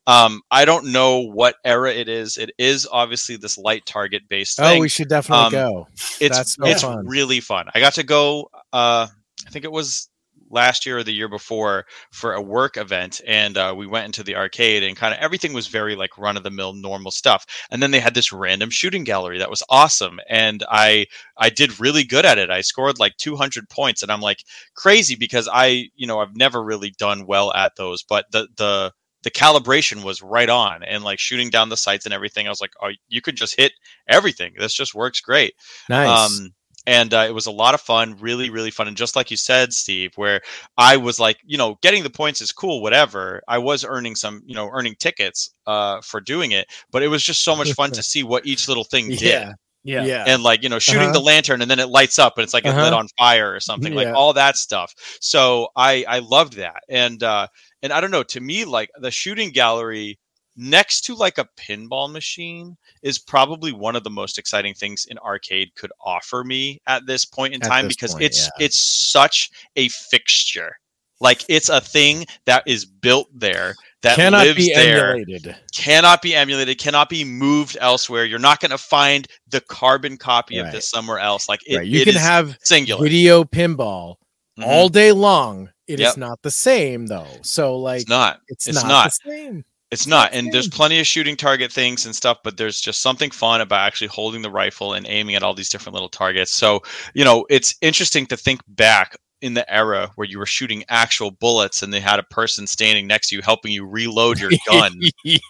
Um, 0.06 0.42
I 0.50 0.64
don't 0.64 0.92
know 0.92 1.20
what 1.20 1.56
era 1.64 1.92
it 1.92 2.08
is. 2.08 2.36
It 2.36 2.50
is 2.58 2.88
obviously 2.90 3.36
this 3.36 3.56
light 3.56 3.86
target 3.86 4.22
based. 4.28 4.58
Oh, 4.60 4.78
we 4.80 4.88
should 4.88 5.08
definitely 5.08 5.46
um, 5.46 5.52
go. 5.52 5.88
It's 6.20 6.54
so 6.54 6.64
it's 6.66 6.82
fun. 6.82 7.06
really 7.06 7.40
fun. 7.40 7.68
I 7.74 7.80
got 7.80 7.94
to 7.94 8.02
go. 8.02 8.50
Uh, 8.72 9.06
I 9.46 9.50
think 9.50 9.64
it 9.64 9.72
was 9.72 10.08
last 10.52 10.84
year 10.84 10.98
or 10.98 11.02
the 11.02 11.12
year 11.12 11.28
before 11.28 11.86
for 12.10 12.34
a 12.34 12.42
work 12.42 12.76
event 12.76 13.20
and 13.26 13.56
uh, 13.56 13.74
we 13.76 13.86
went 13.86 14.04
into 14.04 14.22
the 14.22 14.36
arcade 14.36 14.82
and 14.82 14.96
kind 14.96 15.14
of 15.14 15.20
everything 15.20 15.52
was 15.52 15.66
very 15.66 15.96
like 15.96 16.18
run 16.18 16.36
of 16.36 16.42
the 16.42 16.50
mill 16.50 16.74
normal 16.74 17.10
stuff 17.10 17.46
and 17.70 17.82
then 17.82 17.90
they 17.90 17.98
had 17.98 18.14
this 18.14 18.32
random 18.32 18.68
shooting 18.68 19.02
gallery 19.02 19.38
that 19.38 19.50
was 19.50 19.62
awesome 19.70 20.20
and 20.28 20.62
i 20.68 21.06
i 21.38 21.48
did 21.48 21.80
really 21.80 22.04
good 22.04 22.26
at 22.26 22.36
it 22.36 22.50
i 22.50 22.60
scored 22.60 23.00
like 23.00 23.16
200 23.16 23.68
points 23.70 24.02
and 24.02 24.12
i'm 24.12 24.20
like 24.20 24.44
crazy 24.74 25.16
because 25.16 25.48
i 25.50 25.88
you 25.96 26.06
know 26.06 26.20
i've 26.20 26.36
never 26.36 26.62
really 26.62 26.90
done 26.98 27.26
well 27.26 27.52
at 27.54 27.74
those 27.76 28.02
but 28.02 28.26
the 28.30 28.46
the 28.56 28.92
the 29.22 29.30
calibration 29.30 30.02
was 30.04 30.22
right 30.22 30.48
on 30.50 30.82
and 30.82 31.04
like 31.04 31.18
shooting 31.18 31.50
down 31.50 31.68
the 31.68 31.76
sights 31.76 32.04
and 32.04 32.14
everything 32.14 32.46
i 32.46 32.50
was 32.50 32.60
like 32.60 32.72
oh 32.82 32.90
you 33.08 33.20
could 33.20 33.36
just 33.36 33.56
hit 33.56 33.72
everything. 34.08 34.52
This 34.58 34.74
just 34.74 34.94
works 34.94 35.20
great. 35.20 35.54
Nice. 35.88 36.08
Um 36.40 36.50
and 36.84 37.14
uh, 37.14 37.24
it 37.28 37.32
was 37.32 37.46
a 37.46 37.52
lot 37.52 37.74
of 37.74 37.80
fun 37.80 38.16
really 38.20 38.50
really 38.50 38.72
fun 38.72 38.88
and 38.88 38.96
just 38.96 39.14
like 39.14 39.30
you 39.30 39.36
said 39.36 39.72
steve 39.72 40.10
where 40.16 40.40
i 40.76 40.96
was 40.96 41.20
like 41.20 41.36
you 41.44 41.56
know 41.56 41.78
getting 41.80 42.02
the 42.02 42.10
points 42.10 42.40
is 42.42 42.50
cool 42.50 42.82
whatever. 42.82 43.40
I 43.46 43.58
was 43.58 43.84
earning 43.84 44.16
some 44.16 44.42
you 44.46 44.56
know 44.56 44.68
earning 44.72 44.96
tickets 44.98 45.50
uh, 45.68 46.00
for 46.00 46.20
doing 46.20 46.50
it 46.50 46.66
but 46.90 47.02
it 47.04 47.08
was 47.08 47.22
just 47.22 47.44
so 47.44 47.54
much 47.54 47.72
fun 47.74 47.92
to 47.92 48.02
see 48.02 48.24
what 48.24 48.44
each 48.46 48.66
little 48.66 48.82
thing 48.84 49.08
did. 49.10 49.20
Yeah. 49.22 49.52
Yeah. 49.84 50.04
yeah. 50.04 50.24
and 50.26 50.42
like 50.44 50.62
you 50.64 50.68
know 50.68 50.78
shooting 50.80 51.02
Uh-huh. 51.10 51.12
the 51.12 51.20
lantern 51.20 51.60
and 51.62 51.70
then 51.70 51.78
it 51.80 51.88
lights 51.88 52.18
up 52.18 52.36
and 52.36 52.42
it's 52.44 52.54
like 52.54 52.64
it 52.64 52.68
lit 52.70 52.78
Uh-huh. 52.92 52.96
on 52.98 53.08
fire 53.18 53.52
or 53.54 53.60
something 53.60 53.94
like 53.94 54.08
all 54.14 54.32
that 54.32 54.56
stuff. 54.56 54.92
So 55.20 55.68
i 55.76 56.04
i 56.08 56.18
loved 56.20 56.54
that. 56.54 56.82
And 56.88 57.22
uh 57.22 57.46
and 57.82 57.92
i 57.92 58.00
don't 58.00 58.10
know 58.10 58.22
to 58.22 58.40
me 58.40 58.64
like 58.64 58.90
the 59.00 59.10
shooting 59.10 59.50
gallery 59.50 60.18
next 60.56 61.00
to 61.02 61.14
like 61.14 61.38
a 61.38 61.48
pinball 61.58 62.10
machine 62.12 62.76
is 63.02 63.18
probably 63.18 63.72
one 63.72 63.96
of 63.96 64.04
the 64.04 64.10
most 64.10 64.38
exciting 64.38 64.74
things 64.74 65.06
an 65.10 65.18
arcade 65.18 65.70
could 65.76 65.90
offer 66.04 66.44
me 66.44 66.78
at 66.86 67.06
this 67.06 67.24
point 67.24 67.54
in 67.54 67.62
At 67.62 67.68
time 67.68 67.88
because 67.88 68.12
point, 68.12 68.24
it's 68.24 68.50
yeah. 68.58 68.66
it's 68.66 68.78
such 68.78 69.50
a 69.76 69.88
fixture 69.88 70.72
like 71.20 71.44
it's 71.48 71.68
a 71.70 71.80
thing 71.80 72.26
that 72.46 72.64
is 72.66 72.84
built 72.84 73.28
there 73.32 73.74
that 74.02 74.16
Cannot 74.16 74.44
lives 74.46 74.56
be 74.56 74.74
there 74.74 75.10
emulated. 75.12 75.56
cannot 75.72 76.20
be 76.22 76.34
emulated, 76.34 76.76
cannot 76.78 77.08
be 77.08 77.22
moved 77.24 77.76
elsewhere. 77.80 78.24
You're 78.24 78.40
not 78.40 78.58
going 78.58 78.72
to 78.72 78.78
find 78.78 79.28
the 79.48 79.60
carbon 79.60 80.16
copy 80.16 80.58
of 80.58 80.72
this 80.72 80.90
somewhere 80.90 81.20
else. 81.20 81.48
Like 81.48 81.60
it, 81.68 81.76
right. 81.76 81.86
You 81.86 82.00
it 82.00 82.04
can 82.06 82.14
have 82.16 82.58
singular. 82.62 83.00
video 83.04 83.44
pinball 83.44 84.16
Mhm. 84.58 84.66
all 84.66 84.88
day 84.88 85.12
long. 85.12 85.70
It 85.88 85.94
is 86.00 86.00
Yep. 86.00 86.16
not 86.16 86.42
the 86.42 86.50
same 86.50 87.06
though. 87.06 87.26
So 87.42 87.76
like 87.78 88.02
it's 88.02 88.08
not. 88.10 88.40
it's, 88.48 88.68
it's 88.68 88.82
not, 88.82 88.88
not. 88.88 89.12
the 89.24 89.30
same. 89.30 89.64
It's 89.90 90.06
not. 90.06 90.32
And 90.32 90.50
there's 90.52 90.68
plenty 90.68 90.98
of 91.00 91.06
shooting 91.06 91.36
target 91.36 91.70
things 91.70 92.06
and 92.06 92.16
stuff, 92.16 92.38
but 92.42 92.56
there's 92.56 92.80
just 92.80 93.02
something 93.02 93.30
fun 93.30 93.60
about 93.60 93.86
actually 93.86 94.06
holding 94.08 94.40
the 94.40 94.50
rifle 94.50 94.94
and 94.94 95.06
aiming 95.06 95.34
at 95.34 95.42
all 95.42 95.52
these 95.52 95.68
different 95.68 95.92
little 95.92 96.08
targets. 96.08 96.50
So, 96.50 96.80
you 97.12 97.24
know, 97.24 97.44
it's 97.50 97.74
interesting 97.82 98.24
to 98.28 98.36
think 98.38 98.62
back 98.68 99.16
in 99.42 99.52
the 99.52 99.70
era 99.70 100.10
where 100.14 100.26
you 100.26 100.38
were 100.38 100.46
shooting 100.46 100.82
actual 100.88 101.30
bullets 101.32 101.82
and 101.82 101.92
they 101.92 102.00
had 102.00 102.18
a 102.18 102.22
person 102.22 102.66
standing 102.66 103.06
next 103.06 103.28
to 103.28 103.36
you 103.36 103.42
helping 103.42 103.70
you 103.72 103.84
reload 103.86 104.38
your 104.40 104.52
gun. 104.66 104.98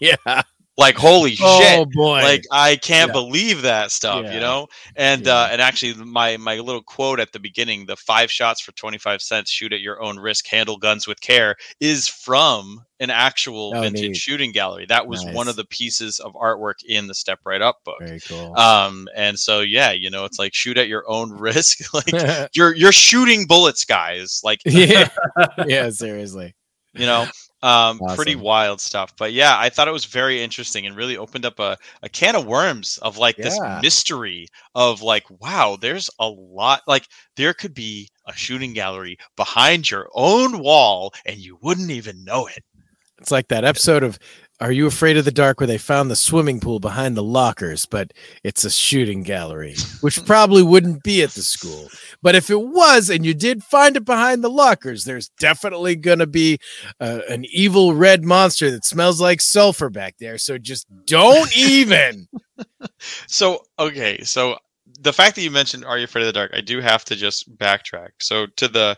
yeah. 0.00 0.42
Like, 0.78 0.96
holy 0.96 1.36
Oh 1.40 1.60
shit. 1.60 1.88
boy. 1.92 2.22
like 2.22 2.44
I 2.50 2.76
can't 2.76 3.08
Yeah. 3.08 3.12
believe 3.12 3.62
that 3.62 3.90
stuff, 3.90 4.24
Yeah. 4.24 4.34
you 4.34 4.40
know. 4.40 4.68
And 4.96 5.26
Yeah. 5.26 5.34
uh, 5.34 5.48
and 5.52 5.60
actually, 5.60 5.94
my 5.94 6.36
my 6.38 6.56
little 6.60 6.82
quote 6.82 7.20
at 7.20 7.32
the 7.32 7.38
beginning, 7.40 7.86
the 7.86 7.96
five 7.96 8.30
shots 8.30 8.60
for 8.60 8.72
twenty 8.72 8.98
five 8.98 9.20
cents, 9.22 9.50
shoot 9.50 9.72
at 9.72 9.80
your 9.80 10.02
own 10.02 10.18
risk, 10.18 10.46
handle 10.46 10.76
guns 10.78 11.06
with 11.06 11.20
care, 11.20 11.56
is 11.80 12.08
from 12.08 12.84
an 13.00 13.10
actual 13.10 13.72
Oh, 13.76 13.80
vintage 13.82 14.02
neat. 14.10 14.16
shooting 14.16 14.52
gallery. 14.52 14.86
That 14.86 15.06
was 15.08 15.24
one 15.26 15.48
of 15.48 15.56
the 15.56 15.64
pieces 15.64 16.20
of 16.20 16.32
artwork 16.34 16.84
in 16.86 17.08
the 17.08 17.14
Step 17.14 17.40
Right 17.44 17.60
Up 17.60 17.78
book. 17.84 17.98
Very 18.00 18.20
cool. 18.20 18.56
Um, 18.56 19.08
and 19.14 19.38
so 19.38 19.60
yeah, 19.60 19.90
you 19.90 20.08
know, 20.08 20.24
it's 20.24 20.38
like 20.38 20.54
shoot 20.54 20.78
at 20.78 20.88
your 20.88 21.04
own 21.08 21.30
risk. 21.38 21.92
like 21.94 22.12
you're 22.54 22.74
you're 22.74 22.92
shooting 22.92 23.46
bullets, 23.46 23.84
guys. 23.84 24.40
Like 24.42 24.60
yeah. 24.64 25.08
yeah, 25.66 25.90
seriously. 25.90 26.54
you 26.94 27.06
know 27.06 27.26
um 27.62 28.00
pretty 28.16 28.34
wild 28.34 28.80
stuff 28.80 29.12
but 29.16 29.32
yeah 29.32 29.56
i 29.58 29.68
thought 29.68 29.88
it 29.88 29.92
was 29.92 30.04
very 30.04 30.42
interesting 30.42 30.86
and 30.86 30.96
really 30.96 31.16
opened 31.16 31.44
up 31.44 31.58
a, 31.60 31.76
a 32.02 32.08
can 32.08 32.34
of 32.34 32.46
worms 32.46 32.98
of 33.02 33.18
like 33.18 33.36
this 33.36 33.58
mystery 33.80 34.46
of 34.74 35.02
like 35.02 35.24
wow 35.40 35.76
there's 35.80 36.10
a 36.18 36.28
lot 36.28 36.82
like 36.86 37.06
there 37.36 37.54
could 37.54 37.74
be 37.74 38.08
a 38.26 38.32
shooting 38.32 38.72
gallery 38.72 39.16
behind 39.36 39.90
your 39.90 40.08
own 40.14 40.58
wall 40.60 41.12
and 41.26 41.38
you 41.38 41.58
wouldn't 41.62 41.90
even 41.90 42.24
know 42.24 42.46
it. 42.46 42.62
It's 43.18 43.30
like 43.30 43.48
that 43.48 43.64
episode 43.64 44.02
of 44.02 44.18
Are 44.62 44.70
You 44.70 44.86
Afraid 44.86 45.16
of 45.16 45.24
the 45.24 45.32
Dark 45.32 45.58
where 45.58 45.66
they 45.66 45.76
found 45.76 46.08
the 46.08 46.14
swimming 46.14 46.60
pool 46.60 46.78
behind 46.78 47.16
the 47.16 47.22
lockers, 47.22 47.84
but 47.84 48.12
it's 48.44 48.64
a 48.64 48.70
shooting 48.70 49.24
gallery, 49.24 49.74
which 50.02 50.24
probably 50.26 50.62
wouldn't 50.62 51.02
be 51.02 51.20
at 51.24 51.30
the 51.30 51.42
school. 51.42 51.88
But 52.22 52.36
if 52.36 52.48
it 52.48 52.60
was 52.60 53.10
and 53.10 53.26
you 53.26 53.34
did 53.34 53.64
find 53.64 53.96
it 53.96 54.04
behind 54.04 54.44
the 54.44 54.48
lockers, 54.48 55.02
there's 55.02 55.30
definitely 55.40 55.96
going 55.96 56.20
to 56.20 56.28
be 56.28 56.58
uh, 57.00 57.22
an 57.28 57.44
evil 57.50 57.92
red 57.92 58.24
monster 58.24 58.70
that 58.70 58.84
smells 58.84 59.20
like 59.20 59.40
sulfur 59.40 59.90
back 59.90 60.14
there. 60.20 60.38
So 60.38 60.58
just 60.58 60.86
don't 61.06 61.50
even. 61.56 62.28
so 63.26 63.64
okay 63.80 64.22
so 64.22 64.56
the 65.00 65.12
fact 65.12 65.34
that 65.34 65.42
you 65.42 65.50
mentioned 65.50 65.84
are 65.84 65.98
you 65.98 66.04
afraid 66.04 66.22
of 66.22 66.26
the 66.26 66.32
dark 66.32 66.52
i 66.54 66.60
do 66.60 66.80
have 66.80 67.04
to 67.04 67.16
just 67.16 67.52
backtrack 67.58 68.10
so 68.20 68.46
to 68.54 68.68
the 68.68 68.96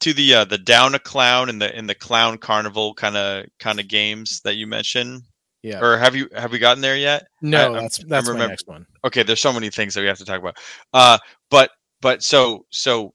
to 0.00 0.12
the 0.14 0.34
uh 0.34 0.44
the 0.44 0.58
down 0.58 0.94
a 0.94 0.98
clown 0.98 1.48
and 1.48 1.60
the 1.60 1.76
in 1.78 1.86
the 1.86 1.94
clown 1.94 2.38
carnival 2.38 2.94
kind 2.94 3.16
of 3.16 3.46
kind 3.58 3.78
of 3.80 3.88
games 3.88 4.40
that 4.44 4.56
you 4.56 4.66
mentioned 4.66 5.22
Yeah. 5.62 5.80
or 5.80 5.98
have 5.98 6.14
you 6.16 6.28
have 6.34 6.52
we 6.52 6.58
gotten 6.58 6.80
there 6.80 6.96
yet 6.96 7.26
No, 7.42 7.74
I- 7.74 7.80
that's 7.82 7.98
that's 8.04 8.26
my 8.26 8.32
remember- 8.32 8.48
next 8.52 8.66
one. 8.66 8.86
okay 9.04 9.22
there's 9.22 9.40
so 9.40 9.52
many 9.52 9.70
things 9.70 9.94
that 9.94 10.00
we 10.00 10.06
have 10.06 10.18
to 10.18 10.24
talk 10.24 10.40
about 10.40 10.56
uh 10.94 11.18
but 11.50 11.70
but 12.00 12.22
so 12.22 12.64
so 12.70 13.12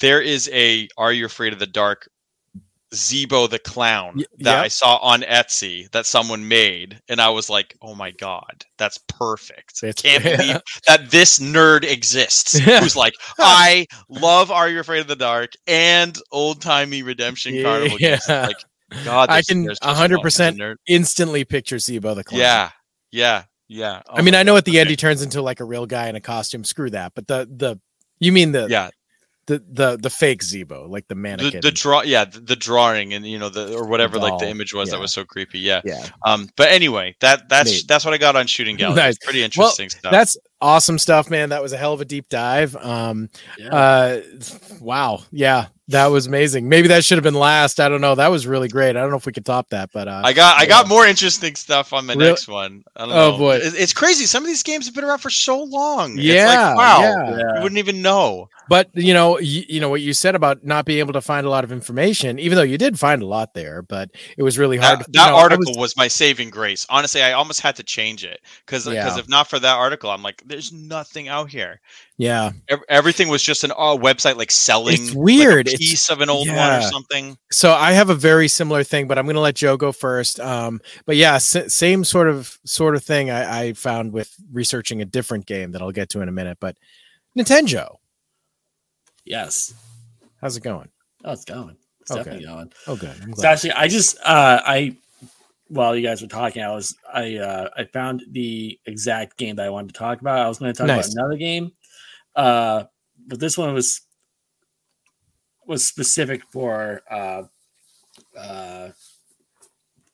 there 0.00 0.20
is 0.20 0.48
a 0.52 0.88
are 0.98 1.12
you 1.12 1.24
afraid 1.26 1.52
of 1.52 1.58
the 1.58 1.66
dark 1.66 2.08
Zeebo 2.94 3.48
the 3.48 3.58
clown 3.58 4.14
Y- 4.16 4.24
that 4.38 4.56
yep. 4.56 4.64
I 4.64 4.68
saw 4.68 4.96
on 4.96 5.22
Etsy 5.22 5.90
that 5.92 6.06
someone 6.06 6.46
made, 6.48 7.00
and 7.08 7.20
I 7.20 7.28
was 7.28 7.48
like, 7.48 7.76
"Oh 7.82 7.94
my 7.94 8.10
god, 8.10 8.64
that's 8.78 8.98
perfect! 9.08 9.82
It's- 9.84 10.02
Can't 10.02 10.24
believe 10.24 10.60
that 10.86 11.10
this 11.10 11.38
nerd 11.38 11.84
exists." 11.84 12.58
Who's 12.58 12.96
like, 12.96 13.14
"I 13.38 13.86
love 14.08 14.50
Are 14.50 14.68
You 14.68 14.80
Afraid 14.80 15.00
of 15.00 15.06
the 15.08 15.16
Dark 15.16 15.52
and 15.66 16.18
old 16.32 16.60
timey 16.60 17.02
Redemption 17.02 17.62
Carnival." 17.62 17.98
games." 17.98 18.22
Yeah. 18.28 18.46
Like, 18.46 19.04
God, 19.04 19.30
I 19.30 19.42
can 19.42 19.66
100% 19.66 20.16
one 20.16 20.26
as 20.26 20.40
a 20.40 20.52
nerd. 20.52 20.74
Instantly 20.88 21.44
picture 21.44 21.76
Zeebo 21.76 22.14
the 22.16 22.24
clown. 22.24 22.40
Yeah, 22.40 22.70
yeah, 23.12 23.44
yeah. 23.68 24.02
I 24.08 24.22
mean, 24.22 24.34
Oh 24.34 24.38
I 24.38 24.42
know 24.42 24.52
God, 24.54 24.58
at 24.58 24.64
the 24.64 24.80
end 24.80 24.90
he 24.90 24.96
turns 24.96 25.22
into 25.22 25.42
like 25.42 25.60
a 25.60 25.64
real 25.64 25.86
guy 25.86 26.08
in 26.08 26.16
a 26.16 26.20
costume. 26.20 26.64
Screw 26.64 26.90
that. 26.90 27.12
But 27.14 27.28
the 27.28 27.48
the 27.48 27.80
you 28.18 28.32
mean 28.32 28.50
the 28.50 28.66
yeah, 28.68 28.90
the 29.46 29.62
the 29.72 29.96
the 29.96 30.10
fake 30.10 30.42
Zeebo, 30.42 30.88
like 30.88 31.08
the 31.08 31.14
the, 31.14 31.20
mannequin. 31.20 31.60
the 31.60 31.70
draw 31.70 32.02
yeah 32.02 32.24
the, 32.24 32.40
the 32.40 32.56
drawing 32.56 33.14
and 33.14 33.26
you 33.26 33.38
know 33.38 33.48
the 33.48 33.74
or 33.74 33.86
whatever 33.86 34.18
like 34.18 34.38
the 34.38 34.48
image 34.48 34.74
was 34.74 34.90
that 34.90 35.00
was 35.00 35.12
so 35.12 35.24
creepy 35.24 35.58
yeah. 35.58 35.80
Yeah, 35.84 36.06
um 36.24 36.48
but 36.56 36.68
anyway 36.70 37.16
that 37.20 37.48
that's 37.48 37.84
that's 37.84 38.04
what 38.04 38.14
i 38.14 38.18
got 38.18 38.36
on 38.36 38.46
shooting 38.46 38.76
gallery 38.76 38.96
Nice. 38.96 39.18
Pretty 39.18 39.42
interesting 39.42 39.88
stuff. 39.88 40.12
that's 40.12 40.36
awesome 40.60 40.98
stuff, 40.98 41.30
man. 41.30 41.48
That 41.50 41.62
was 41.62 41.72
a 41.72 41.76
hell 41.76 41.92
of 41.92 42.00
a 42.00 42.04
deep 42.04 42.28
dive. 42.28 42.76
Um, 42.76 43.28
Yeah. 43.58 43.68
uh, 43.74 44.20
wow, 44.80 45.22
yeah, 45.32 45.66
that 45.88 46.06
was 46.06 46.26
amazing. 46.26 46.68
Maybe 46.68 46.88
that 46.88 47.04
should 47.04 47.16
have 47.18 47.24
been 47.24 47.34
last. 47.34 47.80
I 47.80 47.88
don't 47.88 48.00
know. 48.00 48.14
That 48.14 48.30
was 48.30 48.46
really 48.46 48.68
great. 48.68 48.90
I 48.90 49.00
don't 49.00 49.10
know 49.10 49.16
if 49.16 49.26
we 49.26 49.32
could 49.32 49.44
top 49.46 49.70
that, 49.70 49.90
but 49.92 50.06
uh, 50.08 50.22
i 50.24 50.32
got 50.32 50.58
i 50.60 50.66
got 50.66 50.88
more 50.88 51.06
interesting 51.06 51.54
stuff 51.56 51.92
on 51.92 52.06
the 52.06 52.14
Really? 52.14 52.28
next 52.30 52.48
one 52.48 52.84
i 52.96 53.06
don't 53.06 53.10
Oh, 53.14 53.30
know 53.32 53.38
boy. 53.38 53.58
It's 53.62 53.92
crazy 53.92 54.26
some 54.26 54.42
of 54.42 54.46
these 54.46 54.62
games 54.62 54.86
have 54.86 54.94
been 54.94 55.04
around 55.04 55.18
for 55.18 55.30
so 55.30 55.62
long 55.62 56.12
it's 56.12 56.22
yeah, 56.22 56.46
like 56.46 56.76
wow 56.76 57.00
yeah. 57.00 57.30
Yeah. 57.38 57.56
you 57.56 57.62
wouldn't 57.62 57.78
even 57.78 58.02
know 58.02 58.48
But 58.68 58.88
you 58.94 59.12
know, 59.14 59.38
you, 59.40 59.64
you 59.68 59.80
know 59.80 59.88
what 59.88 60.00
you 60.00 60.12
said 60.12 60.34
about 60.36 60.64
not 60.64 60.84
being 60.84 61.00
able 61.00 61.12
to 61.14 61.20
find 61.20 61.44
a 61.44 61.50
lot 61.50 61.64
of 61.64 61.72
information, 61.72 62.38
even 62.38 62.54
though 62.54 62.62
you 62.62 62.78
did 62.78 63.00
find 63.00 63.20
a 63.20 63.26
lot 63.26 63.52
there, 63.54 63.82
but 63.82 64.10
it 64.38 64.44
was 64.44 64.58
really 64.58 64.76
hard. 64.76 65.00
that, 65.00 65.04
to- 65.06 65.10
that 65.12 65.30
know, 65.30 65.36
article 65.36 65.64
was- 65.72 65.76
was, 65.76 65.96
my 65.96 66.06
saving 66.06 66.50
grace 66.50 66.86
honestly 66.88 67.20
i 67.22 67.32
almost 67.32 67.60
had 67.60 67.74
to 67.76 67.82
change 67.82 68.22
it 68.24 68.40
because 68.64 68.86
Yeah. 68.86 69.18
if 69.18 69.28
not 69.28 69.48
for 69.50 69.58
that 69.58 69.76
article 69.76 70.08
i'm 70.10 70.22
like 70.22 70.42
there's 70.50 70.72
nothing 70.72 71.28
out 71.28 71.48
here 71.50 71.80
yeah, 72.18 72.50
Ev- 72.68 72.82
everything 72.90 73.28
was 73.28 73.42
just 73.42 73.64
an 73.64 73.70
uh, 73.72 73.96
website 73.96 74.36
like 74.36 74.50
selling 74.50 74.92
It's 74.94 75.08
like, 75.08 75.16
a 75.16 75.18
weird. 75.18 75.68
It's- 75.68 75.78
piece 75.78 76.10
of 76.10 76.20
an 76.20 76.28
old 76.28 76.48
one 76.48 76.72
or 76.72 76.82
something 76.82 77.38
so 77.50 77.72
I 77.72 77.92
have 77.92 78.10
a 78.10 78.14
very 78.14 78.46
similar 78.48 78.84
thing, 78.84 79.08
but 79.08 79.18
I'm 79.18 79.24
going 79.24 79.34
to 79.36 79.40
let 79.40 79.54
Joe 79.56 79.76
go 79.78 79.90
first. 79.92 80.38
Um, 80.38 80.80
but 81.06 81.16
yeah, 81.16 81.34
s- 81.36 81.72
same 81.74 82.04
sort 82.04 82.28
of 82.28 82.58
sort 82.66 82.94
of 82.94 83.02
thing 83.02 83.30
I, 83.30 83.60
I 83.60 83.72
found 83.72 84.12
with 84.12 84.34
researching 84.52 85.00
a 85.00 85.04
different 85.06 85.46
game 85.46 85.72
that 85.72 85.80
I'll 85.82 85.90
get 85.92 86.10
to 86.10 86.20
in 86.20 86.28
a 86.28 86.32
minute. 86.32 86.58
But 86.60 86.76
Nintenjoe, 87.38 87.96
yes. 89.24 89.72
how's 90.40 90.56
it 90.56 90.62
going? 90.62 90.88
Oh, 91.24 91.32
it's 91.32 91.44
going. 91.44 91.76
It's 92.00 92.10
Okay. 92.10 92.20
definitely 92.20 92.46
going. 92.46 92.72
Oh, 92.86 92.96
good. 92.96 93.16
I'm 93.22 93.34
So 93.34 93.42
glad. 93.42 93.52
actually, 93.52 93.72
I 93.72 93.88
just 93.88 94.16
uh, 94.20 94.60
I 94.64 94.96
while 95.70 95.94
you 95.94 96.02
guys 96.02 96.20
were 96.20 96.28
talking, 96.28 96.62
I 96.62 96.72
was 96.74 96.96
I 97.12 97.36
uh, 97.36 97.70
I 97.76 97.84
found 97.84 98.24
the 98.30 98.78
exact 98.86 99.38
game 99.38 99.56
that 99.56 99.66
I 99.66 99.70
wanted 99.70 99.94
to 99.94 99.98
talk 99.98 100.20
about. 100.20 100.40
I 100.44 100.48
was 100.48 100.58
going 100.58 100.72
to 100.72 100.76
talk 100.76 100.88
Nice. 100.88 101.06
about 101.06 101.22
another 101.22 101.36
game, 101.36 101.70
uh, 102.34 102.84
but 103.26 103.38
this 103.38 103.56
one 103.56 103.72
was 103.72 104.02
was 105.66 105.86
specific 105.86 106.42
for 106.50 107.02
uh, 107.08 107.44
uh, 108.36 108.88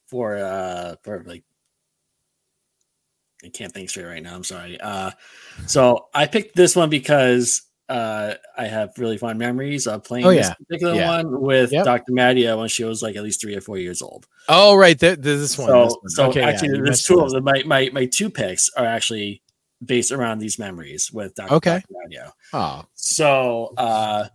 for 0.07 0.37
uh, 0.37 0.97
for 1.03 1.25
like 1.27 1.43
I 3.43 3.49
can't 3.49 3.73
think 3.73 3.89
straight 3.89 4.05
right 4.05 4.23
now. 4.23 4.35
I'm 4.35 4.45
sorry. 4.45 4.79
Uh, 4.79 5.11
so 5.67 6.09
I 6.15 6.27
picked 6.27 6.55
this 6.55 6.77
one 6.77 6.91
because 6.91 7.63
uh, 7.89 8.35
I 8.59 8.67
have 8.67 8.93
really 8.99 9.17
fond 9.17 9.39
memories 9.39 9.87
of 9.87 10.03
playing 10.05 10.27
Oh, 10.27 10.31
this 10.35 10.51
particular 10.55 10.95
Yeah. 10.95 11.09
one 11.23 11.41
with 11.41 11.71
Yep. 11.73 11.85
Dr. 11.85 12.13
Madia 12.13 12.59
when 12.59 12.69
she 12.69 12.83
was 12.85 13.03
like 13.03 13.15
at 13.17 13.23
least 13.23 13.41
three 13.41 13.55
or 13.55 13.61
four 13.61 13.79
years 13.79 14.03
old. 14.03 14.27
oh, 14.49 14.77
right. 14.77 14.99
Th- 14.99 15.15
th- 15.15 15.23
this 15.25 15.57
one. 15.57 15.69
So, 15.69 15.85
this 15.85 15.97
one. 16.01 16.11
so 16.11 16.27
Okay, 16.31 16.43
actually, 16.43 16.77
you 16.77 16.85
there's 16.85 17.03
two 17.05 17.21
of 17.21 17.31
them. 17.31 17.45
My, 17.45 17.63
my 17.65 17.91
my 17.93 18.07
two 18.07 18.29
picks 18.31 18.69
are 18.77 18.85
actually 18.87 19.43
based 19.85 20.11
around 20.11 20.39
these 20.41 20.59
memories 20.59 21.13
with 21.13 21.35
Dr. 21.37 21.55
Okay. 21.55 21.83
Dr. 22.11 22.33
Oh, 22.53 22.85
So 22.95 23.73
uh, 23.77 24.29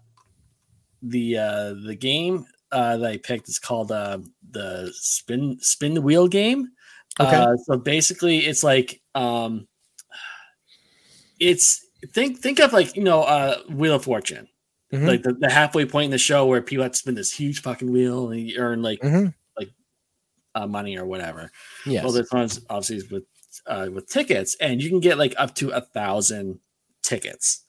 the 1.02 1.38
uh, 1.38 1.73
the 1.86 1.95
game 1.95 2.45
uh, 2.72 2.95
that 2.98 3.11
I 3.11 3.18
picked 3.18 3.49
is 3.49 3.60
called 3.60 3.91
uh, 3.91 4.19
the 4.52 4.91
spin 4.94 5.57
spin 5.60 5.94
the 5.95 6.02
wheel 6.02 6.28
game. 6.30 6.69
Okay. 7.19 7.36
Uh, 7.36 7.57
so 7.65 7.76
basically, 7.78 8.38
it's 8.45 8.64
like 8.64 9.02
um, 9.14 9.68
it's 11.40 11.86
think 12.14 12.40
think 12.40 12.60
of 12.60 12.73
like 12.73 12.95
you 12.95 13.03
know 13.03 13.22
uh, 13.23 13.57
Wheel 13.69 13.95
of 13.95 14.03
Fortune, 14.03 14.48
Mhm. 14.94 15.07
like 15.07 15.23
the, 15.23 15.34
the 15.34 15.49
halfway 15.49 15.86
point 15.86 16.06
in 16.06 16.11
the 16.11 16.18
show 16.18 16.45
where 16.45 16.61
people 16.61 16.84
have 16.84 16.94
to 16.94 16.98
spin 16.98 17.15
this 17.15 17.32
huge 17.34 17.61
fucking 17.61 17.91
wheel 17.91 18.32
and 18.32 18.41
you 18.41 18.57
earn 18.60 18.82
like 18.82 18.99
Mhm. 19.02 19.34
uh, 20.53 20.68
money 20.68 20.98
or 20.98 21.06
whatever. 21.06 21.49
Yeah. 21.86 22.03
Well, 22.03 22.11
this 22.11 22.30
one's 22.32 22.60
obviously 22.69 23.07
with 23.10 23.23
uh, 23.68 23.90
with 23.94 24.07
tickets, 24.10 24.56
and 24.60 24.82
you 24.82 24.90
can 24.90 24.99
get 24.99 25.18
like 25.18 25.34
up 25.38 25.56
to 25.56 25.69
a 25.72 25.82
thousand 25.82 26.60
tickets. 27.03 27.64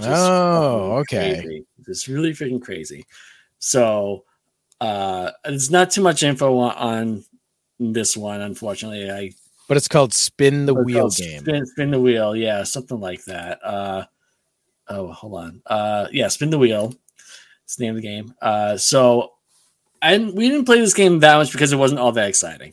Oh, 0.00 0.98
okay. 0.98 1.40
crazy. 1.42 1.66
It's 1.88 2.08
really 2.08 2.30
freaking 2.32 2.62
crazy. 2.62 3.04
So 3.58 4.24
uh 4.80 5.30
there's 5.44 5.70
not 5.70 5.90
too 5.90 6.00
much 6.00 6.22
info 6.22 6.56
on, 6.58 6.72
on 6.76 7.24
this 7.78 8.16
one, 8.16 8.40
unfortunately. 8.40 9.10
I 9.10 9.32
But 9.70 9.76
it's 9.76 9.86
called 9.86 10.12
Spin 10.12 10.66
the 10.66 10.74
Wheel 10.74 11.08
game. 11.10 11.42
Spin, 11.42 11.64
spin 11.64 11.90
the 11.92 12.00
wheel, 12.00 12.34
yeah, 12.34 12.64
something 12.64 12.98
like 12.98 13.24
that. 13.26 13.64
Uh 13.64 14.04
oh, 14.88 15.12
hold 15.12 15.34
on. 15.36 15.62
Uh 15.64 16.08
yeah, 16.10 16.26
spin 16.26 16.50
the 16.50 16.58
wheel. 16.58 16.92
It's 17.62 17.76
the 17.76 17.84
name 17.84 17.94
of 17.94 18.02
the 18.02 18.08
game. 18.08 18.34
Uh 18.42 18.76
so 18.76 19.30
didn't, 20.02 20.34
we 20.34 20.48
didn't 20.48 20.64
play 20.64 20.80
this 20.80 20.92
game 20.92 21.20
that 21.20 21.36
much 21.36 21.52
because 21.52 21.72
it 21.72 21.76
wasn't 21.76 22.00
all 22.00 22.10
that 22.10 22.28
exciting. 22.28 22.72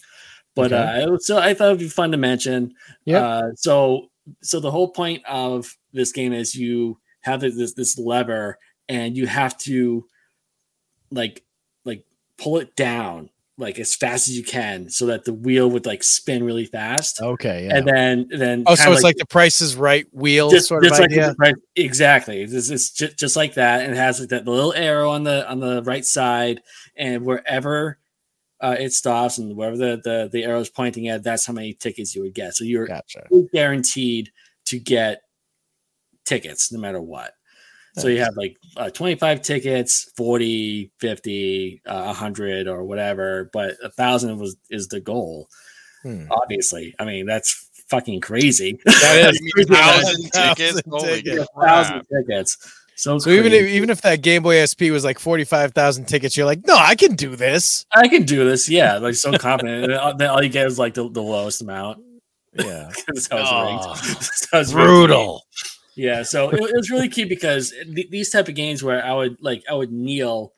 But 0.56 0.74
Okay. 0.74 1.04
uh 1.04 1.18
so 1.20 1.38
I 1.38 1.54
thought 1.54 1.68
it'd 1.68 1.78
be 1.82 1.88
fun 1.88 2.10
to 2.14 2.18
mention. 2.18 2.74
Yeah. 3.06 3.24
Uh 3.24 3.50
so 3.56 4.10
so 4.42 4.60
the 4.60 4.72
whole 4.72 4.90
point 4.90 5.22
of 5.30 5.72
this 5.94 6.12
game 6.12 6.34
is 6.34 6.56
you 6.56 6.98
have 7.22 7.42
this 7.42 7.76
this 7.76 8.00
lever 8.00 8.58
and 8.90 9.16
you 9.16 9.28
have 9.28 9.56
to 9.60 10.08
like 11.12 11.44
like 11.86 12.06
pull 12.40 12.58
it 12.58 12.76
down 12.76 13.30
like 13.58 13.80
as 13.80 13.96
fast 13.96 14.28
as 14.28 14.38
you 14.38 14.44
can 14.44 14.90
so 14.90 15.08
that 15.08 15.26
the 15.26 15.34
wheel 15.34 15.70
would 15.70 15.86
like 15.86 16.04
spin 16.04 16.44
really 16.44 16.66
fast 16.66 17.20
Okay, 17.22 17.66
yeah. 17.66 17.78
and 17.78 17.88
then 17.88 18.28
then 18.30 18.64
oh, 18.68 18.76
so 18.76 18.92
it's 18.92 19.04
like, 19.04 19.16
the 19.18 19.26
Price 19.26 19.62
is 19.62 19.76
Right 19.76 20.06
wheel 20.14 20.50
just, 20.50 20.68
sort 20.68 20.86
of 20.86 20.92
like 20.92 21.02
idea. 21.02 21.36
right, 21.40 21.56
exactly 21.76 22.44
it's, 22.44 22.70
it's 22.70 22.92
just, 22.92 23.18
just 23.18 23.36
like 23.36 23.56
that 23.56 23.82
and 23.82 23.94
it 23.94 23.98
has 23.98 24.20
like 24.20 24.30
that 24.30 24.46
little 24.48 24.74
arrow 24.74 25.10
on 25.10 25.24
the 25.24 25.50
on 25.50 25.60
the 25.60 25.82
right 25.84 26.06
side 26.06 26.62
and 26.96 27.26
wherever 27.26 27.98
uh, 28.62 28.76
it 28.80 28.92
stops 28.94 29.38
and 29.38 29.56
wherever 29.56 29.78
the, 29.78 30.02
the 30.04 30.30
the 30.32 30.44
arrow 30.44 30.60
is 30.60 30.70
pointing 30.70 31.08
at 31.08 31.24
that's 31.24 31.46
how 31.46 31.54
many 31.54 31.74
tickets 31.74 32.16
you 32.16 32.22
would 32.22 32.34
get 32.34 32.56
so 32.56 32.64
you're 32.64 32.88
Gotcha. 32.88 33.28
guaranteed 33.54 34.32
to 34.66 34.80
get 34.80 35.22
tickets 36.26 36.72
no 36.72 36.80
matter 36.80 37.02
what 37.02 37.34
so 37.98 38.08
you 38.08 38.20
have 38.20 38.36
like 38.38 38.56
uh, 38.78 38.90
25 38.90 39.42
tickets 39.42 40.12
40 40.16 40.92
50 41.00 41.82
uh, 41.86 42.04
100 42.06 42.68
or 42.68 42.84
whatever 42.84 43.50
but 43.54 43.76
a 43.84 43.90
thousand 43.90 44.38
was 44.40 44.56
is 44.70 44.88
the 44.88 45.00
goal 45.00 45.48
Hmm. 46.04 46.26
obviously 46.30 46.94
i 47.00 47.06
mean 47.06 47.26
that's 47.26 47.70
fucking 47.90 48.22
crazy 48.22 48.78
That 48.86 49.32
is 49.34 49.40
You 49.58 49.64
thousand 49.66 50.30
Thousand 50.30 50.56
tickets? 50.56 50.82
Holy 50.90 51.22
tickets. 51.24 51.48
thousand 51.62 52.02
tickets 52.14 52.74
so, 52.96 53.18
So 53.20 53.30
even 53.30 53.52
if 53.54 53.66
even 53.68 53.90
if 53.92 54.02
that 54.02 54.22
Game 54.24 54.42
Boy 54.44 54.66
SP 54.66 54.90
was 54.90 55.04
like 55.06 55.20
forty 55.20 55.44
five 55.44 55.72
thousand 55.74 56.06
tickets, 56.06 56.36
you're 56.36 56.48
like, 56.48 56.66
no, 56.66 56.74
I 56.76 56.96
can 56.96 57.16
do 57.16 57.36
this. 57.36 57.86
I 57.94 58.08
can 58.08 58.24
do 58.24 58.44
this, 58.44 58.68
yeah, 58.68 58.98
like 58.98 59.14
so 59.14 59.32
confident. 59.38 59.84
And 59.84 59.94
all- 60.02 60.18
then 60.18 60.32
all 60.32 60.42
you 60.44 60.50
get 60.50 60.66
is 60.66 60.80
like 60.80 60.96
the, 60.96 61.08
the 61.08 61.22
lowest 61.22 61.62
amount. 61.62 62.00
Yeah, 62.56 62.90
That's 63.08 63.28
how 63.30 63.38
it's 63.38 63.50
Oh, 63.52 63.64
ranked. 63.66 64.04
That's 64.20 64.50
how 64.52 64.60
it's 64.62 64.74
ranked. 64.74 64.88
brutal. 64.90 65.44
Yeah, 65.98 66.24
so 66.24 66.50
it, 66.50 66.60
it 66.62 66.76
was 66.76 66.90
really 66.90 67.10
key 67.10 67.26
because 67.26 67.72
th- 67.72 68.10
these 68.10 68.30
type 68.30 68.48
of 68.48 68.56
games 68.56 68.84
where 68.84 69.04
I 69.04 69.14
would 69.14 69.38
like 69.42 69.64
I 69.70 69.74
would 69.74 69.92
kneel 69.92 70.54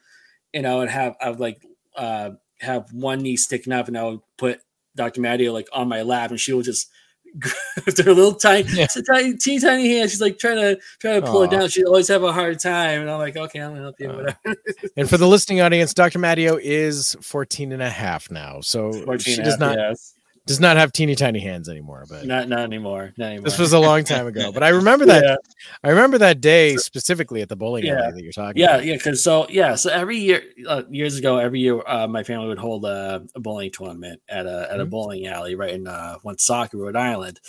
and 0.53 0.67
I 0.67 0.75
would 0.75 0.89
have 0.89 1.15
I 1.21 1.29
would 1.29 1.39
like 1.39 1.65
uh 1.95 2.31
have 2.59 2.91
one 2.91 3.19
knee 3.21 3.37
sticking 3.37 3.73
up 3.73 3.87
and 3.87 3.97
I 3.97 4.03
would 4.03 4.19
put 4.37 4.59
Dr. 4.95 5.21
Maddie 5.21 5.49
like 5.49 5.69
on 5.71 5.87
my 5.87 6.01
lap 6.01 6.29
and 6.31 6.39
she 6.39 6.51
would 6.53 6.65
just 6.65 6.89
with 7.85 7.97
her 8.03 8.11
little 8.13 8.33
tiny, 8.33 8.67
Yeah. 8.73 8.87
tiny, 8.87 9.37
teeny 9.37 9.59
tiny 9.59 9.87
hand. 9.95 10.09
She's 10.09 10.19
like 10.19 10.39
trying 10.39 10.57
to 10.57 10.79
trying 10.99 11.21
to 11.21 11.27
pull 11.27 11.43
it 11.43 11.51
down. 11.51 11.69
She'd 11.69 11.85
always 11.85 12.07
have 12.07 12.23
a 12.23 12.33
hard 12.33 12.59
time, 12.59 13.01
and 13.01 13.09
I'm 13.09 13.19
like, 13.19 13.37
okay, 13.37 13.59
I'm 13.59 13.69
gonna 13.71 13.83
help 13.83 13.99
you. 13.99 14.09
Uh, 14.09 14.15
Whatever. 14.15 14.55
And 14.97 15.07
for 15.07 15.17
the 15.17 15.27
listening 15.27 15.61
audience, 15.61 15.93
Dr. 15.93 16.17
Maddio 16.17 16.59
is 16.59 17.15
14 17.21 17.71
and 17.71 17.83
a 17.83 17.89
half 17.89 18.31
now. 18.31 18.61
So 18.61 18.91
14 18.91 19.19
she 19.19 19.33
and 19.35 19.43
does 19.43 19.53
half, 19.53 19.59
not 19.59 19.77
yes. 19.77 20.15
Does 20.49 20.59
not 20.59 20.77
have 20.77 20.91
teeny 20.91 21.13
tiny 21.13 21.39
hands 21.39 21.69
anymore, 21.69 22.05
but 22.09 22.25
Not 22.25 22.49
not 22.49 22.61
anymore. 22.61 23.13
Not 23.17 23.27
anymore. 23.27 23.43
this 23.43 23.59
was 23.59 23.71
a 23.71 23.79
long 23.79 24.03
time 24.03 24.25
ago. 24.25 24.51
But 24.51 24.63
I 24.63 24.69
remember 24.69 25.05
that 25.05 25.23
Yeah. 25.23 25.35
I 25.83 25.89
remember 25.89 26.17
that 26.17 26.41
day 26.41 26.75
specifically 26.77 27.41
at 27.43 27.49
the 27.49 27.55
bowling 27.55 27.85
Yeah. 27.85 28.01
alley 28.01 28.13
that 28.13 28.23
you're 28.23 28.31
talking 28.31 28.59
Yeah, 28.59 28.75
about. 28.75 28.85
yeah, 28.85 28.95
because 28.95 29.23
so 29.23 29.45
yeah, 29.49 29.75
so 29.75 29.91
every 29.91 30.17
year, 30.17 30.41
uh, 30.67 30.81
years 30.89 31.17
ago, 31.17 31.37
every 31.37 31.59
year, 31.59 31.81
uh, 31.87 32.07
my 32.07 32.23
family 32.23 32.47
would 32.47 32.57
hold 32.57 32.83
a, 32.85 33.23
a 33.35 33.39
bowling 33.39 33.71
tournament 33.71 34.21
at 34.27 34.47
a 34.47 34.67
at 34.71 34.79
a 34.79 34.85
Mhm. 34.85 34.89
bowling 34.89 35.27
alley 35.27 35.53
right 35.53 35.71
in 35.73 35.87
uh, 35.87 36.15
Woonsocket, 36.23 36.79
Rhode 36.79 36.95
Island, 36.95 37.39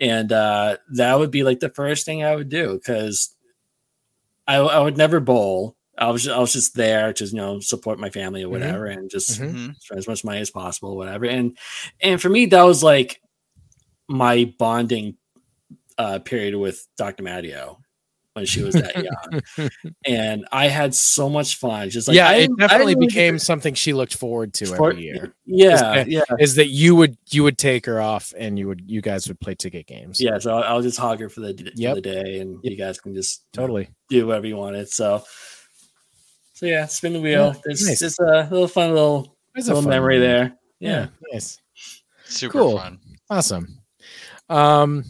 and 0.00 0.32
uh, 0.32 0.78
that 0.94 1.18
would 1.18 1.30
be 1.30 1.42
like 1.42 1.60
the 1.60 1.68
first 1.70 2.06
thing 2.06 2.24
I 2.24 2.34
would 2.34 2.48
do 2.48 2.74
because 2.74 3.34
I 4.46 4.56
I 4.56 4.80
would 4.80 4.96
never 4.96 5.20
bowl. 5.20 5.76
I 5.98 6.10
was 6.10 6.28
I 6.28 6.38
was 6.38 6.52
just 6.52 6.74
there 6.74 7.12
to 7.12 7.24
you 7.24 7.34
know 7.36 7.60
support 7.60 7.98
my 7.98 8.10
family 8.10 8.44
or 8.44 8.48
whatever, 8.48 8.86
and 8.86 9.10
just 9.10 9.40
Mhm. 9.40 9.52
Mhm. 9.54 9.76
spend 9.80 9.98
as 9.98 10.08
much 10.08 10.24
money 10.24 10.40
as 10.40 10.50
possible, 10.50 10.96
whatever. 10.96 11.26
And 11.26 11.56
and 12.00 12.20
for 12.20 12.28
me, 12.28 12.46
that 12.46 12.62
was 12.62 12.82
like 12.82 13.20
my 14.08 14.52
bonding 14.58 15.16
uh, 15.98 16.20
period 16.20 16.54
with 16.56 16.86
Dr. 16.96 17.22
Matteo 17.24 17.78
when 18.34 18.46
she 18.46 18.62
was 18.62 18.74
that 18.74 18.94
young, 18.94 19.70
and 20.06 20.46
I 20.52 20.68
had 20.68 20.94
so 20.94 21.28
much 21.28 21.56
fun. 21.56 21.90
Just 21.90 22.06
like 22.06 22.16
yeah, 22.16 22.28
I 22.28 22.34
it 22.34 22.50
definitely 22.56 22.94
really 22.94 23.06
became 23.08 23.34
get 23.34 23.42
something 23.42 23.74
she 23.74 23.92
looked 23.92 24.14
forward 24.14 24.54
to 24.54 24.66
for- 24.66 24.90
every 24.92 25.02
year. 25.02 25.34
Yeah, 25.44 25.76
that- 25.76 26.08
yeah, 26.08 26.22
Is 26.38 26.54
that 26.54 26.68
you 26.68 26.94
would 26.94 27.18
you 27.32 27.42
would 27.42 27.58
take 27.58 27.84
her 27.86 28.00
off 28.00 28.32
and 28.38 28.56
you 28.56 28.68
would 28.68 28.84
you 28.86 29.00
guys 29.00 29.26
would 29.26 29.40
play 29.40 29.56
ticket 29.56 29.86
games. 29.88 30.20
yeah. 30.20 30.38
So 30.38 30.56
I'll, 30.56 30.62
I'll 30.76 30.82
just 30.82 30.98
hog 30.98 31.18
her 31.18 31.28
for 31.28 31.40
the, 31.40 31.52
for 31.76 31.94
the 31.96 32.00
day, 32.00 32.38
and 32.38 32.60
you 32.62 32.76
guys 32.76 33.00
can 33.00 33.12
just 33.14 33.42
you 33.54 33.60
know, 33.60 33.66
totally. 33.66 33.88
do 34.08 34.28
whatever 34.28 34.46
you 34.46 34.56
wanted. 34.56 34.88
So, 34.88 35.24
so 36.58 36.66
yeah, 36.66 36.86
spin 36.86 37.12
the 37.12 37.20
wheel. 37.20 37.52
Yeah, 37.54 37.60
There's 37.64 37.86
nice. 37.86 38.00
just 38.00 38.18
a 38.20 38.48
little 38.50 38.66
fun 38.68 38.90
little 38.92 39.36
It's 39.54 39.66
a 39.66 39.70
little 39.70 39.82
fun 39.82 39.90
memory 39.90 40.16
one. 40.16 40.28
there. 40.28 40.58
Yeah, 40.80 40.90
Yeah. 40.90 41.06
nice. 41.32 41.58
Super 42.24 42.52
Cool. 42.58 42.78
fun. 42.78 42.98
Awesome. 43.30 43.78
Um 44.48 45.04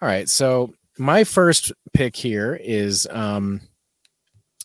all 0.00 0.08
right, 0.08 0.28
so 0.28 0.72
my 0.98 1.24
first 1.24 1.72
pick 1.92 2.14
here 2.16 2.58
is 2.62 3.06
um 3.10 3.60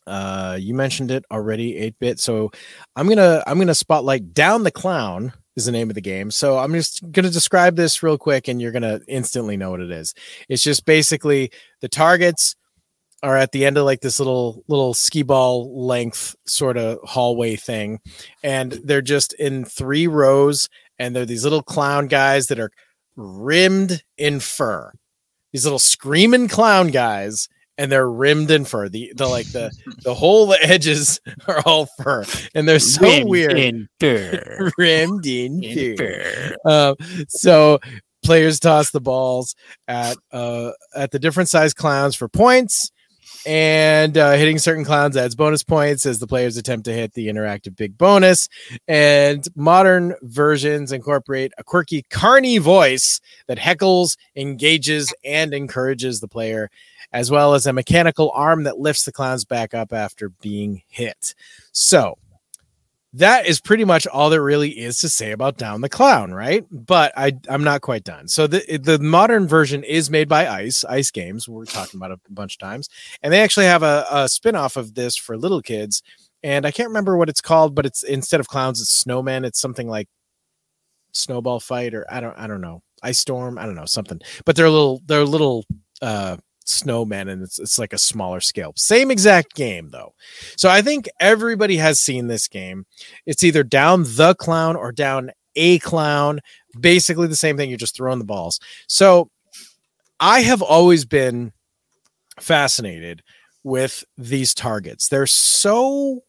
uh 0.07 0.57
you 0.59 0.73
mentioned 0.73 1.11
it 1.11 1.25
already 1.31 1.73
8-bit. 1.75 2.19
So 2.19 2.51
I'm 2.95 3.05
going 3.07 3.17
to 3.17 3.43
I'm 3.47 3.55
going 3.57 3.67
to 3.67 3.75
spotlight 3.75 4.33
Down 4.33 4.63
the 4.63 4.71
Clown 4.71 5.33
is 5.55 5.65
the 5.65 5.71
name 5.71 5.89
of 5.89 5.95
the 5.95 6.01
game. 6.01 6.29
So 6.31 6.57
I'm 6.57 6.73
just 6.73 7.01
going 7.11 7.23
to 7.25 7.29
describe 7.31 7.75
this 7.75 8.01
real 8.03 8.17
quick 8.17 8.47
and 8.47 8.61
you're 8.61 8.71
going 8.71 8.81
to 8.83 9.01
instantly 9.07 9.55
know 9.57 9.71
what 9.71 9.79
it 9.81 9.91
is. 9.91 10.13
It's 10.49 10.63
just 10.63 10.85
basically 10.85 11.51
the 11.81 11.87
targets 11.87 12.55
are 13.23 13.35
at 13.37 13.51
the 13.53 13.65
end 13.65 13.77
of 13.77 13.85
like 13.85 14.01
this 14.01 14.19
little 14.19 14.63
little 14.67 14.93
skee 14.93 15.23
ball 15.23 15.85
length 15.87 16.35
sort 16.45 16.77
of 16.77 16.99
hallway 17.03 17.55
thing 17.55 17.99
and 18.43 18.73
they're 18.83 19.01
just 19.01 19.33
in 19.33 19.65
three 19.65 20.05
rows 20.07 20.69
and 20.99 21.15
they're 21.15 21.25
these 21.25 21.43
little 21.43 21.63
clown 21.63 22.07
guys 22.07 22.47
that 22.47 22.59
are 22.59 22.69
rimmed 23.15 24.03
in 24.17 24.39
fur. 24.39 24.91
These 25.51 25.65
little 25.65 25.79
screaming 25.79 26.47
clown 26.47 26.89
guys, 26.89 27.47
and 27.77 27.91
they're 27.91 28.09
rimmed 28.09 28.49
in 28.51 28.65
fur. 28.65 28.89
The 28.89 29.13
the 29.15 29.27
like 29.27 29.51
the 29.51 29.71
the 30.03 30.13
whole 30.15 30.47
the 30.47 30.59
edges 30.63 31.19
are 31.47 31.61
all 31.65 31.87
fur, 32.01 32.25
and 32.55 32.67
they're 32.67 32.79
so 32.79 33.01
Rimmed 33.01 33.29
weird. 33.29 33.57
in 33.57 33.87
fur. 33.99 34.71
rimmed 34.77 35.25
in, 35.25 35.63
In 35.63 35.97
fur. 35.97 36.23
fur. 36.23 36.69
Um, 36.69 36.95
so 37.29 37.79
players 38.23 38.59
toss 38.59 38.91
the 38.91 39.01
balls 39.01 39.53
at 39.87 40.15
uh 40.31 40.71
at 40.95 41.11
the 41.11 41.19
different 41.19 41.49
size 41.49 41.73
clowns 41.73 42.15
for 42.15 42.29
points 42.29 42.89
and 43.45 44.17
uh, 44.17 44.33
hitting 44.33 44.57
certain 44.57 44.85
clowns 44.85 45.17
adds 45.17 45.35
bonus 45.35 45.63
points 45.63 46.05
as 46.05 46.19
the 46.19 46.27
players 46.27 46.57
attempt 46.57 46.85
to 46.85 46.93
hit 46.93 47.13
the 47.13 47.27
interactive 47.27 47.75
big 47.75 47.97
bonus. 47.97 48.47
And 48.87 49.45
modern 49.55 50.15
versions 50.21 50.91
incorporate 50.91 51.51
a 51.57 51.63
quirky 51.63 52.03
carny 52.09 52.57
voice 52.57 53.19
that 53.47 53.57
heckles 53.57 54.17
engages 54.35 55.13
and 55.23 55.53
encourages 55.53 56.19
the 56.19 56.27
player 56.27 56.69
as 57.11 57.29
well 57.29 57.53
as 57.53 57.67
a 57.67 57.73
mechanical 57.73 58.31
arm 58.33 58.63
that 58.63 58.79
lifts 58.79 59.05
the 59.05 59.11
clowns 59.11 59.45
back 59.45 59.73
up 59.73 59.93
after 59.93 60.29
being 60.29 60.81
hit. 60.87 61.35
So 61.71 62.17
that 63.13 63.45
is 63.45 63.61
pretty 63.61 63.85
much 63.85 64.07
all 64.07 64.29
there 64.31 64.43
really 64.43 64.71
is 64.71 64.99
to 64.99 65.09
say 65.09 65.31
about 65.31 65.57
Down 65.57 65.81
the 65.81 65.89
Clown, 65.89 66.33
right? 66.33 66.65
But 66.71 67.13
I 67.15 67.33
I'm 67.47 67.63
not 67.63 67.81
quite 67.81 68.03
done. 68.03 68.27
So 68.27 68.47
the 68.47 68.79
the 68.81 68.97
modern 68.99 69.47
version 69.47 69.83
is 69.83 70.09
made 70.09 70.27
by 70.27 70.47
ICE, 70.47 70.83
ICE 70.85 71.11
Games. 71.11 71.47
We're 71.47 71.65
talking 71.65 71.99
about 71.99 72.11
a 72.11 72.19
bunch 72.29 72.55
of 72.55 72.59
times, 72.59 72.89
and 73.21 73.31
they 73.31 73.41
actually 73.41 73.67
have 73.67 73.83
a, 73.83 74.05
a 74.11 74.27
spin-off 74.27 74.77
of 74.77 74.95
this 74.95 75.15
for 75.15 75.37
little 75.37 75.61
kids. 75.61 76.01
And 76.41 76.65
I 76.65 76.71
can't 76.71 76.89
remember 76.89 77.15
what 77.15 77.29
it's 77.29 77.39
called, 77.39 77.75
but 77.75 77.85
it's 77.85 78.03
instead 78.03 78.39
of 78.39 78.47
clowns, 78.47 78.81
it's 78.81 79.03
snowmen. 79.03 79.45
It's 79.45 79.61
something 79.61 79.87
like 79.87 80.09
snowball 81.11 81.59
fight, 81.59 81.93
or 81.93 82.05
I 82.09 82.19
don't 82.19 82.37
I 82.37 82.47
don't 82.47 82.61
know, 82.61 82.81
ice 83.03 83.19
storm. 83.19 83.59
I 83.59 83.65
don't 83.65 83.75
know 83.75 83.85
something. 83.85 84.19
But 84.45 84.55
they're 84.55 84.69
little 84.69 85.01
they're 85.05 85.23
little 85.23 85.65
uh 86.01 86.37
snowmen, 86.65 87.29
and 87.29 87.43
it's 87.43 87.59
it's 87.59 87.79
like 87.79 87.93
a 87.93 87.97
smaller 87.97 88.39
scale. 88.39 88.73
Same 88.75 89.11
exact 89.11 89.55
game 89.55 89.89
though. 89.89 90.13
So 90.57 90.69
I 90.69 90.81
think 90.81 91.09
everybody 91.19 91.77
has 91.77 91.99
seen 91.99 92.27
this 92.27 92.47
game. 92.47 92.85
It's 93.25 93.43
either 93.43 93.63
down 93.63 94.03
the 94.03 94.35
clown 94.35 94.75
or 94.75 94.91
down 94.91 95.31
a 95.55 95.79
clown. 95.79 96.39
Basically 96.79 97.27
the 97.27 97.35
same 97.35 97.57
thing. 97.57 97.69
You're 97.69 97.77
just 97.77 97.95
throwing 97.95 98.19
the 98.19 98.25
balls. 98.25 98.59
So 98.87 99.29
I 100.19 100.41
have 100.41 100.61
always 100.61 101.05
been 101.05 101.51
fascinated 102.39 103.21
with 103.63 104.03
these 104.17 104.53
targets. 104.53 105.07
They're 105.07 105.27
so 105.27 106.21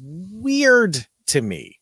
weird 0.00 1.06
to 1.26 1.42
me 1.42 1.78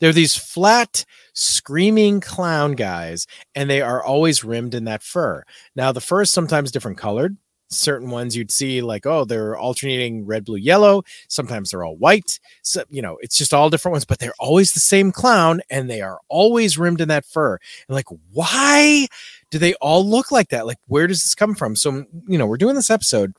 They're 0.00 0.12
these 0.12 0.36
flat, 0.36 1.04
screaming 1.32 2.20
clown 2.20 2.72
guys, 2.72 3.26
and 3.54 3.68
they 3.70 3.80
are 3.80 4.02
always 4.02 4.44
rimmed 4.44 4.74
in 4.74 4.84
that 4.84 5.02
fur. 5.02 5.42
Now, 5.74 5.92
the 5.92 6.00
fur 6.00 6.22
is 6.22 6.30
sometimes 6.30 6.70
different 6.70 6.98
colored. 6.98 7.36
Certain 7.68 8.10
ones 8.10 8.36
you'd 8.36 8.50
see 8.50 8.80
like, 8.80 9.06
oh, 9.06 9.24
they're 9.24 9.56
alternating 9.56 10.24
red, 10.24 10.44
blue, 10.44 10.56
yellow. 10.56 11.02
Sometimes 11.28 11.70
they're 11.70 11.84
all 11.84 11.96
white. 11.96 12.38
So, 12.62 12.84
you 12.90 13.02
know, 13.02 13.18
it's 13.20 13.36
just 13.36 13.52
all 13.52 13.70
different 13.70 13.94
ones, 13.94 14.04
but 14.04 14.18
they're 14.18 14.34
always 14.38 14.72
the 14.72 14.80
same 14.80 15.12
clown 15.12 15.60
and 15.70 15.90
they 15.90 16.00
are 16.00 16.20
always 16.28 16.78
rimmed 16.78 17.00
in 17.00 17.08
that 17.08 17.24
fur. 17.24 17.58
And 17.88 17.94
like, 17.94 18.08
why 18.32 19.08
do 19.50 19.58
they 19.58 19.74
all 19.74 20.06
look 20.06 20.30
like 20.30 20.50
that? 20.50 20.66
Like, 20.66 20.78
where 20.86 21.06
does 21.06 21.22
this 21.22 21.34
come 21.34 21.54
from? 21.54 21.76
So, 21.76 22.04
you 22.28 22.38
know, 22.38 22.46
we're 22.46 22.56
doing 22.56 22.76
this 22.76 22.90
episode 22.90 23.34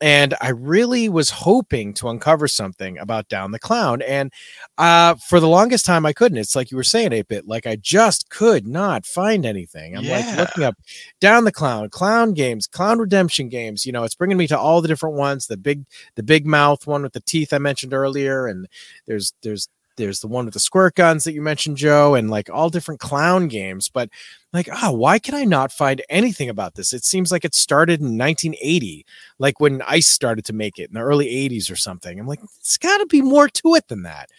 and 0.00 0.34
I 0.40 0.50
really 0.50 1.08
was 1.08 1.30
hoping 1.30 1.92
to 1.94 2.08
uncover 2.08 2.46
something 2.46 2.98
about 2.98 3.28
Down 3.28 3.50
the 3.50 3.58
Clown. 3.58 4.00
And 4.02 4.32
uh, 4.76 5.16
for 5.16 5.40
the 5.40 5.48
longest 5.48 5.84
time, 5.84 6.06
I 6.06 6.12
couldn't. 6.12 6.38
It's 6.38 6.54
like 6.54 6.70
you 6.70 6.76
were 6.76 6.84
saying, 6.84 7.12
8 7.12 7.26
bit, 7.28 7.48
like 7.48 7.66
I 7.66 7.76
just 7.76 8.30
could 8.30 8.66
not 8.66 9.04
find 9.06 9.44
anything. 9.44 9.96
I'm 9.96 10.04
Yeah. 10.04 10.18
like 10.18 10.36
looking 10.38 10.62
up 10.64 10.76
Down 11.20 11.44
the 11.44 11.52
Clown, 11.52 11.88
clown 11.90 12.32
games, 12.34 12.66
clown 12.66 12.98
redemption 12.98 13.48
games. 13.48 13.84
You 13.84 13.92
know, 13.92 14.04
it's 14.04 14.14
bringing 14.14 14.36
me 14.36 14.46
to 14.48 14.58
all 14.58 14.80
the 14.80 14.88
different 14.88 15.16
ones. 15.16 15.46
The 15.46 15.56
big, 15.56 15.84
the 16.14 16.22
big 16.22 16.46
mouth 16.46 16.86
one 16.86 17.02
with 17.02 17.12
the 17.12 17.20
teeth 17.20 17.52
I 17.52 17.58
mentioned 17.58 17.92
earlier, 17.92 18.46
and 18.46 18.68
there's 19.06 19.32
there's 19.42 19.68
there's 19.96 20.20
the 20.20 20.28
one 20.28 20.44
with 20.44 20.54
the 20.54 20.60
squirt 20.60 20.94
guns 20.94 21.24
that 21.24 21.32
you 21.34 21.42
mentioned, 21.42 21.76
Joe, 21.76 22.14
and 22.14 22.30
like 22.30 22.48
all 22.48 22.70
different 22.70 23.00
clown 23.00 23.48
games. 23.48 23.88
But 23.88 24.10
like, 24.52 24.68
ah, 24.72 24.90
why 24.90 25.18
can 25.18 25.34
I 25.34 25.44
not 25.44 25.72
find 25.72 26.02
anything 26.08 26.48
about 26.48 26.74
this? 26.74 26.92
It 26.92 27.04
seems 27.04 27.30
like 27.30 27.44
it 27.44 27.54
started 27.54 28.00
in 28.00 28.16
1980 28.16 29.04
like 29.38 29.60
when 29.60 29.82
ICE 29.82 30.06
started 30.06 30.44
to 30.46 30.52
make 30.52 30.78
it 30.78 30.88
in 30.88 30.94
the 30.94 31.00
early 31.00 31.26
80s 31.26 31.70
or 31.70 31.76
something. 31.76 32.18
I'm 32.18 32.26
like, 32.26 32.40
it's 32.58 32.78
got 32.78 32.98
to 32.98 33.06
be 33.06 33.20
more 33.20 33.48
to 33.48 33.74
it 33.74 33.88
than 33.88 34.02
that. 34.02 34.30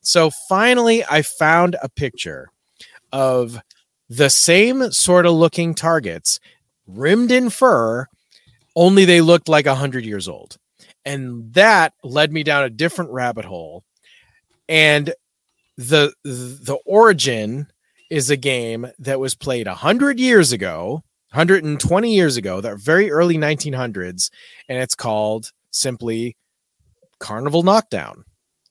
So 0.00 0.30
finally, 0.48 1.04
I 1.04 1.22
found 1.22 1.76
a 1.82 1.88
picture 1.88 2.50
of 3.12 3.60
the 4.08 4.30
same 4.30 4.90
sort 4.90 5.26
of 5.26 5.32
looking 5.32 5.74
targets 5.74 6.40
rimmed 6.86 7.30
in 7.30 7.50
fur, 7.50 8.06
only 8.74 9.04
they 9.04 9.20
looked 9.20 9.48
like 9.48 9.66
100 9.66 10.04
years 10.04 10.28
old. 10.28 10.56
And 11.04 11.52
that 11.54 11.94
led 12.02 12.32
me 12.32 12.42
down 12.42 12.64
a 12.64 12.70
different 12.70 13.10
rabbit 13.10 13.44
hole. 13.44 13.84
And 14.68 15.12
the 15.76 16.12
the 16.24 16.78
origin 16.84 17.68
is 18.10 18.30
a 18.30 18.36
game 18.36 18.88
that 18.98 19.20
was 19.20 19.34
played 19.34 19.66
100 19.66 20.18
years 20.18 20.52
ago 20.52 21.02
120 21.32 22.14
years 22.14 22.36
ago, 22.38 22.60
the 22.60 22.74
very 22.74 23.10
early 23.10 23.36
1900s, 23.36 24.30
and 24.68 24.78
it's 24.78 24.94
called 24.94 25.52
simply 25.70 26.36
Carnival 27.20 27.62
Knockdown 27.62 28.24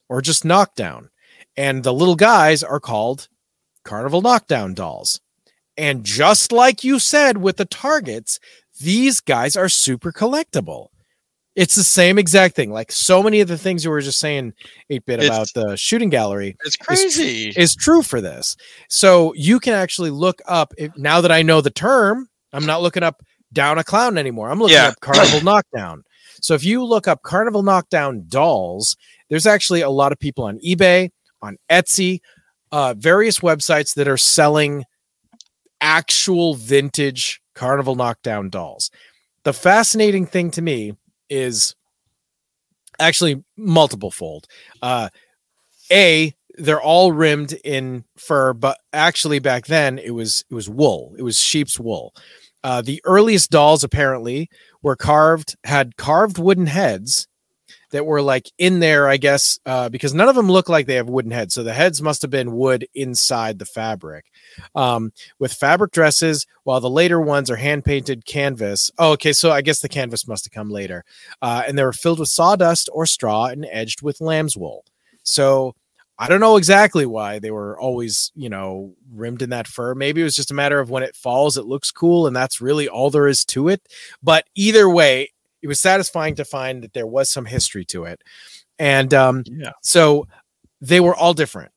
or 0.09 0.21
just 0.21 0.43
Knockdown. 0.43 1.09
And 1.55 1.83
the 1.83 1.93
little 1.93 2.15
guys 2.15 2.63
are 2.63 2.79
called 2.79 3.27
Carnival 3.83 4.21
Knockdown 4.21 4.73
dolls. 4.73 5.21
And 5.77 6.03
just 6.03 6.51
like 6.51 6.83
you 6.83 6.97
said 6.97 7.37
with 7.37 7.57
the 7.57 7.65
targets, 7.65 8.39
these 8.79 9.19
guys 9.19 9.55
are 9.55 9.69
super 9.69 10.11
collectible. 10.11 10.87
It's 11.57 11.73
the 11.75 11.83
same 11.83 12.19
exact 12.19 12.55
thing. 12.55 12.71
Like 12.71 12.91
so 12.91 13.21
many 13.23 13.41
of 13.41 13.47
the 13.47 13.57
things 13.57 13.83
you 13.83 13.89
were 13.89 13.99
just 13.99 14.19
saying, 14.19 14.53
8 14.91 15.05
bit 15.07 15.23
about 15.25 15.49
the 15.55 15.75
shooting 15.75 16.09
gallery 16.09 16.55
It's 16.63 16.75
crazy. 16.77 17.49
is 17.57 17.75
true 17.75 18.03
for 18.03 18.21
this. 18.21 18.55
So 18.89 19.33
you 19.33 19.59
can 19.59 19.73
actually 19.73 20.11
look 20.11 20.39
up 20.47 20.71
if, 20.77 20.95
now 20.95 21.19
that 21.19 21.31
I 21.31 21.41
know 21.41 21.59
the 21.61 21.71
term, 21.71 22.29
I'm 22.53 22.65
not 22.67 22.83
looking 22.83 23.01
up 23.01 23.23
down 23.53 23.79
a 23.79 23.83
clown 23.83 24.19
anymore. 24.19 24.51
I'm 24.51 24.59
looking 24.59 24.75
Yeah. 24.75 24.89
up 24.89 24.99
carnival 25.01 25.41
knockdown. 25.43 26.03
So 26.41 26.53
if 26.53 26.63
you 26.63 26.85
look 26.85 27.07
up 27.07 27.23
carnival 27.23 27.63
knockdown 27.63 28.25
dolls, 28.27 28.95
there's 29.31 29.47
actually 29.47 29.81
a 29.81 29.89
lot 29.89 30.11
of 30.11 30.19
people 30.19 30.43
on 30.43 30.59
eBay, 30.59 31.09
on 31.41 31.57
Etsy, 31.71 32.19
uh, 32.71 32.93
various 32.95 33.39
websites 33.39 33.95
that 33.95 34.07
are 34.07 34.15
selling 34.17 34.83
actual 35.81 36.53
vintage 36.53 37.41
carnival 37.55 37.95
knockdown 37.95 38.49
dolls. 38.51 38.91
The 39.43 39.53
fascinating 39.53 40.27
thing 40.27 40.51
to 40.51 40.61
me 40.61 40.93
is 41.29 41.75
actually 42.99 43.43
multiple 43.57 44.11
fold. 44.11 44.47
Uh, 44.81 45.09
a 45.91 46.33
they're 46.57 46.81
all 46.81 47.11
rimmed 47.11 47.53
in 47.63 48.03
fur 48.17 48.53
but 48.53 48.79
actually 48.93 49.39
back 49.39 49.67
then 49.67 49.99
it 49.99 50.11
was 50.11 50.43
it 50.49 50.55
was 50.55 50.69
wool 50.69 51.13
it 51.17 51.21
was 51.21 51.39
sheep's 51.39 51.79
wool 51.79 52.13
uh, 52.63 52.81
the 52.81 52.99
earliest 53.05 53.51
dolls 53.51 53.83
apparently 53.83 54.49
were 54.81 54.95
carved 54.95 55.55
had 55.65 55.95
carved 55.97 56.39
wooden 56.39 56.65
heads 56.65 57.27
that 57.91 58.05
were 58.05 58.21
like 58.21 58.51
in 58.57 58.79
there 58.79 59.07
i 59.07 59.17
guess 59.17 59.59
uh, 59.65 59.89
because 59.89 60.13
none 60.13 60.29
of 60.29 60.35
them 60.35 60.51
look 60.51 60.69
like 60.69 60.85
they 60.85 60.95
have 60.95 61.09
wooden 61.09 61.31
heads 61.31 61.53
so 61.53 61.63
the 61.63 61.73
heads 61.73 62.01
must 62.01 62.21
have 62.21 62.31
been 62.31 62.53
wood 62.53 62.87
inside 62.93 63.59
the 63.59 63.65
fabric 63.65 64.25
um, 64.75 65.11
with 65.39 65.53
fabric 65.53 65.91
dresses 65.91 66.45
while 66.63 66.79
the 66.79 66.89
later 66.89 67.19
ones 67.19 67.49
are 67.49 67.55
hand 67.55 67.83
painted 67.83 68.25
canvas 68.25 68.91
oh 68.97 69.11
okay 69.11 69.33
so 69.33 69.51
i 69.51 69.61
guess 69.61 69.79
the 69.79 69.89
canvas 69.89 70.27
must 70.27 70.45
have 70.45 70.53
come 70.53 70.69
later 70.69 71.03
uh, 71.41 71.63
and 71.67 71.77
they 71.77 71.83
were 71.83 71.93
filled 71.93 72.19
with 72.19 72.29
sawdust 72.29 72.89
or 72.93 73.05
straw 73.05 73.45
and 73.45 73.65
edged 73.71 74.01
with 74.01 74.21
lamb's 74.21 74.57
wool 74.57 74.83
so 75.23 75.75
I 76.19 76.27
don't 76.27 76.39
know 76.39 76.57
exactly 76.57 77.05
why 77.05 77.37
they 77.37 77.51
were 77.51 77.79
always, 77.79 78.31
you 78.35 78.49
know, 78.49 78.95
rimmed 79.13 79.43
in 79.43 79.51
that 79.51 79.67
fur. 79.67 79.93
Maybe 79.93 80.21
it 80.21 80.23
was 80.23 80.35
just 80.35 80.49
a 80.49 80.55
matter 80.55 80.79
of 80.79 80.89
when 80.89 81.03
it 81.03 81.15
falls, 81.15 81.57
it 81.57 81.65
looks 81.65 81.91
cool, 81.91 82.25
and 82.25 82.35
that's 82.35 82.59
really 82.59 82.89
all 82.89 83.11
there 83.11 83.27
is 83.27 83.45
to 83.45 83.67
it. 83.67 83.81
But 84.23 84.45
either 84.55 84.89
way, 84.89 85.29
it 85.67 85.69
was 85.69 85.81
satisfying 85.81 86.33
to 86.35 86.45
find 86.45 86.81
that 86.81 86.93
there 86.93 87.05
was 87.05 87.29
some 87.29 87.43
history 87.43 87.83
to 87.83 88.05
it. 88.05 88.21
And 88.79 89.13
um, 89.13 89.43
Yeah. 89.45 89.71
so 89.83 90.25
they 90.79 91.01
were 91.01 91.13
all 91.13 91.33
different. 91.33 91.73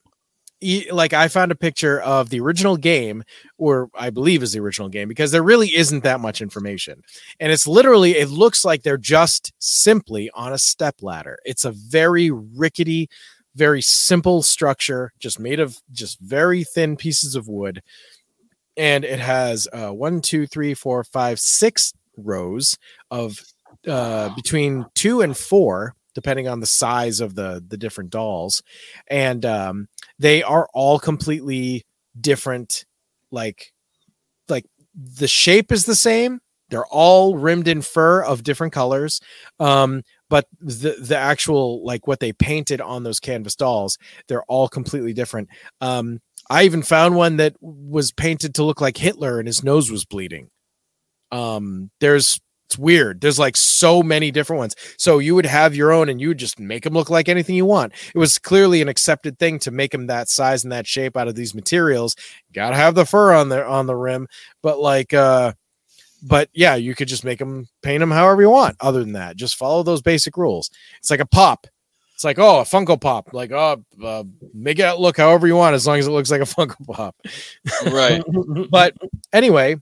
E- 0.61 0.93
Like 0.93 1.13
I 1.13 1.27
found 1.27 1.51
a 1.51 1.57
picture 1.57 2.01
of 2.03 2.31
the 2.31 2.39
original 2.39 2.77
game, 2.77 3.25
or 3.59 3.89
I 3.95 4.11
believe 4.11 4.45
is 4.45 4.53
the 4.53 4.61
original 4.61 4.89
game, 4.89 5.09
because 5.09 5.33
there 5.33 5.43
really 5.43 5.75
isn't 5.75 6.05
that 6.05 6.21
much 6.21 6.41
information. 6.41 7.03
And 7.41 7.51
it's 7.51 7.67
literally, 7.67 8.13
it 8.13 8.29
looks 8.29 8.65
like 8.65 8.85
they're 8.85 8.97
just 8.97 9.53
simply 9.59 10.31
on 10.35 10.53
a 10.53 10.59
step 10.59 10.97
ladder. 11.03 11.41
It's 11.45 11.65
a 11.65 11.73
very 11.73 12.31
rickety, 12.31 13.09
very 13.57 13.83
simple 13.83 14.45
structure, 14.45 15.11
just 15.19 15.41
made 15.41 15.59
of 15.59 15.79
just 15.91 16.21
very 16.21 16.63
thin 16.63 16.97
pieces 16.97 17.35
of 17.35 17.49
wood. 17.49 17.83
And 18.77 19.05
it 19.05 19.19
has 19.19 19.67
uh, 19.73 19.91
one, 19.91 20.21
two, 20.21 20.47
three, 20.47 20.75
four, 20.75 21.03
five, 21.03 21.41
six 21.41 21.93
rows 22.19 22.77
of 23.11 23.41
uh, 23.87 24.35
between 24.35 24.87
two 24.95 25.21
and 25.21 25.37
four, 25.37 25.95
depending 26.15 26.49
on 26.49 26.61
the 26.61 26.67
size 26.67 27.21
of 27.21 27.35
the 27.35 27.65
the 27.67 27.77
different 27.77 28.11
dolls, 28.11 28.63
and 29.09 29.45
um, 29.45 29.89
they 30.19 30.43
are 30.43 30.69
all 30.75 30.99
completely 30.99 31.85
different. 32.21 32.85
Like, 33.31 33.73
like 34.49 34.67
the 34.95 35.29
shape 35.29 35.73
is 35.73 35.85
the 35.85 35.95
same. 35.95 36.41
They're 36.69 36.87
all 36.87 37.37
rimmed 37.37 37.69
in 37.69 37.83
fur 37.83 38.23
of 38.23 38.43
different 38.43 38.73
colors. 38.73 39.21
Um, 39.59 40.03
but 40.31 40.47
the 40.61 40.97
the 40.99 41.19
actual 41.19 41.85
like 41.85 42.07
what 42.07 42.21
they 42.21 42.33
painted 42.33 42.81
on 42.81 43.03
those 43.03 43.21
canvas 43.21 43.55
dolls 43.55 43.99
they're 44.29 44.45
all 44.45 44.69
completely 44.69 45.13
different 45.13 45.49
um 45.83 46.21
i 46.49 46.63
even 46.63 46.83
found 46.83 47.15
one 47.15 47.37
that 47.37 47.55
was 47.61 48.13
painted 48.13 48.55
to 48.55 48.65
look 48.65 48.81
like 48.81 48.97
hitler 48.97 49.39
and 49.39 49.47
his 49.47 49.63
nose 49.63 49.91
was 49.91 50.07
bleeding 50.07 50.49
um 51.33 51.91
there's 52.01 52.41
it's 52.71 52.79
weird 52.79 53.21
there's 53.21 53.39
like 53.39 53.57
so 53.57 54.01
many 54.01 54.31
different 54.31 54.59
ones 54.59 54.77
so 54.97 55.19
you 55.19 55.35
would 55.35 55.45
have 55.45 55.75
your 55.75 55.91
own 55.91 56.09
and 56.09 56.21
you 56.21 56.29
would 56.29 56.39
just 56.39 56.61
make 56.61 56.85
them 56.85 56.95
look 56.95 57.11
like 57.11 57.29
anything 57.29 57.57
you 57.57 57.67
want 57.67 57.93
it 58.15 58.19
was 58.19 58.39
clearly 58.39 58.81
an 58.81 58.89
accepted 58.89 59.37
thing 59.41 59.59
to 59.59 59.73
make 59.73 59.91
them 59.91 60.07
that 60.07 60.29
size 60.29 60.63
and 60.63 60.73
that 60.73 60.87
shape 60.87 61.17
out 61.17 61.27
of 61.27 61.35
these 61.35 61.53
materials 61.53 62.15
gotta 62.53 62.77
have 62.77 62.95
the 62.95 63.05
fur 63.05 63.33
on 63.33 63.49
there 63.49 63.67
on 63.67 63.87
the 63.87 63.97
rim 63.97 64.29
but 64.63 64.79
like 64.79 65.13
uh 65.13 65.53
but 66.23 66.51
yeah, 66.53 66.75
you 66.75 66.95
could 66.95 67.09
just 67.09 67.25
make 67.25 67.39
them 67.39 67.67
paint 67.83 68.01
them 68.01 68.11
however 68.11 68.43
you 68.43 68.51
want. 68.51 68.77
Other 68.79 69.01
than 69.01 69.15
that, 69.15 69.37
just 69.37 69.57
follow 69.57 69.83
those 69.83 70.03
basic 70.03 70.37
rules. 70.37 70.71
It's 70.99 71.11
like 71.11 71.21
a 71.21 71.27
pop. 71.27 71.67
It's 72.15 72.25
like 72.25 72.39
oh, 72.39 72.61
a 72.61 72.65
Funko 72.65 73.01
Pop. 73.01 73.33
Like 73.33 73.51
oh, 73.51 73.83
uh, 74.05 74.25
make 74.53 74.79
it 74.79 74.99
look 74.99 75.17
however 75.17 75.47
you 75.47 75.57
want, 75.57 75.75
as 75.75 75.87
long 75.87 75.99
as 75.99 76.07
it 76.07 76.11
looks 76.11 76.31
like 76.31 76.43
a 76.43 76.45
Funko 76.45 76.87
Pop. 76.87 77.17
Right. 77.87 78.23
But 78.71 78.95
anyway, 79.33 79.77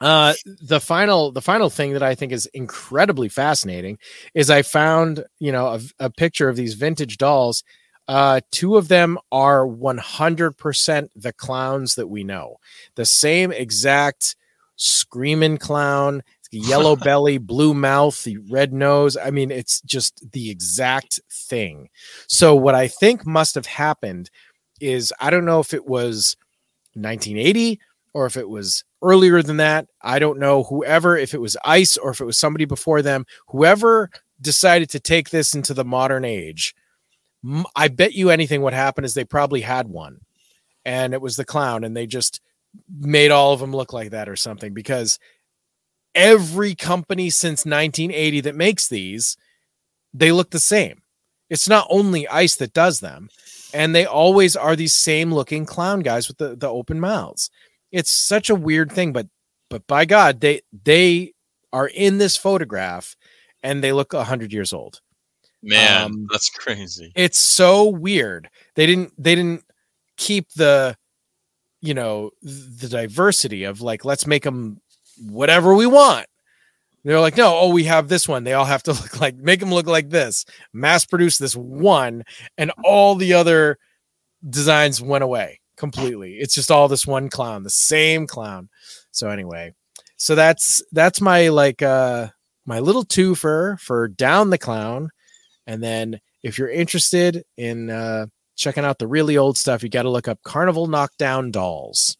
uh, 0.00 0.34
the 0.44 0.80
final 0.80 1.32
the 1.32 1.42
final 1.42 1.70
thing 1.70 1.92
that 1.92 2.02
I 2.02 2.14
think 2.14 2.32
is 2.32 2.46
incredibly 2.46 3.28
fascinating 3.28 3.98
is 4.34 4.50
I 4.50 4.62
found 4.62 5.24
you 5.40 5.52
know 5.52 5.66
a, 5.66 5.80
a 5.98 6.10
picture 6.10 6.48
of 6.48 6.56
these 6.56 6.74
vintage 6.74 7.18
dolls. 7.18 7.64
Uh, 8.06 8.40
two 8.50 8.78
of 8.78 8.88
them 8.88 9.18
are 9.30 9.66
100% 9.66 11.08
the 11.14 11.32
clowns 11.34 11.94
that 11.96 12.06
we 12.08 12.24
know. 12.24 12.56
The 12.94 13.04
same 13.04 13.52
exact 13.52 14.34
screaming 14.76 15.58
clown, 15.58 16.22
yellow 16.50 16.96
belly, 17.04 17.36
blue 17.36 17.74
mouth, 17.74 18.24
the 18.24 18.38
red 18.48 18.72
nose. 18.72 19.18
I 19.18 19.30
mean, 19.30 19.50
it's 19.50 19.82
just 19.82 20.32
the 20.32 20.48
exact 20.48 21.20
thing. 21.30 21.90
So, 22.28 22.54
what 22.54 22.74
I 22.74 22.88
think 22.88 23.26
must 23.26 23.54
have 23.56 23.66
happened 23.66 24.30
is 24.80 25.12
I 25.20 25.28
don't 25.28 25.44
know 25.44 25.60
if 25.60 25.74
it 25.74 25.86
was 25.86 26.36
1980 26.94 27.78
or 28.14 28.24
if 28.24 28.38
it 28.38 28.48
was 28.48 28.84
earlier 29.02 29.42
than 29.42 29.58
that. 29.58 29.86
I 30.02 30.18
don't 30.18 30.38
know. 30.38 30.64
Whoever, 30.64 31.16
if 31.16 31.34
it 31.34 31.40
was 31.40 31.56
ICE 31.64 31.96
or 31.98 32.10
if 32.10 32.20
it 32.20 32.24
was 32.24 32.38
somebody 32.38 32.64
before 32.64 33.02
them, 33.02 33.24
whoever 33.48 34.10
decided 34.40 34.90
to 34.90 35.00
take 35.00 35.30
this 35.30 35.54
into 35.54 35.74
the 35.74 35.84
modern 35.84 36.24
age 36.24 36.74
I 37.76 37.88
bet 37.88 38.14
you 38.14 38.30
anything 38.30 38.62
what 38.62 38.72
happened 38.72 39.04
is 39.04 39.14
they 39.14 39.24
probably 39.24 39.60
had 39.60 39.88
one 39.88 40.20
and 40.84 41.14
it 41.14 41.20
was 41.20 41.36
the 41.36 41.44
clown 41.44 41.84
and 41.84 41.96
they 41.96 42.06
just 42.06 42.40
made 42.98 43.30
all 43.30 43.52
of 43.52 43.60
them 43.60 43.74
look 43.74 43.92
like 43.92 44.10
that 44.10 44.28
or 44.28 44.36
something 44.36 44.74
because 44.74 45.18
every 46.14 46.74
company 46.74 47.30
since 47.30 47.64
1980 47.64 48.40
that 48.42 48.56
makes 48.56 48.88
these 48.88 49.36
they 50.14 50.32
look 50.32 50.50
the 50.50 50.58
same. 50.58 51.02
It's 51.50 51.68
not 51.68 51.86
only 51.90 52.26
ICE 52.28 52.56
that 52.56 52.72
does 52.72 53.00
them 53.00 53.28
and 53.72 53.94
they 53.94 54.04
always 54.04 54.56
are 54.56 54.74
these 54.74 54.94
same 54.94 55.32
looking 55.32 55.64
clown 55.64 56.00
guys 56.00 56.26
with 56.26 56.38
the, 56.38 56.56
the 56.56 56.68
open 56.68 56.98
mouths. 56.98 57.50
It's 57.92 58.12
such 58.12 58.50
a 58.50 58.54
weird 58.54 58.92
thing, 58.92 59.12
but 59.12 59.26
but 59.70 59.86
by 59.86 60.04
God, 60.04 60.40
they 60.40 60.62
they 60.84 61.32
are 61.72 61.88
in 61.88 62.18
this 62.18 62.36
photograph 62.36 63.16
and 63.62 63.82
they 63.82 63.92
look 63.92 64.14
hundred 64.14 64.52
years 64.52 64.72
old. 64.72 65.00
Man, 65.62 66.04
Um, 66.04 66.26
that's 66.30 66.50
crazy. 66.50 67.12
It's 67.16 67.38
so 67.38 67.88
weird. 67.88 68.48
They 68.74 68.86
didn't 68.86 69.12
they 69.18 69.34
didn't 69.34 69.64
keep 70.16 70.50
the 70.52 70.96
you 71.80 71.94
know 71.94 72.30
the 72.42 72.88
diversity 72.88 73.64
of 73.64 73.80
like 73.80 74.04
let's 74.04 74.26
make 74.26 74.44
them 74.44 74.80
whatever 75.28 75.74
we 75.74 75.86
want. 75.86 76.26
They're 77.04 77.20
like, 77.20 77.36
no, 77.36 77.56
oh, 77.56 77.70
we 77.70 77.84
have 77.84 78.08
this 78.08 78.28
one. 78.28 78.44
They 78.44 78.52
all 78.52 78.64
have 78.64 78.82
to 78.84 78.92
look 78.92 79.20
like 79.20 79.36
make 79.36 79.60
them 79.60 79.72
look 79.72 79.86
like 79.86 80.10
this. 80.10 80.44
Mass 80.72 81.04
produce 81.04 81.38
this 81.38 81.56
one, 81.56 82.24
and 82.56 82.72
all 82.84 83.14
the 83.14 83.34
other 83.34 83.78
designs 84.48 85.02
went 85.02 85.24
away 85.24 85.60
completely. 85.78 86.34
It's 86.34 86.54
just 86.54 86.70
all 86.70 86.88
this 86.88 87.06
one 87.06 87.30
clown, 87.30 87.62
the 87.62 87.70
same 87.70 88.26
clown. 88.26 88.68
So 89.12 89.30
anyway, 89.30 89.72
so 90.16 90.34
that's 90.34 90.82
that's 90.92 91.20
my 91.20 91.48
like 91.48 91.80
uh 91.82 92.28
my 92.66 92.80
little 92.80 93.04
twofer 93.04 93.78
for 93.80 94.08
down 94.08 94.50
the 94.50 94.58
clown. 94.58 95.08
And 95.66 95.82
then 95.82 96.20
if 96.42 96.58
you're 96.58 96.68
interested 96.70 97.44
in 97.56 97.88
uh 97.90 98.26
checking 98.56 98.84
out 98.84 98.98
the 98.98 99.06
really 99.06 99.36
old 99.38 99.56
stuff, 99.56 99.82
you 99.82 99.88
got 99.88 100.02
to 100.02 100.10
look 100.10 100.28
up 100.28 100.42
Carnival 100.42 100.86
Knockdown 100.88 101.50
Dolls. 101.52 102.16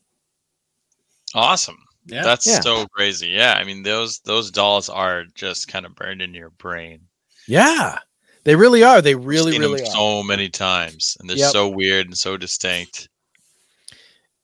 Awesome. 1.35 1.77
Yeah. 2.07 2.23
That's 2.23 2.47
Yeah. 2.47 2.61
so 2.61 2.87
crazy. 2.87 3.29
Yeah, 3.29 3.55
I 3.55 3.65
mean 3.65 3.83
those 3.83 4.21
those 4.21 4.51
dolls 4.51 4.89
are 4.89 5.25
just 5.35 5.69
kind 5.69 5.85
of 5.85 5.95
burned 5.95 6.23
into 6.23 6.39
your 6.39 6.51
brain. 6.51 7.01
Yeah, 7.47 7.99
they 8.45 8.57
really 8.57 8.83
are. 8.83 9.03
They 9.03 9.15
really, 9.15 9.53
seen 9.53 9.61
really 9.61 9.81
them 9.81 9.89
are. 9.89 9.93
so 9.93 10.23
many 10.23 10.49
times, 10.49 11.17
and 11.21 11.29
they're 11.29 11.37
Yep. 11.37 11.51
so 11.53 11.69
weird 11.69 12.07
and 12.07 12.17
so 12.17 12.37
distinct. 12.37 13.09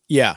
Yeah, 0.09 0.37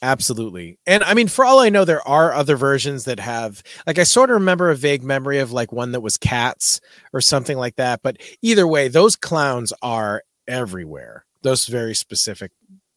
absolutely. 0.00 0.78
And 0.86 1.02
I 1.04 1.14
mean, 1.14 1.28
for 1.28 1.44
all 1.44 1.60
I 1.60 1.68
know, 1.68 1.84
there 1.84 2.06
are 2.06 2.32
other 2.32 2.56
versions 2.56 3.04
that 3.04 3.20
have, 3.20 3.62
like, 3.86 3.98
I 3.98 4.04
sort 4.04 4.30
of 4.30 4.34
remember 4.34 4.70
a 4.70 4.76
vague 4.76 5.02
memory 5.02 5.38
of 5.38 5.52
like 5.52 5.72
one 5.72 5.92
that 5.92 6.00
was 6.00 6.16
cats 6.16 6.80
or 7.12 7.20
something 7.20 7.56
like 7.58 7.76
that. 7.76 8.00
But 8.02 8.16
either 8.42 8.66
way, 8.66 8.88
those 8.88 9.16
clowns 9.16 9.72
are 9.82 10.22
everywhere. 10.48 11.24
Those 11.42 11.66
very 11.66 11.94
specific, 11.94 12.52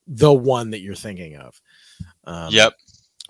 the 0.07 0.33
one 0.33 0.71
that 0.71 0.81
you're 0.81 0.95
thinking 0.95 1.35
of. 1.35 1.59
Um, 2.25 2.51
yep. 2.53 2.73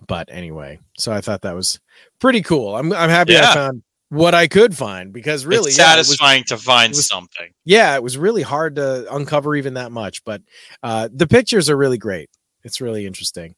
But 0.07 0.27
anyway, 0.31 0.79
so 0.97 1.11
I 1.13 1.21
thought 1.21 1.41
that 1.43 1.55
was 1.55 1.79
pretty 2.19 2.41
cool. 2.41 2.75
I'm 2.75 2.91
I'm 2.91 3.09
happy 3.09 3.37
I 3.37 3.53
found 3.53 3.83
what 4.09 4.35
I 4.35 4.47
could 4.47 4.75
find 4.75 5.13
because 5.13 5.45
really, 5.45 5.69
it's 5.69 5.77
yeah, 5.77 5.93
it 5.93 5.97
was- 5.99 6.07
satisfying 6.07 6.43
to 6.45 6.57
find 6.57 6.89
was- 6.91 7.07
something. 7.07 7.51
yeah, 7.63 7.95
it 7.95 8.03
was 8.03 8.17
really 8.17 8.41
hard 8.41 8.75
to 8.75 9.05
uncover 9.15 9.55
even 9.55 9.75
that 9.75 9.93
much. 9.93 10.23
But 10.25 10.41
uh, 10.83 11.07
the 11.13 11.27
pictures 11.27 11.69
are 11.69 11.77
really 11.77 11.97
great. 11.97 12.29
It's 12.65 12.81
really 12.81 13.05
interesting. 13.05 13.55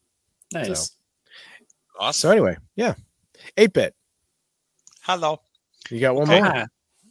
Nice. 0.54 0.92
Awesome. 2.00 2.14
So 2.14 2.32
anyway, 2.32 2.58
yeah, 2.76 2.94
eight 3.58 3.74
bit. 3.74 3.96
Hello. 5.02 5.40
You 5.90 6.00
got 6.00 6.16
one 6.16 6.30
Okay. 6.30 6.42
more? 6.42 6.66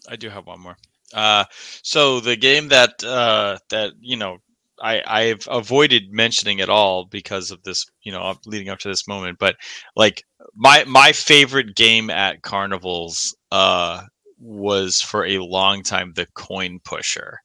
I 0.08 0.16
do 0.16 0.28
have 0.28 0.46
one 0.46 0.60
more. 0.60 0.76
Uh, 1.12 1.44
so 1.82 2.20
the 2.20 2.36
game 2.36 2.68
that 2.68 3.02
uh, 3.02 3.58
that 3.70 3.92
you 4.00 4.16
know 4.16 4.36
I 4.80 5.02
I've 5.06 5.48
avoided 5.50 6.12
mentioning 6.12 6.60
at 6.60 6.68
all 6.68 7.06
because 7.06 7.50
of 7.50 7.62
this 7.62 7.86
you 8.02 8.12
know 8.12 8.34
leading 8.44 8.68
up 8.68 8.78
to 8.80 8.88
this 8.88 9.08
moment, 9.08 9.38
but 9.38 9.56
like 9.96 10.22
my 10.54 10.84
my 10.84 11.12
favorite 11.12 11.74
game 11.74 12.10
at 12.10 12.42
carnivals 12.42 13.34
uh, 13.50 14.02
was 14.38 15.00
for 15.00 15.24
a 15.24 15.38
long 15.38 15.82
time 15.82 16.12
the 16.14 16.26
Coin 16.34 16.78
Pusher, 16.84 17.38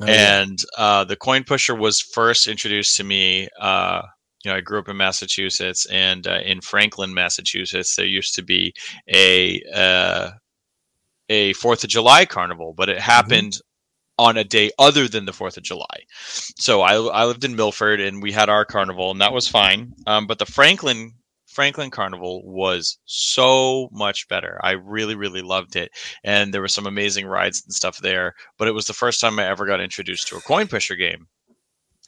Oh, 0.00 0.06
yeah. 0.06 0.42
and 0.42 0.58
uh, 0.78 1.04
the 1.04 1.16
Coin 1.16 1.44
Pusher 1.44 1.74
was 1.74 2.00
first 2.00 2.46
introduced 2.46 2.96
to 2.96 3.04
me. 3.04 3.48
Uh, 3.60 4.02
you 4.44 4.50
know, 4.50 4.56
I 4.56 4.60
grew 4.60 4.78
up 4.78 4.88
in 4.88 4.96
Massachusetts, 4.96 5.86
and 5.86 6.26
uh, 6.26 6.40
in 6.44 6.60
Franklin, 6.62 7.12
Massachusetts, 7.12 7.94
there 7.96 8.06
used 8.06 8.34
to 8.36 8.42
be 8.42 8.72
a 9.12 9.62
uh, 9.74 10.30
a 11.28 11.52
Fourth 11.54 11.84
of 11.84 11.90
July 11.90 12.24
carnival, 12.24 12.72
but 12.76 12.88
it 12.88 12.98
happened 12.98 13.58
on 14.18 14.36
a 14.36 14.44
day 14.44 14.70
other 14.78 15.08
than 15.08 15.24
the 15.24 15.32
Fourth 15.32 15.56
of 15.56 15.62
July. 15.62 16.04
So 16.58 16.82
I, 16.82 16.94
I 16.94 17.24
lived 17.24 17.44
in 17.44 17.56
Milford, 17.56 18.00
and 18.00 18.22
we 18.22 18.32
had 18.32 18.48
our 18.48 18.64
carnival, 18.64 19.10
and 19.10 19.20
that 19.20 19.32
was 19.32 19.48
fine. 19.48 19.92
Um, 20.06 20.26
but 20.26 20.38
the 20.38 20.46
Franklin 20.46 21.12
Franklin 21.50 21.90
Carnival 21.90 22.42
was 22.44 22.98
so 23.04 23.88
much 23.92 24.28
better. 24.28 24.60
I 24.62 24.72
really, 24.72 25.14
really 25.14 25.42
loved 25.42 25.76
it, 25.76 25.90
and 26.24 26.54
there 26.54 26.60
were 26.60 26.68
some 26.68 26.86
amazing 26.86 27.26
rides 27.26 27.62
and 27.64 27.74
stuff 27.74 27.98
there. 27.98 28.34
But 28.58 28.68
it 28.68 28.72
was 28.72 28.86
the 28.86 28.92
first 28.92 29.20
time 29.20 29.38
I 29.38 29.46
ever 29.46 29.66
got 29.66 29.80
introduced 29.80 30.28
to 30.28 30.36
a 30.36 30.40
coin 30.40 30.68
pusher 30.68 30.96
game 30.96 31.26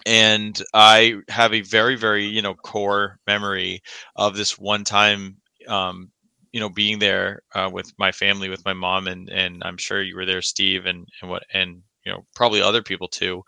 and 0.06 0.60
I 0.74 1.16
have 1.28 1.54
a 1.54 1.60
very, 1.60 1.96
very 1.96 2.26
you 2.26 2.42
know 2.42 2.54
core 2.54 3.18
memory 3.26 3.82
of 4.16 4.36
this 4.36 4.58
one 4.58 4.84
time, 4.84 5.38
um, 5.68 6.10
you 6.52 6.60
know, 6.60 6.68
being 6.68 6.98
there 6.98 7.42
uh, 7.54 7.70
with 7.72 7.92
my 7.98 8.12
family, 8.12 8.48
with 8.48 8.64
my 8.64 8.72
mom, 8.72 9.06
and 9.06 9.28
and 9.28 9.62
I'm 9.64 9.76
sure 9.76 10.02
you 10.02 10.16
were 10.16 10.26
there, 10.26 10.42
Steve, 10.42 10.86
and 10.86 11.06
and 11.20 11.30
what 11.30 11.44
and 11.52 11.82
you 12.04 12.12
know 12.12 12.24
probably 12.34 12.62
other 12.62 12.82
people 12.82 13.08
too. 13.08 13.42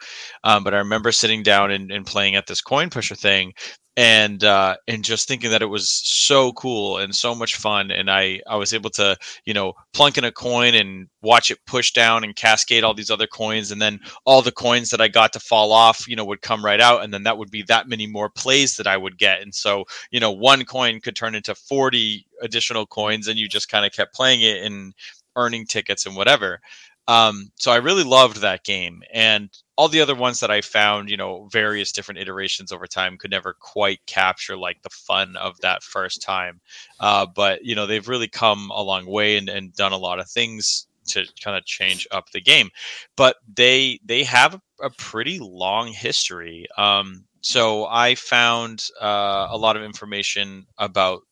Um, 0.45 0.65
but 0.65 0.75
I 0.75 0.79
remember 0.79 1.13
sitting 1.13 1.43
down 1.43 1.71
and, 1.71 1.91
and 1.91 2.07
playing 2.07 2.37
at 2.37 2.47
this 2.47 2.61
coin 2.61 2.91
pusher 2.91 3.17
thing, 3.17 3.55
and 3.97 4.43
uh, 4.43 4.77
and 4.89 5.05
just 5.05 5.29
thinking 5.29 5.51
that 5.51 5.63
it 5.63 5.67
was 5.67 5.89
so 5.89 6.53
cool 6.53 6.99
and 6.99 7.15
so 7.15 7.35
much 7.35 7.57
fun, 7.57 7.91
and 7.91 8.11
I 8.11 8.41
I 8.47 8.57
was 8.57 8.73
able 8.73 8.91
to 8.91 9.17
you 9.45 9.55
know 9.55 9.75
plunk 9.93 10.19
in 10.19 10.25
a 10.25 10.33
coin 10.33 10.75
and 10.75 11.09
watch 11.23 11.51
it 11.51 11.59
push 11.67 11.93
down 11.93 12.25
and 12.25 12.35
cascade 12.35 12.83
all 12.83 12.95
these 12.95 13.11
other 13.11 13.27
coins, 13.27 13.71
and 13.71 13.81
then 13.81 14.01
all 14.25 14.43
the 14.43 14.53
coins 14.53 14.91
that 14.91 15.01
I 15.01 15.09
got 15.09 15.33
to 15.35 15.41
fall 15.41 15.73
off, 15.73 16.09
you 16.09 16.17
know, 16.17 16.25
would 16.25 16.43
come 16.43 16.65
right 16.65 16.81
out, 16.81 17.05
and 17.05 17.15
then 17.15 17.23
that 17.25 17.39
would 17.39 17.51
be 17.51 17.63
that 17.69 17.89
many 17.89 18.07
more 18.07 18.29
plays 18.31 18.77
that 18.77 18.87
I 18.87 18.97
would 18.97 19.17
get, 19.19 19.43
and 19.43 19.55
so 19.55 19.85
you 20.11 20.19
know 20.21 20.33
one 20.33 20.65
coin 20.65 21.01
could 21.01 21.17
turn 21.17 21.35
into 21.35 21.55
forty 21.55 22.27
additional 22.43 22.87
coins, 22.87 23.29
and 23.29 23.39
you 23.39 23.49
just 23.49 23.69
kind 23.69 23.87
of 23.87 23.93
kept 23.93 24.15
playing 24.15 24.41
it 24.43 24.63
and 24.63 24.95
earning 25.37 25.67
tickets 25.67 26.07
and 26.07 26.17
whatever. 26.17 26.61
Um, 27.07 27.51
so 27.57 27.71
I 27.71 27.77
really 27.77 28.05
loved 28.05 28.41
that 28.41 28.65
game, 28.65 29.03
and 29.13 29.51
all 29.77 29.89
the 29.89 30.01
other 30.01 30.15
ones 30.15 30.41
that 30.41 30.51
I 30.51 30.61
found, 30.61 31.11
you 31.11 31.17
know, 31.17 31.49
various 31.53 31.93
different 31.93 32.21
iterations 32.21 32.73
over 32.73 32.87
time 32.87 33.19
could 33.19 33.31
never 33.31 33.55
quite 33.59 34.07
capture 34.07 34.57
like 34.57 34.83
the 34.83 34.91
fun 34.91 35.37
of 35.37 35.61
that 35.61 35.83
first 35.83 36.23
time. 36.23 36.61
Uh, 37.01 37.27
but 37.27 37.65
you 37.65 37.75
know, 37.75 37.87
they've 37.87 38.09
really 38.09 38.29
come 38.29 38.71
a 38.71 38.83
long 38.83 39.07
way 39.07 39.37
and, 39.37 39.49
and 39.49 39.75
done 39.75 39.93
a 39.93 39.99
lot 39.99 40.21
of 40.21 40.31
things 40.31 40.87
to 41.09 41.25
kind 41.43 41.57
of 41.57 41.65
change 41.65 42.07
up 42.11 42.31
the 42.31 42.41
game. 42.41 42.71
But 43.17 43.37
they 43.53 44.01
they 44.05 44.25
have 44.25 44.61
a 44.81 44.91
pretty 44.91 45.39
long 45.41 45.89
history. 45.89 46.67
Um, 46.79 47.25
so 47.41 47.87
I 47.87 48.15
found 48.15 48.89
uh, 49.01 49.49
a 49.51 49.59
lot 49.59 49.77
of 49.77 49.83
information 49.83 50.67
about 50.79 51.23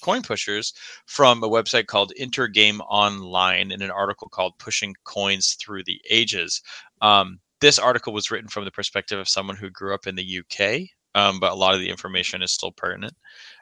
coin 0.00 0.22
pushers 0.22 0.72
from 1.06 1.42
a 1.42 1.48
website 1.48 1.86
called 1.86 2.12
Intergame 2.18 2.80
Online 2.88 3.70
in 3.70 3.82
an 3.82 3.90
article 3.90 4.28
called 4.28 4.58
Pushing 4.58 4.94
Coins 5.04 5.56
Through 5.60 5.84
the 5.84 6.00
Ages. 6.10 6.62
Um, 7.00 7.40
this 7.60 7.78
article 7.78 8.12
was 8.12 8.30
written 8.30 8.48
from 8.48 8.64
the 8.64 8.70
perspective 8.70 9.18
of 9.18 9.28
someone 9.28 9.56
who 9.56 9.70
grew 9.70 9.94
up 9.94 10.06
in 10.06 10.16
the 10.16 10.40
UK, 10.40 10.88
um, 11.14 11.40
but 11.40 11.52
a 11.52 11.54
lot 11.56 11.74
of 11.74 11.80
the 11.80 11.90
information 11.90 12.42
is 12.42 12.52
still 12.52 12.72
pertinent. 12.72 13.14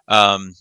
Um, 0.06 0.55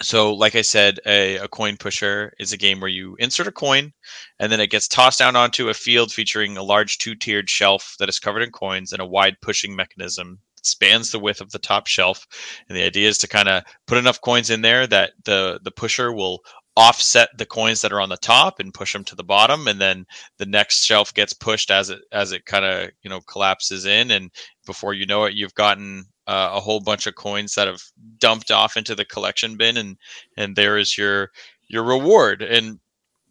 so, 0.00 0.34
like 0.34 0.54
I 0.54 0.62
said, 0.62 1.00
a, 1.04 1.36
a 1.36 1.48
coin 1.48 1.76
pusher 1.76 2.32
is 2.38 2.52
a 2.52 2.56
game 2.56 2.80
where 2.80 2.88
you 2.88 3.14
insert 3.18 3.46
a 3.46 3.52
coin 3.52 3.92
and 4.38 4.50
then 4.50 4.60
it 4.60 4.70
gets 4.70 4.88
tossed 4.88 5.18
down 5.18 5.36
onto 5.36 5.68
a 5.68 5.74
field 5.74 6.10
featuring 6.10 6.56
a 6.56 6.62
large 6.62 6.98
two 6.98 7.14
tiered 7.14 7.50
shelf 7.50 7.96
that 7.98 8.08
is 8.08 8.18
covered 8.18 8.42
in 8.42 8.50
coins 8.50 8.92
and 8.92 9.02
a 9.02 9.06
wide 9.06 9.36
pushing 9.42 9.76
mechanism 9.76 10.38
spans 10.62 11.10
the 11.10 11.18
width 11.18 11.40
of 11.40 11.50
the 11.50 11.58
top 11.58 11.86
shelf. 11.86 12.26
And 12.68 12.76
the 12.76 12.84
idea 12.84 13.08
is 13.08 13.18
to 13.18 13.28
kind 13.28 13.48
of 13.48 13.64
put 13.86 13.98
enough 13.98 14.20
coins 14.20 14.50
in 14.50 14.62
there 14.62 14.86
that 14.86 15.12
the, 15.24 15.60
the 15.62 15.70
pusher 15.70 16.12
will 16.12 16.40
offset 16.74 17.28
the 17.36 17.44
coins 17.44 17.82
that 17.82 17.92
are 17.92 18.00
on 18.00 18.08
the 18.08 18.16
top 18.16 18.58
and 18.58 18.72
push 18.72 18.92
them 18.94 19.04
to 19.04 19.14
the 19.14 19.24
bottom. 19.24 19.68
And 19.68 19.80
then 19.80 20.06
the 20.38 20.46
next 20.46 20.84
shelf 20.84 21.12
gets 21.12 21.32
pushed 21.34 21.70
as 21.70 21.90
it 21.90 22.00
as 22.12 22.32
it 22.32 22.46
kind 22.46 22.64
of 22.64 22.90
you 23.02 23.10
know 23.10 23.20
collapses 23.20 23.84
in. 23.84 24.10
And 24.10 24.30
before 24.66 24.94
you 24.94 25.04
know 25.04 25.24
it 25.24 25.34
you've 25.34 25.54
gotten 25.54 26.06
uh, 26.26 26.50
a 26.54 26.60
whole 26.60 26.80
bunch 26.80 27.06
of 27.06 27.14
coins 27.14 27.54
that 27.56 27.66
have 27.66 27.82
dumped 28.18 28.50
off 28.50 28.76
into 28.76 28.94
the 28.94 29.04
collection 29.04 29.56
bin. 29.56 29.76
And 29.76 29.98
and 30.36 30.56
there 30.56 30.78
is 30.78 30.96
your 30.96 31.28
your 31.68 31.84
reward. 31.84 32.40
And 32.42 32.78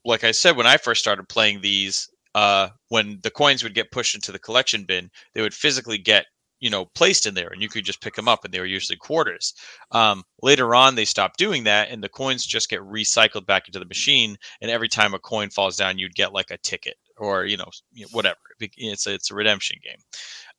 like 0.05 0.23
i 0.23 0.31
said 0.31 0.55
when 0.55 0.67
i 0.67 0.77
first 0.77 1.01
started 1.01 1.27
playing 1.29 1.61
these 1.61 2.09
uh 2.35 2.69
when 2.89 3.19
the 3.23 3.31
coins 3.31 3.63
would 3.63 3.75
get 3.75 3.91
pushed 3.91 4.15
into 4.15 4.31
the 4.31 4.39
collection 4.39 4.83
bin 4.83 5.09
they 5.33 5.41
would 5.41 5.53
physically 5.53 5.97
get 5.97 6.25
you 6.61 6.69
know 6.69 6.85
placed 6.95 7.25
in 7.25 7.33
there 7.33 7.49
and 7.49 7.61
you 7.61 7.67
could 7.67 7.83
just 7.83 8.01
pick 8.01 8.15
them 8.15 8.29
up 8.29 8.45
and 8.45 8.53
they 8.53 8.59
were 8.59 8.65
usually 8.65 8.97
quarters 8.97 9.53
um, 9.91 10.23
later 10.41 10.73
on 10.73 10.95
they 10.95 11.03
stopped 11.03 11.37
doing 11.37 11.65
that 11.65 11.89
and 11.89 12.01
the 12.01 12.09
coins 12.09 12.45
just 12.45 12.69
get 12.69 12.79
recycled 12.81 13.45
back 13.45 13.67
into 13.67 13.79
the 13.79 13.85
machine 13.85 14.37
and 14.61 14.71
every 14.71 14.87
time 14.87 15.13
a 15.13 15.19
coin 15.19 15.49
falls 15.49 15.75
down 15.75 15.97
you'd 15.97 16.15
get 16.15 16.33
like 16.33 16.51
a 16.51 16.57
ticket 16.59 16.95
or 17.21 17.45
you 17.45 17.55
know 17.55 17.69
whatever. 18.11 18.37
It's 18.59 19.07
a, 19.07 19.13
it's 19.13 19.31
a 19.31 19.35
redemption 19.35 19.77
game. 19.83 19.99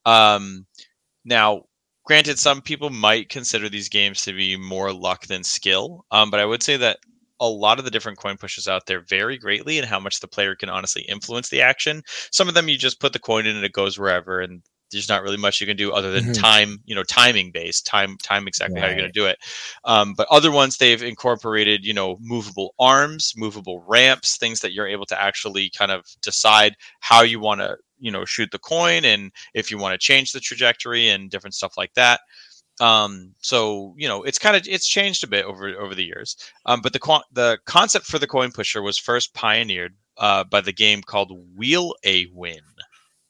Um, 0.05 0.65
now, 1.25 1.63
granted, 2.05 2.39
some 2.39 2.61
people 2.61 2.89
might 2.89 3.29
consider 3.29 3.69
these 3.69 3.89
games 3.89 4.23
to 4.23 4.33
be 4.33 4.57
more 4.57 4.91
luck 4.91 5.27
than 5.27 5.43
skill, 5.43 6.05
um, 6.11 6.31
but 6.31 6.39
I 6.39 6.45
would 6.45 6.63
say 6.63 6.77
that 6.77 6.99
a 7.39 7.47
lot 7.47 7.79
of 7.79 7.85
the 7.85 7.91
different 7.91 8.19
coin 8.19 8.37
pushes 8.37 8.67
out 8.67 8.85
there 8.85 9.01
vary 9.01 9.37
greatly 9.37 9.77
in 9.77 9.83
how 9.83 9.99
much 9.99 10.19
the 10.19 10.27
player 10.27 10.55
can 10.55 10.69
honestly 10.69 11.01
influence 11.03 11.49
the 11.49 11.61
action. 11.61 12.01
Some 12.31 12.47
of 12.47 12.53
them 12.53 12.69
you 12.69 12.77
just 12.77 13.01
put 13.01 13.11
the 13.11 13.19
coin 13.19 13.45
in 13.45 13.55
and 13.55 13.65
it 13.65 13.73
goes 13.73 13.99
wherever, 13.99 14.39
and 14.39 14.61
there's 14.93 15.09
not 15.09 15.23
really 15.23 15.37
much 15.37 15.59
you 15.59 15.67
can 15.67 15.77
do 15.77 15.91
other 15.91 16.11
than 16.11 16.23
Mhm. 16.25 16.33
time, 16.33 16.79
you 16.85 16.95
know, 16.95 17.03
timing 17.03 17.51
based, 17.51 17.85
time, 17.85 18.17
time 18.23 18.47
exactly 18.47 18.79
how 18.79 18.87
you're 18.87 18.95
going 18.95 19.09
to 19.09 19.19
do 19.19 19.25
it. 19.25 19.37
Um, 19.83 20.13
but 20.15 20.27
other 20.31 20.51
ones 20.51 20.77
they've 20.77 21.03
incorporated, 21.03 21.85
you 21.85 21.93
know, 21.93 22.17
movable 22.21 22.73
arms, 22.79 23.33
movable 23.35 23.83
ramps, 23.87 24.37
things 24.37 24.61
that 24.61 24.73
you're 24.73 24.87
able 24.87 25.05
to 25.07 25.21
actually 25.21 25.69
kind 25.71 25.91
of 25.91 26.05
decide 26.21 26.75
how 27.01 27.21
you 27.23 27.39
want 27.39 27.61
to, 27.61 27.77
you 27.99 28.11
know, 28.11 28.25
shoot 28.25 28.51
the 28.51 28.59
coin 28.59 29.05
and 29.05 29.31
if 29.53 29.71
you 29.71 29.77
want 29.77 29.93
to 29.93 29.97
change 29.97 30.31
the 30.31 30.39
trajectory 30.39 31.09
and 31.09 31.29
different 31.29 31.55
stuff 31.55 31.73
like 31.77 31.93
that. 31.95 32.21
Um, 32.79 33.35
so 33.39 33.93
you 33.97 34.07
know, 34.07 34.23
it's 34.23 34.39
kind 34.39 34.55
of 34.55 34.63
it's 34.67 34.87
changed 34.87 35.23
a 35.23 35.27
bit 35.27 35.45
over 35.45 35.69
over 35.79 35.93
the 35.93 36.03
years. 36.05 36.35
Um, 36.65 36.81
but 36.81 36.93
the 36.93 36.99
quan- 36.99 37.21
the 37.31 37.59
concept 37.65 38.05
for 38.07 38.17
the 38.19 38.27
coin 38.27 38.51
pusher 38.51 38.81
was 38.81 38.97
first 38.97 39.33
pioneered 39.35 39.95
uh, 40.17 40.43
by 40.43 40.61
the 40.61 40.73
game 40.73 41.01
called 41.03 41.31
Wheel 41.55 41.93
a 42.03 42.25
Win. 42.33 42.61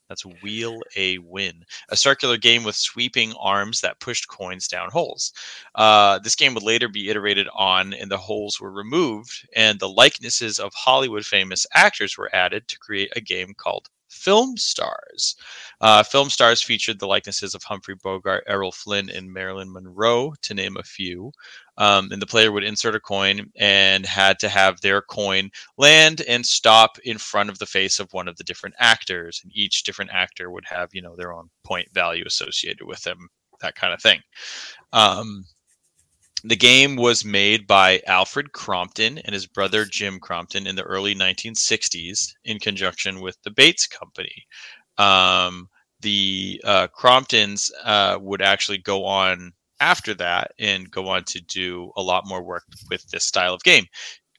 That's 0.10 0.26
Wheel 0.26 0.82
a 0.96 1.18
Win, 1.20 1.64
a 1.90 1.98
circular 1.98 2.38
game 2.38 2.64
with 2.64 2.76
sweeping 2.76 3.34
arms 3.40 3.82
that 3.82 4.00
pushed 4.00 4.28
coins 4.28 4.68
down 4.68 4.90
holes. 4.92 5.32
Uh, 5.76 6.20
this 6.20 6.36
game 6.36 6.54
would 6.54 6.64
later 6.64 6.88
be 6.88 7.10
iterated 7.10 7.48
on, 7.56 7.94
and 7.94 8.12
the 8.12 8.18
holes 8.18 8.60
were 8.60 8.72
removed, 8.72 9.48
and 9.56 9.80
the 9.80 9.90
likenesses 9.90 10.60
of 10.60 10.74
Hollywood 10.74 11.26
famous 11.26 11.66
actors 11.74 12.18
were 12.18 12.34
added 12.36 12.68
to 12.68 12.80
create 12.80 13.12
a 13.16 13.22
game 13.22 13.54
called 13.56 13.90
Film 14.14 14.56
Stars. 14.58 15.36
Uh, 15.82 16.04
Film 16.04 16.30
Stars 16.30 16.62
featured 16.62 17.00
the 17.00 17.08
likenesses 17.08 17.54
of 17.54 17.64
Humphrey 17.64 17.96
Bogart, 17.96 18.44
Errol 18.48 18.72
Flynn, 18.72 19.10
and 19.10 19.32
Marilyn 19.32 19.72
Monroe, 19.72 20.34
to 20.42 20.54
name 20.54 20.78
a 20.78 20.84
few. 20.84 21.32
Um, 21.78 22.12
and 22.12 22.22
the 22.22 22.28
player 22.28 22.52
would 22.52 22.64
insert 22.64 22.96
a 22.96 23.00
coin 23.00 23.52
and 23.58 24.06
had 24.06 24.40
to 24.40 24.50
have 24.50 24.80
their 24.80 25.02
coin 25.02 25.50
land 25.78 26.22
and 26.28 26.46
stop 26.46 26.98
in 27.04 27.18
front 27.18 27.50
of 27.50 27.60
the 27.60 27.66
face 27.66 28.00
of 28.00 28.14
one 28.14 28.28
of 28.28 28.38
the 28.38 28.44
different 28.44 28.76
actors. 28.80 29.42
And 29.44 29.52
each 29.56 29.84
different 29.84 30.12
actor 30.14 30.52
would 30.52 30.66
have, 30.66 30.90
you 30.94 31.02
know, 31.02 31.16
their 31.16 31.34
own 31.34 31.50
point 31.64 31.88
value 31.92 32.24
associated 32.28 32.86
with 32.86 33.02
them, 33.02 33.28
that 33.62 33.76
kind 33.76 33.94
of 33.94 34.02
thing. 34.02 34.22
Um, 34.94 35.46
the 36.44 36.56
game 36.56 36.98
was 36.98 37.24
made 37.24 37.66
by 37.68 38.02
Alfred 38.06 38.52
Crompton 38.52 39.18
and 39.20 39.34
his 39.34 39.48
brother 39.48 39.86
Jim 39.86 40.20
Crompton 40.20 40.68
in 40.68 40.76
the 40.76 40.84
early 40.84 41.16
1960s 41.16 42.34
in 42.44 42.60
conjunction 42.60 43.22
with 43.22 43.38
the 43.44 43.52
Bates 43.52 43.88
Company. 43.88 44.46
Um, 44.98 45.70
the 46.02 46.62
uh, 46.66 46.88
Cromptons 46.88 47.72
uh, 47.84 48.18
would 48.22 48.42
actually 48.42 48.80
go 48.80 49.06
on 49.06 49.54
after 49.80 50.14
that 50.16 50.52
and 50.60 50.92
go 50.92 51.08
on 51.08 51.24
to 51.26 51.42
do 51.42 51.92
a 51.96 52.04
lot 52.04 52.28
more 52.28 52.44
work 52.44 52.64
with 52.90 53.08
this 53.10 53.26
style 53.26 53.54
of 53.54 53.64
game. 53.64 53.86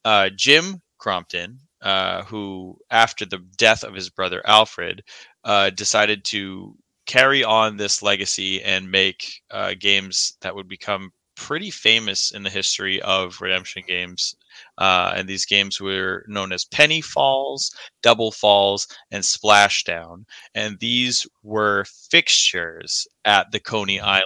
Uh, 0.05 0.29
Jim 0.37 0.83
Crompton, 0.99 1.59
uh, 1.81 2.23
who 2.25 2.77
after 2.91 3.25
the 3.25 3.39
death 3.57 3.83
of 3.83 3.95
his 3.95 4.11
brother 4.11 4.43
Alfred, 4.47 5.03
uh, 5.45 5.71
decided 5.71 6.25
to 6.25 6.77
carry 7.07 7.43
on 7.43 7.77
this 7.77 8.03
legacy 8.03 8.63
and 8.63 8.91
make 8.91 9.43
uh, 9.51 9.75
games 9.79 10.37
that 10.43 10.55
would 10.55 10.69
become 10.69 11.11
pretty 11.45 11.71
famous 11.71 12.31
in 12.31 12.43
the 12.43 12.49
history 12.49 13.03
of 13.03 13.39
redemption 13.43 13.83
games. 13.87 14.35
Uh, 14.79 15.13
and 15.15 15.29
these 15.29 15.45
games 15.45 15.79
were 15.79 16.25
known 16.27 16.53
as 16.53 16.65
Penny 16.65 17.03
Falls, 17.03 17.71
Double 18.03 18.33
Falls, 18.33 18.89
and 19.11 19.23
Splashdown. 19.23 20.25
And 20.55 20.79
these 20.79 21.27
were 21.43 21.85
fixtures 22.11 23.07
at 23.27 23.53
the 23.53 23.61
Coney 23.61 24.01
Island 24.01 24.25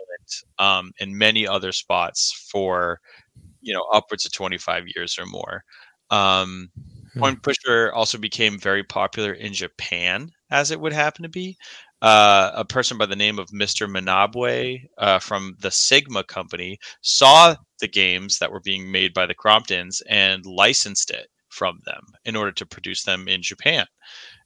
um, 0.61 0.93
and 1.01 1.11
many 1.17 1.45
other 1.45 1.73
spots 1.73 2.47
for, 2.53 3.01
you 3.63 3.75
know, 3.75 3.85
upwards 3.93 4.25
of 4.25 4.33
25 4.33 4.85
years 4.95 5.19
or 5.19 5.27
more. 5.27 5.65
Um, 6.11 6.71
Hmm. 7.15 7.21
Coin 7.21 7.37
Pusher 7.37 7.93
also 7.93 8.19
became 8.19 8.59
very 8.59 8.85
popular 8.85 9.33
in 9.33 9.53
Japan, 9.53 10.31
as 10.51 10.71
it 10.71 10.81
would 10.81 10.93
happen 10.93 11.23
to 11.23 11.29
be. 11.29 11.57
Uh, 12.01 12.53
a 12.55 12.65
person 12.65 12.97
by 12.97 13.07
the 13.07 13.17
name 13.17 13.39
of 13.39 13.49
Mr. 13.49 13.91
Manabe 13.91 14.89
uh, 14.99 15.19
from 15.19 15.57
the 15.61 15.71
Sigma 15.71 16.23
Company 16.23 16.79
saw 17.01 17.57
the 17.81 17.89
games 17.89 18.39
that 18.39 18.53
were 18.53 18.61
being 18.61 18.91
made 18.91 19.13
by 19.13 19.27
the 19.27 19.35
Cromptons 19.35 20.01
and 20.09 20.47
licensed 20.47 21.11
it 21.11 21.29
from 21.49 21.81
them 21.85 22.03
in 22.25 22.37
order 22.37 22.53
to 22.53 22.67
produce 22.67 23.03
them 23.03 23.27
in 23.27 23.43
Japan. 23.43 23.87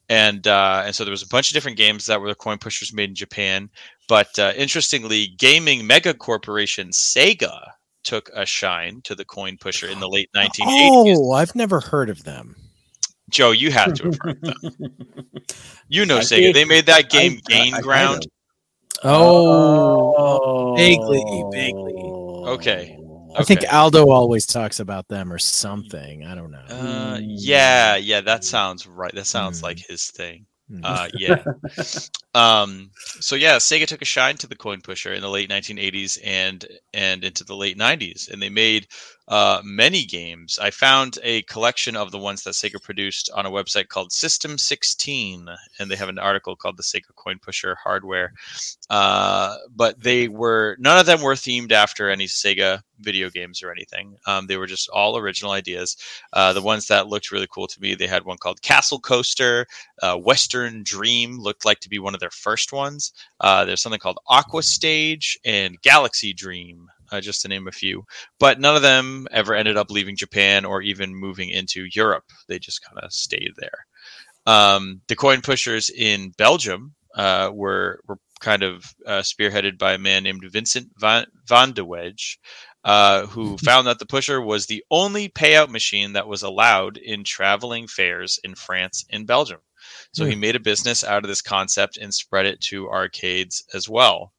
And 0.09 0.47
uh, 0.47 0.83
and 0.85 0.95
so 0.95 1.05
there 1.05 1.13
was 1.13 1.23
a 1.23 1.29
bunch 1.29 1.51
of 1.51 1.55
different 1.55 1.77
games 1.77 2.07
that 2.07 2.21
were 2.21 2.29
the 2.29 2.35
coin 2.35 2.59
pushers 2.59 2.93
made 2.93 3.11
in 3.11 3.15
Japan. 3.15 3.71
But 4.09 4.39
uh, 4.39 4.53
interestingly, 4.57 5.29
gaming 5.39 5.87
mega 5.87 6.13
corporation 6.13 6.91
Sega 6.91 7.61
took 8.03 8.31
a 8.35 8.45
shine 8.45 9.01
to 9.05 9.15
the 9.15 9.25
coin 9.25 9.57
pusher 9.59 9.87
in 9.87 10.01
the 10.01 10.09
late 10.09 10.29
1980s. 10.35 10.51
Oh, 11.17 11.33
I've 11.33 11.55
never 11.55 11.81
heard 11.81 12.11
of 12.11 12.25
them. 12.25 12.57
Joe, 13.33 13.51
you 13.51 13.71
had 13.73 13.97
to 13.97 14.05
have 14.05 14.19
heard 14.23 14.41
them. 14.43 14.55
You 15.89 16.07
know 16.07 16.19
I 16.19 16.21
Sega. 16.21 16.37
did. 16.39 16.57
They 16.57 16.65
made 16.65 16.87
that 16.87 17.11
game 17.11 17.39
I- 17.49 17.51
Gain 17.51 17.75
I- 17.75 17.79
I 17.79 17.81
Ground. 17.83 18.27
Oh, 19.05 20.75
vaguely, 20.77 21.23
vaguely. 21.53 21.93
Okay. 22.53 22.99
I 23.37 23.45
think 23.45 23.61
Aldo 23.73 24.11
always 24.11 24.45
talks 24.47 24.79
about 24.81 25.09
them 25.09 25.33
or 25.33 25.39
something. 25.39 26.25
I 26.25 26.35
don't 26.35 26.51
know. 26.51 26.65
Uh, 26.69 27.19
yeah, 27.23 27.97
yeah, 27.97 28.21
that 28.23 28.45
sounds 28.45 28.87
right. 28.87 29.15
That 29.15 29.27
sounds 29.27 29.61
Hmm. 29.61 29.67
like 29.67 29.79
his 29.79 30.07
thing. 30.11 30.47
Hmm. 30.69 30.81
Uh, 30.85 31.09
yeah. 31.19 31.43
um, 32.35 32.91
so 33.21 33.35
yeah, 33.35 33.57
Sega 33.57 33.87
took 33.87 34.03
a 34.03 34.07
shine 34.07 34.37
to 34.37 34.47
the 34.47 34.55
coin 34.57 34.81
pusher 34.83 35.13
in 35.15 35.23
the 35.23 35.31
late 35.31 35.49
1980s 35.51 36.19
and 36.25 36.65
and 36.95 37.25
into 37.25 37.45
the 37.45 37.57
late 37.57 37.79
90s, 37.79 38.31
and 38.31 38.41
they 38.41 38.51
made 38.51 38.87
uh, 39.33 39.63
many 39.65 40.05
games. 40.05 40.59
I 40.61 40.69
found 40.69 41.19
a 41.23 41.41
collection 41.43 41.97
of 41.97 42.11
the 42.11 42.19
ones 42.19 42.43
that 42.43 42.53
Sega 42.53 42.83
produced 42.83 43.31
on 43.35 43.47
a 43.47 43.51
website 43.51 43.89
called 43.89 44.13
System 44.13 44.59
16, 44.59 45.49
and 45.79 45.91
they 45.91 45.97
have 45.97 46.11
an 46.11 46.19
article 46.19 46.55
called 46.55 46.77
"The 46.77 46.83
Sega 46.83 47.15
Coin 47.17 47.39
Pusher 47.39 47.75
Hardware." 47.83 48.35
Uh, 48.91 49.57
but 49.75 49.99
they 50.03 50.29
were 50.29 50.77
none 50.79 50.99
of 50.99 51.07
them 51.07 51.23
were 51.23 51.33
themed 51.33 51.73
after 51.73 52.11
any 52.11 52.27
Sega 52.27 52.83
video 53.01 53.31
games 53.31 53.63
or 53.63 53.73
anything. 53.73 54.19
Um, 54.27 54.49
they 54.49 54.59
were 54.59 54.67
just 54.67 54.91
all 54.91 55.17
original 55.17 55.53
ideas. 55.53 55.97
Uh, 56.35 56.53
the 56.53 56.61
ones 56.61 56.89
that 56.89 57.09
looked 57.09 57.33
really 57.33 57.49
cool 57.51 57.67
to 57.69 57.81
me, 57.81 57.95
they 57.95 58.07
had 58.07 58.27
one 58.27 58.37
called 58.37 58.61
Castle 58.61 59.01
Coaster. 59.01 59.67
Uh, 60.03 60.17
Western 60.17 60.83
Dream 60.83 61.39
looked 61.39 61.65
like 61.65 61.81
to 61.81 61.89
be 61.89 61.99
one 61.99 62.13
of 62.13 62.21
their 62.21 62.31
first 62.31 62.71
ones. 62.71 63.15
Uh, 63.41 63.65
there's 63.65 63.81
something 63.81 63.99
called 63.99 64.19
Aqua 64.29 64.63
Stage 64.63 65.39
and 65.43 65.81
Galaxy 65.81 66.35
Dream, 66.35 66.89
uh, 67.13 67.21
just 67.21 67.43
to 67.43 67.49
name 67.49 67.69
a 67.69 67.73
few. 67.73 68.05
But 68.41 68.59
none 68.59 68.75
of 68.75 68.83
them 68.83 69.29
ever 69.31 69.55
ended 69.55 69.77
up 69.77 69.91
leaving 69.91 70.17
Japan 70.17 70.65
or 70.65 70.83
even 70.83 71.15
moving 71.15 71.51
into 71.51 71.87
Europe. 71.93 72.25
They 72.49 72.59
just 72.59 72.83
kind 72.83 72.99
of 72.99 73.13
stayed 73.13 73.53
there. 73.57 73.87
Um, 74.47 75.03
the 75.07 75.17
coin 75.17 75.43
pushers 75.43 75.91
in 75.91 76.31
Belgium 76.31 76.95
uh, 77.15 77.51
were 77.53 78.01
were 78.09 78.19
kind 78.41 78.65
of 78.65 78.93
uh, 79.07 79.21
spearheaded 79.21 79.79
by 79.79 79.93
a 79.93 79.99
man 79.99 80.25
named 80.25 80.43
Vincent 80.51 80.89
Van, 80.99 81.27
Van 81.47 81.73
de 81.73 81.85
Wedge, 81.85 82.41
uh, 82.83 83.27
who 83.27 83.57
found 83.65 83.87
that 83.87 84.01
the 84.01 84.07
pusher 84.07 84.41
was 84.41 84.67
the 84.67 84.85
only 84.91 85.29
payout 85.29 85.69
machine 85.69 86.15
that 86.15 86.27
was 86.27 86.43
allowed 86.43 86.97
in 86.97 87.23
traveling 87.23 87.87
fairs 87.87 88.41
in 88.43 88.55
France 88.55 89.05
and 89.11 89.27
Belgium. 89.27 89.61
So 90.13 90.25
he 90.25 90.37
made 90.37 90.57
a 90.57 90.61
business 90.61 91.03
out 91.03 91.25
of 91.25 91.29
this 91.29 91.43
concept 91.43 91.97
and 91.97 92.13
spread 92.15 92.47
it 92.47 92.61
to 92.63 92.89
arcades 92.89 93.65
as 93.75 93.89
well. 93.89 94.33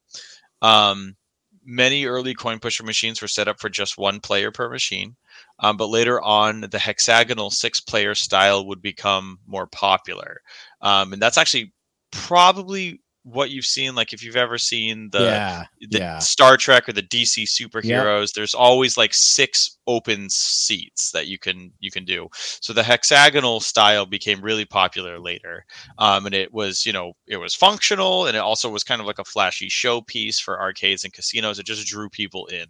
Um, 0.62 1.16
many 1.66 2.06
early 2.06 2.34
coin 2.34 2.60
pusher 2.60 2.84
machines 2.84 3.22
were 3.22 3.28
set 3.28 3.48
up 3.48 3.60
for 3.60 3.70
just 3.70 3.98
one 3.98 4.20
player 4.20 4.52
per 4.52 4.70
machine, 4.70 5.16
um, 5.60 5.78
but 5.78 5.88
later 5.88 6.22
on, 6.22 6.62
the 6.62 6.80
hexagonal 6.80 7.50
six 7.50 7.80
player 7.80 8.16
style 8.16 8.66
would 8.68 8.82
become 8.82 9.40
more 9.46 9.68
popular. 9.68 10.42
Um, 10.82 11.14
and 11.14 11.22
that's 11.22 11.38
actually 11.38 11.74
probably 12.12 13.02
what 13.24 13.50
you've 13.50 13.66
seen. 13.66 13.96
Like, 13.96 14.14
if 14.14 14.24
you've 14.24 14.36
ever 14.36 14.58
seen 14.58 15.10
the, 15.12 15.24
yeah, 15.24 15.64
the 15.90 16.00
yeah. 16.00 16.20
Star 16.20 16.58
Trek 16.58 16.88
or 16.88 16.94
the 16.94 17.04
DC 17.04 17.44
superheroes, 17.44 18.34
there's 18.34 18.54
always 18.54 18.98
like 18.98 19.14
six 19.14 19.78
open 19.88 20.30
seats 20.30 21.12
that 21.12 21.28
you 21.28 21.38
can 21.38 21.72
you 21.80 21.92
can 21.92 22.06
do. 22.06 22.28
So 22.34 22.74
the 22.74 22.84
hexagonal 22.84 23.60
style 23.60 24.06
became 24.06 24.42
really 24.42 24.66
popular 24.66 25.20
later, 25.20 25.66
um, 25.98 26.26
and 26.26 26.36
it 26.36 26.54
was 26.54 26.86
you 26.86 26.94
know 26.94 27.14
it 27.28 27.38
was 27.38 27.56
functional 27.56 28.28
and 28.28 28.36
it 28.36 28.42
also 28.42 28.70
was 28.70 28.84
kind 28.84 29.02
of 29.02 29.08
like 29.08 29.20
a 29.20 29.26
flashy 29.26 29.70
showpiece 29.70 30.40
for 30.40 30.62
arcades 30.62 31.04
and 31.04 31.14
casinos. 31.14 31.60
It 31.60 31.66
just 31.66 31.88
drew 31.88 32.10
people 32.10 32.46
in. 32.48 32.66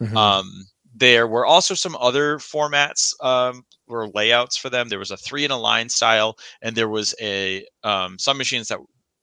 Mhm. 0.00 0.16
Um, 0.16 0.66
there 0.94 1.26
were 1.26 1.46
also 1.46 1.74
some 1.74 1.96
other 2.00 2.38
formats 2.38 3.14
um, 3.24 3.64
or 3.86 4.08
layouts 4.08 4.56
for 4.56 4.70
them. 4.70 4.88
There 4.88 4.98
was 4.98 5.10
a 5.10 5.16
three 5.16 5.44
in 5.44 5.50
a 5.50 5.58
line 5.58 5.88
style, 5.88 6.36
and 6.62 6.74
there 6.76 6.88
was 6.88 7.14
a 7.20 7.64
um, 7.84 8.18
some 8.18 8.38
machines 8.38 8.68
that 8.68 8.80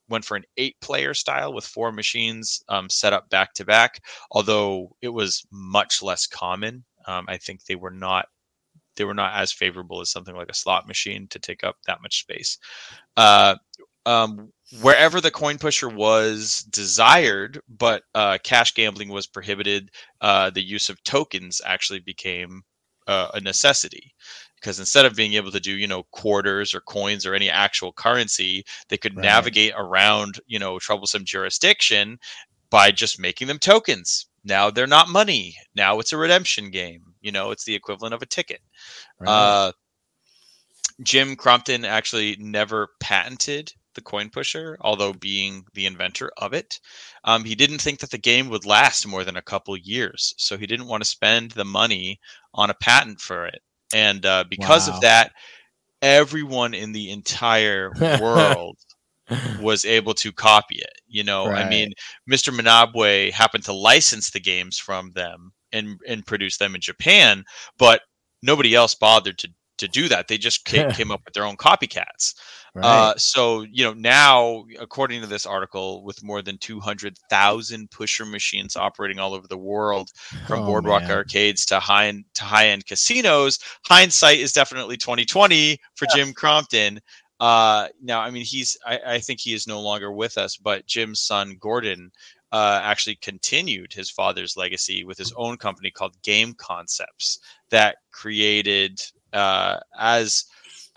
went 0.09 0.25
for 0.25 0.37
an 0.37 0.45
eight 0.57 0.75
player 0.81 1.13
style 1.13 1.53
with 1.53 1.65
four 1.65 1.91
machines 1.91 2.63
um, 2.69 2.89
set 2.89 3.13
up 3.13 3.29
back 3.29 3.53
to 3.55 3.65
back. 3.65 4.01
Although 4.31 4.95
it 5.01 5.09
was 5.09 5.45
much 5.51 6.01
less 6.01 6.27
common, 6.27 6.85
um, 7.07 7.25
I 7.27 7.37
think 7.37 7.65
they 7.65 7.75
were 7.75 7.91
not 7.91 8.27
they 8.95 9.03
were 9.03 9.13
not 9.13 9.33
as 9.35 9.51
favorable 9.51 10.01
as 10.01 10.09
something 10.09 10.35
like 10.35 10.49
a 10.49 10.53
slot 10.53 10.87
machine 10.87 11.27
to 11.29 11.39
take 11.39 11.63
up 11.63 11.75
that 11.85 12.01
much 12.01 12.21
space. 12.21 12.57
Uh, 13.17 13.55
um, 14.05 14.51
wherever 14.81 15.19
the 15.19 15.31
coin 15.31 15.57
pusher 15.57 15.89
was 15.89 16.63
desired, 16.69 17.59
but 17.67 18.03
uh, 18.13 18.37
cash 18.43 18.73
gambling 18.73 19.09
was 19.09 19.27
prohibited, 19.27 19.89
uh, 20.21 20.49
the 20.49 20.63
use 20.63 20.89
of 20.89 21.03
tokens 21.03 21.61
actually 21.65 21.99
became 21.99 22.61
uh, 23.07 23.29
a 23.33 23.41
necessity. 23.41 24.13
Because 24.65 24.79
instead 24.79 25.05
of 25.05 25.15
being 25.15 25.33
able 25.33 25.51
to 25.51 25.59
do, 25.59 25.73
you 25.73 25.85
know, 25.85 26.01
quarters 26.09 26.73
or 26.73 26.81
coins 26.81 27.23
or 27.23 27.35
any 27.35 27.51
actual 27.51 27.93
currency, 27.93 28.65
they 28.89 28.97
could 28.97 29.15
Right. 29.15 29.23
navigate 29.23 29.73
around, 29.77 30.39
you 30.47 30.57
know, 30.57 30.79
troublesome 30.79 31.23
jurisdiction 31.23 32.17
by 32.71 32.89
just 32.89 33.19
making 33.19 33.45
them 33.47 33.59
tokens. 33.59 34.25
Now 34.43 34.71
they're 34.71 34.87
not 34.87 35.07
money. 35.07 35.55
Now 35.75 35.99
it's 35.99 36.13
a 36.13 36.17
redemption 36.17 36.71
game. 36.71 37.13
You 37.21 37.31
know, 37.31 37.51
it's 37.51 37.63
the 37.65 37.75
equivalent 37.75 38.15
of 38.15 38.23
a 38.23 38.25
ticket. 38.25 38.59
Right. 39.19 39.29
Uh, 39.29 39.71
Jim 41.03 41.35
Crompton 41.35 41.85
actually 41.85 42.35
never 42.39 42.89
patented 42.99 43.71
the 43.93 44.01
coin 44.01 44.31
pusher, 44.31 44.77
although 44.81 45.13
being 45.13 45.63
the 45.75 45.85
inventor 45.85 46.31
of 46.37 46.53
it. 46.53 46.79
Um, 47.23 47.43
he 47.43 47.53
didn't 47.53 47.81
think 47.81 47.99
that 47.99 48.09
the 48.09 48.17
game 48.17 48.49
would 48.49 48.65
last 48.65 49.05
more 49.05 49.23
than 49.23 49.37
a 49.37 49.43
couple 49.43 49.77
years, 49.77 50.33
so 50.37 50.57
he 50.57 50.65
didn't 50.65 50.87
want 50.87 51.03
to 51.03 51.09
spend 51.09 51.51
the 51.51 51.65
money 51.65 52.19
on 52.51 52.71
a 52.71 52.73
patent 52.73 53.21
for 53.21 53.45
it. 53.45 53.61
And 53.93 54.25
uh, 54.25 54.43
because 54.49 54.87
Wow. 54.87 54.93
of 54.95 54.99
that, 55.01 55.31
everyone 56.01 56.73
in 56.73 56.91
the 56.91 57.11
entire 57.11 57.91
world 58.11 58.77
was 59.57 59.85
able 59.85 60.13
to 60.15 60.31
copy 60.31 60.75
it. 60.77 61.01
You 61.07 61.23
know, 61.23 61.51
I 61.53 61.63
mean, 61.63 61.91
Mr. 62.27 62.51
Manabe 62.51 63.31
happened 63.31 63.65
to 63.65 63.73
license 63.73 64.31
the 64.31 64.39
games 64.39 64.77
from 64.79 65.11
them 65.13 65.53
and 65.71 65.99
and 66.07 66.25
produce 66.25 66.57
them 66.57 66.75
in 66.75 66.81
Japan, 66.81 67.43
but 67.77 68.01
nobody 68.43 68.75
else 68.75 68.95
bothered 68.95 69.37
to 69.39 69.49
to 69.77 69.87
do 69.87 70.07
that. 70.09 70.27
They 70.27 70.37
just 70.37 70.65
came, 70.65 70.89
came 70.91 71.11
up 71.11 71.21
with 71.25 71.33
their 71.33 71.45
own 71.45 71.57
copycats. 71.57 72.35
right. 72.73 72.85
Uh, 72.85 73.13
so 73.17 73.61
you 73.61 73.83
know 73.83 73.93
now, 73.93 74.65
according 74.79 75.21
to 75.21 75.27
this 75.27 75.45
article, 75.45 76.03
with 76.03 76.23
more 76.23 76.41
than 76.41 76.57
two 76.57 76.79
hundred 76.79 77.17
thousand 77.29 77.91
pusher 77.91 78.25
machines 78.25 78.75
operating 78.75 79.19
all 79.19 79.33
over 79.33 79.47
the 79.47 79.57
world, 79.57 80.11
from 80.47 80.63
Oh, 80.63 80.65
boardwalk 80.65 81.03
man. 81.03 81.11
arcades 81.11 81.65
to 81.67 81.79
high 81.79 82.07
end 82.07 82.25
to 82.35 82.43
high 82.43 82.67
end 82.67 82.85
casinos, 82.85 83.59
hindsight 83.85 84.39
is 84.39 84.53
definitely 84.53 84.97
twenty 84.97 85.25
twenty 85.25 85.79
for 85.95 86.07
Jim 86.15 86.33
Crompton. 86.33 86.99
Uh, 87.39 87.89
now, 88.01 88.21
I 88.21 88.31
mean, 88.31 88.45
he's 88.45 88.77
I, 88.85 88.99
I 89.05 89.19
think 89.19 89.41
he 89.41 89.53
is 89.53 89.67
no 89.67 89.81
longer 89.81 90.11
with 90.11 90.37
us, 90.37 90.55
but 90.55 90.85
Jim's 90.85 91.19
son 91.19 91.57
Gordon 91.59 92.11
uh, 92.53 92.79
actually 92.81 93.15
continued 93.17 93.91
his 93.91 94.09
father's 94.09 94.55
legacy 94.55 95.03
with 95.03 95.17
his 95.17 95.33
own 95.35 95.57
company 95.57 95.91
called 95.91 96.15
Game 96.23 96.53
Concepts 96.53 97.39
that 97.71 97.97
created 98.13 99.01
uh, 99.35 99.79
as 99.99 100.45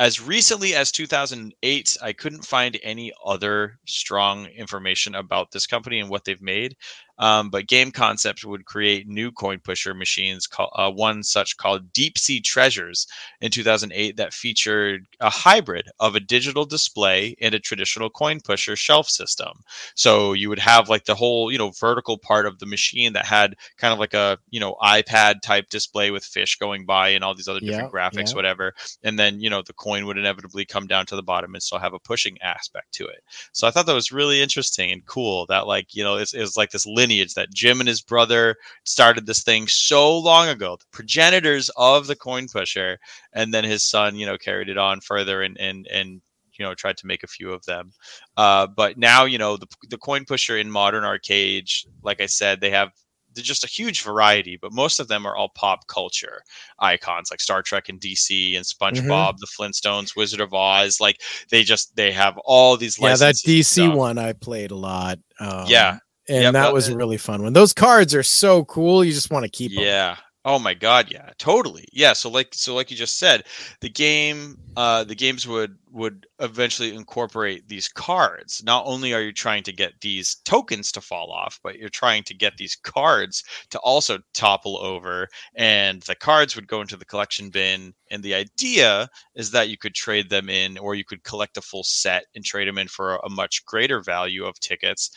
as 0.00 0.20
recently 0.20 0.74
as 0.74 0.92
2008 0.92 1.96
i 2.02 2.12
couldn't 2.12 2.44
find 2.44 2.78
any 2.82 3.12
other 3.24 3.78
strong 3.86 4.46
information 4.46 5.14
about 5.16 5.50
this 5.50 5.66
company 5.66 6.00
and 6.00 6.08
what 6.08 6.24
they've 6.24 6.42
made 6.42 6.76
um, 7.18 7.50
but 7.50 7.66
game 7.66 7.90
concept 7.90 8.44
would 8.44 8.64
create 8.64 9.06
new 9.08 9.30
coin 9.32 9.58
pusher 9.60 9.94
machines 9.94 10.46
called 10.46 10.70
uh, 10.74 10.90
one 10.90 11.22
such 11.22 11.56
called 11.56 11.92
deep 11.92 12.18
sea 12.18 12.40
treasures 12.40 13.06
in 13.40 13.50
2008 13.50 14.16
that 14.16 14.32
featured 14.32 15.06
a 15.20 15.30
hybrid 15.30 15.88
of 16.00 16.14
a 16.14 16.20
digital 16.20 16.64
display 16.64 17.34
and 17.40 17.54
a 17.54 17.58
traditional 17.60 18.10
coin 18.10 18.40
pusher 18.40 18.76
shelf 18.76 19.08
system. 19.08 19.62
So 19.94 20.32
you 20.32 20.48
would 20.48 20.58
have 20.58 20.88
like 20.88 21.04
the 21.04 21.14
whole 21.14 21.50
you 21.52 21.58
know 21.58 21.70
vertical 21.70 22.18
part 22.18 22.46
of 22.46 22.58
the 22.58 22.66
machine 22.66 23.12
that 23.14 23.26
had 23.26 23.54
kind 23.76 23.92
of 23.92 23.98
like 23.98 24.14
a 24.14 24.38
you 24.50 24.60
know 24.60 24.76
ipad 24.82 25.40
type 25.42 25.68
display 25.70 26.10
with 26.10 26.24
fish 26.24 26.56
going 26.56 26.86
by 26.86 27.08
and 27.10 27.24
all 27.24 27.34
these 27.34 27.48
other 27.48 27.60
different 27.60 27.90
Yeah, 27.90 27.90
graphics 27.90 28.34
yeah. 28.34 28.34
whatever. 28.34 28.74
And 29.02 29.18
then 29.18 29.40
you 29.40 29.50
know 29.50 29.62
the 29.62 29.72
coin 29.72 30.06
would 30.06 30.18
inevitably 30.18 30.64
come 30.64 30.86
down 30.86 31.06
to 31.06 31.16
the 31.16 31.22
bottom 31.22 31.54
and 31.54 31.62
still 31.62 31.78
have 31.78 31.94
a 31.94 31.98
pushing 31.98 32.38
aspect 32.42 32.92
to 32.94 33.06
it. 33.06 33.22
So 33.52 33.66
i 33.66 33.70
thought 33.70 33.86
that 33.86 33.94
was 33.94 34.12
really 34.12 34.40
interesting 34.42 34.90
and 34.90 35.04
cool 35.06 35.46
that 35.46 35.66
like 35.66 35.94
you 35.94 36.04
know 36.04 36.16
it's, 36.16 36.34
it's 36.34 36.56
like 36.56 36.70
this 36.70 36.86
lineage 37.08 37.34
that 37.34 37.52
jim 37.52 37.80
and 37.80 37.88
his 37.88 38.02
brother 38.02 38.56
started 38.84 39.26
this 39.26 39.42
thing 39.42 39.66
so 39.66 40.18
long 40.18 40.48
ago 40.48 40.76
the 40.76 40.86
progenitors 40.92 41.70
of 41.76 42.06
the 42.06 42.16
coin 42.16 42.46
pusher 42.48 42.98
and 43.32 43.52
then 43.52 43.64
his 43.64 43.82
son 43.82 44.16
you 44.16 44.26
know 44.26 44.36
carried 44.36 44.68
it 44.68 44.78
on 44.78 45.00
further 45.00 45.42
and 45.42 45.58
and 45.58 45.86
and 45.88 46.20
you 46.58 46.64
know 46.64 46.74
tried 46.74 46.96
to 46.96 47.06
make 47.06 47.22
a 47.22 47.28
few 47.28 47.52
of 47.52 47.64
them 47.66 47.90
uh, 48.36 48.66
but 48.66 48.98
now 48.98 49.24
you 49.24 49.38
know 49.38 49.56
the, 49.56 49.66
the 49.90 49.98
coin 49.98 50.24
pusher 50.24 50.58
in 50.58 50.70
modern 50.70 51.04
arcades 51.04 51.86
like 52.02 52.20
i 52.20 52.26
said 52.26 52.60
they 52.60 52.70
have 52.70 52.90
they're 53.34 53.44
just 53.44 53.64
a 53.64 53.68
huge 53.68 54.02
variety 54.02 54.58
but 54.60 54.72
most 54.72 54.98
of 54.98 55.06
them 55.06 55.24
are 55.24 55.36
all 55.36 55.50
pop 55.50 55.86
culture 55.86 56.42
icons 56.80 57.30
like 57.30 57.40
star 57.40 57.62
trek 57.62 57.88
and 57.88 58.00
dc 58.00 58.56
and 58.56 58.64
spongebob 58.64 59.34
the 59.38 59.46
flintstones 59.46 60.16
wizard 60.16 60.40
of 60.40 60.52
oz 60.52 61.00
like 61.00 61.20
they 61.50 61.62
just 61.62 61.94
they 61.94 62.10
have 62.10 62.36
all 62.44 62.76
these 62.76 62.98
yeah, 62.98 63.16
that 63.16 63.34
DC 63.36 63.94
one 63.94 64.18
I 64.18 64.32
played 64.32 64.70
a 64.70 64.76
lot. 64.76 65.18
Um, 65.40 65.64
Yeah. 65.66 65.98
And 66.28 66.42
Yep, 66.42 66.52
that 66.54 66.70
uh, 66.70 66.72
was 66.72 66.88
a 66.88 66.96
really 66.96 67.16
fun 67.16 67.42
one. 67.42 67.52
Those 67.52 67.72
cards 67.72 68.14
are 68.14 68.22
so 68.22 68.64
cool. 68.64 69.04
You 69.04 69.12
just 69.12 69.30
want 69.30 69.44
to 69.44 69.50
keep 69.50 69.74
them. 69.74 69.84
yeah 69.84 70.16
oh 70.44 70.58
my 70.58 70.72
god 70.72 71.08
yeah 71.10 71.30
totally 71.36 71.84
yeah 71.92 72.12
so 72.12 72.30
like 72.30 72.54
so 72.54 72.74
like 72.74 72.90
you 72.90 72.96
just 72.96 73.18
said 73.18 73.44
the 73.80 73.88
game 73.88 74.56
uh 74.76 75.02
the 75.02 75.14
games 75.14 75.48
would 75.48 75.76
would 75.90 76.26
eventually 76.38 76.94
incorporate 76.94 77.68
these 77.68 77.88
cards 77.88 78.62
not 78.64 78.84
only 78.86 79.12
are 79.12 79.20
you 79.20 79.32
trying 79.32 79.62
to 79.62 79.72
get 79.72 79.92
these 80.00 80.36
tokens 80.44 80.92
to 80.92 81.00
fall 81.00 81.32
off 81.32 81.58
but 81.64 81.76
you're 81.76 81.88
trying 81.88 82.22
to 82.22 82.34
get 82.34 82.56
these 82.56 82.76
cards 82.76 83.42
to 83.68 83.78
also 83.80 84.18
topple 84.32 84.78
over 84.78 85.26
and 85.56 86.02
the 86.02 86.14
cards 86.14 86.54
would 86.54 86.68
go 86.68 86.80
into 86.80 86.96
the 86.96 87.04
collection 87.04 87.50
bin 87.50 87.92
and 88.10 88.22
the 88.22 88.34
idea 88.34 89.08
is 89.34 89.50
that 89.50 89.68
you 89.68 89.76
could 89.76 89.94
trade 89.94 90.30
them 90.30 90.48
in 90.48 90.78
or 90.78 90.94
you 90.94 91.04
could 91.04 91.22
collect 91.24 91.56
a 91.56 91.60
full 91.60 91.84
set 91.84 92.24
and 92.34 92.44
trade 92.44 92.68
them 92.68 92.78
in 92.78 92.88
for 92.88 93.16
a, 93.16 93.26
a 93.26 93.30
much 93.30 93.64
greater 93.66 94.00
value 94.00 94.44
of 94.44 94.58
tickets 94.60 95.10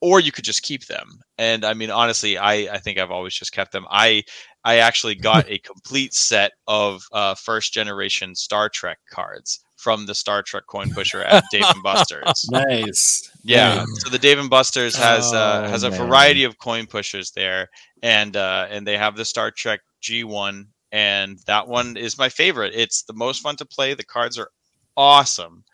or 0.00 0.20
you 0.20 0.32
could 0.32 0.44
just 0.44 0.62
keep 0.62 0.86
them. 0.86 1.06
And 1.38 1.64
I 1.64 1.74
mean, 1.74 1.90
honestly, 1.90 2.36
I, 2.38 2.52
I 2.74 2.78
think 2.78 2.98
I've 2.98 3.10
always 3.10 3.34
just 3.34 3.52
kept 3.52 3.72
them. 3.72 3.86
I 3.90 4.24
I 4.64 4.76
actually 4.78 5.14
got 5.14 5.46
a 5.50 5.58
complete 5.58 6.14
set 6.14 6.52
of 6.66 7.02
uh, 7.12 7.34
first 7.34 7.72
generation 7.72 8.34
Star 8.34 8.68
Trek 8.68 8.98
cards 9.10 9.60
from 9.76 10.06
the 10.06 10.14
Star 10.14 10.42
Trek 10.42 10.64
coin 10.68 10.90
pusher 10.90 11.22
at 11.22 11.44
Dave 11.52 11.64
and 11.68 11.82
Buster's. 11.82 12.46
Nice. 12.50 13.30
Yeah. 13.44 13.84
So 13.98 14.08
the 14.10 14.18
Dave 14.18 14.38
and 14.38 14.50
Buster's 14.50 14.96
has 14.96 15.32
uh, 15.32 15.62
Oh, 15.66 15.68
has 15.68 15.82
a 15.82 15.90
man. 15.90 15.98
variety 15.98 16.44
of 16.44 16.58
coin 16.58 16.86
pushers 16.86 17.30
there, 17.32 17.68
and 18.02 18.36
uh, 18.36 18.66
and 18.70 18.86
they 18.86 18.96
have 18.96 19.16
the 19.16 19.24
Star 19.24 19.50
Trek 19.50 19.80
G 20.00 20.24
one, 20.24 20.68
and 20.92 21.38
that 21.46 21.68
one 21.68 21.96
is 21.96 22.18
my 22.18 22.28
favorite. 22.28 22.72
It's 22.74 23.02
the 23.02 23.14
most 23.14 23.40
fun 23.42 23.56
to 23.56 23.66
play. 23.66 23.94
The 23.94 24.04
cards 24.04 24.38
are 24.38 24.48
awesome, 24.96 25.64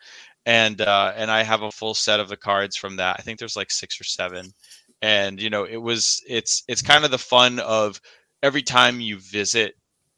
and 0.45 0.81
uh, 0.81 1.13
and 1.15 1.31
I 1.31 1.43
have 1.43 1.61
a 1.61 1.71
full 1.71 1.93
set 1.93 2.19
of 2.19 2.29
the 2.29 2.37
cards 2.37 2.75
from 2.75 2.97
that. 2.97 3.17
I 3.19 3.21
think 3.21 3.39
there's 3.39 3.55
like 3.55 3.71
six 3.71 3.99
or 3.99 4.03
seven, 4.03 4.51
and 5.01 5.41
you 5.41 5.49
know 5.49 5.63
it 5.65 5.77
was 5.77 6.21
it's 6.27 6.63
it's 6.67 6.81
kind 6.81 7.05
of 7.05 7.11
the 7.11 7.17
fun 7.17 7.59
of 7.59 7.99
every 8.41 8.63
time 8.63 8.99
you 9.01 9.19
visit 9.19 9.75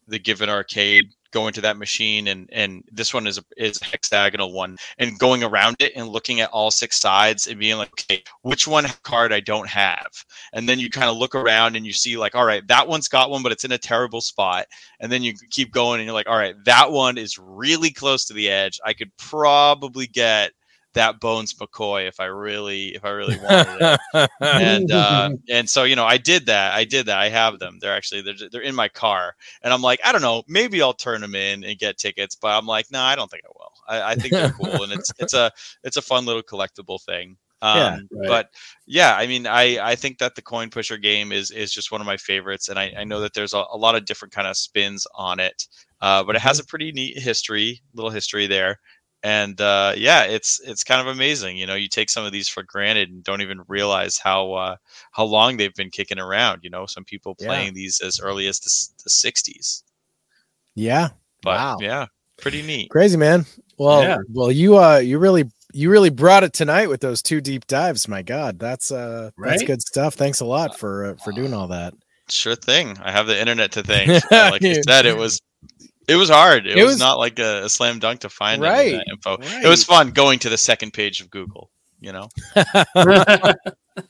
the 0.08 0.20
given 0.20 0.50
arcade 0.50 1.06
go 1.36 1.48
into 1.48 1.60
that 1.62 1.78
machine 1.78 2.30
and 2.30 2.50
and 2.54 2.82
this 2.90 3.14
one 3.14 3.28
is 3.28 3.38
a 3.38 3.44
is 3.58 3.82
a 3.82 3.86
hexagonal 3.86 4.54
one. 4.54 4.78
And 4.98 5.20
going 5.20 5.44
around 5.44 5.76
it 5.80 5.92
and 5.96 6.08
looking 6.08 6.40
at 6.40 6.50
all 6.52 6.72
six 6.72 6.98
sides 6.98 7.48
and 7.48 7.60
being 7.60 7.78
like 7.78 7.92
okay 7.92 8.24
which 8.42 8.68
one 8.68 8.86
card 9.04 9.34
i 9.34 9.42
don't 9.42 9.68
have? 9.68 10.08
And 10.54 10.68
then 10.68 10.80
you 10.80 10.90
kind 10.90 11.10
of 11.10 11.18
look 11.18 11.36
around 11.36 11.76
and 11.76 11.86
you 11.86 11.92
see 11.92 12.16
like 12.16 12.36
all 12.36 12.46
right 12.46 12.66
that 12.70 12.88
one's 12.88 13.10
got 13.10 13.30
one 13.30 13.44
but 13.44 13.52
it's 13.52 13.66
in 13.66 13.74
a 13.74 13.78
terrible 13.78 14.22
spot. 14.22 14.66
And 15.02 15.12
then 15.12 15.24
you 15.24 15.34
keep 15.52 15.74
going 15.74 16.00
and 16.00 16.06
you're 16.06 16.14
like 16.14 16.30
all 16.30 16.38
right 16.38 16.56
that 16.64 16.92
one 16.92 17.18
is 17.18 17.38
really 17.38 17.92
close 17.92 18.26
to 18.26 18.34
the 18.34 18.50
edge. 18.50 18.80
I 18.86 18.94
could 18.94 19.12
probably 19.18 20.08
get 20.08 20.54
that 20.96 21.20
bones 21.20 21.54
mccoy 21.54 22.08
if 22.08 22.20
i 22.20 22.26
really 22.26 22.96
if 22.96 23.06
i 23.06 23.10
really 23.10 23.38
wanted 23.44 24.00
it 24.14 24.30
and 24.42 24.92
uh, 24.92 25.30
and 25.50 25.70
so 25.70 25.84
you 25.84 25.96
know 25.96 26.06
I 26.06 26.18
did 26.18 26.46
that. 26.48 26.74
I 26.74 26.84
did 26.84 27.08
that. 27.08 27.18
I 27.18 27.30
have 27.30 27.60
them. 27.60 27.78
They're 27.80 27.96
actually 27.96 28.22
they're 28.22 28.50
they're 28.52 28.62
in 28.62 28.76
my 28.76 28.88
car, 28.88 29.36
and 29.62 29.74
I'm 29.74 29.82
like 29.82 30.00
I 30.04 30.12
don't 30.12 30.22
know. 30.22 30.44
Maybe 30.48 30.82
I'll 30.82 30.94
turn 30.94 31.22
them 31.22 31.36
in 31.36 31.64
and 31.64 31.78
get 31.78 31.98
tickets, 31.98 32.36
but 32.36 32.58
I'm 32.58 32.66
like 32.66 32.86
no, 32.92 33.02
I 33.02 33.16
don't 33.16 33.30
think 33.30 33.44
I 33.46 33.50
will. 33.50 33.72
I, 33.88 34.12
I 34.12 34.16
think 34.16 34.34
they're 34.34 34.50
cool, 34.50 34.84
and 34.84 34.92
it's 34.94 35.12
it's 35.20 35.34
a 35.34 35.52
it's 35.84 35.98
a 35.98 36.02
fun 36.02 36.26
little 36.26 36.44
collectible 36.44 37.02
thing. 37.04 37.38
Um, 37.62 37.76
Yeah, 37.78 37.98
right. 38.12 38.28
But 38.28 38.48
yeah, 38.86 39.16
I 39.16 39.28
mean, 39.28 39.48
I 39.48 39.80
I 39.92 39.96
think 39.96 40.20
that 40.20 40.36
the 40.36 40.42
coin 40.42 40.70
pusher 40.70 40.98
game 40.98 41.32
is 41.32 41.52
is 41.52 41.72
just 41.72 41.92
one 41.92 42.02
of 42.02 42.08
my 42.08 42.18
favorites, 42.18 42.70
and 42.70 42.80
I, 42.80 42.94
I 42.98 43.04
know 43.04 43.20
that 43.22 43.34
there's 43.34 43.54
a, 43.54 43.64
a 43.72 43.78
lot 43.78 43.96
of 43.96 44.06
different 44.06 44.34
kind 44.34 44.48
of 44.48 44.58
spins 44.58 45.08
on 45.16 45.40
it, 45.40 45.68
uh, 46.02 46.24
but 46.24 46.36
it 46.36 46.42
has 46.42 46.60
a 46.60 46.66
pretty 46.66 46.92
neat 46.92 47.18
history, 47.18 47.82
little 47.94 48.12
history 48.12 48.48
there 48.48 48.80
and 49.26 49.60
uh, 49.60 49.94
yeah, 49.98 50.26
it's 50.26 50.62
it's 50.64 50.84
kind 50.84 51.02
of 51.02 51.08
amazing. 51.08 51.58
You 51.58 51.66
know, 51.66 51.74
you 51.74 51.88
take 51.88 52.12
some 52.12 52.24
of 52.26 52.32
these 52.32 52.48
for 52.48 52.62
granted 52.62 53.10
and 53.10 53.24
don't 53.24 53.42
even 53.42 53.62
realize 53.68 54.20
how 54.20 54.54
uh, 54.54 54.76
how 55.14 55.24
long 55.24 55.58
they've 55.58 55.74
been 55.74 55.90
kicking 55.90 56.20
around. 56.20 56.60
You 56.64 56.70
know, 56.70 56.86
some 56.86 57.04
people 57.06 57.36
Yeah. 57.40 57.48
playing 57.48 57.74
these 57.74 58.02
as 58.02 58.20
early 58.20 58.46
as 58.46 58.60
the, 58.60 58.70
the 59.04 59.10
'60s. 59.10 59.82
Yeah. 60.76 61.10
But 61.42 61.56
Wow. 61.58 61.78
yeah, 61.80 62.06
pretty 62.38 62.62
neat. 62.62 62.92
Crazy 62.92 63.18
man. 63.18 63.48
Well, 63.80 64.04
Yeah. 64.04 64.18
well, 64.32 64.52
you 64.52 64.78
uh, 64.78 64.98
you 64.98 65.18
really 65.18 65.46
you 65.74 65.90
really 65.90 66.12
brought 66.12 66.44
it 66.44 66.54
tonight 66.54 66.88
with 66.88 67.02
those 67.02 67.24
two 67.24 67.42
deep 67.42 67.66
dives. 67.66 68.08
My 68.08 68.22
God, 68.22 68.60
that's 68.60 68.92
uh, 68.92 69.32
that's 69.40 69.64
good 69.64 69.82
stuff. 69.82 70.14
Thanks 70.14 70.40
a 70.40 70.46
lot 70.46 70.78
for 70.78 71.06
uh, 71.06 71.16
for 71.16 71.32
doing 71.32 71.54
all 71.56 71.68
that. 71.70 71.96
Sure 72.30 72.56
thing. 72.56 72.96
I 73.02 73.12
have 73.12 73.26
the 73.26 73.40
internet 73.40 73.72
to 73.72 73.82
thank. 73.82 74.12
Uh, 74.32 74.50
like 74.52 74.62
I 74.64 74.68
Yeah. 74.68 74.82
said, 74.88 75.06
it 75.08 75.18
was 75.18 75.42
It 76.08 76.16
was 76.16 76.30
hard. 76.30 76.68
It, 76.68 76.78
It 76.78 76.84
was, 76.84 76.94
was- 76.94 77.00
not 77.00 77.18
like 77.20 77.40
a, 77.40 77.64
a 77.66 77.70
slam 77.70 78.00
dunk 78.00 78.20
to 78.22 78.30
find 78.30 78.62
Right, 78.62 78.94
that 78.94 79.06
info. 79.12 79.38
It 79.42 79.68
was 79.68 79.84
fun 79.84 80.12
going 80.12 80.40
to 80.40 80.50
the 80.50 80.58
second 80.58 80.92
page 80.94 81.22
of 81.22 81.30
Google. 81.30 81.72
You 82.02 82.12
know, 82.12 82.30
it 82.56 83.58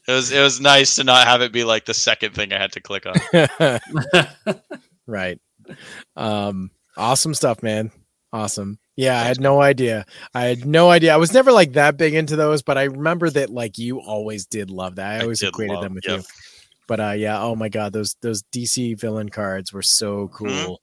was 0.07 0.31
it 0.31 0.41
was 0.41 0.59
nice 0.59 0.95
to 0.95 1.03
not 1.03 1.27
have 1.27 1.41
it 1.41 1.53
be 1.53 1.63
like 1.63 1.85
the 1.85 1.93
second 1.93 2.33
thing 2.33 2.51
I 2.51 2.57
had 2.59 2.71
to 2.73 2.81
click 2.81 3.05
on. 3.05 4.59
right. 5.07 5.39
Um, 6.15 6.71
awesome 6.97 7.33
stuff, 7.33 7.61
man. 7.63 7.91
Awesome. 8.33 8.79
Yeah, 8.97 9.19
I 9.19 9.23
had 9.23 9.39
no 9.39 9.61
idea. 9.61 10.05
I 10.33 10.45
had 10.45 10.65
no 10.65 10.89
idea. 10.89 11.13
I 11.13 11.17
was 11.17 11.33
never 11.33 11.51
like 11.51 11.73
that 11.73 11.95
big 11.97 12.15
into 12.15 12.35
those, 12.35 12.63
but 12.63 12.77
I 12.77 12.83
remember 12.85 13.29
that 13.29 13.49
like 13.49 13.77
you 13.77 13.99
always 14.01 14.45
did 14.45 14.69
love 14.71 14.95
that. 14.95 15.11
I 15.11 15.17
I 15.17 15.21
always 15.21 15.39
did 15.39 15.49
equated 15.49 15.75
love- 15.75 15.83
them 15.83 15.93
with 15.95 16.07
yep. 16.07 16.19
you. 16.19 16.23
But 16.87 16.99
uh 16.99 17.11
yeah, 17.11 17.41
oh 17.41 17.55
my 17.55 17.69
god, 17.69 17.93
those 17.93 18.15
those 18.21 18.43
DC 18.53 18.99
villain 18.99 19.29
cards 19.29 19.71
were 19.73 19.81
so 19.81 20.27
cool. 20.29 20.49
Mhm. 20.49 20.75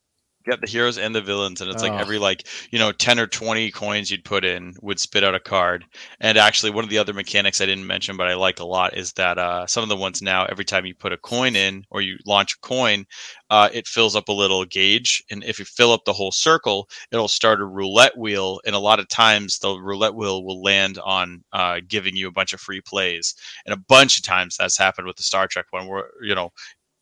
Got 0.44 0.60
the 0.60 0.66
heroes 0.66 0.98
and 0.98 1.14
the 1.14 1.20
villains, 1.20 1.60
and 1.60 1.70
it's 1.70 1.82
like 1.82 1.92
Oh. 1.92 1.98
every 1.98 2.18
like 2.18 2.48
you 2.72 2.78
know 2.78 2.90
ten 2.90 3.20
or 3.20 3.28
twenty 3.28 3.70
coins 3.70 4.10
you'd 4.10 4.24
put 4.24 4.44
in 4.44 4.74
would 4.82 4.98
spit 4.98 5.22
out 5.22 5.36
a 5.36 5.40
card. 5.40 5.84
And 6.20 6.36
actually, 6.36 6.72
one 6.72 6.82
of 6.82 6.90
the 6.90 6.98
other 6.98 7.12
mechanics 7.12 7.60
I 7.60 7.66
didn't 7.66 7.86
mention, 7.86 8.16
but 8.16 8.26
I 8.26 8.34
like 8.34 8.58
a 8.58 8.64
lot, 8.64 8.96
is 8.96 9.12
that 9.12 9.38
uh, 9.38 9.68
some 9.68 9.84
of 9.84 9.88
the 9.88 9.96
ones 9.96 10.20
now, 10.20 10.44
every 10.46 10.64
time 10.64 10.84
you 10.84 10.96
put 10.96 11.12
a 11.12 11.16
coin 11.18 11.54
in 11.54 11.84
or 11.90 12.00
you 12.02 12.18
launch 12.26 12.54
a 12.54 12.66
coin, 12.66 13.04
uh, 13.50 13.68
it 13.72 13.86
fills 13.86 14.16
up 14.16 14.28
a 14.28 14.32
little 14.32 14.64
gauge, 14.64 15.22
and 15.30 15.44
if 15.44 15.60
you 15.60 15.64
fill 15.64 15.92
up 15.92 16.04
the 16.06 16.12
whole 16.12 16.32
circle, 16.32 16.88
it'll 17.12 17.28
start 17.28 17.60
a 17.60 17.64
roulette 17.64 18.18
wheel. 18.18 18.60
And 18.66 18.74
a 18.74 18.80
lot 18.80 18.98
of 18.98 19.06
times, 19.08 19.58
the 19.60 19.76
roulette 19.78 20.14
wheel 20.16 20.42
will 20.44 20.60
land 20.60 20.98
on 21.04 21.44
uh, 21.52 21.80
giving 21.86 22.16
you 22.16 22.26
a 22.26 22.32
bunch 22.32 22.52
of 22.52 22.60
free 22.60 22.80
plays. 22.80 23.34
And 23.64 23.72
a 23.72 23.78
bunch 23.88 24.18
of 24.18 24.24
times 24.24 24.56
that's 24.56 24.76
happened 24.76 25.06
with 25.06 25.16
the 25.16 25.22
Star 25.22 25.46
Trek 25.46 25.66
one, 25.70 25.86
where 25.86 26.10
you 26.20 26.34
know 26.34 26.50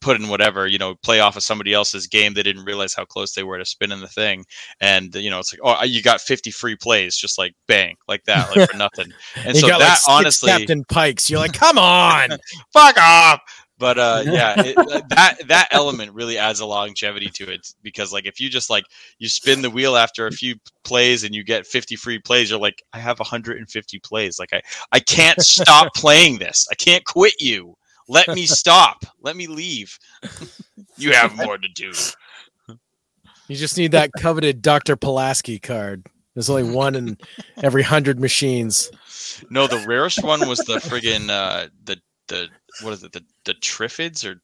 put 0.01 0.20
in 0.20 0.28
whatever 0.28 0.66
you 0.66 0.78
know 0.78 0.94
play 0.97 1.20
off 1.20 1.36
of 1.36 1.43
somebody 1.43 1.72
else's 1.72 2.06
game 2.06 2.35
they 2.35 2.43
didn't 2.43 2.64
realize 2.64 2.94
how 2.94 3.05
close 3.05 3.35
they 3.35 3.43
were 3.43 3.59
to 3.59 3.64
spinning 3.64 4.01
the 4.01 4.09
thing. 4.09 4.44
And 4.81 5.14
you 5.14 5.31
know 5.31 5.39
it's 5.39 5.52
like 5.52 5.60
oh 5.62 5.85
you 5.85 6.02
got 6.02 6.20
50 6.20 6.51
free 6.51 6.77
plays 6.77 7.16
just 7.16 7.39
like 7.39 7.55
bang 7.66 7.97
like 8.09 8.24
that 8.24 8.55
like 8.55 8.70
for 8.70 8.77
nothing. 8.77 9.12
And 9.44 9.55
you 9.55 9.60
so 9.60 9.68
got 9.68 9.78
that 9.78 9.98
like 10.06 10.18
honestly 10.18 10.51
Captain 10.51 10.85
Pikes. 10.85 11.31
You're 11.31 11.40
like, 11.40 11.52
come 11.52 11.78
on. 11.78 12.31
fuck 12.72 12.97
off! 12.98 13.40
But 13.78 13.98
uh 13.98 14.22
yeah 14.27 14.55
it, 14.59 14.77
that 15.09 15.36
that 15.47 15.68
element 15.70 16.12
really 16.12 16.36
adds 16.36 16.60
a 16.60 16.66
longevity 16.66 17.28
to 17.35 17.51
it 17.51 17.66
because 17.82 18.12
like 18.12 18.27
if 18.27 18.40
you 18.40 18.48
just 18.51 18.70
like 18.70 18.85
you 19.18 19.28
spin 19.28 19.62
the 19.62 19.70
wheel 19.70 19.97
after 19.97 20.27
a 20.27 20.32
few 20.32 20.56
plays 20.85 21.24
and 21.24 21.35
you 21.35 21.44
get 21.44 21.66
50 21.66 21.97
free 21.97 22.18
plays 22.18 22.51
you're 22.51 22.59
like 22.59 22.82
i 22.93 22.98
have 22.98 23.18
150 23.18 23.98
plays. 24.01 24.39
Like 24.39 24.52
i 24.52 24.60
i 24.93 25.01
can't 25.01 25.40
stop 25.40 25.94
playing 25.94 26.39
this. 26.39 26.66
I 26.70 26.74
can't 26.74 27.05
quit 27.05 27.40
you 27.40 27.77
let 28.09 28.28
me 28.28 28.47
stop 28.60 29.05
let 29.20 29.36
me 29.36 29.47
leave 29.47 29.98
you 30.97 31.12
have 31.12 31.36
more 31.36 31.59
to 31.59 31.68
do 31.68 31.93
You 33.48 33.56
just 33.56 33.77
need 33.77 33.93
that 33.93 34.10
coveted 34.18 34.62
Dr. 34.62 34.94
Pulaski 34.97 35.59
card. 35.59 36.06
There's 36.35 36.48
only 36.51 36.70
one 36.74 36.94
in 36.94 37.18
every 37.62 37.82
hundred 37.82 38.20
machines. 38.20 38.90
no 39.51 39.66
the 39.66 39.85
rarest 39.86 40.22
one 40.22 40.48
was 40.48 40.59
the 40.60 40.77
friggin 40.78 41.28
uh 41.31 41.68
the 41.85 41.97
the 42.28 42.48
what 42.82 42.93
is 42.93 43.02
it 43.02 43.12
the 43.12 43.24
the 43.44 43.55
triffids 43.55 44.24
or 44.24 44.40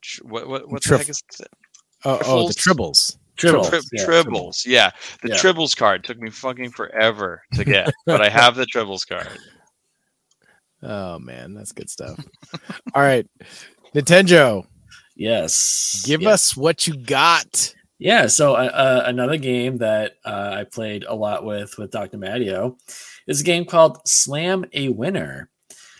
tr- 0.00 0.24
what 0.26 0.48
what 0.48 0.70
what 0.70 0.82
the 0.84 0.98
heck 0.98 1.08
is 1.08 1.22
it? 1.40 1.48
Oh, 2.04 2.18
oh 2.24 2.48
the 2.48 2.54
tribbles. 2.54 3.16
Tribbles. 3.36 3.68
Tri- 3.70 3.80
yeah, 3.92 4.04
tribbles. 4.06 4.66
Yeah. 4.66 4.90
The 5.22 5.30
Yeah. 5.30 5.36
tribbles 5.36 5.76
card 5.76 6.04
took 6.04 6.18
me 6.18 6.30
fucking 6.30 6.70
forever 6.70 7.42
to 7.54 7.64
get, 7.64 7.92
but 8.06 8.20
I 8.20 8.28
have 8.28 8.54
the 8.54 8.66
tribbles 8.66 9.06
card. 9.08 9.38
Oh 10.82 11.18
man, 11.18 11.54
that's 11.54 11.72
good 11.72 11.90
stuff. 11.90 12.18
All 12.94 13.02
right, 13.02 13.26
Nintenjoe, 13.94 14.66
Yes. 15.16 16.02
give 16.06 16.22
yes. 16.22 16.32
us 16.32 16.56
what 16.56 16.86
you 16.86 16.96
got. 16.96 17.74
Yeah, 17.98 18.28
so 18.28 18.54
uh, 18.54 18.70
uh, 18.72 19.02
another 19.04 19.36
game 19.36 19.76
that 19.78 20.12
uh, 20.24 20.54
I 20.60 20.64
played 20.64 21.04
a 21.04 21.14
lot 21.14 21.44
with 21.44 21.76
with 21.76 21.90
Dr. 21.90 22.16
Matteo 22.16 22.78
is 23.26 23.42
a 23.42 23.44
game 23.44 23.66
called 23.66 23.98
Slam 24.06 24.64
a 24.72 24.88
Winner. 24.88 25.50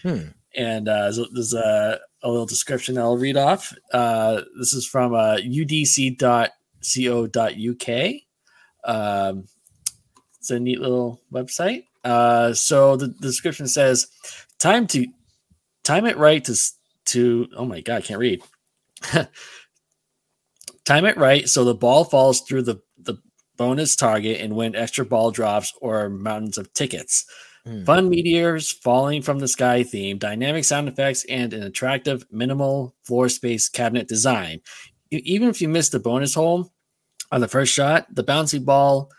Hmm. 0.03 0.29
And 0.57 0.89
uh, 0.89 1.13
there's 1.33 1.53
a, 1.53 2.01
a 2.23 2.29
little 2.29 2.47
description 2.47 2.97
I'll 2.97 3.19
read 3.19 3.37
off. 3.37 3.73
Uh, 3.93 4.41
this 4.59 4.73
is 4.73 4.87
from 4.87 5.15
uh, 5.15 5.37
udc.co.uk. 5.37 6.17
Um, 8.83 9.45
it's 10.39 10.51
a 10.51 10.59
neat 10.59 10.81
little 10.81 11.21
website. 11.31 11.85
Uh, 12.03 12.55
so 12.55 12.97
the, 12.97 13.09
the 13.09 13.29
description 13.29 13.69
says, 13.69 14.09
"Time 14.61 14.87
to 14.89 15.07
time 15.83 16.07
it 16.07 16.17
right 16.17 16.45
to 16.45 16.57
to 17.07 17.49
oh 17.57 17.65
my 17.65 17.81
god, 17.81 17.97
I 17.97 18.01
can't 18.03 18.21
read." 18.21 18.43
time 20.85 21.05
it 21.05 21.17
right 21.17 21.49
so 21.49 21.65
the 21.65 21.75
ball 21.75 22.05
falls 22.05 22.41
through 22.43 22.63
the, 22.63 22.81
the 22.99 23.17
bonus 23.57 23.95
target 23.95 24.41
and 24.41 24.57
win 24.57 24.75
extra 24.75 25.05
ball 25.05 25.31
drops 25.31 25.73
or 25.81 26.09
mountains 26.09 26.59
of 26.59 26.73
tickets. 26.73 27.27
Hmm. 27.65 27.85
Fun 27.85 28.09
meteors 28.09 28.71
falling 28.71 29.21
from 29.21 29.39
the 29.39 29.49
sky 29.49 29.83
theme, 29.83 30.17
dynamic 30.19 30.65
sound 30.65 30.89
effects, 30.89 31.25
and 31.29 31.53
an 31.53 31.63
attractive 31.63 32.25
minimal 32.31 32.95
floor 33.05 33.29
space 33.29 33.69
cabinet 33.69 34.09
design. 34.09 34.61
Even 35.11 35.49
if 35.49 35.61
you 35.61 35.69
miss 35.69 35.91
the 35.91 36.01
bonus 36.01 36.35
hole 36.35 36.73
on 37.31 37.43
the 37.43 37.49
first 37.49 37.73
shot, 37.73 38.07
the 38.15 38.25
bouncy 38.25 38.65
ball 38.65 39.11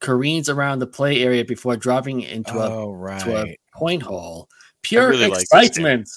careens 0.00 0.48
around 0.48 0.78
the 0.78 0.86
play 0.86 1.22
area 1.22 1.44
before 1.44 1.76
dropping 1.76 2.22
into 2.22 2.58
a 2.58 2.70
Oh 2.70 2.86
to 3.20 3.36
a 3.36 3.42
right. 3.42 3.60
point 3.74 4.02
hole. 4.02 4.48
Pure 4.82 5.08
really 5.10 5.28
like 5.28 5.48
this 5.48 5.50
game. 5.50 5.62
excitement. 5.62 6.08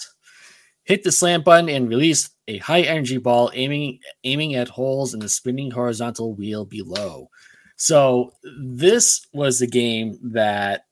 Hit 0.86 1.04
the 1.04 1.12
slam 1.12 1.44
button 1.44 1.70
and 1.70 1.88
release 1.88 2.30
a 2.48 2.58
high 2.58 2.82
energy 2.82 3.18
ball 3.18 3.52
aiming 3.54 4.00
aiming 4.24 4.56
at 4.56 4.68
holes 4.68 5.14
in 5.14 5.20
the 5.22 5.30
spinning 5.30 5.72
horizontal 5.72 6.34
wheel 6.34 6.66
below. 6.66 7.30
So 7.78 8.34
this 8.62 9.26
was 9.34 9.60
the 9.60 9.68
game 9.68 10.18
that 10.34 10.86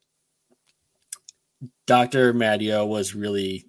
Dr. 1.85 2.33
Maddio 2.33 2.87
was 2.87 3.13
really 3.15 3.67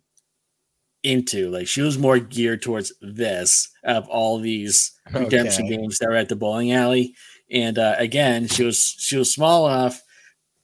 into. 1.02 1.50
Like 1.50 1.66
she 1.66 1.82
was 1.82 1.98
more 1.98 2.18
geared 2.18 2.62
towards 2.62 2.92
this 3.00 3.68
of 3.84 4.08
all 4.08 4.38
these 4.38 4.92
redemption 5.12 5.66
Okay. 5.66 5.76
games 5.76 5.98
that 5.98 6.08
were 6.08 6.16
at 6.16 6.28
the 6.28 6.36
bowling 6.36 6.72
alley. 6.72 7.14
And 7.50 7.78
uh, 7.78 7.96
again, 7.98 8.46
she 8.46 8.64
was 8.64 8.78
she 8.80 9.16
was 9.16 9.32
small 9.34 9.68
enough 9.68 10.00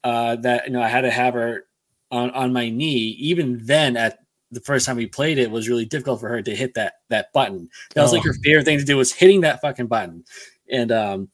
uh, 0.05 0.37
that 0.37 0.67
you 0.67 0.73
know 0.73 0.83
I 0.83 0.89
had 0.89 1.03
to 1.03 1.11
have 1.11 1.35
her 1.35 1.65
on 2.11 2.31
on 2.31 2.53
my 2.53 2.71
knee. 2.71 3.17
Even 3.19 3.59
then, 3.65 3.97
at 3.97 4.19
the 4.51 4.61
first 4.61 4.87
time 4.87 4.97
we 4.97 5.07
played 5.07 5.39
it, 5.39 5.51
was 5.51 5.69
really 5.69 5.85
difficult 5.85 6.21
for 6.21 6.29
her 6.29 6.43
to 6.43 6.55
hit 6.57 6.75
that 6.75 6.95
that 7.11 7.33
button. 7.33 7.69
That 7.95 8.03
was 8.03 8.13
like 8.13 8.23
Oh. 8.23 8.29
her 8.29 8.35
favorite 8.43 8.65
thing 8.65 8.79
to 8.79 8.85
do 8.85 8.97
was 8.97 9.13
hitting 9.13 9.43
that 9.43 9.61
fucking 9.61 9.87
button. 9.89 10.25
And 10.71 10.91
um, 10.93 11.29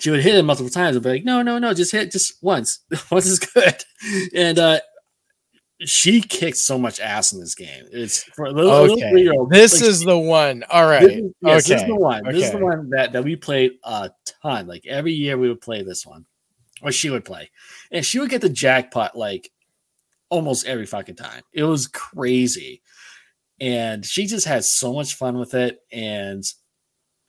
she 0.00 0.10
would 0.10 0.20
hit 0.22 0.34
it 0.34 0.42
multiple 0.44 0.70
times 0.70 0.96
and 0.96 1.02
be 1.02 1.08
like, 1.10 1.24
"No, 1.24 1.42
no, 1.42 1.58
no, 1.58 1.72
just 1.74 1.92
hit 1.92 2.10
just 2.10 2.42
once. 2.42 2.80
once 3.10 3.26
is 3.26 3.38
good." 3.38 3.74
And 4.34 4.58
uh, 4.58 4.80
she 5.80 6.20
kicked 6.20 6.56
so 6.56 6.78
much 6.78 7.00
ass 7.00 7.32
in 7.32 7.40
this 7.40 7.54
game. 7.54 7.84
It's 7.90 8.22
for 8.22 8.46
a 8.46 8.50
little, 8.50 8.70
a 8.70 8.80
little 8.82 8.98
three-year-old. 9.10 9.50
this 9.50 9.80
like, 9.80 9.90
is 9.90 10.00
the 10.00 10.18
one. 10.18 10.64
All 10.70 10.86
right. 10.86 11.02
this 11.02 11.22
right. 11.42 11.56
is- 11.56 11.66
this 11.66 11.80
is 11.82 11.86
the 11.86 11.96
one. 11.96 12.24
This 12.24 12.44
is 12.44 12.50
the 12.52 12.58
one 12.58 12.90
that, 12.90 13.12
that 13.12 13.24
we 13.24 13.36
played 13.36 13.72
a 13.84 14.10
ton. 14.42 14.66
Like 14.66 14.86
every 14.86 15.12
year 15.12 15.36
we 15.36 15.48
would 15.48 15.60
play 15.60 15.82
this 15.82 16.06
one. 16.06 16.26
Or 16.82 16.92
she 16.92 17.08
would 17.10 17.24
play. 17.24 17.50
And 17.90 18.04
she 18.04 18.18
would 18.18 18.28
get 18.30 18.40
the 18.42 18.48
jackpot 18.50 19.16
like 19.16 19.50
almost 20.34 20.66
every 20.66 20.86
fucking 20.86 21.16
time. 21.16 21.42
It 21.52 21.64
was 21.64 21.86
crazy. 21.86 22.82
And 23.60 24.04
she 24.04 24.26
just 24.26 24.46
had 24.46 24.64
so 24.64 24.92
much 24.92 25.14
fun 25.14 25.38
with 25.38 25.54
it. 25.54 25.78
And 25.92 26.42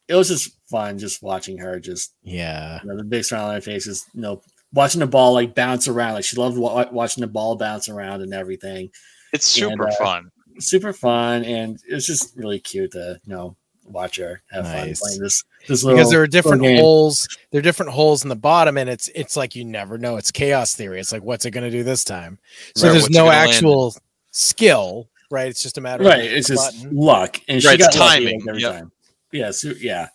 it 0.08 0.16
was 0.16 0.28
just 0.30 0.52
fun 0.70 0.98
just 0.98 1.22
watching 1.22 1.58
her 1.60 1.80
just 1.80 2.14
Yeah. 2.24 2.80
you 2.84 2.90
know, 2.90 2.98
the 2.98 3.04
big 3.04 3.24
smile 3.24 3.48
on 3.50 3.56
her 3.56 3.62
face, 3.62 3.88
is 3.88 4.04
you 4.14 4.22
know, 4.22 4.42
watching 4.74 5.00
the 5.00 5.08
ball 5.08 5.34
like 5.34 5.56
bounce 5.56 5.88
around. 5.88 6.14
Like 6.16 6.24
she 6.26 6.36
loved 6.36 6.58
wa- 6.58 6.90
watching 6.92 7.22
the 7.22 7.28
ball 7.28 7.56
bounce 7.56 7.88
around 7.90 8.22
and 8.22 8.34
everything 8.34 8.90
It's 9.34 9.46
super 9.46 9.84
And, 9.84 9.94
uh, 9.94 9.96
fun. 9.98 10.30
super 10.60 10.94
fun 10.94 11.44
and 11.44 11.78
it 11.90 11.94
was 11.94 12.06
just 12.08 12.36
really 12.36 12.60
cute 12.60 12.92
to 12.94 13.20
you 13.26 13.34
know 13.36 13.56
watch 13.84 14.18
her 14.18 14.42
have 14.52 14.64
Nice. 14.66 15.00
fun 15.00 15.08
playing 15.10 15.22
this 15.22 15.44
this 15.68 15.84
Because 15.84 16.10
there 16.10 16.22
are 16.22 16.28
different 16.28 16.62
holes. 16.64 17.28
There 17.52 17.60
are 17.60 17.62
different 17.64 17.92
holes 17.92 18.24
in 18.24 18.30
the 18.30 18.36
bottom, 18.36 18.78
and 18.78 18.90
it's 18.90 19.10
it's 19.16 19.36
like 19.36 19.56
you 19.56 19.66
never 19.66 19.98
know. 19.98 20.18
It's 20.18 20.32
chaos 20.32 20.76
theory. 20.76 21.00
It's 21.00 21.12
like, 21.12 21.24
what's 21.24 21.46
it 21.46 21.52
going 21.52 21.64
to 21.64 21.72
do 21.72 21.84
this 21.84 22.04
time? 22.04 22.40
So 22.76 22.88
Right, 22.88 22.94
there's 22.94 23.10
no 23.10 23.26
gonna 23.26 23.30
land 23.30 23.50
actual 23.52 23.96
skill, 24.32 25.10
right? 25.32 25.48
It's 25.48 25.62
just 25.64 25.78
a 25.78 25.82
matter 25.82 26.04
right 26.04 26.26
of 26.26 26.32
it's 26.34 26.48
just 26.48 26.82
button. 26.82 26.96
luck 26.96 27.40
and 27.48 27.62
she 27.62 27.68
Right, 27.68 27.80
it's 27.80 27.96
got 27.96 28.00
lucky, 28.00 28.26
timing, 28.26 28.46
every 28.48 28.62
yep. 28.62 28.72
time 28.74 28.92
yeah 29.32 29.52
so, 29.52 29.74
yeah 29.80 30.08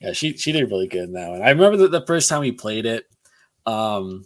yeah 0.00 0.12
she 0.12 0.36
she 0.36 0.52
did 0.52 0.70
really 0.70 0.86
good 0.86 1.04
in 1.04 1.12
that 1.12 1.28
one 1.28 1.42
i 1.42 1.50
remember 1.50 1.76
that 1.76 1.90
the 1.90 2.04
first 2.06 2.28
time 2.28 2.40
we 2.40 2.52
played 2.52 2.86
it 2.86 3.04
um 3.66 4.24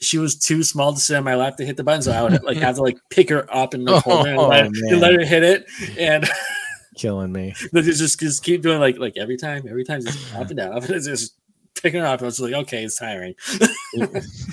she 0.00 0.18
was 0.18 0.36
too 0.36 0.62
small 0.62 0.92
to 0.92 1.00
sit 1.00 1.16
on 1.16 1.24
my 1.24 1.36
lap 1.36 1.56
to 1.56 1.64
hit 1.64 1.76
the 1.76 1.84
button 1.84 2.02
so 2.02 2.12
i 2.12 2.22
would 2.22 2.42
like 2.42 2.56
have 2.58 2.74
to 2.74 2.82
like 2.82 2.98
pick 3.08 3.30
her 3.30 3.46
up 3.54 3.72
and, 3.72 3.84
like, 3.84 4.02
hold 4.04 4.26
her 4.26 4.32
and, 4.32 4.40
Oh, 4.40 4.48
let, 4.48 4.64
man. 4.64 4.92
and 4.92 5.00
let 5.00 5.14
her 5.14 5.24
hit 5.24 5.42
it 5.42 5.64
and 5.98 6.28
killing 6.96 7.32
me. 7.32 7.54
Just, 7.74 8.20
just 8.20 8.44
keep 8.44 8.62
doing 8.62 8.80
like 8.80 8.98
like 8.98 9.16
every 9.16 9.36
time, 9.36 9.66
every 9.68 9.84
time, 9.84 10.02
just 10.02 10.34
up 10.34 10.48
and 10.48 10.56
down, 10.56 10.72
up 10.76 10.84
and 10.88 11.02
just 11.02 11.34
picking 11.80 12.00
up. 12.00 12.22
I 12.22 12.24
was 12.24 12.40
like, 12.40 12.52
okay, 12.54 12.84
it's 12.84 12.98
tiring. 12.98 13.34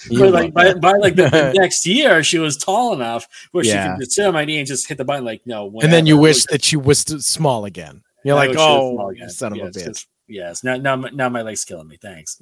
But 0.09 0.31
like 0.33 0.53
by, 0.53 0.73
by 0.73 0.93
like 0.93 1.15
the, 1.15 1.53
next 1.55 1.85
year, 1.85 2.23
she 2.23 2.39
was 2.39 2.57
tall 2.57 2.93
enough 2.93 3.27
where 3.51 3.63
Yeah. 3.63 3.83
she 3.83 3.89
could 3.91 3.99
just 4.05 4.11
sit 4.13 4.25
on 4.25 4.33
my 4.33 4.43
knee 4.45 4.57
and 4.57 4.67
just 4.67 4.87
hit 4.87 4.97
the 4.97 5.05
button. 5.05 5.23
Like 5.23 5.41
no, 5.45 5.71
and 5.81 5.93
then 5.93 6.05
you 6.05 6.17
wish 6.17 6.45
that 6.45 6.63
she 6.63 6.75
was 6.77 6.99
small 7.01 7.65
again. 7.65 8.01
You're 8.25 8.35
I 8.35 8.47
like, 8.47 8.49
wish 8.49 8.57
she 8.59 8.63
was 8.65 8.69
oh, 8.81 8.93
small 8.95 9.11
you 9.13 9.17
again. 9.17 9.29
son 9.29 9.53
of 9.53 9.59
a 9.59 9.71
bitch. 9.71 10.07
Yes. 10.27 10.63
Now, 10.63 10.75
now, 10.75 10.95
my- 10.95 11.09
now 11.11 11.29
my 11.29 11.41
leg's 11.41 11.63
killing 11.65 11.87
me. 11.87 11.97
Thanks. 12.01 12.41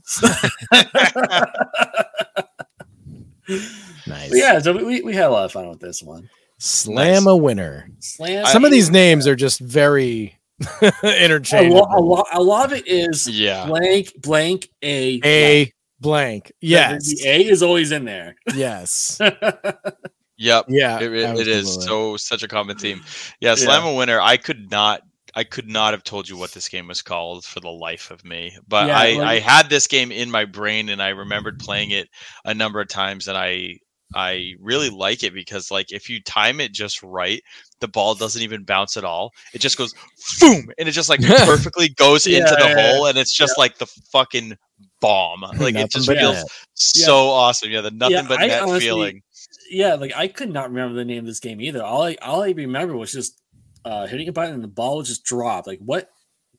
Nice. 4.07 4.29
But 4.29 4.37
yeah, 4.37 4.59
so 4.59 4.73
we, 4.85 5.01
we 5.01 5.13
had 5.13 5.25
a 5.25 5.29
lot 5.29 5.45
of 5.45 5.51
fun 5.51 5.69
with 5.69 5.79
this 5.79 6.01
one. 6.03 6.29
Slam 6.59 7.27
a 7.27 7.35
winner. 7.35 7.89
Slam. 7.99 8.45
Some 8.47 8.65
of 8.65 8.71
these 8.71 8.89
names 8.89 9.27
are 9.27 9.35
just 9.35 9.59
very 9.59 10.37
a 10.81 11.23
interchangeable. 11.23 11.87
a, 11.95 12.01
lot, 12.01 12.27
a 12.33 12.41
lot 12.41 12.65
of 12.71 12.77
it 12.77 12.87
is 12.87 13.27
Yeah. 13.27 13.67
blank, 13.67 14.13
blank, 14.21 14.67
a, 14.81 15.19
A 15.23 15.73
blank. 15.99 16.51
Yes. 16.61 17.05
The 17.07 17.27
A 17.29 17.45
is 17.47 17.61
always 17.61 17.91
in 17.91 18.05
there. 18.05 18.35
Yes. 18.55 19.19
Yep. 20.39 20.65
Yeah. 20.69 20.99
It, 20.99 21.11
it- 21.13 21.39
it 21.39 21.47
is 21.47 21.83
so 21.83 22.15
such 22.15 22.43
a 22.43 22.47
common 22.47 22.77
theme. 22.77 23.01
Yeah, 23.41 23.55
Slam 23.55 23.83
a 23.85 23.93
Winner. 23.95 24.21
I 24.21 24.37
could 24.37 24.69
not. 24.69 25.01
I 25.35 25.43
could 25.43 25.67
not 25.67 25.93
have 25.93 26.03
told 26.03 26.29
you 26.29 26.37
what 26.37 26.51
this 26.51 26.69
game 26.69 26.87
was 26.87 27.01
called 27.01 27.43
for 27.45 27.59
the 27.59 27.69
life 27.69 28.09
of 28.11 28.23
me. 28.25 28.55
But 28.67 28.87
Yeah, 28.87 28.97
I, 28.99 29.13
like- 29.13 29.27
I 29.27 29.39
had 29.39 29.69
this 29.69 29.87
game 29.87 30.11
in 30.11 30.29
my 30.31 30.45
brain, 30.45 30.89
and 30.89 31.01
I 31.01 31.09
remembered 31.09 31.57
playing 31.59 31.89
it 31.91 32.07
a 32.45 32.53
number 32.53 32.79
of 32.79 32.87
times, 32.87 33.27
and 33.27 33.35
I 33.37 33.77
I 34.15 34.53
really 34.59 34.89
like 34.89 35.23
it 35.23 35.33
because 35.33 35.69
like 35.69 35.91
if 35.91 36.09
you 36.09 36.21
time 36.21 36.59
it 36.61 36.71
just 36.71 37.03
right, 37.03 37.41
the 37.81 37.87
ball 37.87 38.15
doesn't 38.15 38.41
even 38.41 38.63
bounce 38.63 38.95
at 38.97 39.03
all. 39.03 39.31
It 39.53 39.59
just 39.59 39.77
goes 39.77 39.93
boom, 40.39 40.69
and 40.77 40.87
it 40.87 40.93
just 40.93 41.09
like 41.09 41.21
perfectly 41.45 41.89
goes 41.89 42.25
into 42.25 42.55
the 42.57 42.69
yeah, 42.69 42.91
hole, 42.93 43.07
and 43.07 43.17
it's 43.17 43.33
just 43.33 43.57
like 43.57 43.77
the 43.77 43.85
fucking 44.11 44.57
bomb. 45.01 45.41
Like 45.59 45.73
Nothing 45.73 45.75
it 45.77 45.91
just 45.91 46.07
feels 46.09 46.43
so 46.73 47.29
awesome. 47.29 47.69
Yeah, 47.71 47.81
the 47.81 47.91
nothing 47.91 48.15
Yeah, 48.15 48.25
but 48.27 48.39
I 48.39 48.47
net 48.47 48.61
honestly- 48.63 48.79
feeling. 48.81 49.21
yeah, 49.69 49.95
like 49.95 50.13
I 50.15 50.27
could 50.27 50.51
not 50.53 50.69
remember 50.69 50.95
the 50.95 51.05
name 51.05 51.19
of 51.19 51.25
this 51.25 51.39
game 51.39 51.59
either. 51.61 51.83
All 51.83 52.03
I 52.03 52.15
all 52.21 52.43
I 52.43 52.51
remember 52.51 52.95
was 52.95 53.11
just 53.11 53.41
uh 53.83 54.07
hitting 54.07 54.27
a 54.29 54.31
button 54.31 54.55
and 54.55 54.63
the 54.63 54.67
ball 54.69 54.97
would 54.97 55.05
just 55.05 55.23
drop. 55.25 55.67
Like 55.67 55.79
what 55.79 56.09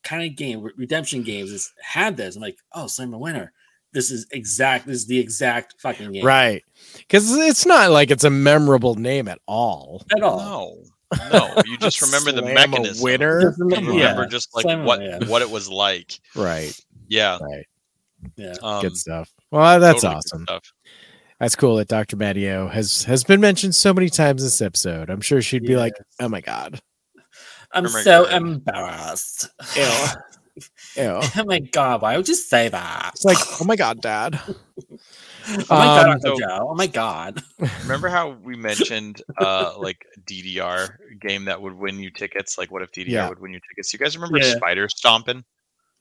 kind 0.04 0.22
of 0.30 0.36
game 0.36 0.62
redemption 0.76 1.22
games 1.22 1.50
is, 1.50 1.72
had 1.82 2.16
this? 2.16 2.36
I'm 2.36 2.42
like, 2.42 2.58
oh, 2.72 2.86
Slam 2.86 3.12
a 3.14 3.18
winner. 3.18 3.52
This 3.92 4.10
is 4.10 4.26
exact. 4.32 4.86
This 4.86 4.98
is 4.98 5.06
the 5.06 5.18
exact 5.18 5.74
fucking 5.80 6.12
game, 6.12 6.24
Right. 6.24 6.62
Because 6.98 7.34
it's 7.36 7.64
not 7.66 7.90
like 7.90 8.10
it's 8.10 8.24
a 8.24 8.30
memorable 8.30 8.94
name 8.96 9.28
at 9.28 9.38
all. 9.46 10.04
At 10.14 10.22
all. 10.22 10.82
No, 11.12 11.28
no, 11.30 11.62
you 11.64 11.78
just 11.80 12.02
remember 12.02 12.32
the 12.32 12.42
mechanism. 12.42 13.02
winner. 13.02 13.40
Just 13.40 13.58
You 13.58 13.64
remember- 13.64 13.90
remember 13.92 14.22
yeah, 14.22 14.28
just 14.28 14.54
like 14.54 14.64
Slam 14.64 14.84
what 14.84 15.00
yeah. 15.02 15.18
what 15.26 15.40
it 15.42 15.50
was 15.50 15.68
like. 15.70 16.18
Right. 16.36 16.78
Yeah, 17.08 17.38
Right. 17.40 17.66
Yeah. 18.36 18.54
um, 18.62 18.82
good 18.82 18.96
stuff. 18.96 19.30
Well, 19.50 19.80
that's 19.80 20.02
totally 20.02 20.16
awesome. 20.16 20.42
stuff. 20.42 20.72
That's 21.40 21.56
cool 21.56 21.76
that 21.76 21.88
Dr. 21.88 22.16
Matteo 22.16 22.68
has 22.68 23.04
has 23.04 23.24
been 23.24 23.40
mentioned 23.40 23.74
so 23.74 23.94
many 23.94 24.10
times 24.10 24.42
this 24.42 24.60
episode. 24.60 25.08
I'm 25.08 25.20
sure 25.22 25.40
she'd 25.40 25.62
be 25.64 25.76
like, 25.76 25.94
"Oh 26.20 26.28
my 26.28 26.40
god, 26.42 26.80
I'm 27.72 27.86
Oh 27.86 27.90
my 27.92 28.02
so 28.02 28.24
God. 28.24 28.32
embarrassed. 28.42 29.48
Ew. 30.96 31.02
ew." 31.02 31.20
oh 31.36 31.44
my 31.46 31.58
god, 31.60 32.02
why 32.02 32.16
would 32.16 32.28
you 32.28 32.34
say 32.34 32.68
that? 32.68 33.12
It's 33.14 33.24
like, 33.24 33.38
"Oh 33.60 33.64
my 33.64 33.76
god, 33.76 34.00
Dad." 34.00 34.40
oh 34.48 34.54
my 35.48 35.64
god, 35.66 36.04
um, 36.06 36.10
Uncle 36.12 36.36
so- 36.36 36.40
Joe. 36.40 36.68
Oh 36.70 36.74
my 36.74 36.86
god. 36.86 37.42
Remember 37.82 38.08
how 38.08 38.30
we 38.30 38.56
mentioned 38.56 39.22
uh 39.40 39.74
like 39.78 40.04
DDR 40.26 40.88
game 41.20 41.44
that 41.46 41.60
would 41.60 41.74
win 41.74 41.98
you 41.98 42.10
tickets? 42.10 42.58
Like, 42.58 42.70
what 42.70 42.82
if 42.82 42.92
DDR 42.92 43.08
Yeah. 43.08 43.28
would 43.28 43.40
win 43.40 43.52
you 43.52 43.60
tickets? 43.70 43.92
You 43.92 43.98
guys 43.98 44.16
remember 44.16 44.38
Yeah. 44.38 44.54
Spider 44.56 44.88
Stomping? 44.88 45.44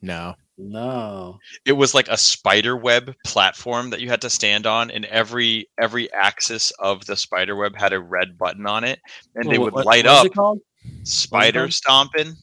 No. 0.02 0.36
No. 0.60 1.38
It 1.66 1.72
was 1.74 1.94
like 1.96 2.08
a 2.08 2.18
spider 2.18 2.76
web 2.78 3.14
platform 3.26 3.90
that 3.92 4.00
you 4.02 4.10
had 4.10 4.22
to 4.22 4.30
stand 4.30 4.66
on, 4.68 4.90
and 4.92 5.06
every 5.06 5.70
every 5.80 6.12
axis 6.14 6.72
of 6.80 7.06
the 7.06 7.16
spider 7.16 7.56
web 7.56 7.76
had 7.76 7.94
a 7.94 8.00
red 8.00 8.38
button 8.38 8.66
on 8.68 8.84
it, 8.84 9.00
and 9.36 9.50
they 9.52 9.58
would 9.58 9.74
what- 9.74 9.86
light 9.86 10.06
what 10.06 10.14
is 10.14 10.20
up. 10.20 10.26
it 10.28 10.34
called? 10.36 10.60
spider 11.04 11.62
called? 11.62 11.74
stomping 11.74 12.34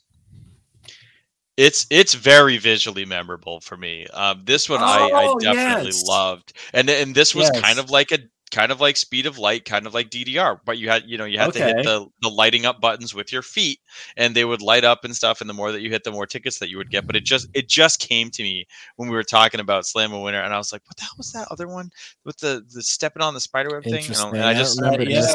it's 1.57 1.87
it's 1.91 2.15
very 2.15 2.59
visually 2.59 3.05
memorable 3.05 3.61
for 3.61 3.77
me 3.77 4.07
um 4.13 4.43
this 4.45 4.69
one 4.69 4.81
I, 4.83 5.09
I 5.09 5.25
Oh, 5.29 5.39
definitely 5.39 5.87
yes. 5.93 6.05
loved 6.07 6.53
and 6.73 6.89
and 6.91 7.15
this 7.15 7.35
was 7.35 7.51
Yes. 7.53 7.63
kind 7.63 7.79
of 7.79 7.91
like 7.91 8.11
a 8.13 8.19
kind 8.51 8.71
of 8.71 8.81
like 8.81 8.97
speed 8.97 9.27
of 9.27 9.37
light 9.37 9.65
kind 9.65 9.85
of 9.87 9.95
like 9.95 10.11
ddr 10.11 10.61
but 10.65 10.79
you 10.79 10.89
had 10.89 11.03
you 11.07 11.19
know 11.19 11.25
you 11.25 11.39
had 11.39 11.53
to 11.53 11.59
hit 11.75 11.77
the 11.85 12.07
the 12.23 12.29
lighting 12.29 12.65
up 12.67 12.81
buttons 12.81 13.13
with 13.13 13.33
your 13.33 13.43
feet 13.43 13.81
and 14.17 14.35
they 14.35 14.45
would 14.45 14.63
light 14.63 14.85
up 14.85 15.05
and 15.05 15.17
stuff 15.17 15.41
and 15.41 15.51
the 15.51 15.55
more 15.55 15.73
that 15.73 15.81
you 15.81 15.91
hit 15.91 16.05
the 16.05 16.13
more 16.13 16.27
tickets 16.27 16.59
that 16.61 16.69
you 16.69 16.77
would 16.77 16.91
get 16.91 17.05
but 17.07 17.17
it 17.17 17.25
just 17.25 17.49
it 17.55 17.69
just 17.69 17.99
came 18.01 18.31
to 18.31 18.43
me 18.45 18.65
when 18.97 19.09
we 19.09 19.15
were 19.17 19.25
talking 19.25 19.59
about 19.61 19.87
slam 19.87 20.13
a 20.13 20.21
winner 20.21 20.41
and 20.41 20.55
i 20.55 20.59
was 20.59 20.73
like 20.73 20.83
what 20.87 20.97
the 20.97 21.03
hell 21.03 21.15
was 21.19 21.33
that 21.33 21.49
other 21.51 21.67
one 21.67 21.91
with 22.25 22.37
the 22.39 22.65
the 22.75 22.83
stepping 22.83 23.23
on 23.23 23.35
the 23.35 23.41
spider 23.41 23.71
web 23.73 23.83
thing 23.83 23.95
and, 23.95 24.03
Interesting. 24.05 24.35
and 24.37 24.45
i 24.45 24.51
I 24.51 24.53
don't 24.53 24.63
just 24.63 24.81
remember 24.81 25.03
Uh, 25.03 25.05
this. 25.07 25.35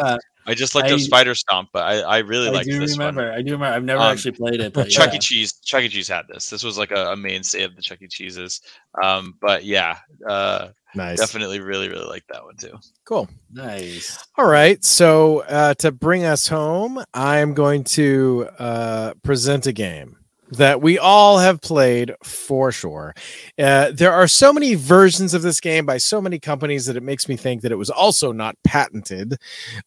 Yeah, 0.49 0.51
i 0.51 0.55
just 0.55 0.73
looked 0.75 0.89
up 0.89 0.99
spider 0.99 1.35
stomp 1.35 1.69
but 1.71 1.83
i 1.83 1.99
i 2.01 2.17
really 2.19 2.49
like 2.49 2.65
Chuck. 2.65 2.75
I 2.75 2.79
do 2.79 2.79
one 2.79 2.89
remember. 2.89 3.31
I 3.31 3.41
do 3.41 3.51
remember. 3.53 3.75
I've 3.75 3.83
never 3.83 4.01
Um, 4.01 4.11
actually 4.11 4.31
played 4.31 4.59
it, 4.61 4.73
but 4.73 4.89
Chuck 4.89 5.09
yeah. 5.11 5.17
E. 5.17 5.19
Cheese, 5.19 5.53
Chuck 5.63 5.83
E. 5.83 5.89
Cheese 5.89 6.07
had 6.07 6.23
this. 6.27 6.49
This 6.49 6.63
was 6.63 6.77
like 6.77 6.91
a, 6.91 7.11
a 7.11 7.15
mainstay 7.15 7.63
of 7.63 7.75
the 7.75 7.81
Chuck 7.81 8.01
E. 8.01 8.07
Cheeses. 8.07 8.61
Um, 9.03 9.35
but 9.41 9.63
yeah, 9.63 9.97
uh, 10.27 10.69
Nice. 10.95 11.19
definitely 11.19 11.59
really, 11.59 11.87
really 11.89 12.07
like 12.07 12.23
that 12.31 12.43
one 12.43 12.55
too. 12.57 12.77
Cool. 13.05 13.29
Nice. 13.51 14.17
All 14.37 14.47
right. 14.47 14.83
So 14.83 15.39
uh, 15.41 15.73
to 15.75 15.91
bring 15.91 16.25
us 16.25 16.47
home, 16.47 17.03
I'm 17.13 17.53
going 17.53 17.83
to 17.95 18.47
uh, 18.57 19.13
present 19.23 19.67
a 19.67 19.71
game 19.71 20.17
that 20.51 20.81
we 20.81 20.97
all 20.97 21.37
have 21.39 21.61
played 21.61 22.13
for 22.23 22.71
sure. 22.71 23.13
Uh, 23.57 23.91
there 23.93 24.11
are 24.13 24.27
so 24.27 24.51
many 24.51 24.75
versions 24.75 25.33
of 25.33 25.41
this 25.41 25.59
game 25.59 25.85
by 25.85 25.97
so 25.97 26.19
many 26.21 26.39
companies 26.39 26.85
that 26.87 26.95
it 26.97 27.03
makes 27.03 27.27
me 27.29 27.35
think 27.37 27.61
that 27.61 27.71
it 27.71 27.77
was 27.77 27.89
also 27.89 28.31
not 28.31 28.55
patented. 28.63 29.37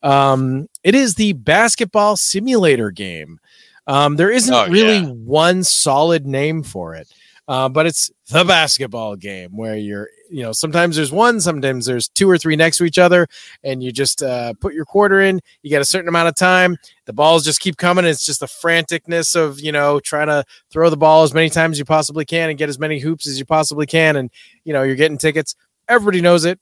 Um, 0.03 0.69
it 0.85 0.95
is 0.95 1.15
the 1.17 1.33
basketball 1.33 2.17
simulator 2.17 2.91
game. 2.91 3.39
Um, 3.87 4.17
there 4.17 4.31
isn't 4.31 4.55
Oh, 4.55 4.69
really 4.69 4.99
yeah. 4.99 5.09
one 5.09 5.65
solid 5.65 6.27
name 6.27 6.63
for 6.63 6.95
it. 6.95 7.09
Uh, 7.49 7.69
but 7.69 7.87
it's 7.87 8.11
the 8.29 8.45
basketball 8.45 9.17
game 9.17 9.57
where 9.57 9.77
you're, 9.77 10.09
you 10.33 10.43
know, 10.43 10.53
sometimes 10.53 10.97
there's 10.97 11.13
one, 11.13 11.41
sometimes 11.41 11.85
there's 11.85 12.09
two 12.09 12.29
or 12.29 12.39
three 12.39 12.57
next 12.57 12.79
to 12.79 12.85
each 12.85 12.99
other, 12.99 13.29
and 13.63 13.83
you 13.83 13.93
just 13.93 14.23
uh, 14.23 14.55
put 14.55 14.75
your 14.75 14.87
quarter 14.87 15.21
in. 15.21 15.41
You 15.63 15.71
get 15.71 15.83
a 15.83 15.85
certain 15.85 16.09
amount 16.09 16.29
of 16.29 16.35
time. 16.35 16.77
The 17.05 17.13
balls 17.13 17.45
just 17.45 17.61
keep 17.61 17.77
coming. 17.77 18.05
It's 18.05 18.25
just 18.25 18.41
the 18.41 18.47
franticness 18.47 19.37
of 19.37 19.61
you 19.61 19.73
know 19.73 20.01
trying 20.01 20.29
to 20.29 20.45
throw 20.71 20.89
the 20.89 20.97
ball 20.97 21.23
as 21.23 21.35
many 21.35 21.51
times 21.51 21.75
as 21.75 21.79
you 21.79 21.85
possibly 21.85 22.25
can 22.25 22.49
and 22.49 22.59
get 22.59 22.71
as 22.71 22.79
many 22.79 22.99
hoops 22.99 23.27
as 23.27 23.39
you 23.39 23.45
possibly 23.45 23.87
can, 23.87 24.17
and 24.17 24.31
you 24.65 24.73
know 24.73 24.83
you're 24.83 24.97
getting 24.97 25.19
tickets. 25.19 25.55
Everybody 25.89 26.21
knows 26.23 26.45
it. 26.45 26.59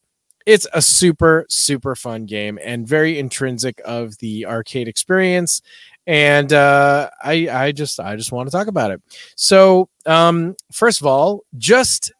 It's 0.46 0.66
a 0.72 0.82
super 0.82 1.46
super 1.48 1.94
fun 1.94 2.26
game 2.26 2.58
and 2.62 2.88
very 2.88 3.18
intrinsic 3.18 3.80
of 3.84 4.18
the 4.18 4.46
arcade 4.46 4.88
experience. 4.88 5.62
And 6.06 6.52
uh, 6.52 7.10
I 7.22 7.48
I 7.48 7.72
just 7.72 8.00
I 8.00 8.16
just 8.16 8.32
want 8.32 8.48
to 8.48 8.50
talk 8.50 8.66
about 8.66 8.90
it. 8.90 9.00
So 9.36 9.88
um, 10.06 10.56
first 10.72 11.00
of 11.00 11.06
all, 11.06 11.44
just 11.56 12.10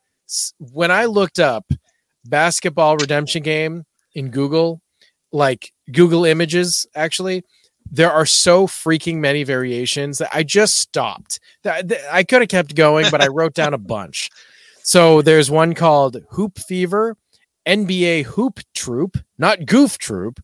when 0.58 0.90
I 0.90 1.04
looked 1.06 1.38
up 1.38 1.70
basketball 2.24 2.96
redemption 2.96 3.42
game 3.42 3.84
in 4.14 4.30
Google, 4.30 4.80
like 5.32 5.72
Google 5.92 6.24
Images, 6.24 6.86
actually, 6.94 7.44
there 7.90 8.10
are 8.12 8.26
so 8.26 8.66
freaking 8.66 9.16
many 9.16 9.42
variations 9.42 10.18
that 10.18 10.30
I 10.32 10.42
just 10.42 10.76
stopped. 10.78 11.40
That 11.62 11.88
that- 11.88 12.12
I 12.14 12.22
could 12.24 12.42
have 12.42 12.48
kept 12.48 12.74
going, 12.74 13.06
but 13.10 13.20
I 13.22 13.26
wrote 13.30 13.54
down 13.54 13.74
a 13.74 13.78
bunch. 13.78 14.30
So 14.82 15.22
there's 15.22 15.50
one 15.50 15.74
called 15.74 16.16
Hoop 16.30 16.58
Fever, 16.58 17.16
NBA 17.66 18.24
Hoop 18.24 18.60
Troop, 18.74 19.16
not 19.38 19.66
Goof 19.66 19.98
Troop, 19.98 20.40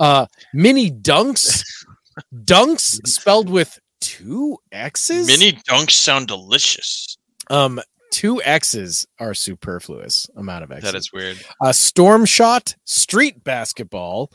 uh, 0.00 0.26
Mini 0.52 0.90
Dunks, 0.90 1.62
Dunks 2.34 3.06
spelled 3.06 3.48
with 3.50 3.78
two 4.00 4.58
X's. 4.72 5.26
Mini 5.26 5.52
dunks 5.68 5.92
sound 5.92 6.28
delicious. 6.28 7.16
um, 7.50 7.80
two 8.14 8.40
X's 8.44 9.04
are 9.18 9.34
superfluous 9.34 10.28
amount 10.36 10.62
of 10.62 10.70
X's. 10.70 10.84
That 10.84 10.96
is 10.96 11.12
weird. 11.12 11.36
uh, 11.60 11.72
Storm 11.72 12.24
Shot, 12.24 12.76
Street 12.84 13.42
Basketball, 13.42 14.30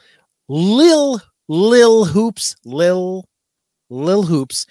Lil 0.49 1.21
Lil 1.47 2.03
Hoops, 2.03 2.57
Lil 2.65 3.23
Lil 3.89 4.23
Hoops, 4.23 4.65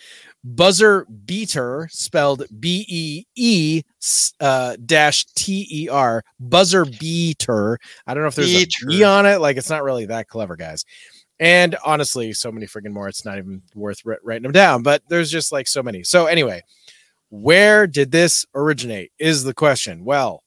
Buzzer 0.45 1.07
Beater, 1.25 1.89
spelled 1.91 2.45
B 2.61 2.85
E 2.87 3.25
E 3.35 3.83
uh, 4.41 4.77
dash 4.85 5.25
T 5.35 5.67
E 5.71 5.89
R, 5.89 6.23
Buzzer 6.39 6.85
Beater. 6.85 7.79
I 8.07 8.13
don't 8.13 8.23
know 8.23 8.29
if 8.29 8.35
there's 8.35 8.53
Beater. 8.53 8.85
a 8.85 8.89
B 8.89 9.05
on 9.05 9.25
it. 9.25 9.41
Like 9.41 9.57
it's 9.57 9.71
not 9.71 9.83
really 9.85 10.05
that 10.07 10.29
clever, 10.29 10.55
guys. 10.55 10.85
And 11.41 11.77
honestly, 11.85 12.33
so 12.35 12.53
many 12.53 12.67
freaking 12.67 12.93
more. 12.93 13.09
It's 13.09 13.25
not 13.25 13.39
even 13.39 13.63
worth 13.75 14.03
writing 14.23 14.43
them 14.43 14.53
down. 14.53 14.83
But 14.83 15.03
there's 15.09 15.31
just 15.31 15.51
like 15.53 15.67
so 15.67 15.83
many. 15.83 16.03
So 16.05 16.27
anyway, 16.27 16.63
where 17.31 17.87
did 17.87 18.13
this 18.13 18.47
originate? 18.55 19.13
Is 19.19 19.45
the 19.45 19.55
question. 19.55 20.05
Well, 20.05 20.43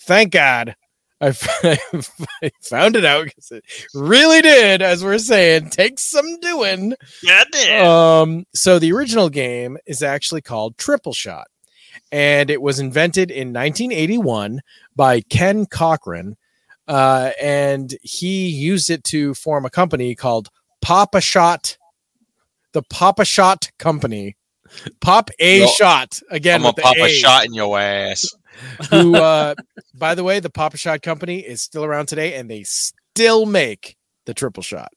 thank 0.00 0.32
God 0.32 0.76
I 1.20 1.32
found 2.62 2.96
it 2.96 3.04
out 3.04 3.24
because 3.24 3.50
it 3.50 3.64
really 3.94 4.42
did, 4.42 4.82
as 4.82 5.02
we're 5.02 5.18
saying, 5.18 5.70
take 5.70 5.98
some 5.98 6.40
doing. 6.40 6.94
Yeah, 7.22 7.44
did. 7.50 7.82
Um, 7.82 8.44
so 8.54 8.78
the 8.78 8.92
original 8.92 9.30
game 9.30 9.78
is 9.86 10.02
actually 10.02 10.42
called 10.42 10.76
Triple 10.76 11.14
Shot, 11.14 11.46
and 12.12 12.50
it 12.50 12.60
was 12.60 12.80
invented 12.80 13.30
in 13.30 13.48
1981 13.48 14.60
by 14.94 15.22
Ken 15.22 15.64
Cochran, 15.64 16.36
uh, 16.86 17.30
and 17.40 17.94
he 18.02 18.48
used 18.48 18.90
it 18.90 19.02
to 19.04 19.32
form 19.34 19.64
a 19.64 19.70
company 19.70 20.14
called 20.14 20.50
Pop 20.82 21.14
a 21.14 21.20
Shot, 21.22 21.78
the 22.72 22.82
Pop 22.82 23.18
a 23.18 23.24
Shot 23.24 23.70
Company. 23.78 24.36
Pop 25.00 25.30
a 25.38 25.60
Yo, 25.60 25.66
shot 25.66 26.20
again. 26.30 26.56
I'm 26.56 26.62
gonna 26.62 26.72
pop 26.74 26.96
a 26.96 27.04
A, 27.04 27.08
shot 27.08 27.44
in 27.46 27.54
your 27.54 27.78
ass. 27.78 28.26
Who, 28.90 29.14
uh, 29.16 29.54
by 29.94 30.14
the 30.14 30.24
way, 30.24 30.40
the 30.40 30.48
Pop 30.50 30.72
a 30.74 30.76
Shot 30.78 31.02
company 31.02 31.40
is 31.40 31.60
still 31.62 31.84
around 31.84 32.06
today, 32.06 32.34
and 32.34 32.50
they 32.50 32.62
still 32.64 33.44
make 33.44 33.96
the 34.24 34.32
triple 34.34 34.62
shot. 34.62 34.88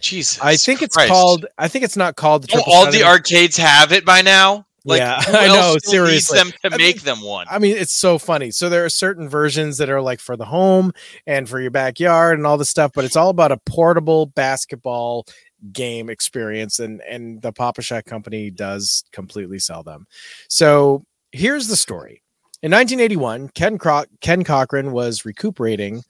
Jesus. 0.00 0.38
I 0.40 0.56
think 0.56 0.82
it's 0.82 0.96
called. 0.96 1.46
I 1.58 1.66
think 1.66 1.84
it's 1.84 1.96
not 1.96 2.14
called 2.14 2.44
the 2.44 2.48
Don't 2.48 2.62
all 2.68 2.84
shot 2.84 2.92
the 2.92 3.02
arcades 3.02 3.56
have 3.56 3.90
it 3.92 4.04
by 4.04 4.22
now? 4.22 4.66
Like, 4.84 5.00
Yeah, 5.00 5.20
I 5.26 5.48
know, 5.48 5.76
seriously. 5.82 6.38
them 6.38 6.52
to 6.62 6.72
I 6.72 6.76
make 6.76 6.96
mean- 6.96 7.04
them 7.04 7.20
one. 7.22 7.46
I 7.50 7.58
mean, 7.58 7.76
it's 7.76 7.92
so 7.92 8.16
funny. 8.18 8.52
So 8.52 8.68
there 8.68 8.84
are 8.84 8.88
certain 8.88 9.28
versions 9.28 9.78
that 9.78 9.90
are 9.90 10.00
like 10.00 10.20
for 10.20 10.36
the 10.36 10.44
home 10.44 10.92
and 11.26 11.48
for 11.48 11.60
your 11.60 11.72
backyard 11.72 12.38
and 12.38 12.46
all 12.46 12.56
this 12.56 12.70
stuff, 12.70 12.92
but 12.94 13.04
it's 13.04 13.16
all 13.16 13.28
about 13.30 13.50
a 13.50 13.56
portable 13.66 14.26
basketball 14.26 15.26
game 15.72 16.08
experience, 16.10 16.78
and 16.78 17.00
and 17.02 17.42
the 17.42 17.52
Pop 17.52 17.78
a 17.78 17.82
Shot 17.82 18.04
company 18.04 18.50
does 18.50 19.04
completely 19.12 19.58
sell 19.58 19.82
them. 19.82 20.06
So 20.48 21.04
here's 21.32 21.68
the 21.68 21.76
story. 21.76 22.22
In 22.62 22.72
1981, 22.72 23.50
Ken 23.50 23.78
Cro- 23.78 24.04
Ken 24.20 24.42
Cochran 24.42 24.92
was 24.92 25.24
recuperating 25.24 26.02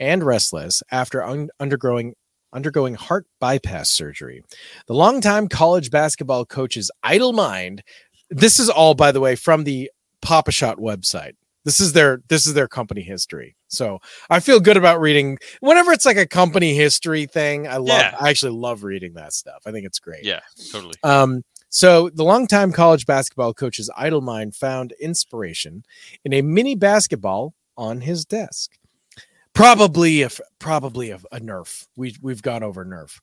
and 0.00 0.22
restless 0.22 0.82
after 0.90 1.22
un- 1.22 1.50
undergoing 1.60 2.14
undergoing 2.52 2.94
heart 2.94 3.26
bypass 3.40 3.90
surgery. 3.90 4.42
The 4.86 4.94
longtime 4.94 5.48
college 5.48 5.90
basketball 5.90 6.44
coach's 6.44 6.90
idle 7.02 7.32
mind. 7.32 7.82
This 8.30 8.58
is 8.58 8.70
all, 8.70 8.94
by 8.94 9.12
the 9.12 9.20
way, 9.20 9.34
from 9.34 9.64
the 9.64 9.90
Pop 10.22 10.48
a 10.48 10.52
Shot 10.52 10.78
website. 10.78 11.34
This 11.64 11.80
is 11.80 11.92
their 11.92 12.22
this 12.28 12.46
is 12.46 12.54
their 12.54 12.68
company 12.68 13.00
history. 13.02 13.56
So 13.68 14.00
I 14.28 14.40
feel 14.40 14.60
good 14.60 14.76
about 14.76 15.00
reading 15.00 15.38
whenever 15.60 15.92
it's 15.92 16.04
like 16.06 16.16
a 16.18 16.26
company 16.26 16.74
history 16.74 17.26
thing. 17.26 17.66
I 17.66 17.78
love 17.78 18.00
Yeah. 18.00 18.16
I 18.20 18.30
actually 18.30 18.52
love 18.52 18.84
reading 18.84 19.14
that 19.14 19.32
stuff. 19.32 19.62
I 19.66 19.72
think 19.72 19.86
it's 19.86 19.98
great. 19.98 20.24
Yeah, 20.24 20.40
totally. 20.70 20.94
Um, 21.02 21.42
so 21.70 22.10
the 22.10 22.22
longtime 22.22 22.70
college 22.72 23.06
basketball 23.06 23.54
coach's 23.54 23.90
idle 23.96 24.20
mind 24.20 24.54
found 24.54 24.92
inspiration 25.00 25.84
in 26.24 26.32
a 26.32 26.42
mini 26.42 26.74
basketball 26.76 27.54
on 27.76 28.02
his 28.02 28.24
desk. 28.24 28.78
Probably 29.54 30.22
if 30.22 30.40
probably 30.58 31.10
a, 31.10 31.20
a 31.32 31.40
Nerf. 31.40 31.86
We 31.96 32.14
we've 32.20 32.42
gone 32.42 32.62
over 32.62 32.84
Nerf. 32.84 33.20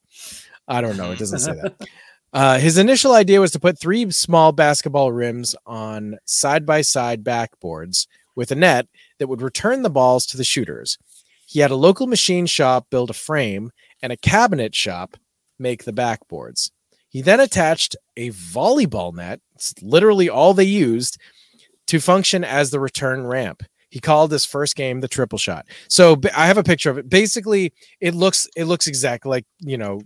I 0.66 0.80
don't 0.80 0.96
know. 0.96 1.12
It 1.12 1.18
doesn't 1.18 1.38
say 1.40 1.52
that. 1.52 1.74
Uh, 2.34 2.58
his 2.58 2.78
initial 2.78 3.12
idea 3.12 3.38
was 3.38 3.50
to 3.50 3.60
put 3.60 3.78
three 3.78 4.10
small 4.10 4.52
basketball 4.52 5.12
rims 5.12 5.54
on 5.66 6.16
side 6.24 6.64
by 6.64 6.80
side 6.80 7.22
backboards 7.22 8.06
with 8.34 8.50
a 8.50 8.54
net 8.54 8.86
that 9.18 9.28
would 9.28 9.42
return 9.42 9.82
the 9.82 9.90
balls 9.90 10.26
to 10.26 10.36
the 10.36 10.44
shooters. 10.44 10.98
He 11.46 11.60
had 11.60 11.70
a 11.70 11.76
local 11.76 12.06
machine 12.06 12.46
shop 12.46 12.86
build 12.90 13.10
a 13.10 13.14
frame 13.14 13.70
and 14.02 14.12
a 14.12 14.16
cabinet 14.16 14.74
shop 14.74 15.16
make 15.58 15.84
the 15.84 15.92
backboards. 15.92 16.70
He 17.08 17.20
then 17.20 17.40
attached 17.40 17.94
a 18.16 18.30
volleyball 18.30 19.14
net, 19.14 19.40
it's 19.54 19.74
literally 19.82 20.30
all 20.30 20.54
they 20.54 20.64
used, 20.64 21.18
to 21.88 22.00
function 22.00 22.42
as 22.42 22.70
the 22.70 22.80
return 22.80 23.26
ramp. 23.26 23.62
He 23.90 24.00
called 24.00 24.30
this 24.30 24.46
first 24.46 24.74
game 24.74 25.00
the 25.00 25.08
triple 25.08 25.38
shot. 25.38 25.66
So 25.88 26.18
I 26.34 26.46
have 26.46 26.56
a 26.56 26.62
picture 26.62 26.88
of 26.88 26.96
it. 26.96 27.10
Basically, 27.10 27.74
it 28.00 28.14
looks 28.14 28.48
it 28.56 28.64
looks 28.64 28.86
exactly 28.86 29.28
like 29.28 29.44
you 29.60 29.76
know, 29.76 30.00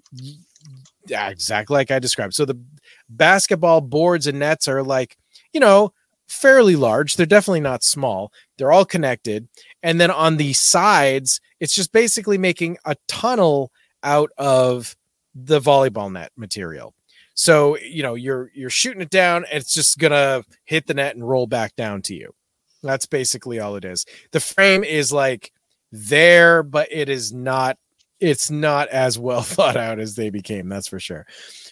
exactly 1.08 1.74
like 1.74 1.92
I 1.92 2.00
described. 2.00 2.34
So 2.34 2.44
the 2.44 2.60
basketball 3.08 3.80
boards 3.80 4.26
and 4.26 4.40
nets 4.40 4.66
are 4.66 4.82
like 4.82 5.16
you 5.52 5.60
know 5.60 5.92
fairly 6.28 6.76
large. 6.76 7.16
They're 7.16 7.26
definitely 7.26 7.60
not 7.60 7.82
small. 7.82 8.32
They're 8.58 8.72
all 8.72 8.84
connected, 8.84 9.48
and 9.82 10.00
then 10.00 10.10
on 10.10 10.36
the 10.36 10.52
sides, 10.52 11.40
it's 11.60 11.74
just 11.74 11.92
basically 11.92 12.38
making 12.38 12.78
a 12.84 12.96
tunnel 13.08 13.70
out 14.02 14.30
of 14.38 14.96
the 15.34 15.60
volleyball 15.60 16.10
net 16.10 16.32
material. 16.36 16.94
So, 17.34 17.76
you 17.78 18.02
know, 18.02 18.14
you're 18.14 18.50
you're 18.54 18.70
shooting 18.70 19.02
it 19.02 19.10
down 19.10 19.44
and 19.44 19.60
it's 19.60 19.74
just 19.74 19.98
going 19.98 20.12
to 20.12 20.42
hit 20.64 20.86
the 20.86 20.94
net 20.94 21.14
and 21.14 21.28
roll 21.28 21.46
back 21.46 21.76
down 21.76 22.00
to 22.02 22.14
you. 22.14 22.34
That's 22.82 23.04
basically 23.04 23.60
all 23.60 23.76
it 23.76 23.84
is. 23.84 24.06
The 24.32 24.40
frame 24.40 24.82
is 24.82 25.12
like 25.12 25.52
there 25.92 26.62
but 26.62 26.88
it 26.90 27.08
is 27.08 27.32
not 27.32 27.78
it's 28.20 28.50
not 28.50 28.88
as 28.88 29.18
well 29.18 29.42
thought 29.42 29.76
out 29.76 30.00
as 30.00 30.14
they 30.14 30.30
became, 30.30 30.68
that's 30.68 30.88
for 30.88 30.98
sure. 30.98 31.26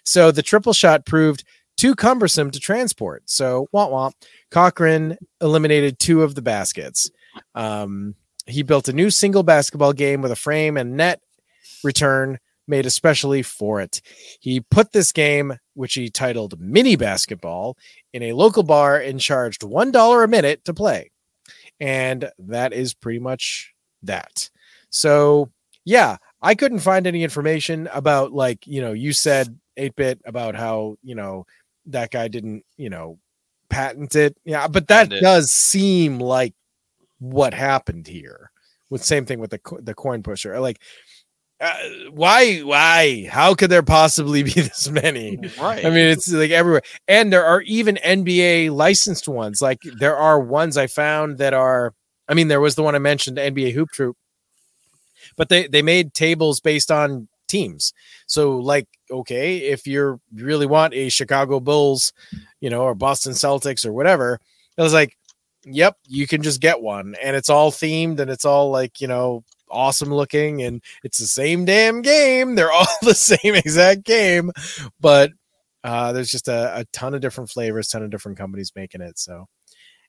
So, 0.05 0.31
the 0.31 0.43
triple 0.43 0.75
shot 0.75 1.07
proved 1.07 1.45
too 1.77 1.95
cumbersome 1.95 2.51
to 2.51 2.61
transport. 2.61 3.23
So, 3.27 3.69
womp 3.75 3.91
womp. 3.91 4.13
Cochran 4.51 5.17
eliminated 5.41 5.99
two 5.99 6.23
of 6.23 6.35
the 6.35 6.43
baskets. 6.43 7.11
Um, 7.55 8.15
he 8.47 8.63
built 8.63 8.89
a 8.89 8.93
new 8.93 9.11
single 9.11 9.43
basketball 9.43 9.93
game 9.93 10.23
with 10.23 10.33
a 10.33 10.37
frame 10.37 10.77
and 10.77 10.97
net 10.97 11.21
return 11.83 12.39
made 12.67 12.87
especially 12.87 13.43
for 13.43 13.81
it. 13.81 14.01
He 14.41 14.61
put 14.61 14.93
this 14.93 15.13
game, 15.13 15.55
which 15.75 15.95
he 15.95 16.11
titled 16.11 16.59
Mini 16.59 16.97
Basketball, 16.97 17.77
in 18.13 18.23
a 18.23 18.33
local 18.33 18.63
bar 18.63 18.97
and 18.99 19.21
charged 19.21 19.63
$1 19.63 20.25
a 20.25 20.29
minute 20.29 20.65
to 20.65 20.75
play. 20.75 21.11
And 21.81 22.31
that 22.39 22.73
is 22.73 22.95
pretty 22.95 23.19
much 23.19 23.75
that. 24.03 24.51
So, 24.91 25.51
yeah, 25.85 26.17
I 26.41 26.55
couldn't 26.55 26.79
find 26.79 27.07
any 27.07 27.25
information 27.25 27.89
about, 27.93 28.33
like, 28.33 28.67
you 28.67 28.81
know, 28.81 28.93
you 28.93 29.13
said 29.13 29.59
8 29.77 29.97
bit 29.97 30.21
about 30.25 30.55
how, 30.55 30.97
you 31.03 31.15
know, 31.15 31.45
that 31.87 32.11
guy 32.11 32.29
didn't, 32.29 32.65
you 32.77 32.91
know, 32.91 33.19
patent 33.69 34.15
it. 34.15 34.37
Yeah, 34.45 34.69
but 34.69 34.89
that 34.89 35.05
Patent 35.09 35.13
it. 35.19 35.21
does 35.23 35.51
seem 35.51 36.19
like 36.19 36.55
what 37.19 37.55
happened 37.55 38.07
here. 38.07 38.51
With 38.91 39.03
same 39.05 39.25
thing 39.27 39.41
with 39.41 39.51
the 39.51 39.61
the 39.81 39.95
coin 39.95 40.23
pusher. 40.23 40.61
Like, 40.61 40.79
uh, 41.61 41.75
why 42.13 42.59
why 42.59 43.27
how 43.31 43.55
could 43.55 43.71
there 43.71 43.83
possibly 43.83 44.43
be 44.45 44.51
this 44.51 44.89
many 44.91 45.39
Right. 45.59 45.87
i 45.87 45.89
mean 45.89 46.09
it's 46.09 46.31
like 46.31 46.51
everywhere 46.51 46.83
and 47.07 47.33
there 47.33 47.45
are 47.45 47.63
even 47.63 47.95
nba 48.05 48.71
licensed 48.73 49.29
ones 49.29 49.63
like 49.63 49.79
there 50.01 50.17
are 50.17 50.39
ones 50.41 50.77
i 50.77 50.89
found 50.89 51.39
that 51.39 51.55
are 51.55 51.95
i 52.29 52.35
mean 52.35 52.49
there 52.49 52.61
was 52.61 52.75
the 52.75 52.83
one 52.83 52.97
i 52.97 52.99
mentioned 52.99 53.39
nba 53.39 53.73
hoop 53.73 53.91
troop 53.93 54.17
but 55.37 55.49
they 55.49 55.69
they 55.69 55.81
made 55.81 56.13
tables 56.13 56.59
based 56.61 56.91
on 56.91 57.29
teams. 57.49 57.93
So 58.27 58.59
like 58.59 58.89
okay 59.11 59.59
if 59.59 59.87
you're 59.87 60.21
you 60.33 60.45
really 60.45 60.67
want 60.67 60.95
a 60.95 61.09
chicago 61.11 61.61
bulls 61.61 62.13
you 62.61 62.71
know 62.71 62.83
or 62.83 62.95
boston 62.95 63.33
celtics 63.33 63.85
or 63.85 63.93
whatever 63.93 64.41
it 64.79 64.83
was 64.83 64.95
like 64.95 65.17
yep 65.67 65.97
you 66.07 66.27
can 66.27 66.43
just 66.43 66.61
get 66.61 66.81
one. 66.81 67.15
And 67.23 67.37
it's 67.37 67.51
all 67.51 67.71
themed 67.71 68.19
and 68.21 68.31
it's 68.31 68.45
all 68.45 68.71
like 68.71 69.01
you 69.01 69.09
know 69.09 69.45
awesome 69.71 70.13
looking 70.13 70.63
and 70.63 70.83
it's 71.03 71.19
the 71.19 71.27
same 71.27 71.65
damn 71.65 72.03
game. 72.03 72.55
They're 72.55 72.73
all 72.73 72.87
the 73.03 73.15
same 73.15 73.55
exact 73.55 74.05
game 74.05 74.51
but 75.01 75.31
uh 75.83 76.13
there's 76.13 76.31
just 76.31 76.49
a, 76.49 76.81
a 76.81 76.85
ton 76.93 77.15
of 77.15 77.21
different 77.21 77.51
flavors 77.51 77.89
ton 77.89 78.03
of 78.03 78.11
different 78.11 78.39
companies 78.39 78.73
making 78.75 79.03
it 79.03 79.19
so 79.19 79.47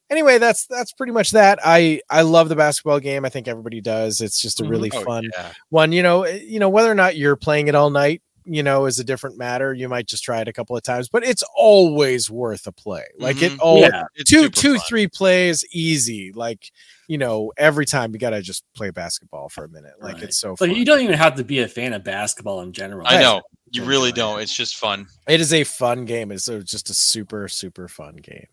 anyway 0.09 0.37
that's 0.37 0.67
that's 0.67 0.91
pretty 0.93 1.11
much 1.11 1.31
that 1.31 1.59
i 1.63 1.99
i 2.09 2.21
love 2.21 2.49
the 2.49 2.55
basketball 2.55 2.99
game 2.99 3.25
i 3.25 3.29
think 3.29 3.47
everybody 3.47 3.81
does 3.81 4.21
it's 4.21 4.39
just 4.41 4.59
a 4.61 4.63
Mhm. 4.63 4.69
really 4.69 4.91
Oh, 4.93 5.01
fun 5.03 5.23
yeah. 5.33 5.51
one 5.69 5.91
you 5.91 6.03
know 6.03 6.23
eh, 6.23 6.39
you 6.45 6.59
know 6.59 6.69
whether 6.69 6.91
or 6.91 6.95
not 6.95 7.15
you're 7.15 7.35
playing 7.35 7.67
it 7.67 7.75
all 7.75 7.89
night 7.89 8.21
you 8.47 8.61
know 8.61 8.85
is 8.85 8.99
a 8.99 9.03
different 9.03 9.37
matter 9.39 9.73
you 9.73 9.89
might 9.89 10.05
just 10.07 10.23
try 10.23 10.39
it 10.39 10.47
a 10.47 10.53
couple 10.53 10.77
of 10.77 10.83
times 10.83 11.09
but 11.09 11.23
it's 11.25 11.43
always 11.57 12.29
worth 12.29 12.67
a 12.67 12.71
play 12.71 13.03
like 13.17 13.41
it 13.41 13.53
Mhm. 13.53 13.59
all 13.59 13.79
Yeah. 13.79 14.03
Two 14.27 14.49
two 14.49 14.75
fun. 14.75 14.83
three 14.87 15.07
plays 15.07 15.65
easy 15.73 16.31
like 16.33 16.71
you 17.07 17.17
know 17.17 17.51
every 17.57 17.87
time 17.87 18.13
you 18.13 18.19
gotta 18.19 18.41
just 18.43 18.63
play 18.75 18.91
basketball 18.91 19.49
for 19.49 19.63
a 19.63 19.69
minute 19.69 19.93
like 19.99 20.15
Right. 20.15 20.23
it's 20.25 20.37
so 20.37 20.55
fun. 20.55 20.69
But 20.69 20.77
you 20.77 20.85
don't 20.85 21.01
even 21.01 21.15
have 21.17 21.35
to 21.37 21.43
be 21.43 21.59
a 21.59 21.67
fan 21.67 21.93
of 21.93 22.03
basketball 22.03 22.61
in 22.61 22.71
general. 22.71 23.07
I 23.07 23.19
know. 23.21 23.41
You 23.71 23.83
really 23.83 24.11
don't. 24.11 24.39
It's 24.39 24.55
just 24.55 24.75
fun. 24.77 25.07
it 25.27 25.41
is 25.41 25.51
a 25.51 25.63
fun 25.63 26.05
game 26.05 26.31
it's 26.31 26.47
a, 26.47 26.63
just 26.63 26.89
a 26.91 26.93
super 26.93 27.47
super 27.47 27.87
fun 27.87 28.15
game 28.17 28.45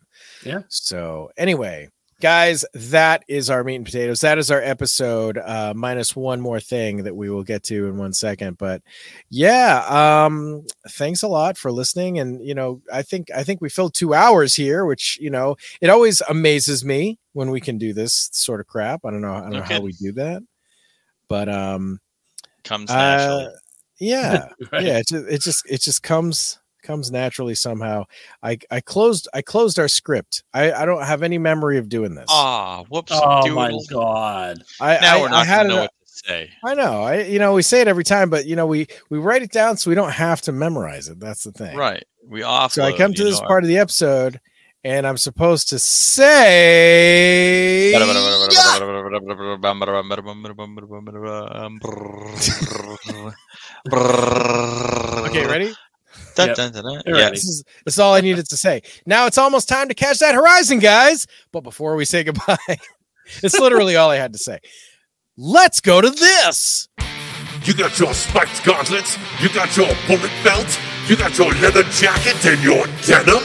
Yeah. 0.44 0.62
so 0.69 1.31
anyway 1.36 1.89
guys 2.20 2.64
that 2.73 3.24
is 3.27 3.51
our 3.51 3.64
meat 3.64 3.74
and 3.74 3.85
potatoes 3.85 4.20
that 4.20 4.39
is 4.39 4.48
our 4.48 4.60
episode 4.62 5.39
uh 5.39 5.73
minus 5.74 6.14
one 6.14 6.40
more 6.40 6.60
thing 6.60 7.02
that 7.02 7.16
we 7.16 7.28
will 7.28 7.43
get 7.43 7.64
to 7.64 7.89
in 7.89 7.97
one 7.97 8.12
second 8.12 8.56
but 8.59 8.81
yeah 9.28 9.85
um 9.89 10.64
thanks 10.90 11.24
a 11.24 11.28
lot 11.28 11.59
for 11.59 11.73
listening 11.73 12.20
and 12.20 12.40
you 12.47 12.55
know 12.55 12.81
i 12.93 13.02
think 13.02 13.28
i 13.35 13.43
think 13.43 13.60
we 13.60 13.69
filled 13.69 13.93
two 13.93 14.14
hours 14.14 14.55
here 14.55 14.86
which 14.86 15.19
you 15.20 15.31
know 15.31 15.56
it 15.81 15.90
always 15.90 16.20
amazes 16.28 16.85
me 16.85 17.19
when 17.32 17.51
we 17.51 17.60
can 17.60 17.77
do 17.77 17.93
this 17.93 18.28
sort 18.32 18.60
of 18.60 18.69
crap 18.69 19.01
i 19.05 19.10
don't 19.10 19.20
know 19.20 19.35
i 19.35 19.40
don't 19.40 19.51
know 19.51 19.62
how 19.62 19.81
we 19.81 19.90
do 19.93 20.12
that 20.12 20.40
but 21.28 21.48
um 21.48 21.98
Comes 22.62 22.89
uh, 22.89 22.94
naturally. 22.94 23.55
yeah 23.98 24.48
Right. 24.73 24.85
yeah 24.85 24.98
it 24.98 25.09
just, 25.09 25.27
it 25.28 25.40
just 25.40 25.70
it 25.70 25.81
just 25.81 26.02
comes 26.05 26.60
comes 26.82 27.10
naturally 27.10 27.54
somehow 27.54 28.04
i 28.42 28.59
i 28.70 28.80
closed 28.80 29.28
i 29.34 29.40
closed 29.42 29.78
our 29.78 29.88
script 29.88 30.42
i 30.52 30.70
i 30.72 30.84
don't 30.84 31.04
have 31.04 31.22
any 31.22 31.38
memory 31.38 31.78
of 31.78 31.88
doing 31.88 32.14
this 32.14 32.26
Ah, 32.28 32.84
whoops. 32.90 33.12
Oh 33.14 33.42
doodle. 33.42 33.56
my 33.56 33.78
god. 33.88 34.62
i 34.80 34.98
Now 35.00 35.16
I, 35.16 35.20
we're 35.20 35.28
I 35.28 35.30
not 35.30 35.46
had 35.46 35.62
gonna 35.64 35.68
know 35.74 35.80
what 35.82 35.92
to 36.06 36.12
say. 36.28 36.50
i 36.64 36.74
know 36.74 37.02
i 37.02 37.22
you 37.22 37.38
know 37.38 37.54
we 37.54 37.62
say 37.62 37.80
it 37.80 37.88
every 37.88 38.04
time 38.04 38.30
but 38.30 38.46
you 38.46 38.56
know 38.56 38.66
we 38.66 38.86
we 39.10 39.18
write 39.18 39.42
it 39.42 39.52
down 39.52 39.76
so 39.76 39.90
we 39.90 39.94
don't 39.94 40.12
have 40.12 40.40
to 40.42 40.52
memorize 40.52 41.09
it 41.09 41.18
that's 41.20 41.44
the 41.44 41.52
thing 41.52 41.76
Right. 41.76 42.04
We 42.28 42.42
off. 42.42 42.72
so 42.72 42.82
i 42.84 42.96
come 42.96 43.12
to 43.14 43.24
this 43.24 43.40
part 43.40 43.64
of 43.64 43.68
the 43.68 43.78
episode 43.78 44.40
and 44.84 45.06
i'm 45.06 45.16
supposed 45.16 45.68
to 45.70 45.78
say 45.78 47.92
okay 55.28 55.46
ready 55.46 55.72
Dun, 56.34 56.48
Yep. 56.48 56.56
dun, 56.56 56.72
dun, 56.72 56.84
dun. 56.84 57.02
You're 57.06 57.18
Yeah. 57.18 57.30
This 57.30 57.44
is 57.44 57.64
that's 57.84 57.98
all 57.98 58.14
I 58.14 58.20
needed 58.20 58.48
to 58.48 58.56
say. 58.56 58.82
Now 59.06 59.26
it's 59.26 59.38
almost 59.38 59.68
time 59.68 59.88
to 59.88 59.94
catch 59.94 60.18
that 60.20 60.34
horizon, 60.34 60.78
guys. 60.78 61.26
But 61.52 61.60
before 61.62 61.94
we 61.96 62.04
say 62.04 62.24
goodbye, 62.28 62.56
it's 63.42 63.59
literally 63.59 63.96
all 63.96 64.10
I 64.10 64.16
had 64.16 64.32
to 64.32 64.38
say. 64.38 64.59
Let's 65.36 65.80
go 65.80 66.00
to 66.00 66.10
this. 66.10 66.88
You 67.64 67.74
got 67.74 67.98
your 67.98 68.12
spiked 68.12 68.64
gauntlets, 68.64 69.16
you 69.40 69.48
got 69.50 69.76
your 69.76 69.86
bullet 70.09 70.32
belt, 70.42 70.78
you 71.06 71.16
got 71.16 71.38
your 71.38 71.52
leather 71.54 71.84
jacket 71.84 72.44
and 72.44 72.60
your 72.62 72.84
denim, 73.06 73.42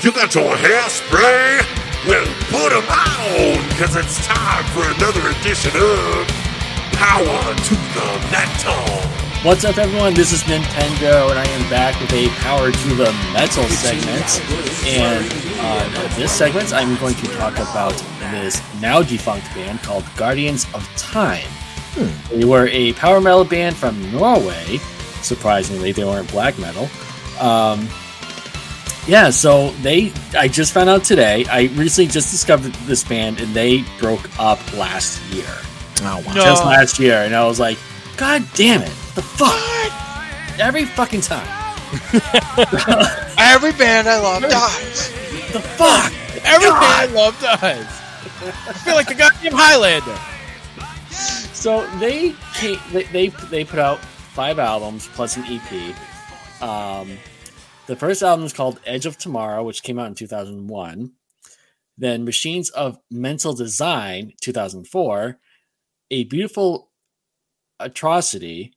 you 0.00 0.10
got 0.12 0.34
your 0.34 0.54
hairspray. 0.56 1.60
Well, 2.06 2.24
put 2.48 2.72
'em 2.72 2.88
on, 2.88 3.68
cause 3.76 3.94
it's 3.96 4.24
time 4.26 4.64
for 4.72 4.84
another 4.96 5.28
edition 5.40 5.72
of 5.76 6.26
Power 6.92 7.54
to 7.54 7.74
the 7.74 8.28
Metal. 8.30 9.17
What's 9.44 9.64
up, 9.64 9.78
everyone? 9.78 10.14
This 10.14 10.32
is 10.32 10.42
Nintenjoe, 10.42 11.30
and 11.30 11.38
I 11.38 11.44
am 11.46 11.70
back 11.70 11.98
with 12.00 12.12
a 12.12 12.28
Power 12.40 12.72
to 12.72 12.88
the 12.96 13.12
Metal 13.32 13.62
segment. 13.68 14.42
And 14.84 15.24
on 15.60 16.18
this 16.18 16.32
segment, 16.32 16.74
I'm 16.74 16.98
going 16.98 17.14
to 17.14 17.26
talk 17.36 17.54
about 17.54 17.92
this 18.32 18.60
now 18.80 19.00
defunct 19.00 19.46
band 19.54 19.80
called 19.82 20.04
Guardians 20.16 20.66
of 20.74 20.84
Time. 20.96 21.46
They 22.30 22.44
were 22.44 22.66
a 22.66 22.92
power 22.94 23.20
metal 23.20 23.44
band 23.44 23.76
from 23.76 24.10
Norway. 24.10 24.78
Surprisingly, 25.22 25.92
they 25.92 26.04
weren't 26.04 26.28
black 26.32 26.58
metal. 26.58 26.88
Um, 27.40 27.88
yeah, 29.06 29.30
so 29.30 29.70
they. 29.82 30.12
I 30.36 30.48
just 30.48 30.72
found 30.72 30.88
out 30.90 31.04
today. 31.04 31.44
I 31.48 31.70
recently 31.76 32.10
just 32.10 32.32
discovered 32.32 32.72
this 32.86 33.04
band, 33.04 33.40
and 33.40 33.54
they 33.54 33.84
broke 34.00 34.28
up 34.40 34.58
last 34.76 35.22
year 35.32 35.46
Oh 36.02 36.22
wow. 36.26 36.34
just 36.34 36.64
last 36.64 36.98
year, 36.98 37.22
and 37.22 37.34
I 37.34 37.46
was 37.46 37.58
like, 37.60 37.78
God 38.18 38.44
damn 38.54 38.82
it, 38.82 38.92
the 39.14 39.22
fuck, 39.22 39.54
every 40.58 40.84
fucking 40.84 41.20
time, 41.20 41.46
Every 43.38 43.72
band 43.72 44.08
I 44.08 44.18
love 44.20 44.42
dies. 44.42 45.08
the 45.52 45.60
fuck. 45.60 46.12
Everything 46.44 46.74
I 46.74 47.08
love 47.14 47.40
dies. 47.40 47.86
I 48.68 48.72
feel 48.84 48.94
like 48.94 49.08
the 49.08 49.14
goddamn 49.14 49.52
Highlander. 49.54 50.18
So 51.54 51.86
they 51.98 52.34
came, 52.54 52.78
they, 52.92 53.04
they 53.04 53.28
they 53.28 53.64
put 53.64 53.78
out 53.78 53.98
five 54.00 54.58
albums 54.58 55.08
plus 55.14 55.36
an 55.36 55.44
EP. 55.46 55.94
Um, 56.62 57.16
the 57.86 57.96
first 57.96 58.22
album 58.22 58.44
is 58.44 58.52
called 58.52 58.80
Edge 58.84 59.06
of 59.06 59.16
Tomorrow, 59.16 59.64
which 59.64 59.82
came 59.82 59.98
out 59.98 60.08
in 60.08 60.14
2001. 60.14 61.12
Then 61.96 62.24
Machines 62.24 62.68
of 62.70 62.98
Mental 63.10 63.54
Design, 63.54 64.34
2004. 64.42 65.38
A 66.10 66.24
Beautiful 66.24 66.87
Atrocity 67.80 68.74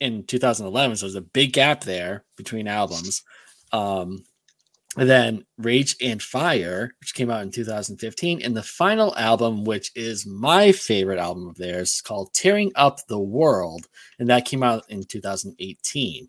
in 0.00 0.24
2011. 0.24 0.96
So 0.96 1.06
there's 1.06 1.14
a 1.14 1.20
big 1.20 1.52
gap 1.52 1.82
there 1.82 2.24
between 2.36 2.68
albums. 2.68 3.22
Um, 3.72 4.24
and 4.96 5.08
then 5.08 5.44
Rage 5.58 5.96
and 6.02 6.20
Fire, 6.20 6.92
which 7.00 7.14
came 7.14 7.30
out 7.30 7.42
in 7.42 7.50
2015, 7.50 8.42
and 8.42 8.56
the 8.56 8.62
final 8.62 9.14
album, 9.16 9.64
which 9.64 9.92
is 9.94 10.26
my 10.26 10.72
favorite 10.72 11.18
album 11.18 11.46
of 11.46 11.56
theirs, 11.56 12.00
called 12.00 12.32
Tearing 12.32 12.72
Up 12.74 12.98
the 13.06 13.20
World, 13.20 13.86
and 14.18 14.28
that 14.30 14.46
came 14.46 14.62
out 14.62 14.84
in 14.88 15.04
2018. 15.04 16.28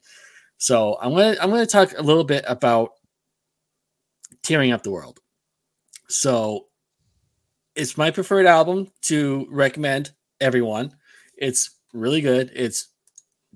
So 0.58 0.98
I'm 1.02 1.12
gonna 1.12 1.38
I'm 1.42 1.50
gonna 1.50 1.66
talk 1.66 1.94
a 1.98 2.04
little 2.04 2.26
bit 2.26 2.44
about 2.48 2.92
Tearing 4.44 4.72
Up 4.72 4.84
the 4.84 4.92
World. 4.92 5.20
So 6.10 6.68
it's 7.76 7.98
my 7.98 8.12
preferred 8.12 8.46
album 8.46 8.92
to 9.04 9.48
recommend 9.50 10.12
everyone. 10.42 10.92
It's 11.40 11.72
really 11.94 12.22
good. 12.22 12.52
It's 12.54 12.90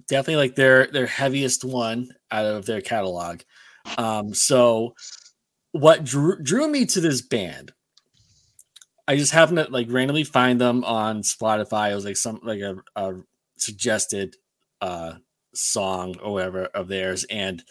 definitely 0.08 0.38
like 0.48 0.56
their 0.56 0.88
their 0.88 1.06
heaviest 1.06 1.64
one 1.64 2.10
out 2.32 2.46
of 2.46 2.66
their 2.66 2.82
catalog. 2.82 3.42
Um, 3.98 4.34
so 4.34 4.96
what 5.72 6.04
drew, 6.04 6.42
drew 6.42 6.68
me 6.68 6.86
to 6.88 7.02
this 7.02 7.22
band, 7.22 7.74
I 9.08 9.18
just 9.18 9.34
happened 9.34 9.58
to 9.58 9.70
like 9.70 9.88
randomly 9.92 10.24
find 10.24 10.60
them 10.60 10.84
on 10.84 11.22
Spotify. 11.22 11.92
It 11.92 11.96
was 11.96 12.06
like 12.06 12.18
some 12.18 12.40
like 12.44 12.62
a, 12.62 12.76
a 12.96 13.14
suggested 13.58 14.36
uh 14.82 15.16
song 15.54 16.16
or 16.24 16.34
whatever 16.34 16.66
of 16.66 16.88
theirs, 16.88 17.26
and 17.26 17.64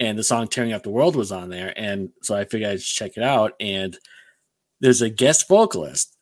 and 0.00 0.18
the 0.18 0.24
song 0.24 0.48
"Tearing 0.48 0.72
Up 0.72 0.82
the 0.82 0.90
World" 0.90 1.16
was 1.16 1.30
on 1.32 1.48
there, 1.48 1.72
and 1.76 2.10
so 2.22 2.34
I 2.34 2.44
figured 2.44 2.70
I'd 2.70 2.80
check 2.80 3.12
it 3.16 3.22
out. 3.22 3.52
And 3.60 3.96
there's 4.80 5.02
a 5.02 5.08
guest 5.10 5.48
vocalist 5.48 6.16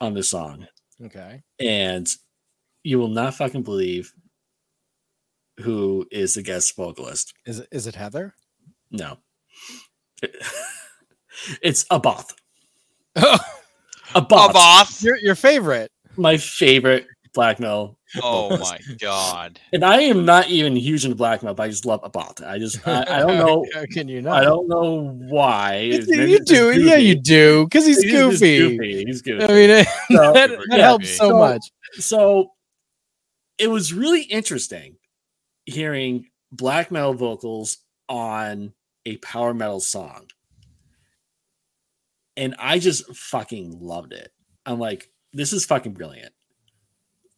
on 0.00 0.14
the 0.14 0.22
song, 0.22 0.66
Okay. 1.04 1.42
and 1.60 2.08
you 2.84 2.98
will 2.98 3.08
not 3.08 3.34
fucking 3.34 3.62
believe 3.62 4.12
who 5.60 6.06
is 6.10 6.34
the 6.34 6.42
guest 6.42 6.74
vocalist. 6.76 7.32
Is 7.46 7.60
it 7.60 7.68
is 7.72 7.86
it 7.86 7.94
Heather? 7.94 8.34
No. 8.90 9.18
it's 11.62 11.84
Abbath. 11.84 12.30
Oh, 13.16 13.38
A 14.14 14.20
both. 14.20 14.52
Abbath. 14.54 15.02
your 15.02 15.16
your 15.18 15.34
favorite. 15.34 15.90
My 16.16 16.36
favorite 16.36 17.06
black 17.34 17.58
metal. 17.60 17.98
Oh 18.22 18.58
my 18.58 18.78
god. 18.98 19.58
And 19.72 19.82
I 19.84 20.00
am 20.02 20.26
not 20.26 20.48
even 20.48 20.76
huge 20.76 21.04
into 21.06 21.16
black 21.16 21.42
metal, 21.42 21.54
but 21.54 21.62
I 21.62 21.68
just 21.68 21.86
love 21.86 22.02
Abbath. 22.02 22.46
I 22.46 22.58
just 22.58 22.86
I, 22.86 23.02
I 23.08 23.18
don't 23.20 23.38
know 23.38 23.64
How 23.74 23.84
can 23.90 24.06
you 24.08 24.20
not? 24.20 24.36
I 24.42 24.44
don't 24.44 24.68
know 24.68 25.16
why. 25.30 25.76
You, 25.78 26.04
Maybe 26.08 26.32
you 26.32 26.40
do. 26.44 26.78
Yeah, 26.78 26.96
you 26.96 27.14
do. 27.14 27.64
Because 27.64 27.86
he's 27.86 28.02
He's 28.02 28.12
just 28.12 28.40
goofy. 28.40 28.58
goofy. 28.76 29.04
He's 29.06 29.22
goofy. 29.22 29.44
I 29.44 29.48
mean, 29.48 29.70
it, 29.70 29.88
So- 30.10 30.32
that, 30.34 30.50
that 30.50 30.66
Yeah. 30.70 30.76
helps 30.84 31.08
so, 31.10 31.28
So- 31.30 31.38
much. 31.38 31.62
so 31.94 32.50
it 33.58 33.68
was 33.68 33.92
really 33.92 34.22
interesting 34.22 34.96
hearing 35.66 36.26
black 36.50 36.90
metal 36.90 37.14
vocals 37.14 37.78
on 38.08 38.72
a 39.06 39.16
power 39.18 39.54
metal 39.54 39.80
song. 39.80 40.26
And 42.36 42.54
I 42.58 42.78
just 42.78 43.14
fucking 43.14 43.78
loved 43.80 44.12
it. 44.12 44.32
I'm 44.64 44.78
like, 44.78 45.10
this 45.32 45.52
is 45.52 45.64
fucking 45.64 45.92
brilliant. 45.92 46.32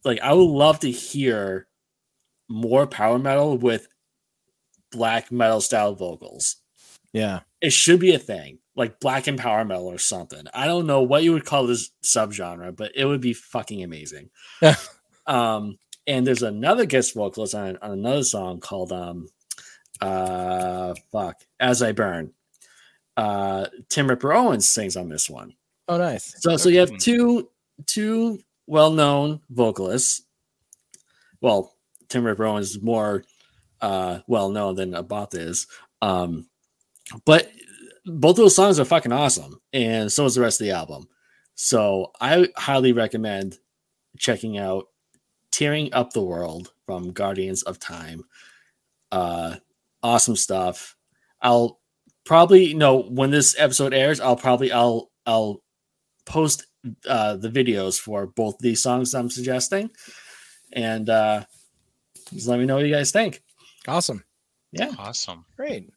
Like, 0.03 0.19
I 0.21 0.33
would 0.33 0.43
love 0.43 0.79
to 0.81 0.91
hear 0.91 1.67
more 2.47 2.85
power 2.85 3.17
metal 3.17 3.57
with 3.57 3.87
black 4.91 5.31
metal 5.31 5.61
style 5.61 5.95
vocals. 5.95 6.57
Yeah. 7.13 7.41
It 7.61 7.73
should 7.73 7.99
be 7.99 8.13
a 8.13 8.19
thing, 8.19 8.59
like 8.75 8.99
black 8.99 9.27
and 9.27 9.39
power 9.39 9.65
metal 9.65 9.87
or 9.87 9.97
something. 9.97 10.45
I 10.53 10.67
don't 10.67 10.85
know 10.85 11.01
what 11.01 11.23
you 11.23 11.33
would 11.33 11.45
call 11.45 11.65
this 11.65 11.91
subgenre, 12.03 12.75
but 12.75 12.91
it 12.95 13.05
would 13.05 13.21
be 13.21 13.33
fucking 13.33 13.83
amazing. 13.83 14.29
Yeah. 14.61 14.75
um, 15.27 15.77
and 16.07 16.25
there's 16.25 16.43
another 16.43 16.85
guest 16.85 17.13
vocalist 17.13 17.55
on, 17.55 17.77
on 17.81 17.91
another 17.91 18.23
song 18.23 18.59
called 18.59 18.91
um 18.91 19.27
uh 20.01 20.93
fuck 21.11 21.37
As 21.59 21.81
I 21.81 21.91
Burn. 21.91 22.33
Uh 23.17 23.67
Tim 23.89 24.07
Ripper 24.09 24.33
Owens 24.33 24.69
sings 24.69 24.97
on 24.97 25.09
this 25.09 25.29
one. 25.29 25.53
Oh, 25.87 25.97
nice. 25.97 26.35
So 26.39 26.57
so 26.57 26.69
you 26.69 26.79
have 26.79 26.97
two 26.97 27.49
two 27.85 28.39
well-known 28.67 29.41
vocalists. 29.49 30.23
Well, 31.41 31.75
Tim 32.09 32.23
Ripper 32.23 32.45
Owens 32.45 32.71
is 32.71 32.81
more 32.81 33.23
uh 33.81 34.19
well-known 34.27 34.75
than 34.75 34.91
Abbath 34.93 35.35
is. 35.35 35.67
Um 36.01 36.47
but 37.25 37.49
both 38.05 38.35
those 38.35 38.55
songs 38.55 38.79
are 38.79 38.85
fucking 38.85 39.11
awesome, 39.11 39.59
and 39.73 40.11
so 40.11 40.25
is 40.25 40.35
the 40.35 40.41
rest 40.41 40.61
of 40.61 40.65
the 40.65 40.73
album. 40.73 41.07
So 41.55 42.11
I 42.19 42.49
highly 42.55 42.91
recommend 42.91 43.57
checking 44.17 44.57
out 44.57 44.87
Tearing 45.55 45.93
Up 45.93 46.11
the 46.11 46.21
World 46.21 46.73
from 46.85 47.13
Guardians 47.13 47.63
of 47.63 47.79
Time. 47.79 48.25
Uh 49.09 49.55
awesome 50.03 50.35
stuff. 50.35 50.97
I'll 51.41 51.79
probably 52.25 52.65
you 52.65 52.75
know 52.75 53.03
when 53.03 53.31
this 53.31 53.55
episode 53.57 53.93
airs, 53.93 54.19
I'll 54.19 54.35
probably 54.35 54.73
I'll 54.73 55.11
I'll 55.25 55.61
post 56.25 56.65
uh 57.07 57.37
the 57.37 57.47
videos 57.47 57.97
for 57.97 58.27
both 58.27 58.57
these 58.59 58.83
songs 58.83 59.13
I'm 59.13 59.29
suggesting. 59.29 59.91
And 60.73 61.09
uh 61.09 61.45
just 62.33 62.47
let 62.49 62.59
me 62.59 62.65
know 62.65 62.75
what 62.75 62.85
you 62.85 62.93
guys 62.93 63.11
think. 63.11 63.41
Awesome. 63.87 64.25
Yeah. 64.73 64.91
Awesome. 64.99 65.45
Great. 65.55 65.89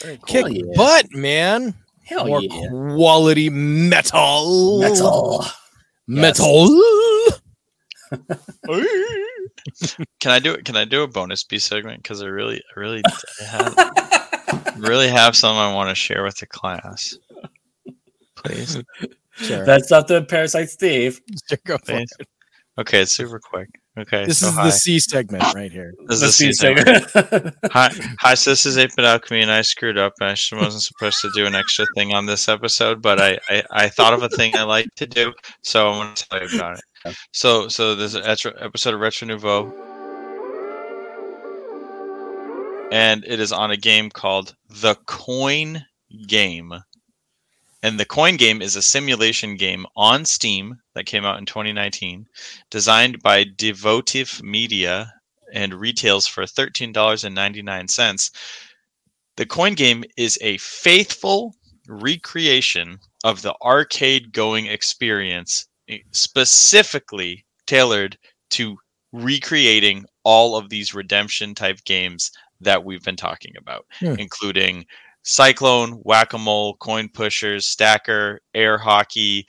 Very 0.00 0.18
cool. 0.18 0.26
Kick 0.26 0.46
yeah. 0.50 0.62
butt, 0.76 1.06
man. 1.10 1.74
Hell 2.04 2.28
More 2.28 2.40
yeah. 2.40 2.68
quality 2.68 3.50
metal. 3.50 4.78
Metal. 4.78 5.44
Metal. 6.06 6.68
Can 10.20 10.32
I 10.32 10.38
do 10.38 10.52
it? 10.52 10.64
Can 10.64 10.76
I 10.76 10.84
do 10.84 11.02
a 11.02 11.08
bonus 11.08 11.44
B 11.44 11.58
segment? 11.58 12.02
Because 12.02 12.22
I 12.22 12.26
really, 12.26 12.62
I 12.76 12.80
really, 12.80 13.02
I 13.06 13.44
have, 13.44 14.74
really 14.78 15.08
have 15.08 15.36
something 15.36 15.58
I 15.58 15.74
want 15.74 15.88
to 15.90 15.94
share 15.94 16.22
with 16.24 16.36
the 16.38 16.46
class. 16.46 17.16
Please, 18.36 18.82
Sure. 19.38 19.64
That's 19.64 19.90
not 19.90 20.08
the 20.08 20.22
Parasite 20.22 20.70
Steve. 20.70 21.20
Sure, 21.48 21.58
go 21.64 21.78
please. 21.78 22.10
Okay, 22.78 23.02
it's 23.02 23.12
super 23.12 23.38
quick. 23.38 23.68
Okay, 23.98 24.26
This 24.26 24.40
so 24.40 24.48
is 24.48 24.54
hi. 24.54 24.64
the 24.66 24.70
C 24.72 24.98
segment 24.98 25.54
right 25.54 25.72
here. 25.72 25.94
This 26.06 26.20
The 26.20 26.26
is 26.26 26.38
the 26.38 26.52
C 26.52 26.52
season. 26.52 26.76
segment. 27.08 27.54
Hi, 27.72 27.90
hi. 28.20 28.34
So 28.34 28.50
this 28.50 28.66
is 28.66 28.76
8-Bit 28.76 29.06
Alchemy, 29.06 29.40
and 29.40 29.50
I 29.50 29.62
screwed 29.62 29.96
up. 29.96 30.12
I 30.20 30.34
sh- 30.34 30.52
wasn't 30.52 30.82
supposed 30.82 31.18
to 31.22 31.30
do 31.34 31.46
an 31.46 31.54
extra 31.54 31.86
thing 31.94 32.12
on 32.12 32.26
this 32.26 32.46
episode, 32.46 33.00
but 33.00 33.18
I, 33.18 33.38
I, 33.48 33.62
I 33.70 33.88
thought 33.88 34.12
of 34.12 34.22
a 34.22 34.28
thing 34.28 34.54
I 34.54 34.64
like 34.64 34.86
to 34.96 35.06
do, 35.06 35.32
so 35.62 35.88
I'm 35.88 36.02
going 36.04 36.14
to 36.14 36.28
tell 36.28 36.42
you 36.46 36.58
about 36.58 36.78
it. 37.06 37.16
So, 37.32 37.68
so 37.68 37.94
there's 37.94 38.14
an 38.14 38.24
etro- 38.24 38.62
episode 38.62 38.92
of 38.92 39.00
Retro 39.00 39.28
Nouveau. 39.28 39.72
and 42.92 43.24
it 43.26 43.40
is 43.40 43.50
on 43.50 43.70
a 43.70 43.76
game 43.76 44.10
called 44.10 44.54
The 44.68 44.94
Coin 45.06 45.84
Game. 46.28 46.72
And 47.86 48.00
The 48.00 48.04
Coin 48.04 48.36
Game 48.36 48.62
is 48.62 48.74
a 48.74 48.82
simulation 48.82 49.54
game 49.54 49.86
on 49.94 50.24
Steam 50.24 50.80
that 50.96 51.06
came 51.06 51.24
out 51.24 51.38
in 51.38 51.46
2019, 51.46 52.26
designed 52.68 53.22
by 53.22 53.44
Devotive 53.44 54.42
Media 54.42 55.12
and 55.52 55.72
retails 55.72 56.26
for 56.26 56.42
$13.99. 56.42 58.30
The 59.36 59.46
Coin 59.46 59.74
Game 59.74 60.02
is 60.16 60.36
a 60.42 60.58
faithful 60.58 61.54
recreation 61.86 62.98
of 63.22 63.42
the 63.42 63.54
arcade 63.62 64.32
going 64.32 64.66
experience, 64.66 65.68
eh, 65.88 65.98
specifically 66.10 67.46
tailored 67.68 68.18
to 68.50 68.76
recreating 69.12 70.06
all 70.24 70.56
of 70.56 70.70
these 70.70 70.92
redemption 70.92 71.54
type 71.54 71.78
games 71.84 72.32
that 72.60 72.84
we've 72.84 73.04
been 73.04 73.14
talking 73.14 73.54
about, 73.56 73.86
Hmm. 74.00 74.16
including 74.18 74.86
Cyclone, 75.26 75.92
Whack 76.04 76.34
a 76.34 76.38
Mole, 76.38 76.76
Coin 76.76 77.08
Pushers, 77.08 77.66
Stacker, 77.66 78.40
Air 78.54 78.78
Hockey, 78.78 79.48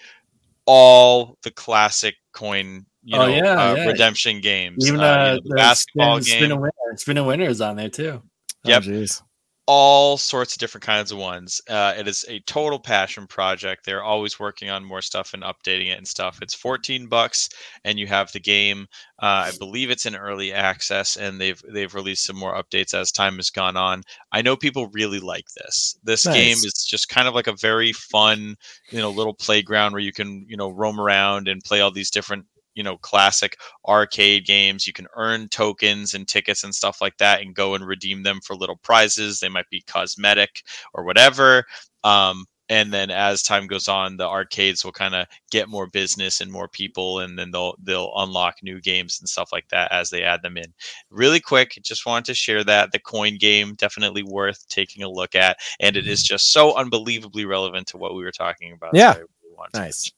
all 0.65 1.37
the 1.43 1.51
classic 1.51 2.15
coin, 2.33 2.85
you 3.03 3.15
Oh, 3.15 3.27
know, 3.27 3.35
yeah, 3.35 3.53
uh, 3.53 3.75
yeah. 3.75 3.85
redemption 3.85 4.41
games. 4.41 4.87
Even 4.87 4.99
uh, 4.99 5.03
you 5.03 5.09
uh, 5.09 5.15
know, 5.15 5.35
the 5.35 5.49
the 5.49 5.55
basketball 5.55 6.21
spin, 6.21 6.33
game, 6.33 6.39
spin 6.39 6.51
a 6.51 6.55
winner, 6.55 6.97
spin 6.97 7.17
a 7.17 7.23
winner 7.23 7.45
is 7.45 7.61
on 7.61 7.75
there 7.75 7.89
too. 7.89 8.23
Yep. 8.63 8.83
Oh. 8.87 9.26
All 9.67 10.17
sorts 10.17 10.53
of 10.53 10.59
different 10.59 10.85
kinds 10.85 11.11
of 11.11 11.17
ones. 11.17 11.61
Uh, 11.69 11.93
it 11.97 12.07
is 12.07 12.25
a 12.29 12.39
total 12.41 12.79
passion 12.79 13.27
project. 13.27 13.85
They're 13.85 14.03
always 14.03 14.39
working 14.39 14.69
on 14.69 14.85
more 14.85 15.01
stuff 15.01 15.33
and 15.33 15.43
updating 15.43 15.91
it 15.91 15.97
and 15.97 16.07
stuff. 16.07 16.39
It's 16.41 16.53
14 16.53 17.07
bucks, 17.07 17.49
and 17.83 17.99
you 17.99 18.07
have 18.07 18.31
the 18.31 18.39
game. 18.39 18.87
Uh, 19.21 19.51
I 19.51 19.51
believe 19.59 19.89
it's 19.89 20.05
in 20.05 20.15
early 20.15 20.53
access, 20.53 21.17
and 21.17 21.39
they've 21.39 21.61
they've 21.73 21.93
released 21.93 22.25
some 22.25 22.37
more 22.37 22.55
updates 22.55 22.93
as 22.93 23.11
time 23.11 23.35
has 23.35 23.49
gone 23.49 23.75
on. 23.75 24.03
I 24.31 24.41
know 24.41 24.55
people 24.55 24.89
really 24.93 25.19
like 25.19 25.45
this. 25.57 25.99
This 26.03 26.25
game 26.25 26.57
is 26.57 26.85
just 26.89 27.09
kind 27.09 27.27
of 27.27 27.35
like 27.35 27.47
a 27.47 27.55
very 27.59 27.91
fun, 27.91 28.55
you 28.89 28.99
know, 28.99 29.09
little 29.09 29.33
playground 29.33 29.91
where 29.91 30.01
you 30.01 30.13
can 30.13 30.45
you 30.47 30.55
know 30.55 30.69
roam 30.69 30.99
around 30.99 31.49
and 31.49 31.61
play 31.63 31.81
all 31.81 31.91
these 31.91 32.09
different 32.09 32.45
you 32.77 32.83
know 32.83 32.97
classic 32.97 33.57
arcade 33.87 34.45
games. 34.45 34.87
You 34.87 34.93
can 34.93 35.07
earn 35.15 35.49
tokens 35.49 36.13
and 36.13 36.27
tickets 36.27 36.63
and 36.63 36.73
stuff 36.73 37.01
like 37.01 37.17
that 37.17 37.41
and 37.41 37.55
go 37.55 37.75
and 37.75 37.85
redeem 37.85 38.23
them 38.23 38.39
for 38.43 38.55
little 38.55 38.77
prizes. 38.77 39.39
They 39.39 39.49
might 39.49 39.69
be 39.69 39.81
cosmetic 39.81 40.63
or 40.93 41.03
whatever 41.03 41.65
um, 42.03 42.45
and 42.69 42.93
then 42.93 43.09
as 43.09 43.43
time 43.43 43.65
goes 43.65 43.87
on 43.87 44.17
the 44.17 44.27
arcades 44.27 44.83
will 44.83 44.91
kind 44.91 45.15
of 45.15 45.25
get 45.51 45.69
more 45.69 45.87
business 45.87 46.41
and 46.41 46.51
more 46.51 46.67
people 46.67 47.19
and 47.19 47.39
then 47.39 47.51
they'll 47.51 47.75
they'll 47.81 48.11
unlock 48.17 48.55
new 48.61 48.81
games 48.81 49.19
and 49.19 49.29
stuff 49.29 49.49
like 49.51 49.67
that 49.69 49.91
as 49.91 50.09
they 50.09 50.23
add 50.23 50.41
them 50.41 50.57
in. 50.57 50.73
Really 51.09 51.39
quick 51.39 51.77
just 51.81 52.05
wanted 52.05 52.25
to 52.25 52.33
share 52.33 52.63
that. 52.65 52.91
The 52.91 52.99
coin 52.99 53.37
game 53.37 53.75
definitely 53.75 54.23
worth 54.23 54.67
taking 54.67 55.03
a 55.03 55.09
look 55.09 55.35
at 55.35 55.57
and 55.79 55.95
it 55.95 56.07
is 56.07 56.23
just 56.23 56.51
so 56.51 56.75
unbelievably 56.75 57.45
relevant 57.45 57.87
to 57.87 57.97
what 57.97 58.15
we 58.15 58.23
were 58.23 58.31
talking 58.31 58.73
about 58.73 58.93
Yeah. 58.93 59.11
I 59.11 59.17
really 59.17 59.55
wanted 59.55 59.73
to 59.73 59.79
Nice. 59.79 60.11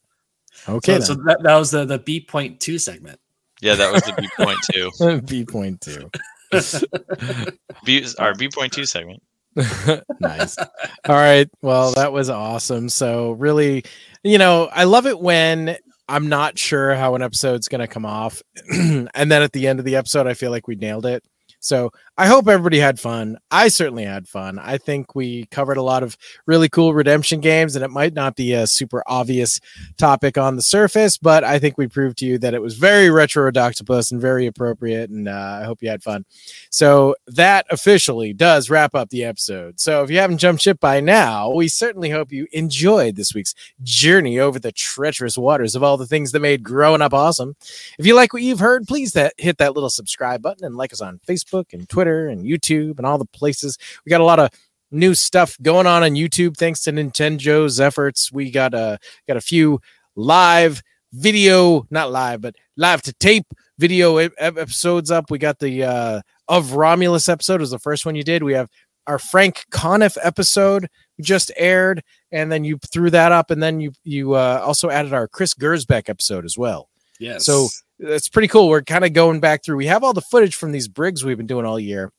Okay. 0.67 0.99
so, 0.99 1.13
so 1.13 1.15
that, 1.25 1.43
that 1.43 1.55
was 1.55 1.71
the 1.71 1.85
the 1.85 1.99
B 1.99 2.19
point 2.19 2.59
two 2.59 2.77
segment. 2.77 3.19
Yeah, 3.61 3.75
that 3.75 3.91
was 3.91 4.03
the 4.03 4.13
B 4.13 4.27
point 4.37 4.59
two. 4.71 4.91
then. 4.99 5.19
B 5.25 5.45
point 5.45 5.81
two. 5.81 6.09
B, 7.85 8.05
our 8.17 8.33
B 8.35 8.49
point 8.49 8.73
two 8.73 8.85
segment. 8.85 9.21
nice. 10.19 10.57
All 10.57 11.15
right. 11.15 11.49
Well, 11.61 11.93
that 11.93 12.13
was 12.13 12.29
awesome. 12.29 12.89
So 12.89 13.31
really, 13.31 13.83
you 14.23 14.37
know, 14.37 14.69
I 14.71 14.85
love 14.85 15.05
it 15.05 15.19
when 15.19 15.77
I'm 16.07 16.29
not 16.29 16.57
sure 16.57 16.95
how 16.95 17.15
an 17.15 17.21
episode's 17.21 17.67
going 17.67 17.81
to 17.81 17.87
come 17.87 18.05
off, 18.05 18.41
and 18.71 19.09
then 19.13 19.41
at 19.41 19.51
the 19.51 19.67
end 19.67 19.79
of 19.79 19.85
the 19.85 19.95
episode, 19.95 20.27
I 20.27 20.33
feel 20.33 20.51
like 20.51 20.67
we 20.67 20.75
nailed 20.75 21.05
it. 21.05 21.23
So 21.59 21.91
I 22.19 22.27
hope 22.27 22.49
everybody 22.49 22.79
had 22.79 22.99
fun. 22.99 23.37
I 23.49 23.69
certainly 23.69 24.03
had 24.03 24.27
fun. 24.27 24.59
I 24.59 24.77
think 24.77 25.15
we 25.15 25.45
covered 25.51 25.77
a 25.77 25.81
lot 25.81 26.03
of 26.03 26.17
really 26.45 26.67
cool 26.67 26.93
redemption 26.93 27.39
games, 27.39 27.77
and 27.77 27.85
it 27.85 27.91
might 27.91 28.13
not 28.13 28.35
be 28.35 28.51
a 28.51 28.67
super 28.67 29.01
obvious 29.07 29.61
topic 29.95 30.37
on 30.37 30.57
the 30.57 30.61
surface, 30.61 31.17
but 31.17 31.45
I 31.45 31.59
think 31.59 31.77
we 31.77 31.87
proved 31.87 32.17
to 32.17 32.25
you 32.25 32.37
that 32.39 32.53
it 32.53 32.61
was 32.61 32.75
very 32.75 33.09
retro 33.09 33.49
Ridoctopus 33.49 34.11
and 34.11 34.19
very 34.19 34.47
appropriate. 34.47 35.09
And 35.09 35.29
uh, 35.29 35.59
I 35.61 35.63
hope 35.63 35.81
you 35.81 35.87
had 35.87 36.03
fun. 36.03 36.25
So 36.69 37.15
that 37.27 37.65
officially 37.69 38.33
does 38.33 38.69
wrap 38.69 38.95
up 38.95 39.11
the 39.11 39.23
episode. 39.23 39.79
So 39.79 40.03
if 40.03 40.11
you 40.11 40.17
haven't 40.17 40.39
jumped 40.39 40.61
ship 40.61 40.81
by 40.81 40.99
now, 40.99 41.49
we 41.51 41.69
certainly 41.69 42.09
hope 42.09 42.33
you 42.33 42.47
enjoyed 42.51 43.15
this 43.15 43.33
week's 43.33 43.55
journey 43.81 44.39
over 44.39 44.59
the 44.59 44.73
treacherous 44.73 45.37
waters 45.37 45.73
of 45.73 45.83
all 45.83 45.95
the 45.95 46.05
things 46.05 46.33
that 46.33 46.41
made 46.41 46.63
growing 46.63 47.01
up 47.01 47.13
awesome. 47.13 47.55
If 47.97 48.05
you 48.05 48.13
like 48.13 48.33
what 48.33 48.41
you've 48.41 48.59
heard, 48.59 48.89
please 48.89 49.13
that, 49.13 49.35
hit 49.37 49.57
that 49.59 49.73
little 49.73 49.89
subscribe 49.89 50.41
button 50.41 50.65
and 50.65 50.75
like 50.75 50.91
us 50.91 50.99
on 50.99 51.21
Facebook 51.25 51.71
and 51.71 51.87
Twitter 51.87 52.08
and 52.09 52.45
YouTube 52.45 52.97
and 52.97 53.05
all 53.05 53.17
the 53.17 53.25
places. 53.25 53.77
We 54.05 54.09
got 54.09 54.21
a 54.21 54.25
lot 54.25 54.39
of 54.39 54.49
new 54.91 55.13
stuff 55.13 55.57
going 55.61 55.87
on 55.87 56.03
on 56.03 56.11
YouTube 56.11 56.57
thanks 56.57 56.81
to 56.81 56.91
Nintenjoe's 56.91 57.79
efforts. 57.79 58.31
We 58.31 58.51
got 58.51 58.73
a 58.73 58.99
got 59.27 59.37
a 59.37 59.41
few 59.41 59.81
live 60.15 60.81
video, 61.13 61.85
not 61.89 62.11
live, 62.11 62.41
but 62.41 62.55
live 62.77 63.01
to 63.03 63.13
tape 63.13 63.45
video 63.77 64.17
ep- 64.17 64.33
ep- 64.39 64.57
episodes 64.57 65.11
up. 65.11 65.31
We 65.31 65.37
got 65.37 65.59
the 65.59 65.83
uh 65.83 66.21
of 66.47 66.73
Romulus 66.73 67.29
episode 67.29 67.61
was 67.61 67.71
the 67.71 67.79
first 67.79 68.05
one 68.05 68.15
you 68.15 68.23
did. 68.23 68.43
We 68.43 68.53
have 68.53 68.69
our 69.07 69.19
Frank 69.19 69.65
Conniff 69.71 70.17
episode 70.21 70.87
just 71.19 71.51
aired, 71.57 72.03
and 72.31 72.51
then 72.51 72.63
you 72.63 72.77
threw 72.91 73.09
that 73.09 73.31
up, 73.31 73.51
and 73.51 73.61
then 73.61 73.79
you 73.79 73.91
you 74.03 74.33
uh, 74.33 74.61
also 74.63 74.89
added 74.89 75.13
our 75.13 75.27
Chris 75.27 75.53
Gersbeck 75.53 76.09
episode 76.09 76.45
as 76.45 76.57
well. 76.57 76.89
Yes. 77.19 77.45
So 77.45 77.67
that's 77.99 78.29
pretty 78.29 78.47
cool. 78.47 78.69
We're 78.69 78.81
kind 78.81 79.05
of 79.05 79.13
going 79.13 79.39
back 79.39 79.63
through. 79.63 79.77
We 79.77 79.87
have 79.87 80.03
all 80.03 80.13
the 80.13 80.21
footage 80.21 80.55
from 80.55 80.71
these 80.71 80.87
brigs 80.87 81.23
we've 81.23 81.37
been 81.37 81.47
doing 81.47 81.65
all 81.65 81.79
year, 81.79 82.11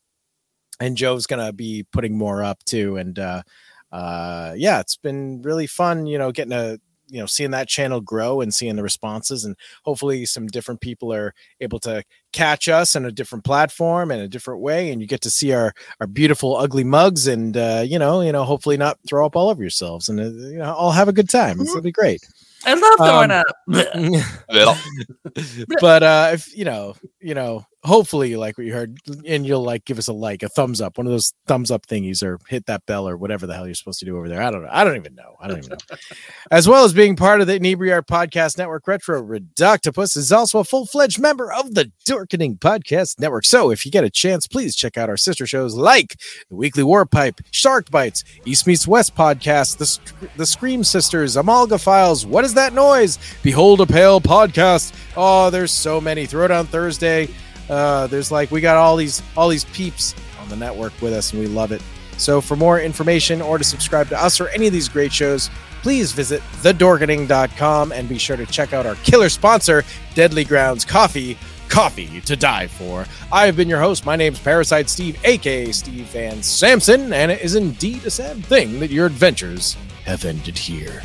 and 0.79 0.97
Joe's 0.97 1.27
gonna 1.27 1.53
be 1.53 1.87
putting 1.93 2.17
more 2.17 2.45
up 2.45 2.63
too. 2.65 2.97
And 2.97 3.19
uh, 3.19 3.43
uh, 3.91 4.55
yeah, 4.57 4.81
it's 4.81 4.97
been 4.97 5.43
really 5.43 5.67
fun. 5.67 6.07
You 6.07 6.19
know, 6.19 6.33
getting 6.33 6.53
a 6.53 6.79
you 7.09 7.19
know 7.19 7.27
seeing 7.27 7.51
that 7.51 7.67
channel 7.67 8.01
grow 8.01 8.41
and 8.41 8.53
seeing 8.55 8.77
the 8.77 8.83
responses, 8.83 9.45
and 9.45 9.57
hopefully 9.85 10.27
some 10.27 10.47
different 10.47 10.81
people 10.81 11.13
are 11.13 11.35
able 11.61 11.81
to 11.81 12.05
catch 12.33 12.69
us 12.69 12.95
in 12.95 13.05
a 13.05 13.11
different 13.11 13.45
platform 13.45 14.11
and 14.11 14.21
a 14.21 14.29
different 14.29 14.61
way, 14.61 14.93
and 14.93 15.01
you 15.01 15.09
get 15.09 15.23
to 15.23 15.31
see 15.31 15.53
our 15.53 15.73
our 16.01 16.07
beautiful 16.07 16.57
ugly 16.57 16.85
mugs, 16.85 17.27
and 17.27 17.57
uh, 17.57 17.83
you 17.87 17.99
know, 17.99 18.21
you 18.21 18.33
know, 18.33 18.45
hopefully 18.45 18.77
not 18.77 18.99
throw 19.09 19.25
up 19.25 19.35
all 19.35 19.49
over 19.49 19.63
yourselves, 19.63 20.09
and 20.09 20.21
uh, 20.21 20.25
you 20.25 20.59
know, 20.59 20.75
all 20.75 20.93
have 20.93 21.09
a 21.09 21.13
good 21.13 21.29
time. 21.31 21.61
it's 21.61 21.71
gonna 21.71 21.83
be 21.83 21.93
great. 21.93 22.21
I 22.65 22.75
love 22.75 22.97
throwing 22.99 23.31
Um, 23.31 23.43
up. 23.43 24.77
but 25.81 26.03
uh 26.03 26.31
if 26.33 26.57
you 26.57 26.65
know 26.65 26.95
you 27.21 27.35
know 27.35 27.65
hopefully 27.85 28.29
you 28.29 28.39
like 28.39 28.59
what 28.59 28.67
you 28.67 28.75
heard 28.75 28.99
and 29.27 29.47
you'll 29.47 29.63
like 29.63 29.85
give 29.87 29.99
us 29.99 30.09
a 30.09 30.13
like 30.13 30.43
a 30.43 30.49
thumbs 30.51 30.83
up 30.83 30.99
one 30.99 31.07
of 31.07 31.13
those 31.13 31.33
thumbs 31.47 31.71
up 31.71 31.87
thingies 31.87 32.23
or 32.23 32.39
hit 32.47 32.67
that 32.67 32.85
bell 32.85 33.09
or 33.09 33.17
whatever 33.17 33.47
the 33.47 33.55
hell 33.55 33.67
you're 33.67 33.75
supposed 33.75 33.99
to 33.99 34.05
do 34.05 34.19
over 34.19 34.29
there. 34.29 34.43
I 34.43 34.51
don't 34.51 34.63
know 34.63 34.69
i 34.71 34.85
don't 34.85 34.97
even 34.97 35.15
know 35.15 35.37
i 35.41 35.49
don't 35.49 35.59
even 35.59 35.71
know. 35.71 35.97
As 36.51 36.69
well 36.69 36.85
as 36.85 36.93
being 36.93 37.17
part 37.17 37.41
of 37.41 37.47
the 37.47 37.59
Inebri-Art 37.59 38.07
podcast 38.07 38.59
network 38.59 38.87
retro 38.87 39.23
ridoctopus 39.23 40.17
is 40.17 40.31
also 40.31 40.59
a 40.59 40.65
full-fledged 40.65 41.19
member 41.19 41.51
of 41.53 41.75
the 41.75 41.91
dorkening 42.07 42.59
podcast 42.59 43.19
network. 43.19 43.45
So 43.45 43.71
if 43.71 43.87
you 43.87 43.93
get 43.93 44.05
a 44.05 44.11
chance 44.11 44.47
please 44.47 44.77
check 44.77 44.99
out 44.99 45.09
our 45.09 45.17
sister 45.17 45.47
shows 45.47 45.75
like 45.75 46.17
the 46.51 46.57
weekly 46.57 46.83
war 46.83 47.07
pipe 47.07 47.41
shark 47.51 47.91
bites 47.91 48.25
east 48.45 48.67
meets 48.67 48.87
west 48.87 49.15
podcast 49.15 49.79
the, 49.79 50.29
the 50.37 50.47
scream 50.47 50.85
sisters 50.85 51.37
amalga 51.37 51.81
files 51.81 52.27
what 52.27 52.45
is 52.45 52.53
that 52.55 52.75
noise? 52.75 53.19
Behold 53.43 53.81
a 53.81 53.87
pale 53.87 54.21
podcast. 54.21 54.93
Oh 55.17 55.49
there's 55.49 55.73
so 55.73 55.99
many. 55.99 56.27
Throwdown 56.27 56.67
thursday 56.67 57.29
uh 57.71 58.07
there's 58.09 58.31
like 58.31 58.51
we 58.51 58.61
got 58.61 58.77
all 58.77 58.97
these 58.97 59.23
all 59.37 59.49
these 59.49 59.65
peeps 59.67 60.15
on 60.41 60.49
the 60.49 60.57
network 60.57 60.93
with 61.01 61.13
us 61.13 61.33
and 61.33 61.41
we 61.41 61.47
love 61.47 61.73
it. 61.73 61.83
So 62.17 62.43
for 62.43 62.55
more 62.57 62.81
information 62.81 63.41
or 63.41 63.57
to 63.57 63.65
subscribe 63.65 64.09
to 64.11 64.23
us 64.23 64.41
or 64.41 64.49
any 64.49 64.67
of 64.67 64.73
these 64.73 64.89
great 64.89 65.13
shows 65.13 65.49
please 65.83 66.13
visit 66.13 66.43
thedorkening.com 66.57 67.93
and 67.93 68.09
be 68.09 68.19
sure 68.19 68.37
to 68.37 68.45
check 68.47 68.75
out 68.75 68.85
our 68.85 68.97
killer 68.97 69.31
sponsor 69.31 69.83
deadly 70.15 70.45
grounds 70.45 70.85
coffee 70.85 71.39
coffee 71.69 72.21
to 72.23 72.37
die 72.37 72.67
for. 72.67 73.07
I 73.33 73.47
have 73.47 73.57
been 73.57 73.69
your 73.69 73.81
host. 73.81 74.05
My 74.05 74.17
name's 74.17 74.41
parasite 74.41 74.91
steve 74.91 75.19
aka 75.25 75.73
steve 75.73 76.07
van 76.07 76.43
samson 76.43 77.13
and 77.13 77.31
it 77.31 77.41
is 77.41 77.55
indeed 77.55 78.05
a 78.05 78.11
sad 78.11 78.45
thing 78.45 78.81
that 78.81 78.91
your 78.91 79.07
adventures 79.07 79.77
have 80.05 80.25
ended 80.25 80.59
here 80.59 81.03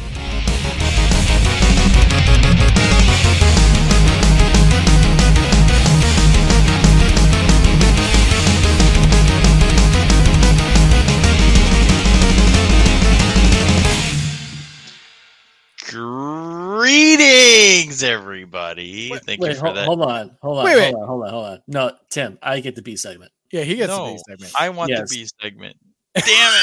Greetings, 16.75 18.01
everybody. 18.03 19.09
Thank 19.25 19.39
Wait, 19.41 19.49
you 19.49 19.55
for 19.55 19.65
hold, 19.65 19.77
that. 19.77 19.85
hold 19.85 20.01
on, 20.01 20.37
hold 20.41 20.57
on, 20.59 20.65
Wait, 20.65 20.71
hold 20.73 20.81
wait. 20.81 20.93
on, 20.95 21.07
hold 21.07 21.23
on, 21.23 21.29
hold 21.29 21.45
on. 21.45 21.61
No, 21.67 21.91
Tim, 22.09 22.39
I 22.41 22.59
get 22.59 22.75
the 22.75 22.81
B 22.81 22.95
segment. 22.95 23.31
yeah 23.51 23.61
he 23.61 23.75
gets 23.75 23.89
no, 23.89 24.07
the 24.07 24.13
B 24.13 24.19
segment 24.27 24.53
I 24.59 24.69
want 24.69 24.89
Yes. 24.89 25.09
the 25.11 25.15
B 25.15 25.27
segment. 25.41 25.75
Damn 26.15 26.61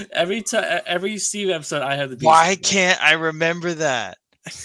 every 0.14 0.42
time, 0.42 0.82
every 0.86 1.18
Steve 1.18 1.50
episode, 1.50 1.82
I 1.82 1.96
have 1.96 2.10
the 2.12 2.16
B. 2.18 2.26
Why 2.26 2.50
segment. 2.50 2.66
can't 2.66 3.04
I 3.04 3.14
remember 3.14 3.74
that? 3.76 4.18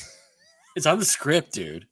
It's 0.76 0.86
on 0.86 0.98
the 0.98 1.04
script, 1.04 1.52
dude. 1.52 1.86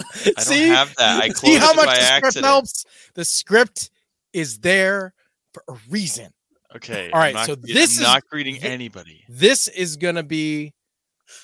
I 0.00 0.32
don't 0.42 0.56
have 0.74 0.94
that. 0.96 1.22
I 1.22 1.28
See 1.28 1.54
how 1.56 1.74
much 1.74 1.84
the 1.90 1.94
script 1.96 2.24
accident. 2.24 2.46
helps? 2.46 2.86
The 3.14 3.26
script 3.26 3.90
is 4.32 4.60
there 4.60 5.12
for 5.52 5.62
a 5.68 5.74
reason. 5.90 6.32
Okay. 6.76 7.10
All 7.12 7.20
right, 7.20 7.34
not 7.34 7.46
so 7.46 7.54
this 7.54 7.98
I'm 7.98 8.02
is- 8.02 8.08
not 8.08 8.26
greeting 8.28 8.56
thi- 8.56 8.68
anybody. 8.68 9.24
This 9.28 9.68
is 9.68 9.96
gonna 9.96 10.22
be 10.22 10.72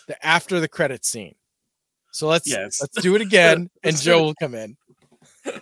the 0.06 0.26
after 0.26 0.60
the 0.60 0.68
credit 0.68 1.04
scene. 1.04 1.34
So 2.12 2.28
let's 2.28 2.48
Yes. 2.48 2.80
let's 2.80 3.00
do 3.02 3.14
it 3.14 3.20
again, 3.20 3.68
and 3.82 3.96
Joe 4.00 4.22
will 4.22 4.34
come 4.34 4.54
in. 4.54 4.76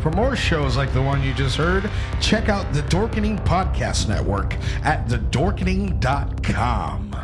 For 0.00 0.10
more 0.10 0.34
shows 0.36 0.76
like 0.76 0.92
the 0.92 1.00
one 1.00 1.22
you 1.22 1.32
just 1.32 1.56
heard, 1.56 1.88
check 2.20 2.50
out 2.50 2.70
the 2.74 2.82
Dorkening 2.82 3.42
Podcast 3.46 4.06
Network 4.08 4.52
at 4.84 5.06
thedorkening.com. 5.08 7.16